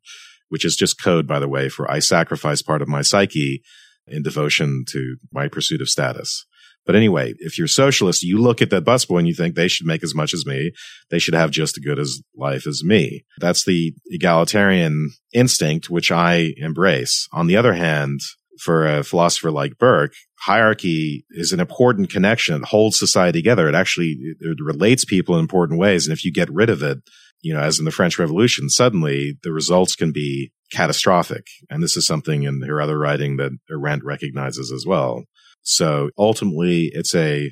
which 0.49 0.65
is 0.65 0.75
just 0.75 1.01
code, 1.01 1.27
by 1.27 1.39
the 1.39 1.49
way, 1.49 1.69
for 1.69 1.89
I 1.89 1.99
sacrificed 1.99 2.65
part 2.65 2.81
of 2.81 2.87
my 2.87 3.01
psyche 3.01 3.61
in 4.07 4.23
devotion 4.23 4.83
to 4.89 5.17
my 5.31 5.47
pursuit 5.47 5.81
of 5.81 5.89
status. 5.89 6.45
But 6.86 6.95
anyway, 6.95 7.34
if 7.39 7.57
you're 7.57 7.67
socialist, 7.67 8.23
you 8.23 8.39
look 8.39 8.61
at 8.61 8.69
that 8.71 8.84
busboy 8.84 9.19
and 9.19 9.27
you 9.27 9.36
think 9.36 9.55
they 9.55 9.67
should 9.67 9.86
make 9.86 10.03
as 10.03 10.15
much 10.15 10.34
as 10.34 10.45
me. 10.45 10.71
They 11.09 11.19
should 11.19 11.36
have 11.36 11.51
just 11.51 11.77
as 11.77 11.84
good 11.84 11.99
as 11.99 12.21
life 12.36 12.65
as 12.65 12.84
me. 12.84 13.23
That's 13.39 13.65
the 13.65 13.93
egalitarian 14.07 15.11
instinct, 15.34 15.89
which 15.89 16.11
I 16.11 16.53
embrace. 16.57 17.27
On 17.32 17.47
the 17.47 17.57
other 17.57 17.73
hand, 17.73 18.21
for 18.59 18.88
a 18.88 19.03
philosopher 19.03 19.51
like 19.51 19.77
Burke, 19.77 20.13
hierarchy 20.39 21.25
is 21.32 21.51
an 21.51 21.59
important 21.59 22.09
connection. 22.09 22.55
It 22.55 22.65
holds 22.65 22.97
society 22.97 23.39
together. 23.39 23.67
It 23.67 23.75
actually 23.75 24.17
it 24.39 24.57
relates 24.61 25.03
people 25.03 25.36
in 25.36 25.41
important 25.41 25.79
ways. 25.79 26.07
And 26.07 26.13
if 26.13 26.23
you 26.23 26.32
get 26.32 26.51
rid 26.51 26.69
of 26.69 26.84
it, 26.84 26.99
you 27.41 27.53
know, 27.53 27.59
as 27.59 27.79
in 27.79 27.86
the 27.86 27.91
French 27.91 28.19
Revolution, 28.19 28.69
suddenly 28.69 29.38
the 29.43 29.51
results 29.51 29.95
can 29.95 30.11
be 30.11 30.51
catastrophic. 30.71 31.47
And 31.69 31.82
this 31.82 31.97
is 31.97 32.05
something 32.05 32.43
in 32.43 32.61
her 32.61 32.82
other 32.82 32.97
writing 32.97 33.38
that 33.38 33.51
Arendt 33.69 34.03
recognizes 34.03 34.71
as 34.71 34.86
well. 34.88 35.23
So 35.64 36.09
ultimately 36.18 36.91
it's 36.93 37.16
a 37.16 37.51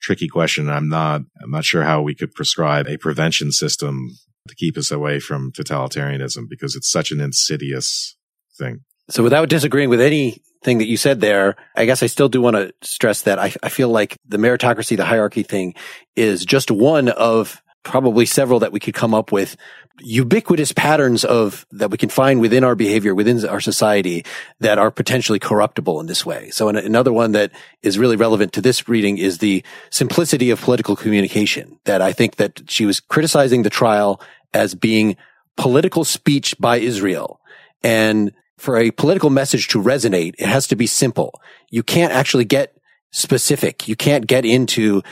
tricky 0.00 0.28
question. 0.28 0.68
I'm 0.68 0.88
not, 0.88 1.22
I'm 1.42 1.50
not 1.50 1.64
sure 1.64 1.82
how 1.82 2.02
we 2.02 2.14
could 2.14 2.32
prescribe 2.32 2.86
a 2.86 2.98
prevention 2.98 3.52
system 3.52 4.10
to 4.48 4.54
keep 4.54 4.76
us 4.76 4.90
away 4.90 5.20
from 5.20 5.52
totalitarianism 5.52 6.48
because 6.48 6.74
it's 6.74 6.90
such 6.90 7.10
an 7.10 7.20
insidious 7.20 8.16
thing. 8.56 8.80
So 9.10 9.22
without 9.22 9.48
disagreeing 9.48 9.88
with 9.88 10.00
anything 10.00 10.78
that 10.78 10.86
you 10.86 10.96
said 10.96 11.20
there, 11.20 11.56
I 11.74 11.86
guess 11.86 12.02
I 12.02 12.06
still 12.06 12.28
do 12.28 12.40
want 12.40 12.56
to 12.56 12.72
stress 12.82 13.22
that 13.22 13.38
I, 13.38 13.54
I 13.62 13.68
feel 13.68 13.88
like 13.88 14.16
the 14.26 14.36
meritocracy, 14.36 14.96
the 14.96 15.04
hierarchy 15.04 15.42
thing 15.42 15.74
is 16.14 16.44
just 16.44 16.70
one 16.70 17.08
of 17.08 17.62
probably 17.84 18.26
several 18.26 18.60
that 18.60 18.72
we 18.72 18.80
could 18.80 18.94
come 18.94 19.14
up 19.14 19.32
with 19.32 19.56
ubiquitous 20.00 20.72
patterns 20.72 21.24
of 21.24 21.66
that 21.72 21.90
we 21.90 21.98
can 21.98 22.08
find 22.08 22.40
within 22.40 22.64
our 22.64 22.74
behavior, 22.74 23.14
within 23.14 23.46
our 23.46 23.60
society 23.60 24.24
that 24.60 24.78
are 24.78 24.90
potentially 24.90 25.38
corruptible 25.38 26.00
in 26.00 26.06
this 26.06 26.24
way. 26.24 26.50
So 26.50 26.68
another 26.68 27.12
one 27.12 27.32
that 27.32 27.52
is 27.82 27.98
really 27.98 28.16
relevant 28.16 28.52
to 28.54 28.60
this 28.60 28.88
reading 28.88 29.18
is 29.18 29.38
the 29.38 29.64
simplicity 29.90 30.50
of 30.50 30.60
political 30.60 30.96
communication 30.96 31.78
that 31.84 32.00
I 32.00 32.12
think 32.12 32.36
that 32.36 32.62
she 32.68 32.86
was 32.86 33.00
criticizing 33.00 33.62
the 33.62 33.70
trial 33.70 34.20
as 34.54 34.74
being 34.74 35.16
political 35.56 36.04
speech 36.04 36.54
by 36.58 36.78
Israel. 36.78 37.40
And 37.82 38.32
for 38.56 38.76
a 38.76 38.90
political 38.90 39.30
message 39.30 39.68
to 39.68 39.82
resonate, 39.82 40.34
it 40.38 40.48
has 40.48 40.66
to 40.68 40.76
be 40.76 40.86
simple. 40.86 41.40
You 41.70 41.82
can't 41.82 42.12
actually 42.12 42.44
get 42.44 42.76
specific. 43.10 43.88
You 43.88 43.96
can't 43.96 44.26
get 44.26 44.44
into 44.44 45.02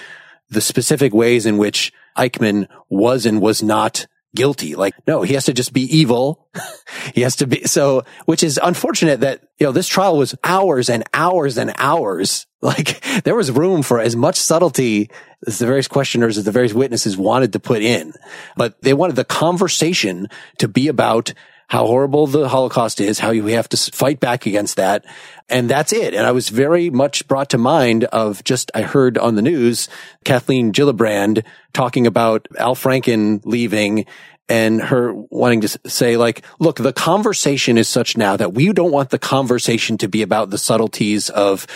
the 0.50 0.60
specific 0.60 1.12
ways 1.12 1.46
in 1.46 1.58
which 1.58 1.92
Eichmann 2.16 2.68
was 2.88 3.26
and 3.26 3.40
was 3.40 3.62
not 3.62 4.06
guilty. 4.36 4.76
Like, 4.76 4.94
no, 5.06 5.22
he 5.22 5.34
has 5.34 5.46
to 5.46 5.52
just 5.52 5.72
be 5.72 5.82
evil. 5.82 6.48
he 7.14 7.22
has 7.22 7.36
to 7.36 7.46
be 7.46 7.64
so, 7.64 8.04
which 8.26 8.44
is 8.44 8.60
unfortunate 8.62 9.20
that, 9.20 9.42
you 9.58 9.66
know, 9.66 9.72
this 9.72 9.88
trial 9.88 10.16
was 10.16 10.36
hours 10.44 10.88
and 10.88 11.02
hours 11.12 11.58
and 11.58 11.72
hours. 11.76 12.46
Like 12.62 13.00
there 13.22 13.36
was 13.36 13.52
room 13.52 13.82
for 13.82 14.00
as 14.00 14.16
much 14.16 14.36
subtlety 14.40 15.10
as 15.46 15.60
the 15.60 15.66
various 15.66 15.86
questioners, 15.86 16.36
as 16.36 16.44
the 16.44 16.50
various 16.50 16.72
witnesses 16.72 17.16
wanted 17.16 17.52
to 17.52 17.60
put 17.60 17.80
in, 17.80 18.12
but 18.56 18.80
they 18.82 18.92
wanted 18.92 19.14
the 19.14 19.24
conversation 19.24 20.26
to 20.58 20.66
be 20.66 20.88
about 20.88 21.32
how 21.68 21.86
horrible 21.86 22.26
the 22.26 22.48
Holocaust 22.48 23.00
is, 23.00 23.18
how 23.18 23.30
you 23.30 23.46
have 23.46 23.68
to 23.70 23.76
fight 23.76 24.20
back 24.20 24.46
against 24.46 24.76
that. 24.76 25.04
And 25.48 25.68
that's 25.68 25.92
it. 25.92 26.14
And 26.14 26.26
I 26.26 26.32
was 26.32 26.48
very 26.48 26.90
much 26.90 27.26
brought 27.26 27.50
to 27.50 27.58
mind 27.58 28.04
of 28.04 28.44
just, 28.44 28.70
I 28.74 28.82
heard 28.82 29.18
on 29.18 29.34
the 29.34 29.42
news, 29.42 29.88
Kathleen 30.24 30.72
Gillibrand 30.72 31.44
talking 31.72 32.06
about 32.06 32.46
Al 32.58 32.76
Franken 32.76 33.40
leaving 33.44 34.06
and 34.48 34.80
her 34.80 35.12
wanting 35.12 35.62
to 35.62 35.68
say 35.88 36.16
like, 36.16 36.44
look, 36.60 36.76
the 36.76 36.92
conversation 36.92 37.78
is 37.78 37.88
such 37.88 38.16
now 38.16 38.36
that 38.36 38.54
we 38.54 38.72
don't 38.72 38.92
want 38.92 39.10
the 39.10 39.18
conversation 39.18 39.98
to 39.98 40.08
be 40.08 40.22
about 40.22 40.50
the 40.50 40.58
subtleties 40.58 41.30
of 41.30 41.66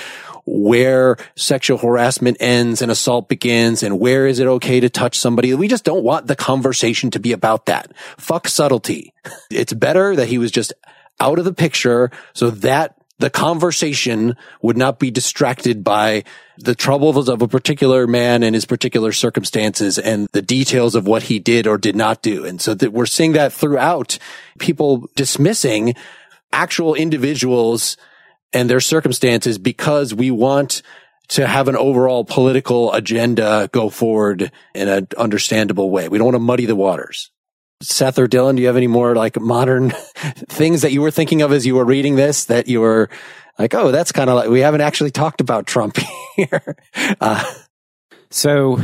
where 0.52 1.16
sexual 1.36 1.78
harassment 1.78 2.36
ends 2.40 2.82
and 2.82 2.90
assault 2.90 3.28
begins 3.28 3.84
and 3.84 4.00
where 4.00 4.26
is 4.26 4.40
it 4.40 4.46
okay 4.46 4.80
to 4.80 4.90
touch 4.90 5.16
somebody. 5.16 5.54
We 5.54 5.68
just 5.68 5.84
don't 5.84 6.02
want 6.02 6.26
the 6.26 6.34
conversation 6.34 7.10
to 7.12 7.20
be 7.20 7.32
about 7.32 7.66
that. 7.66 7.92
Fuck 8.18 8.48
subtlety. 8.48 9.14
It's 9.50 9.72
better 9.72 10.16
that 10.16 10.28
he 10.28 10.38
was 10.38 10.50
just 10.50 10.72
out 11.18 11.38
of 11.38 11.44
the 11.44 11.52
picture 11.52 12.10
so 12.34 12.50
that 12.50 12.96
the 13.18 13.30
conversation 13.30 14.34
would 14.62 14.76
not 14.76 14.98
be 14.98 15.10
distracted 15.10 15.84
by 15.84 16.24
the 16.56 16.74
troubles 16.74 17.28
of 17.28 17.42
a 17.42 17.48
particular 17.48 18.06
man 18.06 18.42
and 18.42 18.54
his 18.54 18.64
particular 18.64 19.12
circumstances 19.12 19.98
and 19.98 20.28
the 20.32 20.42
details 20.42 20.94
of 20.94 21.06
what 21.06 21.24
he 21.24 21.38
did 21.38 21.66
or 21.66 21.76
did 21.76 21.94
not 21.94 22.22
do. 22.22 22.46
And 22.46 22.60
so 22.60 22.74
that 22.74 22.92
we're 22.92 23.06
seeing 23.06 23.32
that 23.32 23.52
throughout 23.52 24.18
people 24.58 25.10
dismissing 25.14 25.94
actual 26.52 26.94
individuals 26.94 27.96
and 28.52 28.68
their 28.68 28.80
circumstances 28.80 29.58
because 29.58 30.14
we 30.14 30.30
want 30.30 30.82
to 31.28 31.46
have 31.46 31.68
an 31.68 31.76
overall 31.76 32.24
political 32.24 32.92
agenda 32.92 33.68
go 33.72 33.88
forward 33.88 34.50
in 34.74 34.88
an 34.88 35.06
understandable 35.16 35.90
way. 35.90 36.08
We 36.08 36.18
don't 36.18 36.26
want 36.26 36.34
to 36.34 36.40
muddy 36.40 36.66
the 36.66 36.76
waters. 36.76 37.30
Seth 37.82 38.18
or 38.18 38.26
Dylan, 38.26 38.56
do 38.56 38.62
you 38.62 38.66
have 38.66 38.76
any 38.76 38.88
more 38.88 39.14
like 39.14 39.40
modern 39.40 39.90
things 40.48 40.82
that 40.82 40.92
you 40.92 41.00
were 41.00 41.10
thinking 41.10 41.42
of 41.42 41.52
as 41.52 41.64
you 41.64 41.76
were 41.76 41.84
reading 41.84 42.16
this 42.16 42.46
that 42.46 42.68
you 42.68 42.80
were 42.80 43.08
like, 43.58 43.74
oh, 43.74 43.90
that's 43.90 44.12
kind 44.12 44.28
of 44.28 44.36
like, 44.36 44.48
we 44.48 44.60
haven't 44.60 44.80
actually 44.80 45.10
talked 45.10 45.40
about 45.40 45.66
Trump 45.66 45.96
here. 46.36 46.76
Uh, 47.20 47.44
so 48.30 48.78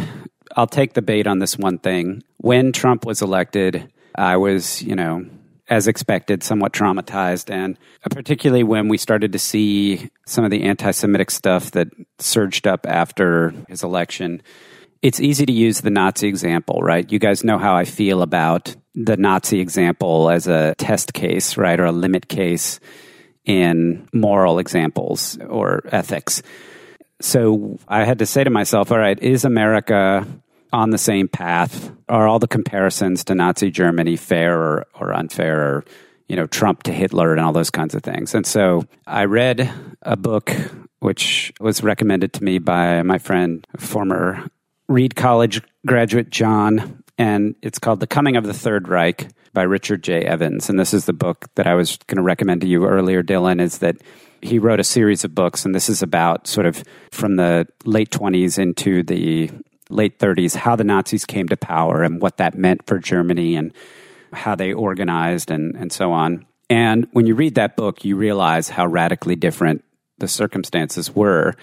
I'll 0.57 0.67
take 0.67 0.95
the 0.95 1.03
bait 1.03 1.27
on 1.27 1.41
this 1.41 1.59
one 1.59 1.79
thing. 1.79 2.23
When 2.39 2.73
Trump 2.73 3.05
was 3.05 3.23
elected, 3.23 3.93
I 4.15 4.37
was, 4.37 4.83
you 4.83 4.95
know, 4.95 5.27
as 5.69 5.89
expected, 5.89 6.43
somewhat 6.43 6.73
traumatized. 6.73 7.51
And 7.51 7.77
uh, 8.05 8.09
particularly 8.11 8.63
when 8.63 8.89
we 8.89 8.99
started 8.99 9.33
to 9.33 9.39
see 9.39 10.11
some 10.27 10.45
of 10.45 10.51
the 10.51 10.63
anti 10.63 10.91
Semitic 10.91 11.31
stuff 11.31 11.73
that 11.73 11.89
surged 12.19 12.67
up 12.67 12.87
after 12.87 13.53
his 13.69 13.83
election, 13.83 14.43
it's 15.03 15.21
easy 15.21 15.47
to 15.47 15.53
use 15.53 15.81
the 15.81 15.91
Nazi 15.91 16.29
example, 16.29 16.81
right? 16.83 17.11
You 17.11 17.19
guys 17.19 17.45
know 17.45 17.59
how 17.59 17.77
I 17.77 17.85
feel 17.85 18.23
about 18.23 18.75
the 18.95 19.17
Nazi 19.17 19.61
example 19.61 20.31
as 20.31 20.47
a 20.47 20.75
test 20.79 21.13
case, 21.13 21.57
right? 21.57 21.79
Or 21.79 21.85
a 21.85 21.93
limit 21.93 22.29
case 22.29 22.81
in 23.45 24.09
moral 24.13 24.59
examples 24.59 25.39
or 25.39 25.83
ethics. 25.93 26.43
So 27.21 27.79
I 27.89 28.05
had 28.05 28.19
to 28.19 28.27
say 28.27 28.45
to 28.45 28.51
myself, 28.51 28.93
all 28.93 28.99
right, 28.99 29.19
is 29.23 29.45
America 29.45 30.27
on 30.77 30.91
the 30.91 30.99
same 30.99 31.27
path? 31.27 31.91
Are 32.07 32.29
all 32.29 32.39
the 32.39 32.47
comparisons 32.47 33.25
to 33.25 33.35
Nazi 33.35 33.71
Germany 33.71 34.17
fair 34.17 34.61
or, 34.61 34.87
or 35.01 35.15
unfair 35.15 35.59
or, 35.59 35.85
you 36.29 36.37
know, 36.37 36.47
Trump 36.47 36.83
to 36.83 36.93
Hitler 36.93 37.33
and 37.33 37.41
all 37.41 37.55
those 37.55 37.71
kinds 37.71 37.95
of 37.95 38.03
things? 38.03 38.35
And 38.35 38.47
so 38.47 38.85
I 39.07 39.25
read 39.25 39.73
a 40.03 40.17
book 40.17 40.53
which 40.99 41.51
was 41.61 41.83
recommended 41.83 42.35
to 42.35 42.45
me 42.45 42.59
by 42.59 43.03
my 43.03 43.17
friend, 43.17 43.67
former 43.79 44.47
Reed 44.87 45.17
College 45.17 45.63
graduate 45.87 46.29
John, 46.29 47.03
and 47.17 47.55
it's 47.63 47.79
called 47.79 48.01
The 48.01 48.07
Coming 48.07 48.37
of 48.37 48.45
the 48.45 48.55
Third 48.55 48.87
Reich 48.87 49.29
by 49.55 49.63
Richard 49.63 50.05
J. 50.05 50.25
Evans. 50.27 50.69
And 50.69 50.79
this 50.79 50.93
is 50.93 51.07
the 51.07 51.15
book 51.15 51.47
that 51.55 51.67
I 51.67 51.75
was 51.75 51.97
going 52.07 52.19
to 52.19 52.23
recommend 52.23 52.61
to 52.61 52.67
you 52.67 52.85
earlier, 52.85 53.23
Dylan, 53.23 53.63
is 53.63 53.79
that 53.79 53.97
he 54.43 54.59
wrote 54.59 54.81
a 54.81 54.85
series 54.85 55.25
of 55.25 55.35
books, 55.35 55.65
and 55.65 55.75
this 55.75 55.89
is 55.89 56.03
about 56.03 56.47
sort 56.47 56.67
of 56.67 56.85
from 57.11 57.37
the 57.37 57.67
late 57.87 58.11
20s 58.11 58.59
into 58.59 59.03
the 59.03 59.51
late 59.89 60.19
30s, 60.19 60.57
how 60.57 60.77
the 60.77 60.85
Nazis 60.85 61.25
came 61.25 61.49
to 61.49 61.57
power 61.57 62.03
and 62.03 62.21
what 62.21 62.39
that 62.39 62.57
meant 62.57 62.87
for 62.87 62.99
Germany 62.99 63.57
and 63.57 63.73
how 64.33 64.55
they 64.55 64.73
organized 64.73 65.51
and, 65.51 65.75
and 65.77 65.93
so 65.93 66.13
on. 66.13 66.45
And 66.69 67.07
when 67.13 67.27
you 67.27 67.35
read 67.35 67.55
that 67.55 67.77
book, 67.77 68.05
you 68.05 68.17
realize 68.17 68.69
how 68.69 68.87
radically 68.87 69.37
different 69.37 69.85
the 70.19 70.29
circumstances 70.29 71.15
were. 71.15 71.55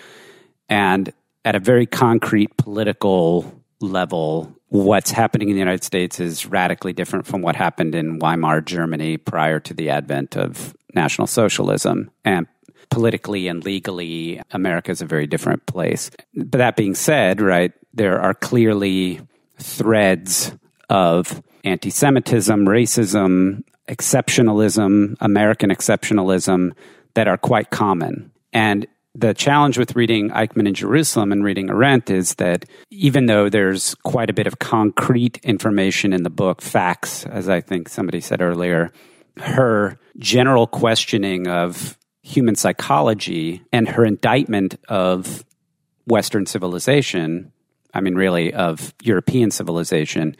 And 0.69 1.11
at 1.43 1.55
a 1.55 1.59
very 1.59 1.86
concrete 1.86 2.55
political 2.57 3.61
level, 3.82 4.55
what's 4.69 5.11
happening 5.11 5.49
in 5.49 5.55
the 5.55 5.59
United 5.59 5.84
States 5.84 6.19
is 6.19 6.45
radically 6.45 6.93
different 6.93 7.28
from 7.28 7.41
what 7.41 7.55
happened 7.55 7.95
in 7.95 8.19
Weimar 8.19 8.61
Germany 8.61 9.17
prior 9.17 9.59
to 9.59 9.74
the 9.74 9.89
advent 9.89 10.38
of 10.38 10.76
National 10.95 11.28
Socialism. 11.28 12.09
And 12.24 12.47
politically 12.89 13.47
and 13.47 13.63
legally, 13.63 14.41
America 14.51 14.91
is 14.91 15.01
a 15.01 15.05
very 15.05 15.27
different 15.27 15.65
place. 15.65 16.09
But 16.36 16.57
that 16.57 16.75
being 16.75 16.95
said, 16.95 17.41
right, 17.41 17.71
there 17.93 18.19
are 18.19 18.34
clearly 18.34 19.21
threads 19.57 20.53
of 20.89 21.41
anti 21.63 21.89
Semitism, 21.89 22.65
racism, 22.65 23.63
exceptionalism, 23.88 25.15
American 25.19 25.69
exceptionalism 25.69 26.73
that 27.13 27.27
are 27.27 27.38
quite 27.38 27.69
common. 27.69 28.31
And 28.51 28.88
the 29.15 29.34
challenge 29.34 29.77
with 29.77 29.95
reading 29.95 30.29
Eichmann 30.31 30.67
in 30.67 30.73
Jerusalem 30.73 31.31
and 31.31 31.43
reading 31.43 31.69
Arendt 31.69 32.09
is 32.09 32.36
that 32.36 32.65
even 32.89 33.27
though 33.27 33.47
there's 33.47 33.93
quite 34.03 34.29
a 34.29 34.34
bit 34.34 34.47
of 34.47 34.59
concrete 34.59 35.38
information 35.43 36.14
in 36.14 36.23
the 36.23 36.31
book, 36.31 36.61
facts, 36.61 37.26
as 37.27 37.47
I 37.47 37.61
think 37.61 37.89
somebody 37.89 38.22
said 38.22 38.41
earlier, 38.41 38.91
her 39.38 39.99
general 40.18 40.65
questioning 40.68 41.47
of 41.47 41.97
human 42.23 42.55
psychology 42.55 43.61
and 43.71 43.87
her 43.87 44.05
indictment 44.05 44.79
of 44.89 45.45
Western 46.07 46.45
civilization, 46.45 47.51
I 47.93 48.01
mean, 48.01 48.15
really 48.15 48.53
of 48.53 48.93
European 49.03 49.51
civilization, 49.51 50.35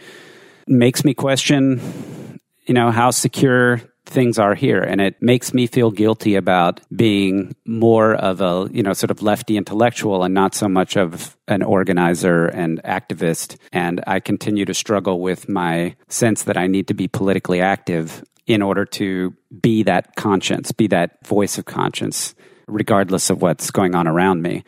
makes 0.66 1.04
me 1.04 1.14
question, 1.14 2.40
you 2.66 2.74
know, 2.74 2.90
how 2.90 3.12
secure 3.12 3.82
things 4.06 4.38
are 4.38 4.56
here. 4.56 4.82
And 4.82 5.00
it 5.00 5.22
makes 5.22 5.54
me 5.54 5.68
feel 5.68 5.92
guilty 5.92 6.36
about 6.36 6.82
being 6.96 7.56
more 7.66 8.16
of 8.16 8.42
a, 8.42 8.70
you 8.72 8.84
know, 8.84 8.94
sort 8.94 9.12
of 9.12 9.22
lefty 9.22 9.56
intellectual 9.58 10.24
and 10.24 10.34
not 10.34 10.56
so 10.56 10.68
much 10.68 10.98
of 10.98 11.38
an 11.48 11.64
organizer 11.64 12.48
and 12.48 12.82
activist. 12.84 13.58
And 13.72 14.04
I 14.08 14.20
continue 14.20 14.66
to 14.66 14.74
struggle 14.74 15.20
with 15.22 15.48
my 15.48 15.96
sense 16.08 16.44
that 16.44 16.58
I 16.58 16.68
need 16.68 16.88
to 16.88 16.94
be 16.94 17.08
politically 17.08 17.62
active 17.62 18.24
in 18.46 18.62
order 18.62 18.86
to 18.86 19.36
be 19.62 19.84
that 19.84 20.16
conscience, 20.16 20.72
be 20.72 20.88
that 20.88 21.26
voice 21.26 21.58
of 21.58 21.66
conscience, 21.66 22.36
regardless 22.68 23.30
of 23.30 23.42
what's 23.42 23.72
going 23.72 23.96
on 23.96 24.08
around 24.08 24.42
me. 24.42 24.64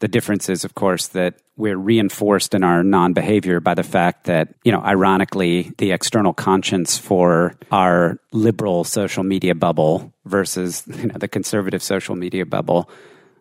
The 0.00 0.08
difference 0.08 0.48
is, 0.48 0.64
of 0.64 0.74
course, 0.74 1.08
that 1.08 1.40
we're 1.56 1.76
reinforced 1.76 2.54
in 2.54 2.62
our 2.62 2.84
non 2.84 3.12
behavior 3.12 3.58
by 3.58 3.74
the 3.74 3.82
fact 3.82 4.24
that, 4.24 4.54
you 4.64 4.70
know, 4.70 4.80
ironically, 4.80 5.72
the 5.78 5.90
external 5.90 6.32
conscience 6.32 6.96
for 6.96 7.56
our 7.72 8.20
liberal 8.32 8.84
social 8.84 9.24
media 9.24 9.56
bubble 9.56 10.12
versus, 10.24 10.84
you 10.86 11.06
know, 11.06 11.18
the 11.18 11.26
conservative 11.26 11.82
social 11.82 12.14
media 12.14 12.46
bubble. 12.46 12.88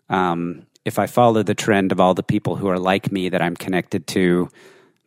Um, 0.09 0.65
if 0.83 0.97
I 0.97 1.05
follow 1.05 1.43
the 1.43 1.53
trend 1.53 1.91
of 1.91 1.99
all 1.99 2.15
the 2.15 2.23
people 2.23 2.55
who 2.55 2.67
are 2.67 2.79
like 2.79 3.11
me 3.11 3.29
that 3.29 3.41
I'm 3.41 3.55
connected 3.55 4.07
to 4.07 4.49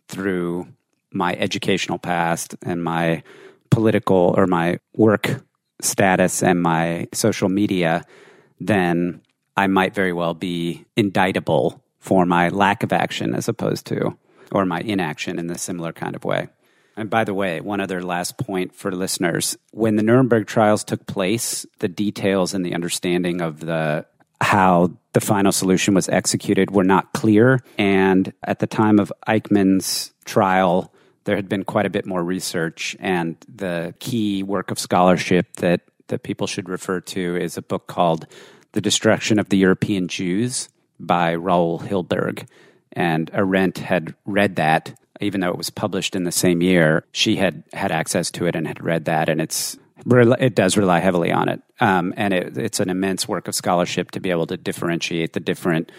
through 0.08 0.68
my 1.10 1.34
educational 1.34 1.98
past 1.98 2.54
and 2.62 2.84
my 2.84 3.22
political 3.70 4.34
or 4.36 4.46
my 4.46 4.78
work 4.94 5.42
status 5.80 6.42
and 6.42 6.62
my 6.62 7.08
social 7.12 7.48
media, 7.48 8.04
then 8.58 9.22
I 9.56 9.66
might 9.66 9.94
very 9.94 10.12
well 10.12 10.34
be 10.34 10.84
indictable 10.96 11.82
for 11.98 12.26
my 12.26 12.48
lack 12.48 12.82
of 12.82 12.92
action 12.92 13.34
as 13.34 13.48
opposed 13.48 13.86
to, 13.86 14.16
or 14.52 14.64
my 14.64 14.80
inaction 14.80 15.38
in 15.38 15.50
a 15.50 15.58
similar 15.58 15.92
kind 15.92 16.16
of 16.16 16.24
way. 16.24 16.48
And 16.96 17.08
by 17.08 17.24
the 17.24 17.34
way, 17.34 17.60
one 17.60 17.80
other 17.80 18.02
last 18.02 18.36
point 18.36 18.74
for 18.74 18.90
listeners. 18.90 19.56
When 19.72 19.96
the 19.96 20.02
Nuremberg 20.02 20.46
trials 20.46 20.84
took 20.84 21.06
place, 21.06 21.64
the 21.78 21.88
details 21.88 22.52
and 22.52 22.64
the 22.64 22.74
understanding 22.74 23.40
of 23.40 23.60
the 23.60 24.06
how 24.42 24.90
the 25.12 25.20
final 25.20 25.52
solution 25.52 25.94
was 25.94 26.08
executed 26.08 26.70
were 26.70 26.84
not 26.84 27.12
clear. 27.12 27.60
And 27.78 28.32
at 28.42 28.58
the 28.58 28.66
time 28.66 28.98
of 28.98 29.12
Eichmann's 29.28 30.12
trial, 30.24 30.92
there 31.24 31.36
had 31.36 31.48
been 31.48 31.64
quite 31.64 31.86
a 31.86 31.90
bit 31.90 32.06
more 32.06 32.22
research. 32.22 32.96
And 33.00 33.36
the 33.52 33.94
key 33.98 34.42
work 34.42 34.70
of 34.70 34.78
scholarship 34.78 35.56
that, 35.56 35.82
that 36.08 36.22
people 36.22 36.46
should 36.46 36.68
refer 36.68 37.00
to 37.00 37.36
is 37.36 37.56
a 37.56 37.62
book 37.62 37.86
called 37.86 38.26
The 38.72 38.80
Destruction 38.80 39.38
of 39.38 39.48
the 39.48 39.58
European 39.58 40.08
Jews 40.08 40.68
by 40.98 41.34
Raoul 41.34 41.80
Hilberg. 41.80 42.46
And 42.92 43.30
Arendt 43.32 43.78
had 43.78 44.14
read 44.24 44.56
that, 44.56 44.98
even 45.20 45.40
though 45.40 45.50
it 45.50 45.58
was 45.58 45.70
published 45.70 46.16
in 46.16 46.24
the 46.24 46.32
same 46.32 46.62
year. 46.62 47.04
She 47.12 47.36
had 47.36 47.62
had 47.72 47.92
access 47.92 48.30
to 48.32 48.46
it 48.46 48.56
and 48.56 48.66
had 48.66 48.82
read 48.82 49.04
that. 49.04 49.28
And 49.28 49.40
it's 49.40 49.78
it 50.06 50.54
does 50.54 50.76
rely 50.76 51.00
heavily 51.00 51.30
on 51.30 51.48
it. 51.48 51.60
Um, 51.78 52.14
and 52.16 52.32
it, 52.32 52.56
it's 52.56 52.80
an 52.80 52.90
immense 52.90 53.28
work 53.28 53.48
of 53.48 53.54
scholarship 53.54 54.10
to 54.12 54.20
be 54.20 54.30
able 54.30 54.46
to 54.46 54.56
differentiate 54.56 55.34
the 55.34 55.40
different 55.40 55.92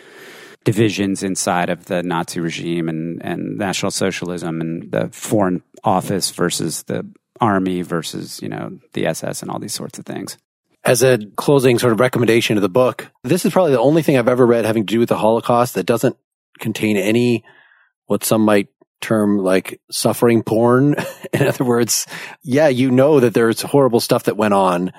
divisions 0.64 1.24
inside 1.24 1.70
of 1.70 1.86
the 1.86 2.04
Nazi 2.04 2.40
regime 2.40 2.88
and, 2.88 3.24
and 3.24 3.58
National 3.58 3.92
Socialism 3.92 4.62
and 4.62 4.92
the 4.92 5.10
Foreign 5.12 5.64
Office 5.84 6.32
versus 6.32 6.84
the 6.84 7.08
Army 7.40 7.82
versus, 7.82 8.42
you 8.42 8.50
know, 8.50 8.80
the 8.94 9.08
SS 9.08 9.42
and 9.42 9.50
all 9.50 9.60
these 9.60 9.74
sorts 9.74 9.98
of 9.98 10.06
things. 10.06 10.38
As 10.84 11.04
a 11.04 11.20
closing 11.36 11.80
sort 11.80 11.94
of 11.94 12.00
recommendation 12.00 12.58
of 12.58 12.62
the 12.62 12.70
book, 12.70 13.12
this 13.24 13.46
is 13.46 13.54
probably 13.54 13.72
the 13.72 13.80
only 13.80 14.02
thing 14.02 14.18
I've 14.18 14.28
ever 14.28 14.46
read 14.46 14.66
having 14.66 14.86
to 14.86 14.94
do 14.94 15.00
with 15.00 15.10
the 15.10 15.18
Holocaust 15.18 15.76
that 15.76 15.86
doesn't 15.86 16.18
contain 16.60 16.98
any 16.98 17.44
what 18.06 18.24
some 18.24 18.42
might 18.42 18.68
term 19.00 19.38
like 19.38 19.82
suffering 19.90 20.44
porn. 20.44 20.96
In 21.34 21.48
other 21.48 21.66
words, 21.66 22.06
yeah, 22.44 22.68
you 22.68 22.92
know 22.92 23.20
that 23.20 23.34
there's 23.34 23.62
horrible 23.62 24.00
stuff 24.00 24.24
that 24.24 24.38
went 24.38 24.54
on. 24.54 24.94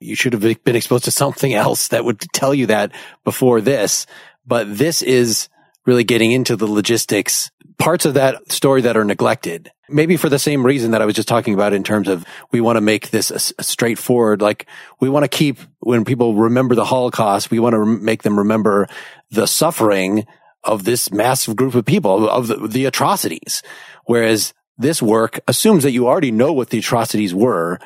You 0.00 0.14
should 0.14 0.32
have 0.32 0.62
been 0.62 0.76
exposed 0.76 1.04
to 1.04 1.10
something 1.10 1.52
else 1.52 1.88
that 1.88 2.04
would 2.04 2.20
tell 2.32 2.54
you 2.54 2.66
that 2.66 2.92
before 3.24 3.60
this. 3.60 4.06
But 4.48 4.78
this 4.78 5.02
is 5.02 5.48
really 5.84 6.04
getting 6.04 6.32
into 6.32 6.56
the 6.56 6.66
logistics, 6.66 7.50
parts 7.78 8.04
of 8.04 8.14
that 8.14 8.50
story 8.50 8.80
that 8.82 8.96
are 8.96 9.04
neglected. 9.04 9.70
Maybe 9.90 10.16
for 10.16 10.28
the 10.28 10.38
same 10.38 10.64
reason 10.64 10.90
that 10.90 11.00
I 11.00 11.06
was 11.06 11.14
just 11.14 11.28
talking 11.28 11.54
about 11.54 11.72
in 11.72 11.84
terms 11.84 12.08
of 12.08 12.24
we 12.50 12.60
want 12.60 12.76
to 12.76 12.80
make 12.80 13.10
this 13.10 13.30
a, 13.30 13.54
a 13.58 13.62
straightforward, 13.62 14.42
like 14.42 14.66
we 15.00 15.08
want 15.08 15.24
to 15.24 15.28
keep 15.28 15.58
when 15.80 16.04
people 16.04 16.34
remember 16.34 16.74
the 16.74 16.84
Holocaust, 16.84 17.50
we 17.50 17.58
want 17.58 17.74
to 17.74 17.84
make 17.84 18.22
them 18.22 18.38
remember 18.38 18.88
the 19.30 19.46
suffering 19.46 20.26
of 20.64 20.84
this 20.84 21.12
massive 21.12 21.56
group 21.56 21.74
of 21.74 21.84
people 21.84 22.28
of 22.28 22.48
the, 22.48 22.56
the 22.66 22.84
atrocities. 22.86 23.62
Whereas 24.04 24.52
this 24.76 25.02
work 25.02 25.40
assumes 25.46 25.82
that 25.82 25.92
you 25.92 26.06
already 26.06 26.30
know 26.30 26.52
what 26.52 26.70
the 26.70 26.78
atrocities 26.78 27.34
were 27.34 27.78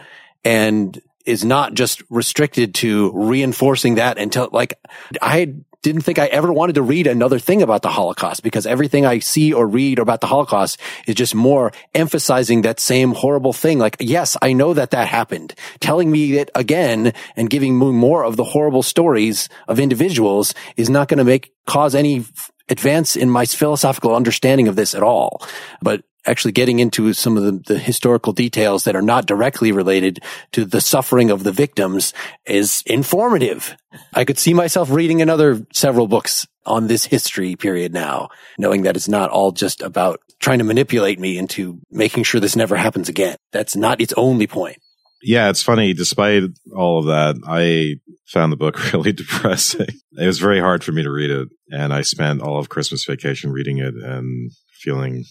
and 0.44 1.00
is 1.24 1.44
not 1.44 1.74
just 1.74 2.02
restricted 2.10 2.74
to 2.74 3.12
reinforcing 3.14 3.96
that 3.96 4.18
until 4.18 4.48
like 4.52 4.78
I 5.20 5.54
didn't 5.82 6.02
think 6.02 6.18
I 6.18 6.26
ever 6.26 6.52
wanted 6.52 6.76
to 6.76 6.82
read 6.82 7.06
another 7.06 7.38
thing 7.38 7.60
about 7.60 7.82
the 7.82 7.88
Holocaust 7.88 8.42
because 8.42 8.66
everything 8.66 9.04
I 9.04 9.18
see 9.18 9.52
or 9.52 9.66
read 9.66 9.98
about 9.98 10.20
the 10.20 10.28
Holocaust 10.28 10.78
is 11.06 11.16
just 11.16 11.34
more 11.34 11.72
emphasizing 11.94 12.62
that 12.62 12.80
same 12.80 13.12
horrible 13.12 13.52
thing. 13.52 13.78
Like, 13.78 13.96
yes, 13.98 14.36
I 14.40 14.52
know 14.52 14.74
that 14.74 14.92
that 14.92 15.08
happened. 15.08 15.54
Telling 15.80 16.10
me 16.10 16.38
it 16.38 16.50
again 16.54 17.12
and 17.36 17.50
giving 17.50 17.78
me 17.78 17.90
more 17.90 18.24
of 18.24 18.36
the 18.36 18.44
horrible 18.44 18.82
stories 18.82 19.48
of 19.66 19.80
individuals 19.80 20.54
is 20.76 20.88
not 20.88 21.08
going 21.08 21.18
to 21.18 21.24
make 21.24 21.52
cause 21.66 21.94
any 21.94 22.24
advance 22.68 23.16
in 23.16 23.30
my 23.30 23.44
philosophical 23.46 24.14
understanding 24.14 24.68
of 24.68 24.76
this 24.76 24.94
at 24.94 25.02
all. 25.02 25.42
But 25.80 26.02
actually 26.26 26.52
getting 26.52 26.78
into 26.78 27.12
some 27.12 27.36
of 27.36 27.42
the, 27.42 27.74
the, 27.74 27.78
historical 27.78 28.32
details 28.32 28.84
that 28.84 28.94
are 28.94 29.02
not 29.02 29.26
directly 29.26 29.72
related 29.72 30.20
to 30.52 30.64
the 30.64 30.80
suffering 30.80 31.30
of 31.30 31.42
the 31.42 31.52
victims 31.52 32.14
is 32.46 32.82
informative. 32.86 33.76
I 34.14 34.24
could 34.24 34.38
see 34.38 34.54
myself 34.54 34.90
reading 34.90 35.20
another 35.20 35.66
several 35.72 36.06
books 36.06 36.46
on 36.64 36.86
this 36.86 37.04
history 37.04 37.56
period 37.56 37.92
now, 37.92 38.28
knowing 38.56 38.82
that 38.82 38.96
it's 38.96 39.08
not 39.08 39.30
all 39.30 39.50
just 39.50 39.82
about 39.82 40.20
trying 40.38 40.58
to 40.58 40.64
manipulate 40.64 41.18
me 41.18 41.38
into 41.38 41.80
making 41.90 42.22
sure 42.22 42.40
this 42.40 42.56
never 42.56 42.76
happens 42.76 43.08
again. 43.08 43.36
That's 43.52 43.74
not 43.74 44.00
its 44.00 44.12
only 44.16 44.46
point. 44.46 44.78
Yeah, 45.22 45.50
it's 45.50 45.62
funny. 45.62 45.94
Despite 45.94 46.44
all 46.74 46.98
of 46.98 47.06
that, 47.06 47.36
I 47.46 47.96
found 48.26 48.52
the 48.52 48.56
book 48.56 48.92
really 48.92 49.12
depressing. 49.12 49.86
It 50.18 50.26
was 50.26 50.38
very 50.38 50.60
hard 50.60 50.82
for 50.82 50.92
me 50.92 51.02
to 51.02 51.10
read 51.10 51.30
it. 51.30 51.48
And 51.70 51.92
I 51.92 52.02
spent 52.02 52.42
all 52.42 52.58
of 52.58 52.68
Christmas 52.68 53.04
vacation 53.04 53.52
reading 53.52 53.78
it 53.78 53.94
and 53.94 54.50
feeling, 54.80 55.24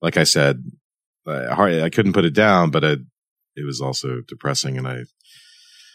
like 0.00 0.16
I 0.16 0.24
said, 0.24 0.62
I, 1.26 1.82
I 1.82 1.90
couldn't 1.90 2.14
put 2.14 2.24
it 2.24 2.32
down, 2.34 2.70
but 2.70 2.84
it, 2.84 3.00
it 3.56 3.66
was 3.66 3.80
also 3.80 4.20
depressing. 4.26 4.78
And 4.78 4.86
I, 4.86 5.02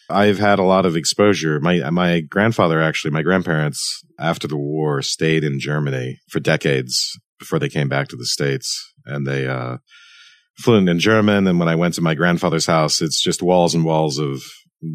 I've 0.09 0.37
had 0.37 0.59
a 0.59 0.63
lot 0.63 0.85
of 0.85 0.95
exposure. 0.95 1.59
My, 1.59 1.89
my 1.89 2.19
grandfather 2.19 2.81
actually, 2.81 3.11
my 3.11 3.23
grandparents 3.23 4.03
after 4.19 4.47
the 4.47 4.57
war 4.57 5.01
stayed 5.01 5.43
in 5.43 5.59
Germany 5.59 6.19
for 6.29 6.39
decades 6.39 7.17
before 7.39 7.57
they 7.57 7.69
came 7.69 7.89
back 7.89 8.09
to 8.09 8.15
the 8.15 8.25
States. 8.25 8.93
And 9.05 9.25
they, 9.25 9.47
uh, 9.47 9.77
fluent 10.57 10.89
in 10.89 10.99
German. 10.99 11.47
And 11.47 11.59
when 11.59 11.69
I 11.69 11.75
went 11.75 11.95
to 11.95 12.01
my 12.01 12.15
grandfather's 12.15 12.65
house, 12.65 13.01
it's 13.01 13.21
just 13.21 13.41
walls 13.41 13.75
and 13.75 13.85
walls 13.85 14.17
of 14.17 14.43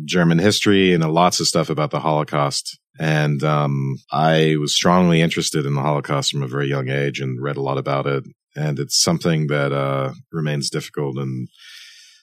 German 0.04 0.38
history 0.38 0.92
and 0.92 1.04
lots 1.12 1.40
of 1.40 1.46
stuff 1.46 1.70
about 1.70 1.90
the 1.90 2.00
Holocaust. 2.00 2.78
And 3.00 3.42
um, 3.44 3.96
I 4.10 4.56
was 4.58 4.74
strongly 4.74 5.20
interested 5.20 5.64
in 5.64 5.74
the 5.74 5.82
Holocaust 5.82 6.32
from 6.32 6.42
a 6.42 6.48
very 6.48 6.68
young 6.68 6.88
age 6.88 7.20
and 7.20 7.40
read 7.40 7.56
a 7.56 7.62
lot 7.62 7.78
about 7.78 8.06
it. 8.06 8.24
And 8.56 8.78
it's 8.78 9.00
something 9.00 9.46
that 9.48 9.72
uh, 9.72 10.12
remains 10.32 10.70
difficult. 10.70 11.16
And 11.16 11.48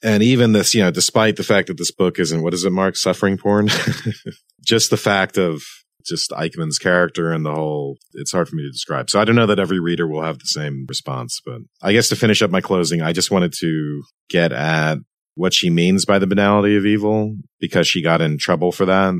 and 0.03 0.21
even 0.21 0.51
this, 0.51 0.75
you 0.75 0.83
know, 0.83 0.91
despite 0.91 1.35
the 1.35 1.43
fact 1.43 1.67
that 1.67 1.77
this 1.77 1.91
book 1.91 2.19
isn't 2.19 2.43
what 2.43 2.53
is 2.53 2.63
it, 2.63 2.71
Mark, 2.71 2.95
suffering 2.95 3.37
porn, 3.37 3.69
just 4.63 4.91
the 4.91 4.97
fact 4.97 5.37
of 5.37 5.63
just 6.05 6.31
Eichmann's 6.31 6.79
character 6.79 7.31
and 7.31 7.45
the 7.45 7.53
whole, 7.53 7.97
it's 8.13 8.31
hard 8.31 8.47
for 8.47 8.55
me 8.55 8.63
to 8.63 8.71
describe. 8.71 9.09
So 9.09 9.19
I 9.19 9.25
don't 9.25 9.35
know 9.35 9.47
that 9.47 9.59
every 9.59 9.79
reader 9.79 10.07
will 10.07 10.23
have 10.23 10.39
the 10.39 10.45
same 10.45 10.85
response, 10.87 11.41
but 11.45 11.61
I 11.81 11.93
guess 11.93 12.09
to 12.09 12.15
finish 12.15 12.41
up 12.41 12.51
my 12.51 12.61
closing, 12.61 13.01
I 13.01 13.13
just 13.13 13.31
wanted 13.31 13.53
to 13.59 14.03
get 14.29 14.51
at 14.51 14.97
what 15.35 15.53
she 15.53 15.69
means 15.69 16.05
by 16.05 16.19
the 16.19 16.27
banality 16.27 16.77
of 16.77 16.85
evil 16.85 17.35
because 17.59 17.87
she 17.87 18.01
got 18.01 18.21
in 18.21 18.37
trouble 18.37 18.71
for 18.71 18.85
that. 18.85 19.13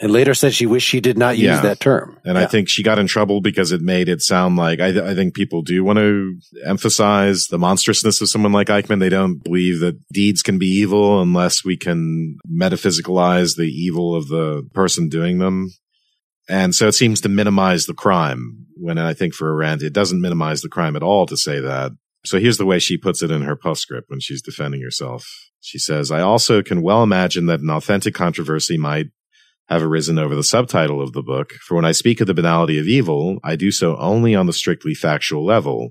And 0.00 0.10
later 0.10 0.34
said 0.34 0.54
she 0.54 0.66
wished 0.66 0.88
she 0.88 1.00
did 1.00 1.16
not 1.16 1.38
use 1.38 1.46
yeah. 1.46 1.60
that 1.60 1.78
term. 1.78 2.18
And 2.24 2.36
yeah. 2.36 2.42
I 2.42 2.46
think 2.46 2.68
she 2.68 2.82
got 2.82 2.98
in 2.98 3.06
trouble 3.06 3.40
because 3.40 3.70
it 3.70 3.80
made 3.80 4.08
it 4.08 4.22
sound 4.22 4.56
like 4.56 4.80
I, 4.80 4.90
th- 4.90 5.04
I, 5.04 5.14
think 5.14 5.34
people 5.34 5.62
do 5.62 5.84
want 5.84 5.98
to 5.98 6.36
emphasize 6.66 7.46
the 7.46 7.58
monstrousness 7.58 8.20
of 8.20 8.28
someone 8.28 8.52
like 8.52 8.66
Eichmann. 8.66 8.98
They 8.98 9.08
don't 9.08 9.42
believe 9.42 9.80
that 9.80 9.96
deeds 10.12 10.42
can 10.42 10.58
be 10.58 10.66
evil 10.66 11.22
unless 11.22 11.64
we 11.64 11.76
can 11.76 12.38
metaphysicalize 12.50 13.56
the 13.56 13.68
evil 13.68 14.16
of 14.16 14.26
the 14.26 14.68
person 14.74 15.08
doing 15.08 15.38
them. 15.38 15.70
And 16.48 16.74
so 16.74 16.88
it 16.88 16.92
seems 16.92 17.20
to 17.22 17.28
minimize 17.28 17.86
the 17.86 17.94
crime 17.94 18.66
when 18.76 18.98
I 18.98 19.14
think 19.14 19.34
for 19.34 19.50
Arendt, 19.50 19.82
it 19.82 19.92
doesn't 19.92 20.20
minimize 20.20 20.60
the 20.60 20.68
crime 20.68 20.96
at 20.96 21.02
all 21.02 21.26
to 21.26 21.36
say 21.36 21.60
that. 21.60 21.92
So 22.26 22.38
here's 22.38 22.58
the 22.58 22.66
way 22.66 22.78
she 22.78 22.96
puts 22.96 23.22
it 23.22 23.30
in 23.30 23.42
her 23.42 23.56
postscript 23.56 24.10
when 24.10 24.20
she's 24.20 24.42
defending 24.42 24.82
herself. 24.82 25.26
She 25.60 25.78
says, 25.78 26.10
I 26.10 26.20
also 26.20 26.62
can 26.62 26.82
well 26.82 27.02
imagine 27.02 27.46
that 27.46 27.60
an 27.60 27.70
authentic 27.70 28.14
controversy 28.14 28.78
might 28.78 29.06
have 29.68 29.82
arisen 29.82 30.18
over 30.18 30.34
the 30.34 30.42
subtitle 30.42 31.00
of 31.00 31.12
the 31.12 31.22
book. 31.22 31.52
For 31.66 31.74
when 31.74 31.84
I 31.84 31.92
speak 31.92 32.20
of 32.20 32.26
the 32.26 32.34
banality 32.34 32.78
of 32.78 32.86
evil, 32.86 33.38
I 33.42 33.56
do 33.56 33.70
so 33.70 33.96
only 33.96 34.34
on 34.34 34.46
the 34.46 34.52
strictly 34.52 34.94
factual 34.94 35.44
level, 35.44 35.90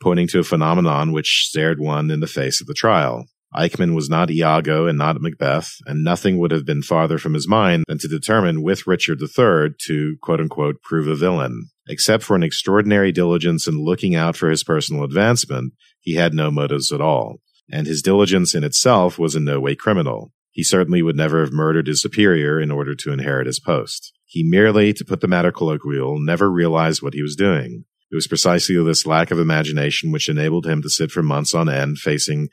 pointing 0.00 0.28
to 0.28 0.40
a 0.40 0.44
phenomenon 0.44 1.12
which 1.12 1.46
stared 1.48 1.80
one 1.80 2.10
in 2.10 2.20
the 2.20 2.26
face 2.26 2.60
at 2.60 2.66
the 2.66 2.74
trial. 2.74 3.26
Eichmann 3.54 3.94
was 3.94 4.10
not 4.10 4.30
Iago 4.30 4.86
and 4.86 4.98
not 4.98 5.20
Macbeth, 5.20 5.76
and 5.86 6.04
nothing 6.04 6.38
would 6.38 6.50
have 6.50 6.66
been 6.66 6.82
farther 6.82 7.18
from 7.18 7.34
his 7.34 7.48
mind 7.48 7.84
than 7.88 7.98
to 7.98 8.08
determine 8.08 8.62
with 8.62 8.86
Richard 8.86 9.20
III 9.22 9.70
to 9.86 10.16
quote 10.20 10.40
unquote 10.40 10.82
prove 10.82 11.08
a 11.08 11.14
villain. 11.14 11.70
Except 11.88 12.22
for 12.22 12.36
an 12.36 12.42
extraordinary 12.42 13.12
diligence 13.12 13.66
in 13.66 13.82
looking 13.82 14.14
out 14.14 14.36
for 14.36 14.50
his 14.50 14.62
personal 14.62 15.04
advancement, 15.04 15.72
he 16.00 16.14
had 16.14 16.34
no 16.34 16.50
motives 16.50 16.92
at 16.92 17.00
all. 17.00 17.40
And 17.70 17.86
his 17.86 18.02
diligence 18.02 18.54
in 18.54 18.64
itself 18.64 19.18
was 19.18 19.34
in 19.34 19.44
no 19.44 19.60
way 19.60 19.74
criminal. 19.74 20.32
He 20.52 20.62
certainly 20.62 21.02
would 21.02 21.16
never 21.16 21.40
have 21.40 21.52
murdered 21.52 21.86
his 21.86 22.02
superior 22.02 22.60
in 22.60 22.70
order 22.70 22.94
to 22.94 23.12
inherit 23.12 23.46
his 23.46 23.60
post. 23.60 24.12
He 24.26 24.42
merely, 24.42 24.92
to 24.92 25.04
put 25.04 25.20
the 25.20 25.28
matter 25.28 25.52
colloquial, 25.52 26.18
never 26.18 26.50
realized 26.50 27.00
what 27.00 27.14
he 27.14 27.22
was 27.22 27.36
doing. 27.36 27.84
It 28.10 28.14
was 28.14 28.26
precisely 28.26 28.82
this 28.82 29.06
lack 29.06 29.30
of 29.30 29.38
imagination 29.38 30.12
which 30.12 30.28
enabled 30.28 30.66
him 30.66 30.82
to 30.82 30.90
sit 30.90 31.10
for 31.10 31.22
months 31.22 31.54
on 31.54 31.68
end 31.68 31.98
facing 31.98 32.48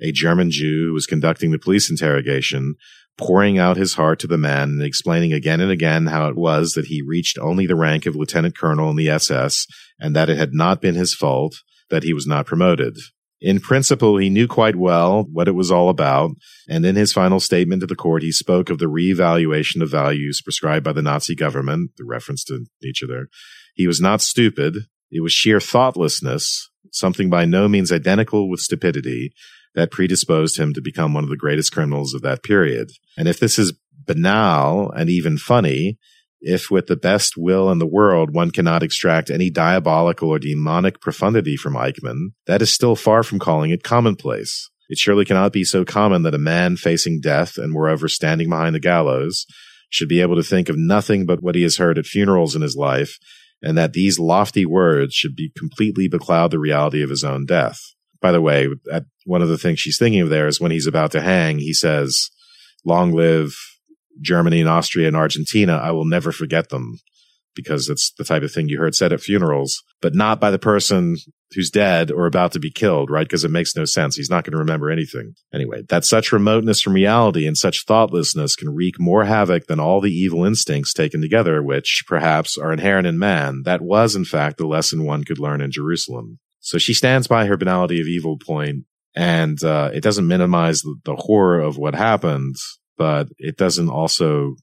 a 0.00 0.12
German 0.12 0.50
Jew 0.50 0.92
was 0.92 1.06
conducting 1.06 1.50
the 1.50 1.58
police 1.58 1.90
interrogation, 1.90 2.74
pouring 3.18 3.58
out 3.58 3.76
his 3.76 3.94
heart 3.94 4.18
to 4.20 4.26
the 4.26 4.38
man 4.38 4.70
and 4.70 4.82
explaining 4.82 5.32
again 5.32 5.60
and 5.60 5.70
again 5.70 6.06
how 6.06 6.28
it 6.28 6.36
was 6.36 6.72
that 6.72 6.86
he 6.86 7.02
reached 7.02 7.38
only 7.38 7.66
the 7.66 7.76
rank 7.76 8.06
of 8.06 8.14
lieutenant 8.14 8.56
colonel 8.56 8.90
in 8.90 8.96
the 8.96 9.08
SS 9.08 9.66
and 9.98 10.14
that 10.14 10.28
it 10.28 10.36
had 10.36 10.52
not 10.52 10.80
been 10.80 10.94
his 10.94 11.14
fault 11.14 11.62
that 11.88 12.02
he 12.02 12.12
was 12.12 12.26
not 12.26 12.46
promoted. 12.46 12.98
In 13.40 13.60
principle, 13.60 14.16
he 14.16 14.30
knew 14.30 14.48
quite 14.48 14.76
well 14.76 15.26
what 15.30 15.48
it 15.48 15.54
was 15.54 15.70
all 15.70 15.88
about. 15.88 16.30
And 16.68 16.84
in 16.86 16.96
his 16.96 17.12
final 17.12 17.38
statement 17.38 17.80
to 17.80 17.86
the 17.86 17.94
court, 17.94 18.22
he 18.22 18.32
spoke 18.32 18.70
of 18.70 18.78
the 18.78 18.86
reevaluation 18.86 19.82
of 19.82 19.90
values 19.90 20.40
prescribed 20.42 20.84
by 20.84 20.92
the 20.92 21.02
Nazi 21.02 21.34
government, 21.34 21.92
the 21.96 22.04
reference 22.04 22.44
to 22.44 22.64
Nietzsche 22.82 23.06
there. 23.06 23.28
He 23.74 23.86
was 23.86 24.00
not 24.00 24.22
stupid. 24.22 24.86
It 25.10 25.20
was 25.20 25.32
sheer 25.32 25.60
thoughtlessness, 25.60 26.70
something 26.92 27.28
by 27.28 27.44
no 27.44 27.68
means 27.68 27.92
identical 27.92 28.48
with 28.48 28.60
stupidity 28.60 29.32
that 29.76 29.92
predisposed 29.92 30.58
him 30.58 30.72
to 30.72 30.80
become 30.80 31.14
one 31.14 31.22
of 31.22 31.30
the 31.30 31.36
greatest 31.36 31.72
criminals 31.72 32.14
of 32.14 32.22
that 32.22 32.42
period. 32.42 32.90
And 33.16 33.28
if 33.28 33.38
this 33.38 33.58
is 33.58 33.78
banal 34.06 34.90
and 34.90 35.08
even 35.08 35.38
funny, 35.38 35.98
if 36.40 36.70
with 36.70 36.86
the 36.86 36.96
best 36.96 37.34
will 37.36 37.70
in 37.70 37.78
the 37.78 37.86
world 37.86 38.34
one 38.34 38.50
cannot 38.50 38.82
extract 38.82 39.30
any 39.30 39.50
diabolical 39.50 40.30
or 40.30 40.38
demonic 40.38 41.00
profundity 41.00 41.56
from 41.56 41.74
Eichmann, 41.74 42.30
that 42.46 42.62
is 42.62 42.72
still 42.72 42.96
far 42.96 43.22
from 43.22 43.38
calling 43.38 43.70
it 43.70 43.82
commonplace. 43.82 44.70
It 44.88 44.98
surely 44.98 45.24
cannot 45.24 45.52
be 45.52 45.64
so 45.64 45.84
common 45.84 46.22
that 46.22 46.34
a 46.34 46.38
man 46.38 46.76
facing 46.76 47.20
death 47.20 47.58
and 47.58 47.72
moreover 47.72 48.08
standing 48.08 48.48
behind 48.48 48.74
the 48.74 48.80
gallows 48.80 49.46
should 49.90 50.08
be 50.08 50.20
able 50.20 50.36
to 50.36 50.42
think 50.42 50.68
of 50.68 50.76
nothing 50.78 51.26
but 51.26 51.42
what 51.42 51.54
he 51.54 51.62
has 51.62 51.76
heard 51.76 51.98
at 51.98 52.06
funerals 52.06 52.54
in 52.54 52.62
his 52.62 52.76
life, 52.76 53.18
and 53.62 53.76
that 53.76 53.92
these 53.92 54.18
lofty 54.18 54.64
words 54.64 55.14
should 55.14 55.34
be 55.34 55.52
completely 55.56 56.08
becloud 56.08 56.50
the 56.50 56.58
reality 56.58 57.02
of 57.02 57.10
his 57.10 57.24
own 57.24 57.46
death. 57.46 57.80
By 58.26 58.32
the 58.32 58.40
way, 58.40 58.68
one 59.24 59.40
of 59.40 59.48
the 59.48 59.56
things 59.56 59.78
she's 59.78 60.00
thinking 60.00 60.20
of 60.20 60.30
there 60.30 60.48
is 60.48 60.60
when 60.60 60.72
he's 60.72 60.88
about 60.88 61.12
to 61.12 61.20
hang, 61.20 61.60
he 61.60 61.72
says, 61.72 62.28
long 62.84 63.12
live 63.12 63.54
Germany 64.20 64.58
and 64.58 64.68
Austria 64.68 65.06
and 65.06 65.16
Argentina, 65.16 65.76
I 65.76 65.92
will 65.92 66.04
never 66.04 66.32
forget 66.32 66.70
them 66.70 66.98
because 67.54 67.88
it's 67.88 68.10
the 68.18 68.24
type 68.24 68.42
of 68.42 68.50
thing 68.50 68.68
you 68.68 68.80
heard 68.80 68.96
said 68.96 69.12
at 69.12 69.20
funerals, 69.20 69.80
but 70.02 70.12
not 70.12 70.40
by 70.40 70.50
the 70.50 70.58
person 70.58 71.18
who's 71.54 71.70
dead 71.70 72.10
or 72.10 72.26
about 72.26 72.50
to 72.54 72.58
be 72.58 72.68
killed, 72.68 73.12
right? 73.12 73.28
Because 73.28 73.44
it 73.44 73.52
makes 73.52 73.76
no 73.76 73.84
sense. 73.84 74.16
He's 74.16 74.28
not 74.28 74.42
going 74.42 74.54
to 74.54 74.58
remember 74.58 74.90
anything. 74.90 75.34
Anyway, 75.54 75.84
that 75.88 76.04
such 76.04 76.32
remoteness 76.32 76.80
from 76.80 76.94
reality 76.94 77.46
and 77.46 77.56
such 77.56 77.84
thoughtlessness 77.84 78.56
can 78.56 78.74
wreak 78.74 78.98
more 78.98 79.26
havoc 79.26 79.68
than 79.68 79.78
all 79.78 80.00
the 80.00 80.10
evil 80.10 80.44
instincts 80.44 80.92
taken 80.92 81.20
together, 81.20 81.62
which 81.62 82.02
perhaps 82.08 82.58
are 82.58 82.72
inherent 82.72 83.06
in 83.06 83.20
man. 83.20 83.62
That 83.64 83.82
was, 83.82 84.16
in 84.16 84.24
fact, 84.24 84.58
the 84.58 84.66
lesson 84.66 85.04
one 85.04 85.22
could 85.22 85.38
learn 85.38 85.60
in 85.60 85.70
Jerusalem. 85.70 86.40
So 86.66 86.78
she 86.78 86.94
stands 86.94 87.26
by 87.26 87.46
her 87.46 87.56
banality 87.56 88.00
of 88.00 88.08
evil 88.08 88.38
point, 88.38 88.84
and 89.14 89.62
uh, 89.62 89.90
it 89.92 90.02
doesn't 90.02 90.26
minimize 90.26 90.82
the, 90.82 90.96
the 91.04 91.16
horror 91.16 91.60
of 91.60 91.78
what 91.78 91.94
happened 91.94 92.56
but 92.96 93.28
it 93.38 93.56
doesn't 93.56 93.88
also 93.88 94.56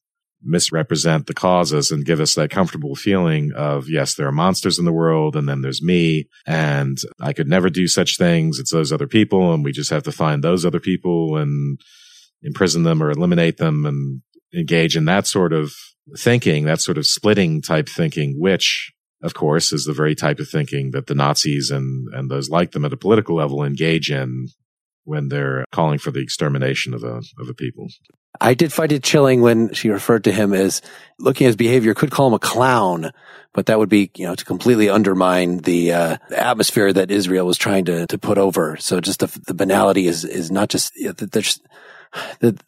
misrepresent 0.45 1.27
the 1.27 1.33
causes 1.33 1.89
and 1.89 2.05
give 2.05 2.19
us 2.19 2.35
that 2.35 2.49
comfortable 2.49 2.95
feeling 2.95 3.51
of, 3.55 3.87
yes, 3.87 4.15
there 4.15 4.27
are 4.27 4.33
monsters 4.33 4.77
in 4.77 4.83
the 4.83 4.91
world 4.91 5.37
and 5.37 5.47
then 5.47 5.61
there's 5.61 5.81
me 5.81 6.27
and 6.45 6.97
I 7.21 7.31
could 7.31 7.47
never 7.47 7.69
do 7.69 7.87
such 7.87 8.17
things. 8.17 8.59
It's 8.59 8.73
those 8.73 8.91
other 8.91 9.07
people 9.07 9.53
and 9.53 9.63
we 9.63 9.71
just 9.71 9.89
have 9.91 10.03
to 10.03 10.11
find 10.11 10.43
those 10.43 10.65
other 10.65 10.81
people 10.81 11.37
and 11.37 11.79
imprison 12.41 12.83
them 12.83 13.01
or 13.01 13.09
eliminate 13.09 13.57
them 13.57 13.85
and 13.85 14.21
engage 14.53 14.97
in 14.97 15.05
that 15.05 15.27
sort 15.27 15.53
of 15.53 15.71
thinking, 16.17 16.65
that 16.65 16.81
sort 16.81 16.97
of 16.97 17.05
splitting 17.05 17.61
type 17.61 17.87
thinking, 17.87 18.35
which 18.37 18.91
of 19.23 19.33
course 19.33 19.71
is 19.71 19.85
the 19.85 19.93
very 19.93 20.13
type 20.13 20.39
of 20.39 20.49
thinking 20.49 20.91
that 20.91 21.07
the 21.07 21.15
Nazis 21.15 21.71
and, 21.71 22.13
and 22.13 22.29
those 22.29 22.49
like 22.49 22.71
them 22.71 22.85
at 22.85 22.93
a 22.93 22.97
political 22.97 23.37
level 23.37 23.63
engage 23.63 24.11
in 24.11 24.49
when 25.05 25.29
they're 25.29 25.65
calling 25.71 25.97
for 25.97 26.11
the 26.11 26.21
extermination 26.21 26.93
of 26.93 27.03
a 27.03 27.21
of 27.39 27.49
a 27.49 27.53
people. 27.53 27.87
I 28.41 28.53
did 28.53 28.73
find 28.73 28.91
it 28.91 29.03
chilling 29.03 29.41
when 29.41 29.73
she 29.73 29.89
referred 29.89 30.23
to 30.25 30.31
him 30.31 30.53
as 30.53 30.81
looking 31.19 31.45
at 31.45 31.49
his 31.49 31.55
behavior, 31.55 31.93
could 31.93 32.11
call 32.11 32.27
him 32.27 32.33
a 32.33 32.39
clown, 32.39 33.11
but 33.53 33.67
that 33.67 33.77
would 33.77 33.89
be, 33.89 34.09
you 34.15 34.25
know, 34.25 34.33
to 34.33 34.45
completely 34.45 34.89
undermine 34.89 35.59
the 35.59 35.93
uh, 35.93 36.17
atmosphere 36.35 36.91
that 36.91 37.11
Israel 37.11 37.45
was 37.45 37.57
trying 37.57 37.85
to 37.85 38.07
to 38.07 38.17
put 38.17 38.37
over. 38.37 38.75
So 38.77 38.99
just 38.99 39.19
the, 39.19 39.39
the 39.47 39.53
banality 39.53 40.07
is 40.07 40.25
is 40.25 40.51
not 40.51 40.69
just 40.69 40.95
you 40.95 41.07
know, 41.07 41.13
there's. 41.13 41.59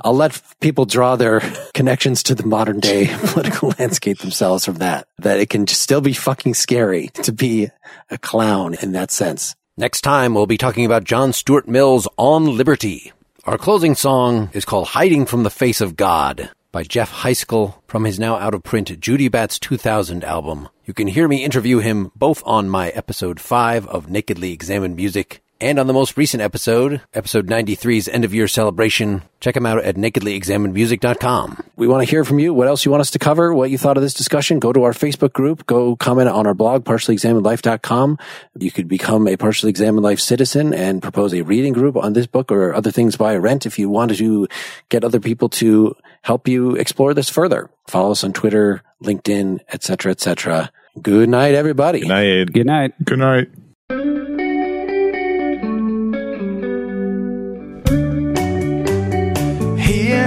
I'll 0.02 0.16
let 0.16 0.42
people 0.60 0.86
draw 0.86 1.16
their 1.16 1.40
connections 1.74 2.24
to 2.24 2.36
the 2.36 2.46
modern 2.46 2.80
day 2.80 3.08
political 3.26 3.74
landscape 3.80 4.20
themselves 4.20 4.66
from 4.66 4.76
that. 4.76 5.08
That 5.20 5.40
it 5.40 5.50
can 5.50 5.68
still 5.68 6.02
be 6.02 6.14
fucking 6.14 6.54
scary 6.54 7.08
to 7.24 7.32
be 7.32 7.70
a 8.10 8.18
clown 8.18 8.76
in 8.82 8.92
that 8.94 9.12
sense. 9.12 9.56
Next 9.78 10.02
time, 10.02 10.34
we'll 10.34 10.46
be 10.46 10.58
talking 10.58 10.86
about 10.86 11.04
John 11.04 11.34
Stuart 11.34 11.68
Mill's 11.68 12.08
On 12.18 12.58
Liberty. 12.58 13.12
Our 13.44 13.58
closing 13.58 13.94
song 13.94 14.50
is 14.54 14.66
called 14.66 14.88
Hiding 14.88 15.26
from 15.26 15.44
the 15.44 15.50
Face 15.50 15.82
of 15.82 15.96
God 15.96 16.50
by 16.72 16.84
Jeff 16.84 17.12
Heiskell 17.12 17.76
from 17.88 18.04
his 18.04 18.20
now 18.20 18.36
out 18.36 18.54
of 18.54 18.64
print 18.64 18.90
Judybats 19.00 19.60
2000 19.60 20.24
album. 20.24 20.68
You 20.84 20.94
can 20.94 21.08
hear 21.08 21.28
me 21.28 21.44
interview 21.44 21.80
him 21.80 22.12
both 22.16 22.44
on 22.46 22.70
my 22.70 22.90
episode 22.90 23.40
5 23.40 23.88
of 23.88 24.10
Nakedly 24.10 24.52
Examined 24.52 24.96
Music 24.96 25.42
and 25.62 25.80
on 25.80 25.88
the 25.88 25.94
most 25.94 26.18
recent 26.18 26.42
episode, 26.42 27.02
episode 27.14 27.48
93's 27.48 28.08
end 28.08 28.26
of 28.26 28.34
year 28.34 28.48
celebration, 28.48 29.24
check 29.40 29.54
them 29.54 29.66
out 29.66 29.84
at 29.84 29.96
nakedlyexaminedmusic.com. 29.96 31.64
We 31.76 31.88
want 31.88 32.06
to 32.06 32.10
hear 32.10 32.26
from 32.26 32.40
you. 32.40 32.54
What 32.54 32.68
else 32.68 32.84
you 32.84 32.92
want 32.92 33.02
us 33.02 33.12
to 33.12 33.20
cover? 33.20 33.54
What 33.54 33.70
you 33.70 33.78
thought 33.78 33.96
of 33.98 34.04
this 34.04 34.14
discussion? 34.14 34.60
Go 34.60 34.74
to 34.74 34.84
our 34.84 34.92
Facebook 34.92 35.34
group. 35.34 35.66
Go 35.66 35.96
comment 35.96 36.28
on 36.28 36.46
our 36.46 36.54
blog, 36.54 36.84
partiallyexaminedlife.com. 36.84 38.18
You 38.60 38.72
could 38.72 38.88
become 38.88 39.28
a 39.28 39.38
partially 39.38 39.70
examined 39.70 40.04
life 40.04 40.20
citizen 40.20 40.74
and 40.74 41.02
propose 41.02 41.34
a 41.34 41.42
reading 41.44 41.74
group 41.74 41.96
on 41.96 42.14
this 42.14 42.28
book 42.28 42.52
or 42.52 42.74
other 42.74 42.92
things 42.92 43.16
by 43.16 43.34
Arendt 43.34 43.66
if 43.66 43.80
you 43.80 43.90
wanted 43.90 44.18
to 44.18 44.48
get 44.90 45.04
other 45.04 45.20
people 45.20 45.50
to 45.50 45.96
help 46.22 46.48
you 46.48 46.76
explore 46.76 47.14
this 47.14 47.30
further. 47.30 47.70
Follow 47.88 48.12
us 48.12 48.24
on 48.24 48.34
Twitter, 48.34 48.82
LinkedIn, 49.04 49.60
etc., 49.72 50.12
etc. 50.12 50.72
Good 51.02 51.30
night, 51.30 51.56
everybody. 51.56 52.02
Good 52.02 52.08
night. 52.10 52.52
Good 52.52 52.66
night. 52.66 53.06
Good 53.06 53.20
night. 53.20 53.48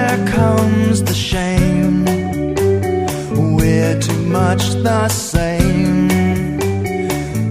Here 0.08 0.26
comes 0.28 1.02
the 1.02 1.12
shame. 1.12 2.06
We're 3.56 4.00
too 4.00 4.22
much 4.22 4.62
the 4.82 5.08
same. 5.08 6.08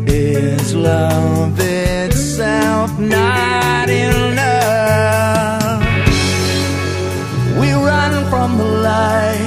Is 0.08 0.74
love 0.74 1.60
itself 1.60 2.98
not 2.98 3.90
enough? 3.90 5.84
We 7.60 7.74
run 7.74 8.28
from 8.32 8.58
the 8.58 8.66
light. 8.66 9.47